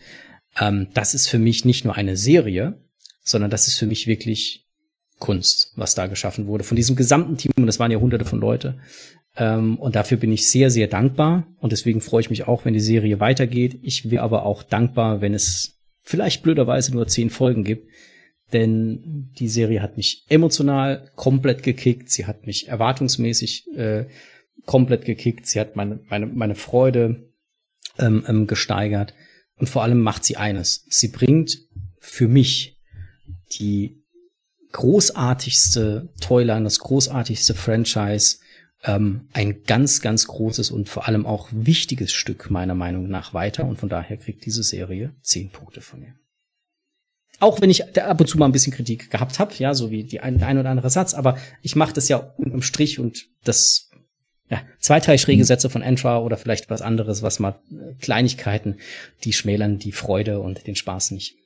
Ähm, 0.60 0.88
das 0.94 1.14
ist 1.14 1.28
für 1.28 1.40
mich 1.40 1.66
nicht 1.66 1.86
nur 1.86 1.96
eine 1.96 2.18
Serie, 2.18 2.80
sondern 3.24 3.50
das 3.50 3.68
ist 3.68 3.78
für 3.78 3.86
mich 3.86 4.08
wirklich 4.08 4.68
Kunst, 5.20 5.74
was 5.76 5.96
da 5.96 6.08
geschaffen 6.08 6.48
wurde 6.48 6.64
von 6.64 6.76
diesem 6.76 6.96
gesamten 6.96 7.38
Team 7.38 7.52
und 7.58 7.68
das 7.68 7.80
waren 7.80 7.92
ja 7.92 8.00
hunderte 8.00 8.26
von 8.26 8.40
Leute. 8.40 8.80
Ähm, 9.38 9.78
und 9.78 9.96
dafür 9.96 10.18
bin 10.18 10.32
ich 10.32 10.50
sehr 10.50 10.70
sehr 10.70 10.88
dankbar 10.88 11.48
und 11.60 11.72
deswegen 11.72 12.02
freue 12.02 12.22
ich 12.22 12.30
mich 12.30 12.48
auch, 12.48 12.66
wenn 12.66 12.74
die 12.74 12.80
Serie 12.80 13.20
weitergeht. 13.20 13.80
Ich 13.82 14.10
wäre 14.12 14.24
aber 14.24 14.46
auch 14.46 14.64
dankbar, 14.64 15.22
wenn 15.22 15.34
es 15.34 15.80
vielleicht 16.04 16.44
blöderweise 16.44 16.92
nur 16.92 17.08
zehn 17.08 17.30
Folgen 17.30 17.64
gibt, 17.64 17.88
denn 18.54 19.32
die 19.38 19.48
Serie 19.48 19.82
hat 19.82 19.98
mich 19.98 20.26
emotional 20.30 21.12
komplett 21.16 21.64
gekickt, 21.64 22.10
sie 22.10 22.26
hat 22.26 22.46
mich 22.46 22.68
erwartungsmäßig 22.68 23.68
äh, 23.76 24.06
komplett 24.66 25.06
gekickt, 25.06 25.48
sie 25.48 25.60
hat 25.60 25.76
meine, 25.76 26.00
meine, 26.10 26.28
meine 26.28 26.56
Freude 26.56 27.32
ähm, 27.98 28.24
ähm, 28.28 28.48
gesteigert. 28.48 29.14
Und 29.56 29.68
vor 29.68 29.84
allem 29.84 30.02
macht 30.02 30.24
sie 30.24 30.38
eines, 30.38 30.86
sie 30.90 31.10
bringt 31.10 31.58
für 32.00 32.28
mich 32.28 32.80
die 33.60 34.04
großartigste 34.72 36.10
Toyline, 36.22 36.64
das 36.64 36.80
großartigste 36.80 37.54
Franchise, 37.54 38.38
ähm, 38.84 39.28
ein 39.34 39.64
ganz, 39.64 40.02
ganz 40.02 40.28
großes 40.28 40.72
und 40.72 40.90
vor 40.90 41.08
allem 41.08 41.26
auch 41.26 41.50
wichtiges 41.52 42.12
Stück 42.12 42.50
meiner 42.50 42.76
Meinung 42.76 43.08
nach 43.08 43.34
weiter. 43.34 43.66
Und 43.66 43.78
von 43.78 43.90
daher 43.90 44.18
kriegt 44.18 44.46
diese 44.46 44.64
Serie 44.64 45.14
zehn 45.22 45.52
Punkte 45.52 45.82
von 45.82 46.00
mir. 46.00 46.16
Auch 47.42 47.60
wenn 47.60 47.70
ich 47.70 47.98
ab 47.98 48.22
und 48.22 48.28
zu 48.28 48.38
mal 48.38 48.46
ein 48.46 48.52
bisschen 48.52 48.72
Kritik 48.72 49.10
gehabt 49.10 49.40
habe, 49.40 49.54
ja, 49.58 49.74
so 49.74 49.92
wie 49.92 50.04
die 50.04 50.20
ein, 50.20 50.38
der 50.38 50.48
ein 50.48 50.58
oder 50.58 50.70
andere 50.70 50.90
Satz, 50.90 51.14
aber 51.14 51.38
ich 51.62 51.76
mache 51.76 51.94
das 51.94 52.08
ja 52.08 52.18
unterm 52.38 52.62
Strich 52.62 53.00
und 53.00 53.26
das 53.44 53.90
ja, 54.50 54.62
zwei, 54.80 55.00
drei 55.00 55.18
schräge 55.18 55.46
Sätze 55.46 55.70
von 55.70 55.82
Entra 55.82 56.20
oder 56.20 56.38
vielleicht 56.38 56.70
was 56.70 56.82
anderes, 56.82 57.24
was 57.24 57.40
mal 57.40 57.60
Kleinigkeiten, 58.02 58.76
die 59.24 59.34
schmälern 59.34 59.80
die 59.80 59.94
Freude 59.94 60.40
und 60.40 60.68
den 60.68 60.76
Spaß 60.76 61.12
nicht. 61.12 61.38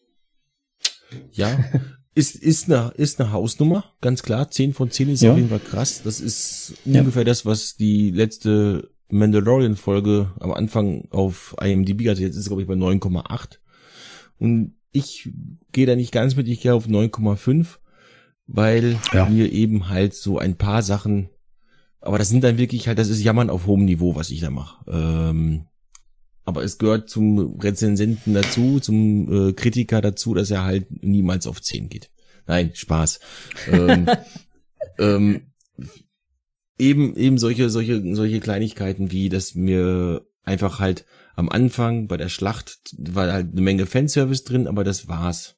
Ja, 1.31 1.57
ist, 2.15 2.35
ist 2.35 2.69
eine, 2.69 2.91
ist 2.97 3.21
eine 3.21 3.31
Hausnummer, 3.31 3.93
ganz 4.01 4.23
klar. 4.23 4.49
Zehn 4.49 4.73
von 4.73 4.89
zehn 4.89 5.09
ist 5.09 5.21
ja. 5.21 5.31
auf 5.31 5.37
jeden 5.37 5.49
Fall 5.49 5.59
krass. 5.59 6.01
Das 6.03 6.19
ist 6.19 6.73
ja. 6.83 6.99
ungefähr 6.99 7.23
das, 7.23 7.45
was 7.45 7.75
die 7.75 8.09
letzte 8.09 8.89
Mandalorian-Folge 9.09 10.31
am 10.39 10.51
Anfang 10.51 11.07
auf 11.11 11.55
IMDb 11.61 12.09
hatte. 12.09 12.21
Jetzt 12.21 12.33
ist 12.35 12.41
es, 12.41 12.47
glaube 12.47 12.63
ich, 12.63 12.67
bei 12.67 12.73
9,8. 12.73 13.59
Und 14.39 14.73
ich 14.95 15.29
gehe 15.71 15.85
da 15.85 15.95
nicht 15.95 16.11
ganz 16.11 16.35
mit, 16.35 16.47
ich 16.47 16.61
gehe 16.61 16.73
auf 16.73 16.87
9,5, 16.87 17.77
weil 18.47 18.97
ja. 19.13 19.27
mir 19.27 19.51
eben 19.51 19.89
halt 19.89 20.13
so 20.13 20.37
ein 20.39 20.55
paar 20.55 20.81
Sachen 20.81 21.29
aber 22.05 22.19
das 22.19 22.29
sind 22.29 22.43
dann 22.43 22.59
wirklich 22.59 22.87
halt, 22.87 22.99
das 22.99 23.09
ist 23.09 23.23
Jammern 23.23 23.49
auf 23.49 23.65
hohem 23.65 23.83
Niveau, 23.83 24.15
was 24.15 24.29
ich 24.29 24.39
da 24.39 24.51
mache. 24.51 24.77
Ähm, 24.87 25.65
aber 26.43 26.63
es 26.63 26.77
gehört 26.77 27.09
zum 27.09 27.59
Rezensenten 27.59 28.35
dazu, 28.35 28.79
zum 28.79 29.49
äh, 29.49 29.53
Kritiker 29.53 30.01
dazu, 30.01 30.35
dass 30.35 30.51
er 30.51 30.63
halt 30.63 31.03
niemals 31.03 31.47
auf 31.47 31.59
10 31.59 31.89
geht. 31.89 32.11
Nein, 32.45 32.69
Spaß. 32.75 33.19
ähm, 33.71 34.05
ähm, 34.99 35.41
eben, 36.77 37.15
eben 37.15 37.39
solche, 37.39 37.71
solche, 37.71 38.15
solche 38.15 38.39
Kleinigkeiten 38.39 39.11
wie, 39.11 39.29
dass 39.29 39.55
mir 39.55 40.27
einfach 40.43 40.79
halt 40.79 41.05
am 41.35 41.49
Anfang 41.49 42.07
bei 42.07 42.17
der 42.17 42.29
Schlacht 42.29 42.79
war 42.97 43.31
halt 43.31 43.51
eine 43.51 43.61
Menge 43.61 43.85
Fanservice 43.85 44.43
drin, 44.43 44.67
aber 44.67 44.83
das 44.83 45.07
war's. 45.07 45.55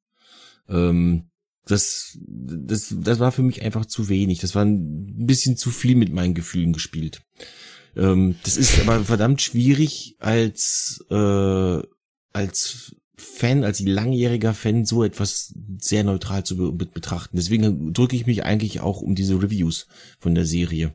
Ähm, 0.69 1.29
das, 1.65 2.17
das, 2.21 2.93
das 2.97 3.19
war 3.19 3.31
für 3.31 3.43
mich 3.43 3.61
einfach 3.61 3.85
zu 3.85 4.09
wenig. 4.09 4.39
Das 4.39 4.55
war 4.55 4.63
ein 4.63 5.25
bisschen 5.25 5.57
zu 5.57 5.69
viel 5.69 5.95
mit 5.95 6.13
meinen 6.13 6.33
Gefühlen 6.33 6.73
gespielt. 6.73 7.21
Ähm, 7.95 8.35
das 8.43 8.57
ist 8.57 8.79
aber 8.79 9.03
verdammt 9.03 9.41
schwierig 9.41 10.15
als, 10.19 11.03
äh, 11.09 11.81
als 12.33 12.95
Fan, 13.15 13.63
als 13.63 13.79
langjähriger 13.79 14.53
Fan 14.53 14.85
so 14.85 15.03
etwas 15.03 15.53
sehr 15.79 16.03
neutral 16.03 16.43
zu 16.43 16.55
be 16.55 16.85
betrachten. 16.85 17.35
Deswegen 17.35 17.91
drücke 17.93 18.15
ich 18.15 18.27
mich 18.27 18.43
eigentlich 18.43 18.79
auch 18.81 19.01
um 19.01 19.15
diese 19.15 19.41
Reviews 19.41 19.87
von 20.19 20.35
der 20.35 20.45
Serie. 20.45 20.93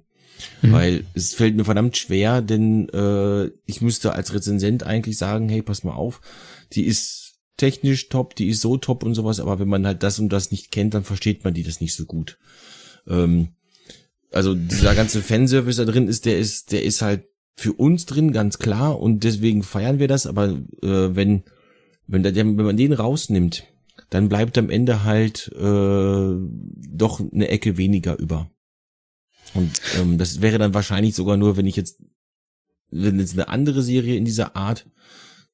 Mhm. 0.62 0.72
Weil 0.72 1.04
es 1.14 1.34
fällt 1.34 1.56
mir 1.56 1.64
verdammt 1.64 1.96
schwer, 1.96 2.42
denn 2.42 2.88
äh, 2.90 3.46
ich 3.66 3.80
müsste 3.80 4.12
als 4.12 4.34
Rezensent 4.34 4.84
eigentlich 4.84 5.18
sagen, 5.18 5.48
hey, 5.48 5.62
pass 5.62 5.84
mal 5.84 5.94
auf, 5.94 6.20
die 6.72 6.84
ist 6.84 7.34
technisch 7.56 8.08
top, 8.08 8.34
die 8.34 8.48
ist 8.48 8.60
so 8.60 8.76
top 8.76 9.04
und 9.04 9.14
sowas, 9.14 9.40
aber 9.40 9.58
wenn 9.58 9.68
man 9.68 9.86
halt 9.86 10.02
das 10.02 10.18
und 10.18 10.30
das 10.30 10.50
nicht 10.50 10.70
kennt, 10.70 10.94
dann 10.94 11.04
versteht 11.04 11.44
man 11.44 11.54
die 11.54 11.62
das 11.62 11.80
nicht 11.80 11.94
so 11.94 12.06
gut. 12.06 12.38
Ähm, 13.06 13.48
also 14.30 14.54
dieser 14.54 14.94
ganze 14.94 15.22
Fanservice 15.22 15.76
da 15.76 15.84
drin 15.84 16.08
ist, 16.08 16.24
der 16.24 16.38
ist, 16.38 16.72
der 16.72 16.82
ist 16.82 17.02
halt 17.02 17.24
für 17.54 17.72
uns 17.72 18.06
drin, 18.06 18.32
ganz 18.32 18.58
klar, 18.58 18.98
und 18.98 19.24
deswegen 19.24 19.62
feiern 19.62 19.98
wir 19.98 20.08
das, 20.08 20.26
aber 20.26 20.48
äh, 20.82 21.14
wenn, 21.14 21.42
wenn, 22.06 22.22
der, 22.22 22.34
wenn 22.34 22.56
man 22.56 22.76
den 22.76 22.92
rausnimmt, 22.92 23.64
dann 24.10 24.28
bleibt 24.28 24.58
am 24.58 24.70
Ende 24.70 25.04
halt 25.04 25.50
äh, 25.54 26.34
doch 26.34 27.20
eine 27.20 27.48
Ecke 27.48 27.76
weniger 27.76 28.18
über. 28.18 28.50
Und 29.54 29.80
ähm, 29.98 30.18
das 30.18 30.40
wäre 30.40 30.58
dann 30.58 30.74
wahrscheinlich 30.74 31.14
sogar 31.14 31.36
nur, 31.36 31.56
wenn 31.56 31.66
ich 31.66 31.76
jetzt, 31.76 32.02
wenn 32.90 33.18
jetzt 33.18 33.34
eine 33.34 33.48
andere 33.48 33.82
Serie 33.82 34.16
in 34.16 34.24
dieser 34.24 34.56
Art 34.56 34.86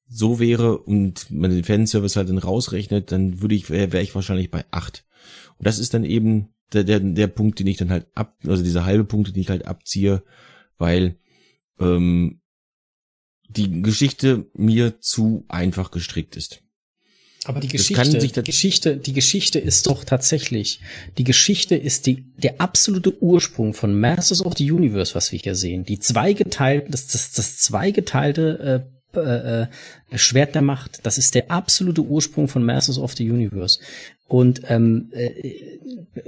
so 0.07 0.39
wäre 0.39 0.79
und 0.79 1.29
man 1.29 1.51
den 1.51 1.63
Fanservice 1.63 2.15
halt 2.15 2.29
dann 2.29 2.37
rausrechnet, 2.37 3.11
dann 3.11 3.41
würde 3.41 3.55
ich, 3.55 3.69
wäre 3.69 3.91
wär 3.91 4.01
ich 4.01 4.15
wahrscheinlich 4.15 4.49
bei 4.49 4.65
acht. 4.71 5.05
Und 5.57 5.67
das 5.67 5.77
ist 5.77 5.93
dann 5.93 6.03
eben 6.03 6.49
der, 6.73 6.83
der, 6.83 6.99
der 6.99 7.27
Punkt, 7.27 7.59
den 7.59 7.67
ich 7.67 7.77
dann 7.77 7.91
halt 7.91 8.07
ab, 8.15 8.37
also 8.45 8.63
dieser 8.63 8.85
halbe 8.85 9.03
Punkt, 9.03 9.29
den 9.29 9.41
ich 9.41 9.49
halt 9.49 9.65
abziehe, 9.65 10.23
weil 10.77 11.17
ähm, 11.79 12.41
die 13.47 13.81
Geschichte 13.81 14.49
mir 14.53 14.99
zu 14.99 15.45
einfach 15.47 15.91
gestrickt 15.91 16.35
ist. 16.35 16.63
Aber 17.49 17.61
die 17.61 17.67
Geschichte, 17.67 18.19
die 18.19 18.43
Geschichte, 18.43 18.95
die 18.95 19.13
Geschichte 19.13 19.57
ist 19.57 19.87
doch 19.87 20.03
tatsächlich, 20.03 20.81
die 21.17 21.23
Geschichte 21.23 21.75
ist 21.75 22.05
die, 22.05 22.25
der 22.37 22.61
absolute 22.61 23.23
Ursprung 23.23 23.73
von 23.73 23.99
Masters 23.99 24.45
of 24.45 24.53
the 24.55 24.71
Universe, 24.71 25.15
was 25.15 25.31
wir 25.31 25.39
hier 25.39 25.55
sehen. 25.55 25.83
Die 25.83 25.97
zweigeteilte, 25.97 26.91
das, 26.91 27.07
das, 27.07 27.31
das 27.31 27.57
zweigeteilte 27.57 28.85
äh, 29.15 29.17
äh, 29.19 29.63
äh, 29.63 29.67
Schwert 30.13 30.53
der 30.53 30.61
Macht. 30.61 30.99
Das 31.01 31.17
ist 31.17 31.33
der 31.33 31.49
absolute 31.49 32.03
Ursprung 32.03 32.47
von 32.47 32.63
Masters 32.63 32.99
of 32.99 33.15
the 33.15 33.27
Universe. 33.27 33.79
Und 34.29 34.61
ähm, 34.69 35.09
äh, 35.11 35.31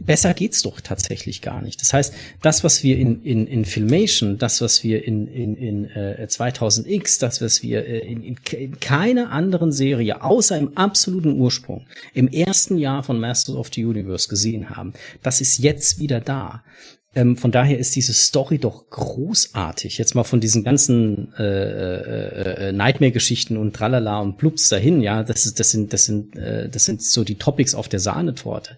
besser 0.01 0.33
geht's 0.33 0.63
doch 0.63 0.81
tatsächlich 0.81 1.43
gar 1.43 1.61
nicht. 1.61 1.79
Das 1.81 1.93
heißt, 1.93 2.13
das, 2.41 2.63
was 2.63 2.83
wir 2.83 2.97
in, 2.97 3.21
in, 3.21 3.45
in 3.45 3.63
Filmation, 3.63 4.39
das, 4.39 4.59
was 4.59 4.83
wir 4.83 5.05
in, 5.05 5.27
in, 5.27 5.55
in 5.55 5.85
äh, 5.85 6.25
2000X, 6.27 7.19
das, 7.19 7.41
was 7.41 7.61
wir 7.61 7.85
äh, 7.85 7.99
in, 7.99 8.23
in, 8.23 8.37
in 8.57 8.79
keiner 8.79 9.31
anderen 9.31 9.71
Serie, 9.71 10.23
außer 10.23 10.57
im 10.57 10.75
absoluten 10.75 11.39
Ursprung, 11.39 11.85
im 12.15 12.27
ersten 12.27 12.79
Jahr 12.79 13.03
von 13.03 13.19
Masters 13.19 13.55
of 13.55 13.69
the 13.71 13.85
Universe 13.85 14.27
gesehen 14.27 14.71
haben, 14.71 14.93
das 15.21 15.39
ist 15.39 15.59
jetzt 15.59 15.99
wieder 15.99 16.19
da. 16.19 16.63
Ähm, 17.13 17.35
von 17.35 17.51
daher 17.51 17.77
ist 17.77 17.95
diese 17.97 18.13
Story 18.13 18.57
doch 18.57 18.89
großartig. 18.89 19.97
Jetzt 19.97 20.15
mal 20.15 20.23
von 20.23 20.39
diesen 20.39 20.63
ganzen 20.63 21.33
äh, 21.33 21.43
äh, 21.43 22.69
äh, 22.69 22.71
Nightmare-Geschichten 22.71 23.57
und 23.57 23.75
Tralala 23.75 24.19
und 24.19 24.37
Blups 24.37 24.69
dahin, 24.69 25.01
ja, 25.01 25.23
das, 25.23 25.45
ist, 25.45 25.59
das 25.59 25.71
sind, 25.71 25.91
das 25.91 26.05
sind, 26.05 26.37
äh, 26.37 26.69
das 26.69 26.85
sind 26.85 27.03
so 27.03 27.25
die 27.25 27.35
Topics 27.35 27.75
auf 27.75 27.89
der 27.89 27.99
Sahnetorte. 27.99 28.77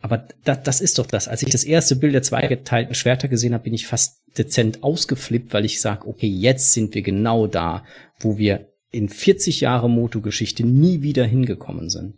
Aber 0.00 0.26
das, 0.44 0.62
das 0.64 0.80
ist 0.80 0.98
doch 0.98 1.06
das. 1.06 1.28
Als 1.28 1.42
ich 1.42 1.50
das 1.50 1.62
erste 1.62 1.94
Bild 1.94 2.14
der 2.14 2.22
zweigeteilten 2.22 2.96
Schwerter 2.96 3.28
gesehen 3.28 3.54
habe, 3.54 3.64
bin 3.64 3.74
ich 3.74 3.86
fast 3.86 4.22
dezent 4.36 4.82
ausgeflippt, 4.82 5.52
weil 5.52 5.64
ich 5.64 5.80
sage, 5.80 6.08
okay, 6.08 6.28
jetzt 6.28 6.72
sind 6.72 6.96
wir 6.96 7.02
genau 7.02 7.46
da, 7.46 7.84
wo 8.18 8.38
wir 8.38 8.72
in 8.90 9.08
40 9.08 9.60
Jahre 9.60 9.88
Moto-Geschichte 9.88 10.66
nie 10.66 11.02
wieder 11.02 11.24
hingekommen 11.24 11.90
sind. 11.90 12.14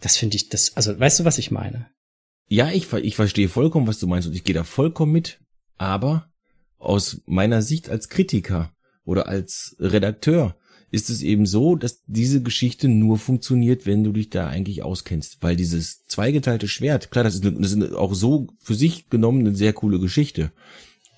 Das 0.00 0.16
finde 0.16 0.36
ich, 0.36 0.48
das, 0.48 0.76
also 0.76 0.98
weißt 0.98 1.20
du, 1.20 1.24
was 1.24 1.38
ich 1.38 1.52
meine? 1.52 1.86
Ja, 2.48 2.70
ich, 2.70 2.90
ich 2.92 3.14
verstehe 3.14 3.48
vollkommen, 3.48 3.86
was 3.86 3.98
du 3.98 4.06
meinst 4.06 4.26
und 4.26 4.34
ich 4.34 4.44
gehe 4.44 4.54
da 4.54 4.64
vollkommen 4.64 5.12
mit. 5.12 5.40
Aber 5.76 6.30
aus 6.78 7.20
meiner 7.26 7.62
Sicht 7.62 7.90
als 7.90 8.08
Kritiker 8.08 8.72
oder 9.04 9.28
als 9.28 9.76
Redakteur 9.78 10.56
ist 10.90 11.10
es 11.10 11.22
eben 11.22 11.44
so, 11.44 11.76
dass 11.76 12.02
diese 12.06 12.42
Geschichte 12.42 12.88
nur 12.88 13.18
funktioniert, 13.18 13.84
wenn 13.84 14.04
du 14.04 14.12
dich 14.12 14.30
da 14.30 14.48
eigentlich 14.48 14.82
auskennst. 14.82 15.38
Weil 15.42 15.54
dieses 15.56 16.06
zweigeteilte 16.06 16.66
Schwert, 16.66 17.10
klar, 17.10 17.24
das 17.24 17.34
ist, 17.34 17.44
das 17.44 17.72
ist 17.72 17.92
auch 17.92 18.14
so 18.14 18.46
für 18.60 18.74
sich 18.74 19.10
genommen 19.10 19.40
eine 19.40 19.54
sehr 19.54 19.74
coole 19.74 20.00
Geschichte. 20.00 20.50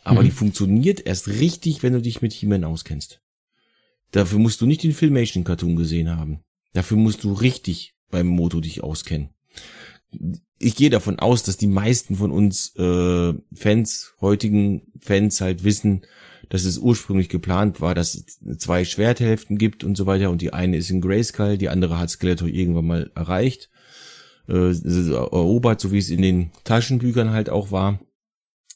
Aber 0.02 0.23
mhm. 0.23 0.24
die 0.24 0.32
funktioniert 0.32 1.07
erst 1.07 1.28
richtig, 1.28 1.85
wenn 1.85 1.93
du 1.93 2.02
dich 2.02 2.20
mit 2.20 2.32
He-Man 2.32 2.65
auskennst. 2.65 3.20
Dafür 4.11 4.40
musst 4.40 4.61
du 4.61 4.66
nicht 4.66 4.82
den 4.82 4.93
Filmation-Cartoon 4.93 5.77
gesehen 5.77 6.11
haben. 6.11 6.40
Dafür 6.73 6.97
musst 6.97 7.23
du 7.23 7.32
richtig 7.32 7.94
beim 8.11 8.27
Moto 8.27 8.61
dich 8.61 8.82
auskennen 8.82 9.28
ich 10.62 10.77
gehe 10.77 10.91
davon 10.91 11.19
aus, 11.19 11.43
dass 11.43 11.57
die 11.57 11.66
meisten 11.66 12.16
von 12.16 12.31
uns 12.31 12.77
äh, 12.77 13.32
Fans, 13.55 14.15
heutigen 14.20 14.82
Fans 15.01 15.41
halt 15.41 15.65
wissen, 15.65 16.03
dass 16.51 16.65
es 16.65 16.77
ursprünglich 16.77 17.31
geplant 17.31 17.81
war, 17.81 17.95
dass 17.95 18.15
es 18.15 18.59
zwei 18.59 18.85
Schwerthälften 18.85 19.57
gibt 19.57 19.85
und 19.85 19.97
so 19.97 20.05
weiter 20.05 20.31
und 20.31 20.43
die 20.43 20.53
eine 20.53 20.77
ist 20.77 20.91
in 20.91 21.01
Grayskull, 21.01 21.57
die 21.57 21.70
andere 21.70 21.99
hat 21.99 22.11
Skeletor 22.11 22.47
irgendwann 22.47 22.87
mal 22.87 23.11
erreicht, 23.15 23.70
äh, 24.49 24.73
erobert, 24.74 25.81
so 25.81 25.93
wie 25.93 25.99
es 25.99 26.11
in 26.11 26.20
den 26.20 26.51
Taschenbüchern 26.65 27.31
halt 27.31 27.49
auch 27.49 27.73
war. 27.73 27.99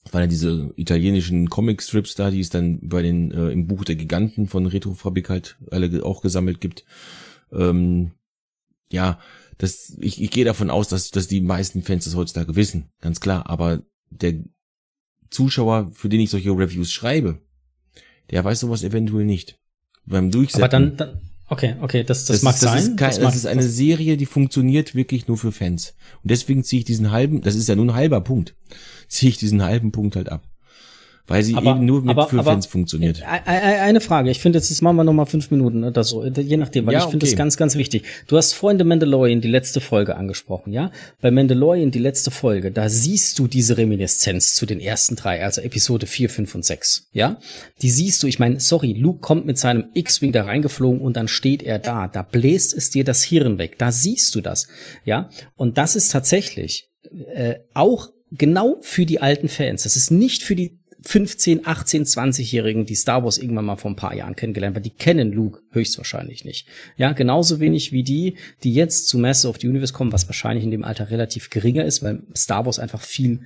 Das 0.05 0.15
waren 0.15 0.23
ja 0.23 0.29
diese 0.29 0.73
italienischen 0.77 1.51
Comic-Strips 1.51 2.15
da, 2.15 2.31
die 2.31 2.41
es 2.41 2.49
dann 2.49 2.81
bei 2.83 3.03
den 3.03 3.31
äh, 3.31 3.51
im 3.51 3.67
Buch 3.67 3.85
der 3.85 3.97
Giganten 3.97 4.49
von 4.49 4.65
Retrofabrik 4.65 5.29
halt 5.29 5.59
alle 5.71 6.03
auch 6.03 6.23
gesammelt 6.23 6.63
gibt. 6.63 6.85
Ähm, 7.53 8.13
ja, 8.91 9.19
das, 9.59 9.97
ich, 10.01 10.21
ich 10.21 10.31
gehe 10.31 10.45
davon 10.45 10.71
aus, 10.71 10.89
dass, 10.89 11.11
dass 11.11 11.29
die 11.29 11.41
meisten 11.41 11.83
Fans 11.83 12.05
das 12.05 12.15
heutzutage 12.15 12.57
wissen, 12.57 12.91
ganz 13.01 13.21
klar. 13.21 13.49
Aber 13.49 13.83
der 14.11 14.35
Zuschauer, 15.31 15.91
für 15.93 16.09
den 16.09 16.21
ich 16.21 16.31
solche 16.31 16.51
Reviews 16.51 16.91
schreibe, 16.93 17.41
der 18.31 18.45
weiß 18.45 18.61
sowas 18.61 18.83
eventuell 18.83 19.25
nicht. 19.25 19.59
Beim 20.07 20.31
Durchsetzen. 20.31 20.63
Aber 20.63 20.69
dann, 20.69 20.97
dann 20.97 21.21
okay, 21.49 21.77
okay, 21.81 22.05
das, 22.05 22.27
das, 22.27 22.37
das 22.37 22.43
mag 22.43 22.53
das 22.53 22.61
sein. 22.61 22.79
Ist 22.79 22.97
kein, 22.97 23.11
das, 23.11 23.19
das 23.19 23.37
ist 23.37 23.47
eine 23.47 23.63
Serie, 23.63 24.17
die 24.17 24.27
funktioniert 24.27 24.95
wirklich 24.95 25.29
nur 25.29 25.39
für 25.39 25.53
Fans. 25.53 25.95
Und 26.23 26.31
deswegen 26.31 26.65
ziehe 26.65 26.81
ich 26.81 26.85
diesen 26.85 27.11
halben, 27.11 27.41
das 27.41 27.55
ist 27.55 27.69
ja 27.69 27.77
nur 27.77 27.87
ein 27.87 27.95
halber 27.95 28.21
Punkt, 28.21 28.55
ziehe 29.09 29.31
ich 29.31 29.39
diesen 29.39 29.63
halben 29.63 29.93
Punkt 29.93 30.17
halt 30.17 30.29
ab 30.29 30.49
weil 31.27 31.43
sie 31.43 31.55
aber, 31.55 31.71
eben 31.71 31.87
nur 31.87 32.03
mit 32.03 32.11
aber, 32.11 32.29
für 32.29 32.39
aber, 32.39 32.53
Fans 32.53 32.67
funktioniert. 32.67 33.21
Äh, 33.21 33.51
äh, 33.51 33.77
äh, 33.77 33.81
eine 33.81 34.01
Frage, 34.01 34.31
ich 34.31 34.41
finde, 34.41 34.59
jetzt 34.59 34.83
machen 34.83 34.97
wir 34.97 35.05
noch 35.05 35.15
mal 35.15 35.25
fünf 35.25 35.51
Minuten 35.51 35.83
oder 35.83 36.05
so, 36.05 36.25
je 36.25 36.57
nachdem, 36.59 36.87
weil 36.87 36.95
ja, 36.95 36.99
ich 37.01 37.05
finde 37.07 37.25
okay. 37.25 37.33
das 37.33 37.39
ganz, 37.39 37.57
ganz 37.57 37.77
wichtig. 37.77 38.05
Du 38.27 38.37
hast 38.37 38.53
vorhin 38.53 38.79
The 38.79 38.85
Mandalorian 38.85 39.41
die 39.41 39.49
letzte 39.49 39.81
Folge 39.81 40.17
angesprochen, 40.17 40.73
ja? 40.73 40.91
Bei 41.23 41.31
Mandalorian 41.31 41.91
die 41.91 41.99
letzte 41.99 42.31
Folge, 42.31 42.71
da 42.71 42.91
siehst 42.91 43.39
du 43.39 43.47
diese 43.47 43.79
Reminiszenz 43.79 44.55
zu 44.55 44.67
den 44.67 44.81
ersten 44.81 45.17
drei, 45.17 45.43
also 45.43 45.63
Episode 45.63 46.07
vier, 46.07 46.29
fünf 46.29 46.55
und 46.55 46.65
sechs, 46.65 47.09
ja? 47.13 47.39
Die 47.81 47.91
siehst 47.91 48.23
du, 48.23 48.27
ich 48.27 48.39
meine, 48.39 48.61
sorry, 48.61 48.93
Luke 48.93 49.21
kommt 49.21 49.47
mit 49.47 49.57
seinem 49.57 49.87
X-Wing 49.95 50.33
da 50.33 50.45
reingeflogen 50.45 51.01
und 51.01 51.17
dann 51.17 51.29
steht 51.29 51.63
er 51.63 51.79
da, 51.79 52.07
da 52.07 52.23
bläst 52.23 52.75
es 52.75 52.91
dir 52.91 53.05
das 53.05 53.23
Hirn 53.23 53.57
weg, 53.59 53.79
da 53.79 53.93
siehst 53.93 54.35
du 54.35 54.43
das, 54.43 54.67
ja? 55.05 55.31
Und 55.57 55.79
das 55.79 55.97
ist 55.97 56.13
tatsächlich 56.13 56.91
äh, 57.35 57.57
auch 57.73 58.11
genau 58.37 58.79
für 58.81 59.07
die 59.07 59.21
alten 59.21 59.49
Fans. 59.49 59.85
Das 59.85 59.97
ist 59.97 60.11
nicht 60.11 60.43
für 60.43 60.57
die 60.57 60.79
15, 61.07 61.67
18, 61.67 62.05
20-Jährigen, 62.05 62.87
die 62.87 62.95
Star 62.95 63.25
Wars 63.25 63.39
irgendwann 63.39 63.67
mal 63.67 63.77
vor 63.77 63.91
ein 63.91 63.97
paar 63.97 64.15
Jahren 64.15 64.37
kennengelernt 64.37 64.77
haben, 64.77 64.83
die 64.83 64.91
kennen 64.91 65.33
Luke 65.33 65.61
höchstwahrscheinlich 65.71 66.45
nicht. 66.45 66.67
Ja, 66.97 67.13
genauso 67.13 67.61
wenig 67.61 67.93
wie 67.93 68.03
die, 68.03 68.35
die 68.63 68.73
jetzt 68.73 69.09
zu 69.09 69.19
Master 69.19 69.51
of 69.51 69.59
the 69.61 69.69
Universe 69.69 69.93
kommen, 69.93 70.13
was 70.13 70.27
wahrscheinlich 70.29 70.65
in 70.65 70.71
dem 70.71 70.85
Alter 70.85 71.11
relativ 71.11 71.51
geringer 71.51 71.85
ist, 71.85 72.03
weil 72.03 72.23
Star 72.35 72.65
Wars 72.67 72.79
einfach 72.79 73.01
viel 73.01 73.41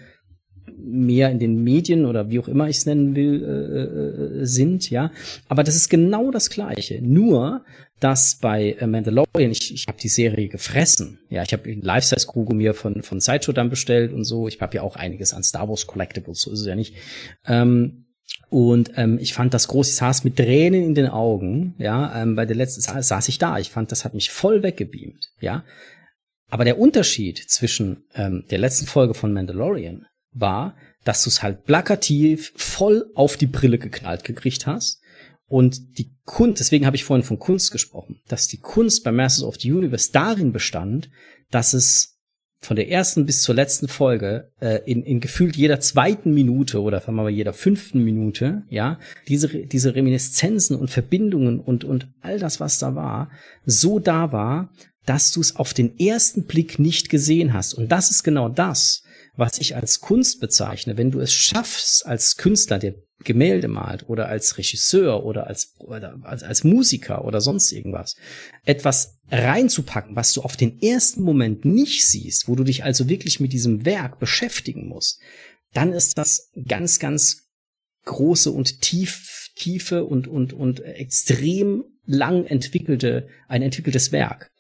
mehr 0.77 1.31
in 1.31 1.39
den 1.39 1.63
Medien 1.63 2.07
oder 2.07 2.31
wie 2.31 2.39
auch 2.39 2.49
immer 2.49 2.69
ich 2.69 2.77
es 2.77 2.87
nennen 2.87 3.17
will, 3.17 3.43
äh, 3.43 4.43
äh, 4.43 4.47
sind, 4.47 4.91
ja. 4.91 5.11
Aber 5.49 5.65
das 5.65 5.75
ist 5.75 5.89
genau 5.89 6.31
das 6.31 6.51
Gleiche. 6.51 7.01
Nur, 7.03 7.65
dass 8.01 8.37
bei 8.37 8.73
äh, 8.73 8.87
Mandalorian, 8.87 9.51
ich, 9.51 9.75
ich 9.75 9.87
habe 9.89 9.99
die 9.99 10.09
Serie 10.09 10.49
gefressen. 10.49 11.21
Ja, 11.29 11.43
ich 11.43 11.53
habe 11.53 11.73
Life-Size-Kruge 11.73 12.55
mir 12.55 12.75
von, 12.75 13.03
von 13.03 13.21
Sideshow 13.21 13.53
dann 13.53 13.71
bestellt 13.71 14.13
und 14.13 14.25
so. 14.25 14.49
Ich 14.49 14.61
habe 14.61 14.77
ja 14.77 14.83
auch 14.83 14.97
einiges 14.97 15.35
an 15.35 15.43
Star 15.43 15.69
Wars 15.69 15.87
Collectibles, 15.87 16.43
so 16.43 16.53
ist 16.53 16.61
es 16.61 16.67
ja 16.67 16.77
nicht. 16.77 16.95
Ähm, 17.47 18.05
und 18.51 18.93
ähm, 18.97 19.19
ich 19.21 19.35
fand 19.35 19.53
das 19.53 19.69
groß, 19.69 19.89
ich 19.91 19.97
saß 19.97 20.25
mit 20.25 20.37
Tränen 20.37 20.83
in 20.85 20.95
den 20.95 21.09
Augen, 21.09 21.75
ja, 21.79 22.23
ähm, 22.23 22.35
bei 22.35 22.47
der 22.47 22.57
letzten 22.57 22.81
saß, 22.81 23.07
saß 23.09 23.29
ich 23.29 23.39
da. 23.39 23.59
Ich 23.59 23.71
fand, 23.71 23.93
das 23.93 24.05
hat 24.05 24.15
mich 24.15 24.31
voll 24.31 24.63
weggebeamt, 24.63 25.33
ja. 25.41 25.65
Aber 26.51 26.65
der 26.65 26.79
Unterschied 26.79 27.39
zwischen 27.39 28.05
ähm, 28.15 28.45
der 28.51 28.59
letzten 28.59 28.87
Folge 28.87 29.13
von 29.13 29.35
Mandalorian 29.35 30.07
war, 30.33 30.77
dass 31.05 31.25
du 31.25 31.31
es 31.31 31.43
halt 31.43 31.65
plakativ 31.65 32.53
voll 32.57 33.11
auf 33.15 33.37
die 33.37 33.47
Brille 33.47 33.79
geknallt 33.79 34.25
gekriegt 34.25 34.67
hast. 34.67 35.03
Und 35.49 35.99
die 35.99 36.11
Kunst, 36.25 36.61
deswegen 36.61 36.87
habe 36.87 36.97
ich 36.97 37.05
vorhin 37.05 37.25
von 37.25 37.39
Kunst 37.39 37.73
gesprochen, 37.73 38.21
dass 38.29 38.49
die 38.49 38.59
Kunst 38.59 39.03
bei 39.03 39.13
Masters 39.13 39.45
of 39.45 39.57
the 39.59 39.73
Universe 39.73 40.13
darin 40.13 40.53
bestand, 40.53 41.11
dass 41.51 41.73
es 41.73 42.19
von 42.61 42.77
der 42.77 42.91
ersten 42.91 43.25
bis 43.25 43.43
zur 43.43 43.55
letzten 43.55 43.89
Folge 43.89 44.51
äh, 44.61 44.81
in, 44.85 45.05
in 45.05 45.21
gefühlt 45.21 45.57
jeder 45.57 45.81
zweiten 45.81 46.35
Minute 46.35 46.83
oder 46.83 47.01
sagen 47.01 47.15
wir 47.17 47.23
mal 47.23 47.31
jeder 47.31 47.53
fünften 47.53 48.03
Minute, 48.03 48.65
ja, 48.69 48.99
diese 49.29 49.49
diese 49.49 49.95
Reminiszenzen 49.95 50.77
und 50.77 50.91
Verbindungen 50.91 51.61
und 51.61 51.85
und 51.85 52.09
all 52.21 52.39
das, 52.39 52.59
was 52.59 52.79
da 52.79 52.95
war, 52.95 53.31
so 53.65 54.01
da 54.01 54.33
war, 54.33 54.73
dass 55.07 55.31
du 55.31 55.41
es 55.41 55.57
auf 55.57 55.73
den 55.73 55.99
ersten 55.99 56.45
Blick 56.45 56.79
nicht 56.79 57.09
gesehen 57.09 57.55
hast. 57.55 57.75
Und 57.75 57.91
das 57.91 58.11
ist 58.11 58.25
genau 58.25 58.49
das, 58.49 59.03
was 59.37 59.59
ich 59.59 59.77
als 59.77 60.01
Kunst 60.01 60.41
bezeichne, 60.41 60.99
wenn 60.99 61.13
du 61.13 61.21
es 61.21 61.33
schaffst, 61.33 62.05
als 62.05 62.37
Künstler, 62.37 62.79
der 62.81 62.97
Gemälde 63.25 63.69
malt 63.69 64.09
oder 64.09 64.29
als 64.29 64.59
Regisseur 64.59 65.25
oder 65.25 65.47
als, 65.47 65.75
oder 65.79 66.19
als, 66.23 66.43
als 66.43 66.63
Musiker 66.63 67.25
oder 67.25 67.41
sonst 67.41 67.73
irgendwas, 67.73 68.17
etwas 68.65 69.19
reinzupacken, 69.31 70.15
was 70.15 70.33
du 70.33 70.43
auf 70.43 70.57
den 70.57 70.81
ersten 70.81 71.23
Moment 71.23 71.65
nicht 71.65 72.07
siehst, 72.07 72.49
wo 72.49 72.55
du 72.55 72.65
dich 72.65 72.85
also 72.85 73.09
wirklich 73.09 73.41
mit 73.41 73.53
diesem 73.53 73.85
Werk 73.85 74.21
beschäftigen 74.21 74.87
musst, 74.87 75.21
dann 75.73 75.93
ist 75.93 76.17
das 76.17 76.51
ganz, 76.67 76.99
ganz 76.99 77.49
große 78.05 78.51
und 78.51 78.81
tief, 78.81 79.51
tiefe 79.57 80.05
und, 80.05 80.29
und, 80.29 80.53
und 80.53 80.81
extrem 80.81 81.85
lang 82.07 82.45
entwickelte, 82.45 83.29
ein 83.49 83.63
entwickeltes 83.63 84.13
Werk. 84.13 84.51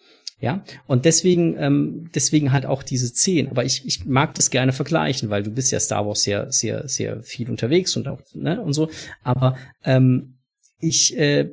Ja, 0.40 0.62
und 0.86 1.04
deswegen, 1.04 1.56
ähm, 1.58 2.10
deswegen 2.14 2.52
halt 2.52 2.64
auch 2.64 2.84
diese 2.84 3.12
zehn. 3.12 3.48
Aber 3.48 3.64
ich, 3.64 3.84
ich 3.84 4.04
mag 4.04 4.34
das 4.34 4.50
gerne 4.50 4.72
vergleichen, 4.72 5.30
weil 5.30 5.42
du 5.42 5.50
bist 5.50 5.72
ja 5.72 5.80
Star 5.80 6.06
Wars 6.06 6.22
sehr, 6.22 6.52
sehr, 6.52 6.88
sehr 6.88 7.22
viel 7.24 7.50
unterwegs 7.50 7.96
und 7.96 8.06
auch, 8.06 8.20
ne, 8.34 8.60
und 8.60 8.72
so. 8.72 8.88
Aber 9.24 9.56
ähm, 9.84 10.38
ich, 10.78 11.18
äh, 11.18 11.50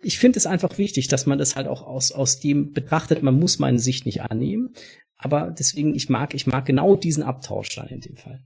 ich 0.00 0.18
finde 0.18 0.38
es 0.38 0.46
einfach 0.46 0.78
wichtig, 0.78 1.08
dass 1.08 1.26
man 1.26 1.38
das 1.38 1.56
halt 1.56 1.66
auch 1.66 1.82
aus, 1.82 2.12
aus 2.12 2.38
dem 2.38 2.72
betrachtet. 2.72 3.24
Man 3.24 3.38
muss 3.38 3.58
meine 3.58 3.80
Sicht 3.80 4.06
nicht 4.06 4.22
annehmen. 4.22 4.74
Aber 5.16 5.50
deswegen, 5.50 5.94
ich 5.94 6.08
mag, 6.08 6.34
ich 6.34 6.46
mag 6.46 6.66
genau 6.66 6.94
diesen 6.94 7.24
Abtausch 7.24 7.74
dann 7.74 7.88
in 7.88 8.00
dem 8.00 8.16
Fall. 8.16 8.44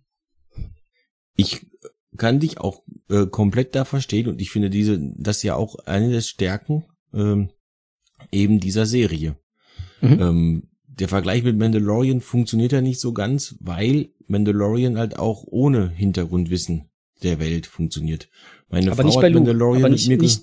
Ich 1.37 1.67
kann 2.17 2.41
dich 2.41 2.59
auch 2.59 2.83
äh, 3.11 3.27
komplett 3.27 3.75
da 3.75 3.85
verstehen 3.85 4.29
und 4.29 4.41
ich 4.41 4.51
finde 4.51 4.71
diese, 4.71 4.99
das 5.17 5.43
ja 5.43 5.57
auch 5.57 5.77
eine 5.87 6.11
der 6.11 6.21
Stärken 6.21 6.85
ähm, 7.13 7.51
eben 8.33 8.61
dieser 8.61 8.87
Serie. 8.87 9.37
Mhm. 10.01 10.21
Ähm, 10.21 10.63
der 10.87 11.09
Vergleich 11.09 11.45
mit 11.45 11.57
Mandalorian 11.57 12.21
funktioniert 12.21 12.73
ja 12.73 12.81
nicht 12.81 13.01
so 13.01 13.13
ganz, 13.13 13.57
weil 13.61 14.09
Mandalorian 14.27 14.99
halt 14.99 15.19
auch 15.19 15.45
ohne 15.47 15.91
Hintergrundwissen 15.91 16.89
der 17.23 17.39
Welt 17.39 17.67
funktioniert. 17.67 18.29
Meine 18.69 18.91
aber 18.91 19.03
Frau 19.03 19.09
nicht 19.09 19.21
bei 19.21 19.29
Luke, 19.29 19.41
Mandalorian 19.41 19.85
aber 19.85 19.93
nicht, 19.93 20.09
nicht, 20.09 20.43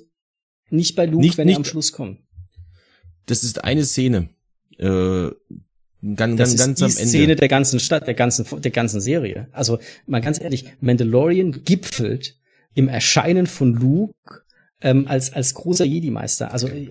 nicht 0.70 0.96
bei 0.96 1.06
Luke, 1.06 1.18
nicht, 1.18 1.38
wenn 1.38 1.48
nicht, 1.48 1.56
er 1.56 1.60
am 1.60 1.66
Schluss 1.66 1.92
kommt. 1.92 2.20
Das 3.26 3.44
ist 3.44 3.64
eine 3.64 3.86
Szene. 3.86 4.30
Äh, 4.78 5.30
ganz, 6.16 6.38
das 6.38 6.58
ganz, 6.58 6.80
ganz 6.80 6.82
ist 6.82 7.00
die 7.00 7.08
Szene 7.08 7.36
der 7.36 7.48
ganzen 7.48 7.80
Stadt, 7.80 8.08
der 8.08 8.14
ganzen, 8.14 8.46
der 8.62 8.72
ganzen 8.72 9.02
Serie. 9.02 9.48
Also 9.52 9.80
mal 10.06 10.22
ganz 10.22 10.40
ehrlich, 10.40 10.66
Mandalorian 10.80 11.64
gipfelt 11.64 12.38
im 12.74 12.88
Erscheinen 12.88 13.48
von 13.48 13.74
Luke 13.74 14.45
ähm, 14.86 15.08
als 15.08 15.34
als 15.34 15.56
großer 15.56 15.84
Jedi-Meister. 15.84 16.54
Also 16.54 16.68
äh, 16.68 16.88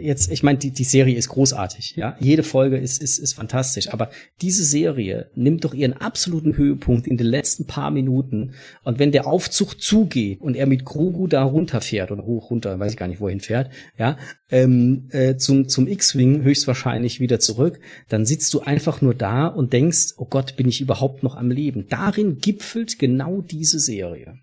jetzt, 0.00 0.30
ich 0.30 0.44
meine, 0.44 0.58
die 0.58 0.70
die 0.70 0.84
Serie 0.84 1.16
ist 1.16 1.28
großartig, 1.28 1.96
ja. 1.96 2.16
Jede 2.20 2.44
Folge 2.44 2.78
ist 2.78 3.02
ist 3.02 3.18
ist 3.18 3.34
fantastisch, 3.34 3.92
aber 3.92 4.10
diese 4.40 4.62
Serie 4.62 5.28
nimmt 5.34 5.64
doch 5.64 5.74
ihren 5.74 5.94
absoluten 5.94 6.56
Höhepunkt 6.56 7.08
in 7.08 7.16
den 7.16 7.26
letzten 7.26 7.66
paar 7.66 7.90
Minuten. 7.90 8.52
Und 8.84 9.00
wenn 9.00 9.10
der 9.10 9.26
Aufzug 9.26 9.80
zugeht 9.80 10.40
und 10.40 10.54
er 10.54 10.66
mit 10.66 10.84
Grogu 10.84 11.26
da 11.26 11.42
runterfährt 11.42 12.12
oder 12.12 12.24
hoch 12.24 12.50
runter, 12.50 12.78
weiß 12.78 12.92
ich 12.92 12.98
gar 12.98 13.08
nicht 13.08 13.20
wohin 13.20 13.40
fährt, 13.40 13.70
ja, 13.98 14.16
ähm, 14.48 15.08
äh, 15.10 15.36
zum 15.36 15.68
zum 15.68 15.88
X-Wing 15.88 16.42
höchstwahrscheinlich 16.42 17.18
wieder 17.18 17.40
zurück, 17.40 17.80
dann 18.08 18.24
sitzt 18.24 18.54
du 18.54 18.60
einfach 18.60 19.02
nur 19.02 19.14
da 19.14 19.48
und 19.48 19.72
denkst, 19.72 20.14
oh 20.16 20.26
Gott, 20.26 20.56
bin 20.56 20.68
ich 20.68 20.80
überhaupt 20.80 21.24
noch 21.24 21.34
am 21.34 21.50
Leben? 21.50 21.86
Darin 21.88 22.38
gipfelt 22.38 23.00
genau 23.00 23.42
diese 23.42 23.80
Serie. 23.80 24.38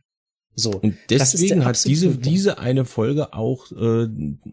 So. 0.56 0.72
Und 0.72 0.96
deswegen 1.10 1.66
hat 1.66 1.84
diese, 1.86 2.16
diese 2.16 2.60
eine 2.60 2.86
Folge 2.86 3.34
auch, 3.34 3.72
äh, 3.72 4.08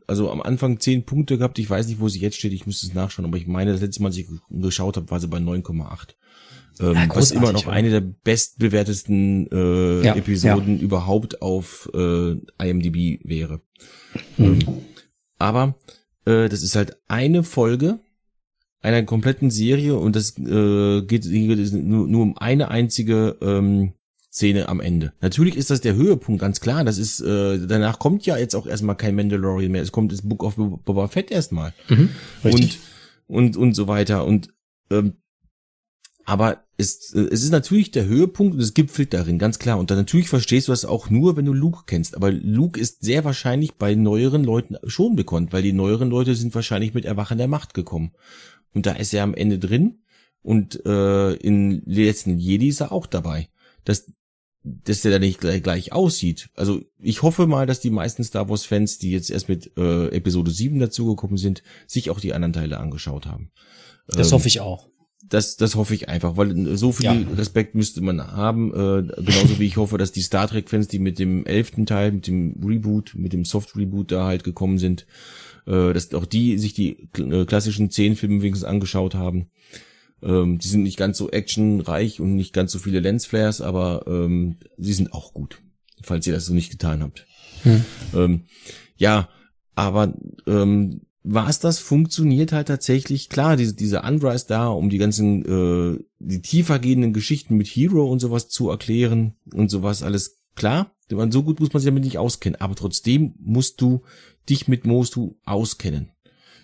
also 0.07 0.31
am 0.31 0.41
Anfang 0.41 0.81
zehn 0.81 1.05
Punkte 1.05 1.37
gehabt. 1.39 1.59
Ich 1.59 1.69
weiß 1.69 1.89
nicht, 1.89 2.01
wo 2.01 2.09
sie 2.09 2.21
jetzt 2.21 2.37
steht. 2.37 2.53
Ich 2.53 2.67
müsste 2.67 2.87
es 2.87 2.95
nachschauen. 2.95 3.27
Aber 3.27 3.37
ich 3.37 3.47
meine, 3.47 3.73
das 3.73 3.81
letzte 3.81 4.03
Mal, 4.03 4.09
als 4.09 4.17
ich 4.17 4.27
geschaut 4.49 4.97
habe, 4.97 5.11
war 5.11 5.21
sie 5.21 5.29
bei 5.29 5.39
9,8. 5.39 6.15
Ähm, 6.81 6.95
ja, 6.95 7.09
was 7.15 7.31
immer 7.31 7.53
noch 7.53 7.67
eine 7.67 7.91
der 7.91 8.01
bestbewertesten 8.01 9.49
äh, 9.53 10.05
ja, 10.05 10.15
Episoden 10.15 10.79
ja. 10.79 10.83
überhaupt 10.83 11.43
auf 11.43 11.91
äh, 11.93 12.37
IMDb 12.63 13.21
wäre. 13.25 13.61
Mhm. 14.39 14.45
Ähm, 14.45 14.59
aber 15.39 15.75
äh, 16.25 16.49
das 16.49 16.63
ist 16.63 16.77
halt 16.77 16.97
eine 17.09 17.43
Folge 17.43 18.01
einer 18.83 19.03
kompletten 19.03 19.51
Serie 19.51 19.97
und 19.97 20.17
das 20.17 20.39
äh, 20.39 21.03
geht, 21.03 21.25
geht 21.25 21.73
nur, 21.73 22.07
nur 22.07 22.23
um 22.23 22.39
eine 22.39 22.71
einzige 22.71 23.37
ähm, 23.43 23.93
Szene 24.33 24.69
am 24.69 24.81
Ende. 24.81 25.13
Natürlich 25.21 25.57
ist 25.57 25.71
das 25.71 25.81
der 25.81 25.97
Höhepunkt, 25.97 26.41
ganz 26.41 26.61
klar. 26.61 26.85
Das 26.85 26.99
ist, 26.99 27.21
äh, 27.21 27.59
danach 27.67 27.99
kommt 27.99 28.27
ja 28.27 28.37
jetzt 28.37 28.55
auch 28.55 28.67
erstmal 28.67 28.97
kein 28.97 29.17
Mandalorian 29.17 29.73
mehr. 29.73 29.83
Es 29.83 29.91
kommt 29.91 30.13
das 30.13 30.23
Book 30.23 30.45
of 30.45 30.55
Boba 30.57 31.09
Fett 31.09 31.33
erstmal. 31.33 31.75
Mhm, 31.89 32.11
und, 32.45 32.79
und, 33.27 33.57
und 33.57 33.75
so 33.75 33.89
weiter. 33.89 34.25
Und, 34.25 34.55
ähm, 34.91 35.15
aber 36.25 36.63
es, 36.77 37.13
äh, 37.13 37.23
es 37.23 37.43
ist 37.43 37.51
natürlich 37.51 37.91
der 37.91 38.07
Höhepunkt 38.07 38.55
und 38.55 38.61
es 38.61 38.73
gipfelt 38.75 39.13
darin, 39.15 39.39
ganz 39.39 39.59
klar. 39.59 39.81
Und 39.81 39.91
dann 39.91 39.99
natürlich 39.99 40.29
verstehst 40.29 40.69
du 40.69 40.73
das 40.73 40.85
auch 40.85 41.11
nur, 41.11 41.37
wenn 41.37 41.45
du 41.45 41.53
Luke 41.53 41.83
kennst. 41.87 42.17
Aber 42.17 42.31
Luke 42.31 42.79
ist 42.79 43.03
sehr 43.03 43.25
wahrscheinlich 43.25 43.75
bei 43.75 43.97
neueren 43.97 44.45
Leuten 44.45 44.77
schon 44.87 45.17
bekannt, 45.17 45.53
weil 45.53 45.63
die 45.63 45.73
neueren 45.73 46.09
Leute 46.09 46.37
sind 46.37 46.55
wahrscheinlich 46.55 46.95
mit 46.95 47.05
Erwachen 47.05 47.39
der 47.39 47.49
Macht 47.49 47.75
gekommen. 47.75 48.13
Und 48.75 48.87
da 48.87 48.93
ist 48.93 49.13
er 49.13 49.25
am 49.25 49.35
Ende 49.35 49.59
drin. 49.59 50.03
Und 50.43 50.87
äh, 50.87 51.33
in 51.33 51.83
letzten 51.85 52.39
Jedi 52.39 52.69
ist 52.69 52.81
er 52.81 52.93
auch 52.93 53.07
dabei. 53.07 53.49
Das, 53.85 54.07
dass 54.63 55.03
der 55.03 55.13
da 55.13 55.19
nicht 55.19 55.41
gleich, 55.41 55.63
gleich 55.63 55.93
aussieht. 55.93 56.51
Also 56.55 56.83
ich 56.99 57.23
hoffe 57.23 57.47
mal, 57.47 57.67
dass 57.67 57.81
die 57.81 57.91
meisten 57.91 58.25
Star 58.25 58.49
Wars 58.49 58.65
Fans, 58.65 58.99
die 58.99 59.11
jetzt 59.11 59.31
erst 59.31 59.49
mit 59.49 59.73
äh, 59.77 60.09
Episode 60.09 60.51
7 60.51 60.79
dazugekommen 60.79 61.39
sind, 61.39 61.63
sich 61.87 62.11
auch 62.11 62.21
die 62.21 62.35
anderen 62.35 62.53
Teile 62.53 62.79
angeschaut 62.79 63.27
haben. 63.27 63.51
Das 64.07 64.29
ähm, 64.29 64.35
hoffe 64.35 64.49
ich 64.49 64.61
auch. 64.61 64.89
Das, 65.29 65.57
das 65.57 65.77
hoffe 65.77 65.95
ich 65.95 66.09
einfach, 66.09 66.37
weil 66.37 66.77
so 66.77 66.93
viel 66.93 67.05
ja. 67.05 67.13
Respekt 67.37 67.75
müsste 67.75 68.01
man 68.01 68.33
haben. 68.33 68.73
Äh, 68.73 69.23
genauso 69.23 69.59
wie 69.59 69.67
ich 69.67 69.77
hoffe, 69.77 69.97
dass 69.97 70.13
die 70.13 70.23
Star 70.23 70.49
Trek-Fans, 70.49 70.89
die 70.89 70.99
mit 70.99 71.19
dem 71.19 71.47
elften 71.47 71.87
Teil, 71.87 72.13
mit 72.13 72.27
dem 72.27 72.61
Reboot, 72.65 73.13
mit 73.15 73.33
dem 73.33 73.45
Soft-Reboot 73.45 74.13
da 74.13 74.27
halt 74.27 74.45
gekommen 74.45 74.79
sind, 74.79 75.07
äh, 75.67 75.93
dass 75.93 76.13
auch 76.15 76.27
die 76.27 76.59
sich 76.59 76.75
die 76.75 77.09
äh, 77.19 77.45
klassischen 77.45 77.91
zehn 77.91 78.17
Filme 78.17 78.43
wenigstens 78.43 78.69
angeschaut 78.69 79.15
haben. 79.15 79.51
Ähm, 80.23 80.59
die 80.59 80.69
sind 80.69 80.83
nicht 80.83 80.97
ganz 80.97 81.19
so 81.19 81.31
actionreich 81.31 82.21
und 82.21 82.35
nicht 82.35 82.53
ganz 82.53 82.73
so 82.73 82.79
viele 82.79 83.01
Lensflares, 83.01 83.61
aber 83.61 84.05
ähm, 84.07 84.57
sie 84.77 84.93
sind 84.93 85.13
auch 85.13 85.33
gut, 85.33 85.61
falls 86.03 86.27
ihr 86.27 86.33
das 86.33 86.47
so 86.47 86.55
nicht 86.55 86.71
getan 86.71 87.03
habt. 87.03 87.27
Hm. 87.63 87.85
Ähm, 88.15 88.45
ja, 88.97 89.29
aber 89.75 90.15
ähm, 90.47 91.03
was 91.23 91.61
das 91.61 91.79
funktioniert 91.79 92.53
halt 92.53 92.69
tatsächlich, 92.69 93.29
klar, 93.29 93.57
diese, 93.57 93.75
diese 93.75 94.03
Unrise 94.03 94.47
da, 94.49 94.69
um 94.69 94.89
die 94.91 94.99
ganzen, 94.99 95.45
äh, 95.45 96.03
die 96.19 96.43
tiefer 96.43 96.79
gehenden 96.79 97.13
Geschichten 97.13 97.57
mit 97.57 97.67
Hero 97.67 98.11
und 98.11 98.21
sowas 98.21 98.49
zu 98.49 98.71
erklären 98.71 99.35
und 99.53 99.71
sowas 99.71 100.03
alles 100.03 100.39
klar. 100.55 100.95
So 101.09 101.43
gut 101.43 101.59
muss 101.59 101.73
man 101.73 101.81
sich 101.81 101.89
damit 101.89 102.05
nicht 102.05 102.19
auskennen, 102.19 102.61
aber 102.61 102.77
trotzdem 102.77 103.35
musst 103.41 103.81
du 103.81 104.03
dich 104.49 104.69
mit 104.69 104.87
Mostu 104.87 105.35
auskennen 105.45 106.13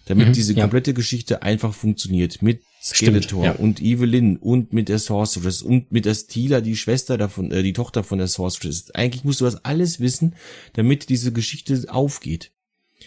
damit 0.06 0.28
mhm, 0.28 0.32
diese 0.32 0.54
komplette 0.54 0.92
ja. 0.92 0.94
Geschichte 0.94 1.42
einfach 1.42 1.74
funktioniert. 1.74 2.40
Mit 2.40 2.62
Skeletor 2.86 3.42
Stimmt, 3.42 3.58
ja. 3.58 3.62
und 3.64 3.82
Evelyn 3.82 4.36
und 4.36 4.72
mit 4.72 4.88
der 4.88 4.98
Sorceress 5.00 5.60
und 5.62 5.90
mit 5.90 6.04
der 6.04 6.14
Steeler, 6.14 6.60
die 6.60 6.76
Schwester 6.76 7.18
davon, 7.18 7.50
äh, 7.50 7.62
die 7.64 7.72
Tochter 7.72 8.04
von 8.04 8.18
der 8.18 8.28
Sorceress. 8.28 8.90
Eigentlich 8.92 9.24
musst 9.24 9.40
du 9.40 9.44
das 9.44 9.64
alles 9.64 9.98
wissen, 9.98 10.36
damit 10.74 11.08
diese 11.08 11.32
Geschichte 11.32 11.84
aufgeht. 11.88 12.52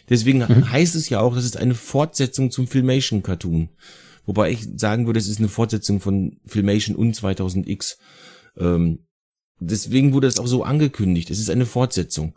Deswegen 0.10 0.40
Mhm. 0.40 0.70
heißt 0.70 0.96
es 0.96 1.08
ja 1.10 1.22
auch, 1.22 1.34
das 1.36 1.46
ist 1.46 1.56
eine 1.58 1.76
Fortsetzung 1.76 2.52
zum 2.52 2.68
Filmation-Cartoon. 2.68 3.70
Wobei 4.26 4.52
ich 4.52 4.68
sagen 4.76 5.06
würde, 5.06 5.20
es 5.20 5.28
ist 5.28 5.40
eine 5.40 5.48
Fortsetzung 5.50 6.02
von 6.02 6.40
Filmation 6.46 6.96
und 6.96 7.16
2000X. 7.16 7.98
Ähm, 8.58 9.06
deswegen 9.60 10.14
wurde 10.14 10.28
es 10.28 10.40
auch 10.40 10.48
so 10.48 10.64
angekündigt. 10.64 11.30
Es 11.32 11.40
ist 11.40 11.50
eine 11.50 11.66
Fortsetzung. 11.66 12.36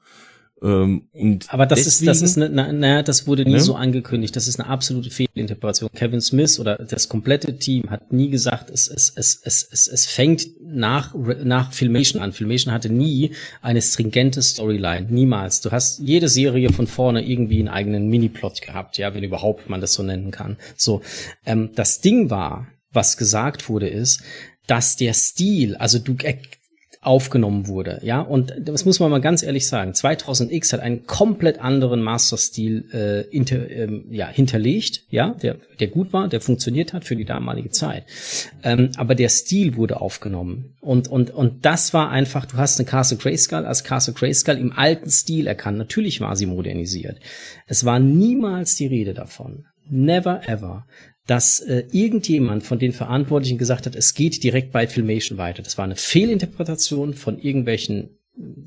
Ähm, 0.62 1.02
Aber 1.48 1.66
das 1.66 1.80
ist, 1.80 2.06
das 2.06 2.20
deswegen- 2.20 2.24
ist, 2.24 2.36
ne, 2.36 2.48
na, 2.52 2.72
naja, 2.72 3.02
das 3.02 3.26
wurde 3.26 3.44
nie 3.44 3.52
Ne? 3.54 3.60
so 3.60 3.74
angekündigt. 3.74 4.36
Das 4.36 4.46
ist 4.46 4.60
eine 4.60 4.68
absolute 4.68 5.10
Fehlinterpretation. 5.10 5.90
Kevin 5.94 6.20
Smith 6.20 6.60
oder 6.60 6.76
das 6.76 7.08
komplette 7.08 7.58
Team 7.58 7.90
hat 7.90 8.12
nie 8.12 8.30
gesagt, 8.30 8.70
es, 8.70 8.86
es, 8.88 9.12
es, 9.16 9.40
es, 9.42 9.68
es, 9.70 9.88
es 9.88 10.06
fängt 10.06 10.46
nach, 10.64 11.14
nach 11.42 11.72
Filmation 11.72 12.22
an. 12.22 12.32
Filmation 12.32 12.72
hatte 12.72 12.90
nie 12.90 13.32
eine 13.60 13.82
stringente 13.82 14.40
Storyline. 14.40 15.06
Niemals. 15.10 15.60
Du 15.62 15.70
hast 15.72 15.98
jede 15.98 16.28
Serie 16.28 16.72
von 16.72 16.86
vorne 16.86 17.26
irgendwie 17.28 17.58
einen 17.58 17.68
eigenen 17.68 18.08
Mini-Plot 18.08 18.62
gehabt, 18.62 18.98
ja, 18.98 19.14
wenn 19.14 19.24
überhaupt 19.24 19.68
man 19.68 19.80
das 19.80 19.94
so 19.94 20.02
nennen 20.02 20.30
kann. 20.30 20.56
So, 20.76 21.02
ähm, 21.44 21.70
das 21.74 22.00
Ding 22.00 22.30
war, 22.30 22.68
was 22.92 23.16
gesagt 23.16 23.68
wurde, 23.68 23.88
ist, 23.88 24.22
dass 24.68 24.96
der 24.96 25.12
Stil, 25.14 25.74
also 25.76 25.98
du 25.98 26.14
aufgenommen 27.02 27.66
wurde, 27.66 27.98
ja, 28.02 28.20
und 28.20 28.54
das 28.60 28.84
muss 28.84 29.00
man 29.00 29.10
mal 29.10 29.20
ganz 29.20 29.42
ehrlich 29.42 29.66
sagen. 29.66 29.90
2000X 29.90 30.72
hat 30.72 30.80
einen 30.80 31.04
komplett 31.04 31.60
anderen 31.60 32.00
Masterstil 32.00 32.84
äh, 32.92 33.22
inter, 33.36 33.68
ähm, 33.68 34.04
ja, 34.10 34.28
hinterlegt, 34.28 35.02
ja, 35.10 35.34
der 35.42 35.56
der 35.80 35.88
gut 35.88 36.12
war, 36.12 36.28
der 36.28 36.40
funktioniert 36.40 36.92
hat 36.92 37.04
für 37.04 37.16
die 37.16 37.24
damalige 37.24 37.70
Zeit. 37.70 38.04
Ähm, 38.62 38.90
aber 38.96 39.16
der 39.16 39.28
Stil 39.30 39.74
wurde 39.74 40.00
aufgenommen 40.00 40.76
und 40.80 41.08
und 41.08 41.32
und 41.32 41.64
das 41.64 41.92
war 41.92 42.10
einfach. 42.10 42.46
Du 42.46 42.56
hast 42.56 42.78
eine 42.78 42.88
Castle 42.88 43.16
Grayskull 43.16 43.66
als 43.66 43.82
Castle 43.82 44.14
Grayskull 44.14 44.56
im 44.56 44.72
alten 44.72 45.10
Stil 45.10 45.48
erkannt. 45.48 45.78
Natürlich 45.78 46.20
war 46.20 46.36
sie 46.36 46.46
modernisiert. 46.46 47.18
Es 47.66 47.84
war 47.84 47.98
niemals 47.98 48.76
die 48.76 48.86
Rede 48.86 49.12
davon. 49.12 49.66
Never 49.90 50.48
ever 50.48 50.86
dass 51.26 51.60
äh, 51.60 51.84
irgendjemand 51.92 52.64
von 52.64 52.78
den 52.78 52.92
Verantwortlichen 52.92 53.58
gesagt 53.58 53.86
hat, 53.86 53.94
es 53.94 54.14
geht 54.14 54.42
direkt 54.42 54.72
bei 54.72 54.86
Filmation 54.86 55.38
weiter. 55.38 55.62
Das 55.62 55.78
war 55.78 55.84
eine 55.84 55.96
Fehlinterpretation 55.96 57.14
von 57.14 57.38
irgendwelchen 57.38 58.10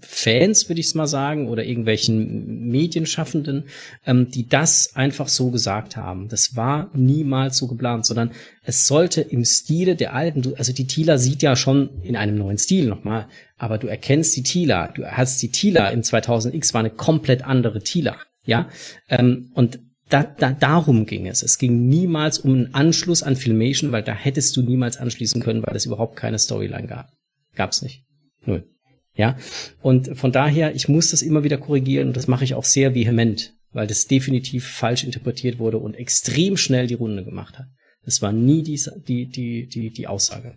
Fans, 0.01 0.69
würde 0.69 0.79
ich 0.79 0.87
es 0.87 0.95
mal 0.95 1.07
sagen, 1.07 1.47
oder 1.49 1.65
irgendwelchen 1.65 2.67
Medienschaffenden, 2.67 3.63
ähm, 4.05 4.29
die 4.29 4.47
das 4.47 4.95
einfach 4.95 5.27
so 5.27 5.49
gesagt 5.49 5.97
haben. 5.97 6.29
Das 6.29 6.55
war 6.55 6.91
niemals 6.93 7.57
so 7.57 7.67
geplant, 7.67 8.05
sondern 8.05 8.31
es 8.61 8.85
sollte 8.85 9.21
im 9.21 9.43
Stile 9.43 9.95
der 9.95 10.13
alten, 10.13 10.43
du, 10.43 10.53
also 10.53 10.71
die 10.71 10.85
Tila 10.85 11.17
sieht 11.17 11.41
ja 11.41 11.55
schon 11.55 11.89
in 12.03 12.15
einem 12.15 12.37
neuen 12.37 12.59
Stil 12.59 12.85
nochmal, 12.85 13.27
aber 13.57 13.79
du 13.79 13.87
erkennst 13.87 14.35
die 14.35 14.43
Tila, 14.43 14.89
du 14.89 15.03
hast 15.05 15.41
die 15.41 15.49
Tila 15.49 15.89
im 15.89 16.01
2000X 16.01 16.73
war 16.75 16.79
eine 16.81 16.91
komplett 16.91 17.43
andere 17.43 17.81
Tila, 17.81 18.17
ja, 18.45 18.69
ähm, 19.09 19.49
und 19.55 19.79
da, 20.09 20.23
da, 20.23 20.51
darum 20.51 21.05
ging 21.05 21.27
es. 21.27 21.41
Es 21.41 21.57
ging 21.57 21.87
niemals 21.87 22.39
um 22.39 22.53
einen 22.53 22.73
Anschluss 22.73 23.23
an 23.23 23.35
Filmation, 23.35 23.91
weil 23.91 24.03
da 24.03 24.13
hättest 24.13 24.55
du 24.55 24.61
niemals 24.61 24.97
anschließen 24.97 25.41
können, 25.41 25.63
weil 25.65 25.75
es 25.75 25.85
überhaupt 25.85 26.15
keine 26.15 26.37
Storyline 26.37 26.87
gab. 26.87 27.11
Gab's 27.55 27.81
nicht. 27.81 28.03
Null. 28.45 28.67
Ja. 29.15 29.37
Und 29.81 30.17
von 30.17 30.31
daher, 30.31 30.75
ich 30.75 30.87
muss 30.87 31.11
das 31.11 31.21
immer 31.21 31.43
wieder 31.43 31.57
korrigieren 31.57 32.09
und 32.09 32.17
das 32.17 32.27
mache 32.27 32.43
ich 32.43 32.53
auch 32.53 32.65
sehr 32.65 32.93
vehement, 32.93 33.53
weil 33.71 33.87
das 33.87 34.07
definitiv 34.07 34.67
falsch 34.67 35.03
interpretiert 35.03 35.57
wurde 35.57 35.77
und 35.77 35.95
extrem 35.95 36.57
schnell 36.57 36.87
die 36.87 36.95
Runde 36.95 37.23
gemacht 37.23 37.57
hat. 37.57 37.67
Das 38.03 38.21
war 38.21 38.31
nie 38.31 38.61
die, 38.61 38.79
die, 39.07 39.27
die, 39.27 39.67
die, 39.67 39.89
die 39.89 40.07
Aussage. 40.07 40.55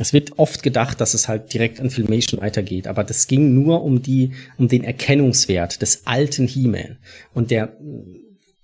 Es 0.00 0.12
wird 0.12 0.38
oft 0.38 0.62
gedacht, 0.62 1.00
dass 1.00 1.14
es 1.14 1.28
halt 1.28 1.52
direkt 1.52 1.78
an 1.78 1.90
Filmation 1.90 2.40
weitergeht, 2.40 2.86
aber 2.86 3.04
das 3.04 3.26
ging 3.26 3.54
nur 3.54 3.82
um 3.82 4.02
die, 4.02 4.32
um 4.56 4.66
den 4.66 4.82
Erkennungswert 4.82 5.82
des 5.82 6.06
alten 6.06 6.46
He-Man. 6.46 6.98
Und 7.34 7.50
der, 7.50 7.76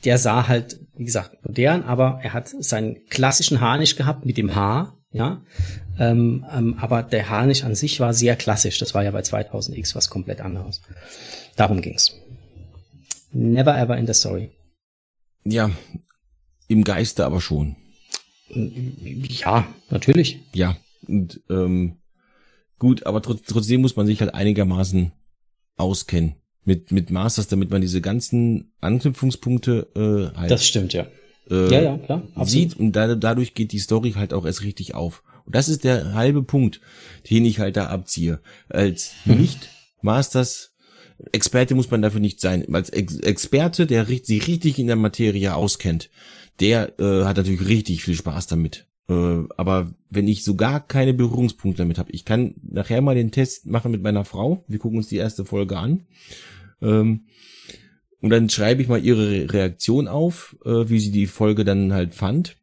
der 0.07 0.19
sah 0.19 0.47
halt, 0.47 0.81
wie 0.95 1.05
gesagt, 1.05 1.45
modern, 1.45 1.83
aber 1.83 2.20
er 2.23 2.33
hat 2.33 2.49
seinen 2.49 3.05
klassischen 3.09 3.61
Harnisch 3.61 3.97
gehabt 3.97 4.24
mit 4.24 4.37
dem 4.37 4.55
Haar, 4.55 4.97
ja. 5.11 5.43
Ähm, 5.99 6.47
ähm, 6.53 6.77
aber 6.78 7.03
der 7.03 7.28
Harnisch 7.28 7.65
an 7.65 7.74
sich 7.74 7.99
war 7.99 8.15
sehr 8.15 8.37
klassisch. 8.37 8.78
Das 8.78 8.95
war 8.95 9.03
ja 9.03 9.11
bei 9.11 9.20
2000X 9.20 9.97
was 9.97 10.09
komplett 10.09 10.41
anderes. 10.41 10.81
Darum 11.57 11.81
ging's. 11.81 12.15
Never 13.33 13.77
ever 13.77 13.97
in 13.99 14.07
the 14.07 14.15
story. 14.15 14.51
Ja, 15.45 15.70
im 16.69 16.85
Geiste 16.85 17.27
aber 17.27 17.41
schon. 17.41 17.74
Ja, 18.49 19.66
natürlich. 19.91 20.41
Ja, 20.55 20.77
und 21.09 21.41
ähm, 21.51 21.97
gut, 22.78 23.07
aber 23.07 23.23
trotz, 23.23 23.43
trotzdem 23.43 23.81
muss 23.81 23.97
man 23.97 24.07
sich 24.07 24.20
halt 24.20 24.35
einigermaßen 24.35 25.11
auskennen 25.77 26.37
mit 26.66 26.93
mit 26.93 27.10
Masters, 27.10 27.48
damit 27.48 27.70
man 27.70 27.80
diese 27.80 28.01
ganzen 28.02 28.72
Anknüpfungspunkte 28.82 29.86
äh, 30.34 30.36
halt 30.38 30.51
Das 30.51 30.66
stimmt, 30.66 30.93
ja. 30.93 31.06
äh, 31.51 31.70
Ja, 31.72 31.80
ja, 31.80 31.98
klar. 31.98 32.22
absolut. 32.34 32.48
sieht 32.48 32.76
und 32.78 32.93
da, 32.93 33.14
dadurch 33.14 33.55
geht 33.55 33.72
die 33.72 33.78
Story 33.78 34.12
halt 34.12 34.34
auch 34.34 34.44
erst 34.44 34.62
richtig 34.62 34.94
auf. 34.94 35.22
Und 35.47 35.55
das 35.55 35.68
ist 35.68 35.84
der 35.84 36.12
halbe 36.14 36.43
Punkt, 36.43 36.80
den 37.30 37.44
ich 37.44 37.60
halt 37.60 37.76
da 37.76 37.86
abziehe. 37.86 38.40
Als 38.68 39.12
Mhm. 39.24 39.36
nicht 39.40 39.68
Masters 40.02 40.72
Experte 41.32 41.74
muss 41.74 41.90
man 41.90 42.02
dafür 42.02 42.20
nicht 42.20 42.40
sein. 42.43 42.66
Als 42.74 42.90
Ex 42.90 43.16
Experte, 43.20 43.86
der 43.86 44.05
sich 44.05 44.47
richtig 44.48 44.78
in 44.78 44.86
der 44.86 44.97
Materie 44.97 45.55
auskennt, 45.55 46.10
der 46.60 46.98
äh, 47.01 47.24
hat 47.24 47.38
natürlich 47.38 47.66
richtig 47.66 48.02
viel 48.05 48.14
Spaß 48.14 48.48
damit. 48.48 48.86
Äh, 49.09 49.45
aber 49.57 49.93
wenn 50.11 50.28
ich 50.28 50.45
so 50.45 50.57
gar 50.57 50.87
keine 50.87 51.15
Berührungspunkte 51.15 51.83
damit 51.83 51.99
habe, 51.99 52.11
ich 52.12 52.24
kann 52.24 52.55
nachher 52.62 53.01
mal 53.01 53.15
den 53.15 53.31
Test 53.31 53.66
machen 53.66 53.93
mit 53.93 54.03
meiner 54.03 54.24
Frau. 54.24 54.65
Wir 54.69 54.78
gucken 54.78 54.99
uns 54.99 55.09
die 55.09 55.16
erste 55.16 55.45
Folge 55.45 55.78
an. 55.78 56.07
Ähm, 56.83 57.27
und 58.20 58.31
dann 58.31 58.49
schreibe 58.49 58.83
ich 58.83 58.89
mal 58.89 59.05
ihre 59.05 59.31
Re- 59.31 59.53
Reaktion 59.53 60.09
auf, 60.09 60.57
äh, 60.65 60.89
wie 60.89 60.99
sie 60.99 61.12
die 61.12 61.27
Folge 61.27 61.65
dann 61.65 61.93
halt 61.93 62.15
fand. 62.15 62.57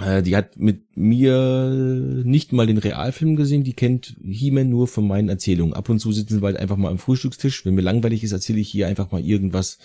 Äh, 0.00 0.22
die 0.22 0.36
hat 0.36 0.56
mit 0.56 0.96
mir 0.96 2.22
nicht 2.24 2.52
mal 2.52 2.66
den 2.66 2.78
Realfilm 2.78 3.36
gesehen, 3.36 3.64
die 3.64 3.72
kennt 3.72 4.16
He-Man 4.22 4.68
nur 4.68 4.86
von 4.86 5.06
meinen 5.06 5.28
Erzählungen. 5.28 5.74
Ab 5.74 5.88
und 5.88 5.98
zu 5.98 6.12
sitzen 6.12 6.40
wir 6.40 6.46
halt 6.46 6.56
einfach 6.58 6.76
mal 6.76 6.90
am 6.90 6.98
Frühstückstisch. 6.98 7.66
Wenn 7.66 7.74
mir 7.74 7.82
langweilig 7.82 8.22
ist, 8.22 8.32
erzähle 8.32 8.60
ich 8.60 8.68
hier 8.68 8.86
einfach 8.86 9.10
mal 9.10 9.24
irgendwas 9.24 9.78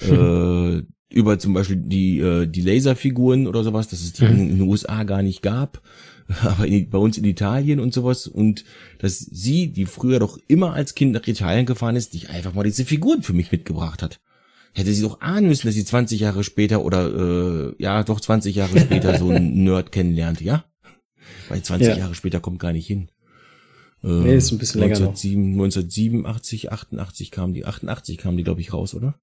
äh, 0.00 0.82
über 1.14 1.38
zum 1.38 1.54
Beispiel 1.54 1.76
die, 1.76 2.18
äh, 2.18 2.46
die 2.46 2.60
Laserfiguren 2.62 3.46
oder 3.46 3.62
sowas, 3.64 3.88
dass 3.88 4.00
es 4.02 4.12
die 4.12 4.24
in, 4.24 4.50
in 4.50 4.58
den 4.58 4.68
USA 4.68 5.04
gar 5.04 5.22
nicht 5.22 5.42
gab, 5.42 5.80
aber 6.42 6.66
in, 6.66 6.90
bei 6.90 6.98
uns 6.98 7.16
in 7.18 7.24
Italien 7.24 7.80
und 7.80 7.94
sowas. 7.94 8.26
Und 8.26 8.64
dass 8.98 9.18
sie, 9.18 9.68
die 9.68 9.86
früher 9.86 10.18
doch 10.18 10.38
immer 10.48 10.72
als 10.74 10.94
Kind 10.94 11.12
nach 11.12 11.26
Italien 11.26 11.66
gefahren 11.66 11.96
ist, 11.96 12.14
nicht 12.14 12.30
einfach 12.30 12.54
mal 12.54 12.64
diese 12.64 12.84
Figuren 12.84 13.22
für 13.22 13.32
mich 13.32 13.52
mitgebracht 13.52 14.02
hat. 14.02 14.20
Hätte 14.72 14.92
sie 14.92 15.02
doch 15.02 15.20
ahnen 15.20 15.46
müssen, 15.46 15.68
dass 15.68 15.74
sie 15.76 15.84
20 15.84 16.18
Jahre 16.18 16.42
später 16.42 16.84
oder 16.84 17.68
äh, 17.68 17.74
ja 17.78 18.02
doch 18.02 18.20
20 18.20 18.56
Jahre 18.56 18.80
später 18.80 19.16
so 19.18 19.28
einen 19.28 19.54
Nerd 19.64 19.92
kennenlernt, 19.92 20.40
ja? 20.40 20.64
Weil 21.48 21.62
20 21.62 21.88
Ja. 21.88 21.96
Jahre 21.96 22.14
später 22.16 22.40
kommt 22.40 22.58
gar 22.58 22.72
nicht 22.72 22.86
hin. 22.88 23.08
Äh, 24.02 24.08
Nee, 24.08 24.36
ist 24.36 24.50
ein 24.50 24.58
bisschen 24.58 24.80
länger 24.80 24.98
noch. 24.98 25.10
1907, 25.10 25.52
1987, 25.52 26.72
88 26.72 27.30
kam 27.30 27.54
die, 27.54 27.64
88 27.64 28.18
kam 28.18 28.36
die, 28.36 28.42
glaube 28.42 28.60
ich, 28.62 28.72
raus, 28.72 28.94
oder? 28.94 29.14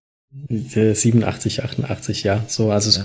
Äh, 0.49 0.94
87, 0.94 1.64
88, 1.64 2.24
ja. 2.24 2.44
So, 2.48 2.72
also 2.72 2.90
es- 2.90 3.03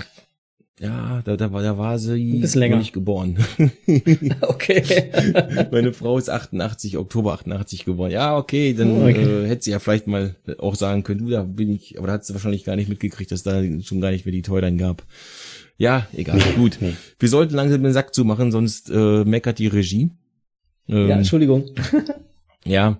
Ja, 0.79 1.21
da, 1.25 1.35
da, 1.35 1.51
war, 1.51 1.61
da 1.63 1.77
war 1.77 1.97
sie 1.99 2.39
bisschen 2.39 2.59
länger. 2.59 2.77
nicht 2.77 2.93
geboren. 2.93 3.37
okay. 4.41 5.11
Meine 5.71 5.91
Frau 5.93 6.17
ist 6.17 6.29
88, 6.29 6.97
Oktober 6.97 7.33
88 7.33 7.83
geboren. 7.85 8.11
Ja, 8.11 8.37
okay, 8.37 8.73
dann 8.73 8.91
Oh, 8.91 9.03
okay. 9.09 9.43
Äh, 9.43 9.47
hätte 9.47 9.63
sie 9.63 9.71
ja 9.71 9.79
vielleicht 9.79 10.07
mal 10.07 10.35
auch 10.59 10.75
sagen 10.75 11.03
können, 11.03 11.19
du, 11.25 11.29
da 11.29 11.43
bin 11.43 11.73
ich, 11.73 11.97
aber 11.97 12.07
da 12.07 12.13
hat 12.13 12.25
sie 12.25 12.33
wahrscheinlich 12.33 12.63
gar 12.63 12.75
nicht 12.75 12.89
mitgekriegt, 12.89 13.31
dass 13.31 13.43
da 13.43 13.61
schon 13.81 14.01
gar 14.01 14.11
nicht 14.11 14.25
mehr 14.25 14.31
die 14.33 14.41
Toyline 14.43 14.77
gab. 14.77 15.03
Ja, 15.77 16.07
egal, 16.15 16.39
gut. 16.55 16.79
Wir 17.19 17.29
sollten 17.29 17.53
langsam 17.55 17.83
den 17.83 17.93
Sack 17.93 18.13
zumachen, 18.13 18.51
sonst 18.51 18.89
äh, 18.89 19.23
meckert 19.25 19.59
die 19.59 19.67
Regie. 19.67 20.11
Ähm, 20.87 21.07
Ja, 21.09 21.17
Entschuldigung. 21.17 21.65
Ja, 22.65 22.99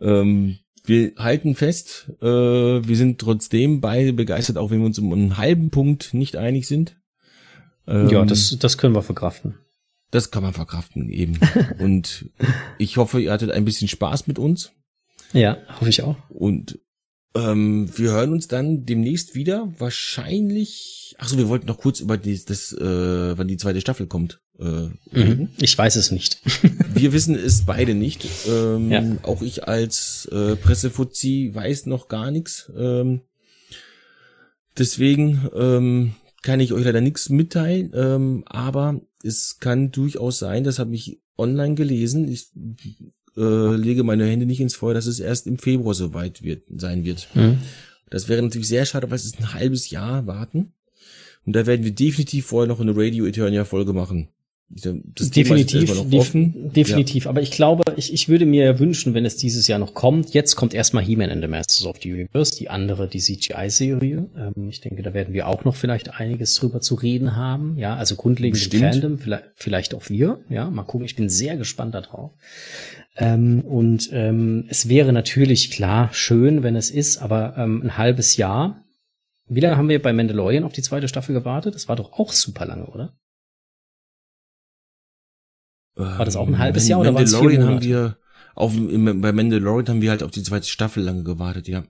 ähm, 0.00 0.58
wir 0.88 1.12
halten 1.16 1.54
fest, 1.54 2.10
äh, 2.20 2.26
wir 2.26 2.96
sind 2.96 3.20
trotzdem 3.20 3.80
beide 3.80 4.12
begeistert, 4.12 4.56
auch 4.56 4.70
wenn 4.70 4.80
wir 4.80 4.86
uns 4.86 4.98
um 4.98 5.12
einen 5.12 5.36
halben 5.36 5.70
Punkt 5.70 6.14
nicht 6.14 6.36
einig 6.36 6.66
sind. 6.66 6.96
Ähm, 7.86 8.08
ja, 8.08 8.24
das, 8.24 8.56
das 8.58 8.78
können 8.78 8.94
wir 8.94 9.02
verkraften. 9.02 9.54
das 10.10 10.30
kann 10.30 10.42
man 10.42 10.52
verkraften 10.52 11.08
eben. 11.08 11.38
Und 11.78 12.30
ich 12.78 12.96
hoffe, 12.96 13.20
ihr 13.20 13.32
hattet 13.32 13.50
ein 13.50 13.64
bisschen 13.64 13.88
Spaß 13.88 14.26
mit 14.26 14.38
uns. 14.38 14.72
Ja, 15.32 15.58
hoffe 15.78 15.90
ich 15.90 16.02
auch. 16.02 16.16
Und 16.30 16.78
ähm, 17.34 17.90
wir 17.96 18.12
hören 18.12 18.32
uns 18.32 18.48
dann 18.48 18.84
demnächst 18.84 19.34
wieder. 19.34 19.72
Wahrscheinlich. 19.78 21.14
Ach 21.18 21.28
so, 21.28 21.36
wir 21.36 21.48
wollten 21.48 21.66
noch 21.66 21.78
kurz 21.78 22.00
über 22.00 22.16
die, 22.16 22.42
das, 22.44 22.72
äh, 22.72 23.38
wann 23.38 23.48
die 23.48 23.56
zweite 23.56 23.80
Staffel 23.80 24.06
kommt. 24.06 24.40
Äh, 24.58 24.90
reden. 25.16 25.40
Mhm. 25.40 25.48
Ich 25.60 25.76
weiß 25.76 25.96
es 25.96 26.10
nicht. 26.10 26.40
Wir 26.94 27.12
wissen 27.12 27.34
es 27.36 27.64
beide 27.64 27.94
nicht. 27.94 28.26
Ähm, 28.48 28.90
Ja. 28.90 29.04
Auch 29.22 29.42
ich 29.42 29.68
als 29.68 30.28
äh, 30.32 30.56
Pressefuzzi 30.56 31.50
weiß 31.52 31.86
noch 31.86 32.08
gar 32.08 32.30
nichts. 32.30 32.70
Ähm, 32.76 33.20
deswegen, 34.76 35.48
ähm, 35.54 36.14
kann 36.42 36.60
ich 36.60 36.72
euch 36.72 36.84
leider 36.84 37.00
nichts 37.00 37.28
mitteilen, 37.28 37.92
ähm, 37.94 38.44
aber 38.46 39.00
es 39.22 39.58
kann 39.60 39.90
durchaus 39.90 40.38
sein, 40.38 40.64
das 40.64 40.78
habe 40.78 40.94
ich 40.94 41.20
online 41.36 41.74
gelesen. 41.74 42.28
Ich 42.28 42.48
äh, 43.36 43.74
lege 43.76 44.04
meine 44.04 44.26
Hände 44.26 44.46
nicht 44.46 44.60
ins 44.60 44.76
Feuer, 44.76 44.94
dass 44.94 45.06
es 45.06 45.20
erst 45.20 45.46
im 45.46 45.58
Februar 45.58 45.94
soweit 45.94 46.42
wird, 46.42 46.62
sein 46.74 47.04
wird. 47.04 47.28
Mhm. 47.34 47.58
Das 48.10 48.28
wäre 48.28 48.42
natürlich 48.42 48.68
sehr 48.68 48.86
schade, 48.86 49.10
weil 49.10 49.16
es 49.16 49.24
ist 49.24 49.38
ein 49.38 49.52
halbes 49.52 49.90
Jahr 49.90 50.26
warten. 50.26 50.72
Und 51.44 51.54
da 51.54 51.66
werden 51.66 51.84
wir 51.84 51.92
definitiv 51.92 52.46
vorher 52.46 52.68
noch 52.68 52.80
eine 52.80 52.96
Radio 52.96 53.26
Eternia 53.26 53.64
Folge 53.64 53.92
machen. 53.92 54.28
Das 54.70 55.30
definitiv, 55.30 55.90
def 56.10 56.32
definitiv. 56.34 57.24
Ja. 57.24 57.30
Aber 57.30 57.40
ich 57.40 57.50
glaube, 57.50 57.84
ich, 57.96 58.12
ich 58.12 58.28
würde 58.28 58.44
mir 58.44 58.64
ja 58.64 58.78
wünschen, 58.78 59.14
wenn 59.14 59.24
es 59.24 59.36
dieses 59.36 59.66
Jahr 59.66 59.78
noch 59.78 59.94
kommt. 59.94 60.34
Jetzt 60.34 60.56
kommt 60.56 60.74
erstmal 60.74 61.02
He-Man 61.02 61.30
and 61.30 61.42
the 61.42 61.48
Masters 61.48 61.86
of 61.86 61.96
the 62.02 62.12
Universe, 62.12 62.54
die 62.54 62.68
andere, 62.68 63.08
die 63.08 63.18
CGI-Serie. 63.18 64.28
Ähm, 64.36 64.68
ich 64.68 64.82
denke, 64.82 65.02
da 65.02 65.14
werden 65.14 65.32
wir 65.32 65.48
auch 65.48 65.64
noch 65.64 65.74
vielleicht 65.74 66.14
einiges 66.20 66.54
drüber 66.54 66.82
zu 66.82 66.96
reden 66.96 67.34
haben. 67.34 67.78
Ja, 67.78 67.96
also 67.96 68.16
grundlegend 68.16 68.74
im 68.74 68.80
Fandom, 68.80 69.18
vielleicht, 69.18 69.44
vielleicht 69.54 69.94
auch 69.94 70.10
wir. 70.10 70.40
Ja, 70.50 70.68
mal 70.68 70.82
gucken. 70.82 71.06
Ich 71.06 71.16
bin 71.16 71.30
sehr 71.30 71.56
gespannt 71.56 71.94
darauf. 71.94 72.32
Ähm, 73.16 73.62
und 73.62 74.10
ähm, 74.12 74.66
es 74.68 74.90
wäre 74.90 75.14
natürlich 75.14 75.70
klar 75.70 76.10
schön, 76.12 76.62
wenn 76.62 76.76
es 76.76 76.90
ist, 76.90 77.18
aber 77.18 77.54
ähm, 77.56 77.82
ein 77.84 77.96
halbes 77.96 78.36
Jahr. 78.36 78.84
Wie 79.46 79.60
lange 79.60 79.78
haben 79.78 79.88
wir 79.88 80.02
bei 80.02 80.12
Mandalorian 80.12 80.64
auf 80.64 80.74
die 80.74 80.82
zweite 80.82 81.08
Staffel 81.08 81.32
gewartet? 81.32 81.74
Das 81.74 81.88
war 81.88 81.96
doch 81.96 82.12
auch 82.12 82.32
super 82.32 82.66
lange, 82.66 82.84
oder? 82.84 83.14
War 85.98 86.24
das 86.24 86.36
auch 86.36 86.46
ein 86.46 86.58
halbes 86.58 86.86
Jahr 86.86 87.00
oder 87.00 87.12
Mandalorian 87.12 87.64
haben 87.64 87.82
wir 87.82 88.16
auf 88.54 88.72
bei 88.74 89.32
Mandalorian 89.32 89.88
haben 89.88 90.02
wir 90.02 90.10
halt 90.10 90.22
auf 90.22 90.30
die 90.30 90.42
zweite 90.42 90.66
Staffel 90.66 91.02
lange 91.02 91.24
gewartet, 91.24 91.68
ja. 91.68 91.84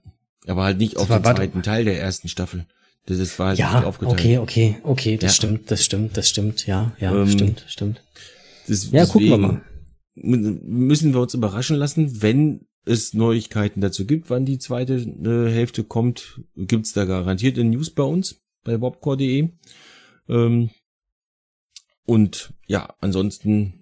Aber 0.47 0.63
halt 0.63 0.77
nicht 0.77 0.95
das 0.95 1.03
auf 1.03 1.09
war, 1.09 1.19
den 1.19 1.35
zweiten 1.35 1.63
Teil 1.63 1.85
der 1.85 1.99
ersten 1.99 2.27
Staffel. 2.27 2.65
Das, 3.05 3.17
das 3.17 3.37
war 3.39 3.49
halt 3.49 3.59
ja, 3.59 3.75
nicht 3.75 3.85
aufgeteilt. 3.85 4.19
Okay, 4.19 4.37
okay, 4.37 4.77
okay, 4.83 5.17
das 5.17 5.31
ja. 5.31 5.35
stimmt, 5.35 5.71
das 5.71 5.83
stimmt, 5.83 6.17
das 6.17 6.29
stimmt, 6.29 6.65
ja, 6.65 6.91
ja, 6.99 7.13
ähm, 7.13 7.29
stimmt, 7.29 7.65
stimmt. 7.67 8.03
Das, 8.67 8.91
ja, 8.91 9.05
gucken 9.05 9.29
wir 9.29 9.37
mal. 9.37 9.61
Müssen 10.15 11.13
wir 11.13 11.21
uns 11.21 11.33
überraschen 11.33 11.77
lassen, 11.77 12.21
wenn 12.21 12.67
es 12.85 13.13
Neuigkeiten 13.13 13.81
dazu 13.81 14.05
gibt, 14.05 14.29
wann 14.29 14.45
die 14.45 14.59
zweite 14.59 14.95
äh, 14.95 15.51
Hälfte 15.51 15.83
kommt, 15.83 16.41
gibt's 16.55 16.93
da 16.93 17.05
garantiert 17.05 17.57
in 17.57 17.69
News 17.69 17.91
bei 17.91 18.03
uns 18.03 18.41
bei 18.63 18.77
bobcore.de. 18.77 19.49
Ähm, 20.27 20.69
und 22.05 22.53
ja, 22.67 22.93
ansonsten 23.01 23.78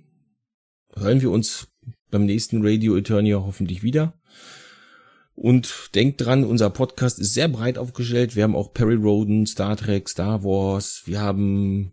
hören 0.99 1.22
wir 1.22 1.32
uns 1.32 1.68
beim 2.11 2.26
nächsten 2.26 2.65
Radio 2.65 2.95
Eternia 2.95 3.38
hoffentlich 3.38 3.84
wieder. 3.84 4.14
Und 5.36 5.91
denkt 5.94 6.22
dran, 6.22 6.44
unser 6.44 6.69
Podcast 6.72 7.19
ist 7.19 7.34
sehr 7.34 7.48
breit 7.48 7.78
aufgestellt. 7.78 8.36
Wir 8.36 8.44
haben 8.44 8.56
auch 8.56 8.74
Perry 8.74 8.95
Roden, 8.95 9.45
Star 9.45 9.78
Trek, 9.78 10.10
Star 10.10 10.44
Wars. 10.44 11.03
Wir 11.06 11.22
haben 11.22 11.91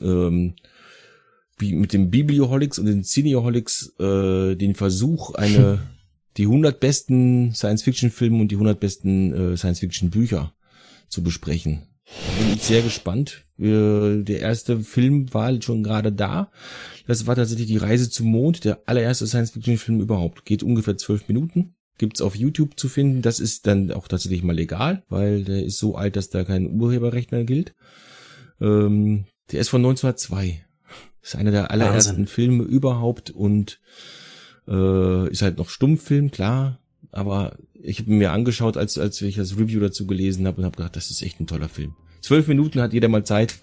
ähm, 0.00 0.54
mit 1.60 1.92
dem 1.92 2.10
Biblioholics 2.10 2.78
und 2.78 2.86
den 2.86 3.02
Cineoholics 3.02 3.94
äh, 3.98 4.54
den 4.54 4.74
Versuch, 4.74 5.34
eine 5.34 5.80
die 6.36 6.44
100 6.44 6.78
besten 6.78 7.52
Science-Fiction-Filme 7.54 8.40
und 8.40 8.48
die 8.48 8.56
100 8.56 8.78
besten 8.78 9.52
äh, 9.52 9.56
Science-Fiction-Bücher 9.56 10.54
zu 11.08 11.22
besprechen. 11.22 11.82
Da 12.06 12.42
bin 12.42 12.54
ich 12.54 12.62
sehr 12.62 12.82
gespannt. 12.82 13.44
Äh, 13.62 14.22
der 14.22 14.40
erste 14.40 14.80
Film 14.80 15.32
war 15.32 15.60
schon 15.62 15.82
gerade 15.82 16.12
da. 16.12 16.50
Das 17.06 17.26
war 17.26 17.36
tatsächlich 17.36 17.68
die 17.68 17.76
Reise 17.76 18.10
zum 18.10 18.26
Mond, 18.28 18.64
der 18.64 18.80
allererste 18.86 19.26
Science-Fiction-Film 19.26 20.00
überhaupt. 20.00 20.44
Geht 20.44 20.62
ungefähr 20.62 20.96
zwölf 20.96 21.28
Minuten. 21.28 21.74
Gibt's 21.98 22.20
auf 22.20 22.34
YouTube 22.34 22.78
zu 22.78 22.88
finden. 22.88 23.22
Das 23.22 23.38
ist 23.38 23.66
dann 23.66 23.92
auch 23.92 24.08
tatsächlich 24.08 24.42
mal 24.42 24.56
legal, 24.56 25.04
weil 25.08 25.44
der 25.44 25.64
ist 25.64 25.78
so 25.78 25.94
alt, 25.94 26.16
dass 26.16 26.30
da 26.30 26.42
kein 26.42 26.80
Urheberrecht 26.80 27.30
mehr 27.30 27.44
gilt. 27.44 27.74
Ähm, 28.60 29.26
der 29.52 29.60
ist 29.60 29.68
von 29.68 29.80
1902. 29.80 30.64
Das 31.20 31.34
ist 31.34 31.36
einer 31.36 31.52
der 31.52 31.70
allerersten 31.70 32.10
Wahnsinn. 32.10 32.26
Filme 32.26 32.64
überhaupt 32.64 33.30
und 33.30 33.78
äh, 34.66 35.30
ist 35.30 35.42
halt 35.42 35.58
noch 35.58 35.68
Stummfilm, 35.68 36.30
klar. 36.32 36.80
Aber 37.12 37.56
ich 37.74 38.00
habe 38.00 38.10
mir 38.10 38.32
angeschaut, 38.32 38.76
als, 38.76 38.98
als 38.98 39.20
ich 39.22 39.36
das 39.36 39.56
Review 39.56 39.80
dazu 39.80 40.06
gelesen 40.06 40.46
habe 40.46 40.58
und 40.58 40.64
habe 40.64 40.76
gedacht, 40.76 40.96
das 40.96 41.10
ist 41.10 41.22
echt 41.22 41.38
ein 41.40 41.46
toller 41.46 41.68
Film. 41.68 41.94
Zwölf 42.22 42.48
Minuten 42.48 42.80
hat 42.80 42.92
jeder 42.92 43.08
mal 43.08 43.24
Zeit. 43.24 43.56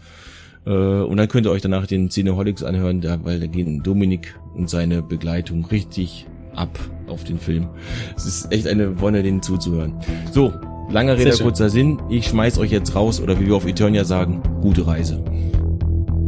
Äh, 0.65 0.69
und 0.69 1.17
dann 1.17 1.27
könnt 1.27 1.47
ihr 1.47 1.51
euch 1.51 1.61
danach 1.61 1.87
den 1.87 2.09
Cineholics 2.09 2.63
anhören, 2.63 3.01
da, 3.01 3.23
weil 3.23 3.39
da 3.39 3.47
gehen 3.47 3.81
Dominik 3.81 4.35
und 4.53 4.69
seine 4.69 5.01
Begleitung 5.01 5.65
richtig 5.65 6.27
ab 6.53 6.77
auf 7.07 7.23
den 7.23 7.39
Film. 7.39 7.69
Es 8.15 8.25
ist 8.25 8.51
echt 8.51 8.67
eine 8.67 8.99
Wonne, 9.01 9.23
denen 9.23 9.41
zuzuhören. 9.41 9.95
So, 10.31 10.53
langer 10.91 11.17
Rede, 11.17 11.35
kurzer 11.37 11.69
Sinn. 11.69 11.99
Ich 12.09 12.27
schmeiß 12.27 12.59
euch 12.59 12.71
jetzt 12.71 12.93
raus 12.95 13.21
oder 13.21 13.39
wie 13.39 13.47
wir 13.47 13.55
auf 13.55 13.65
Eternia 13.65 14.03
sagen, 14.03 14.43
gute 14.61 14.85
Reise. 14.85 15.23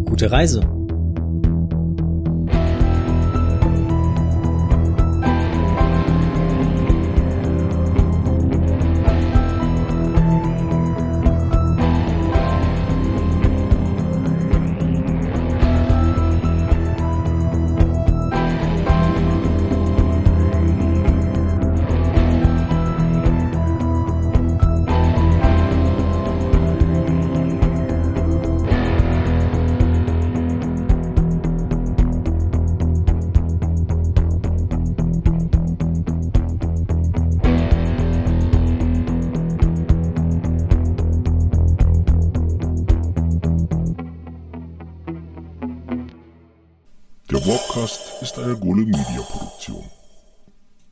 Gute 0.05 0.31
Reise. 0.31 0.80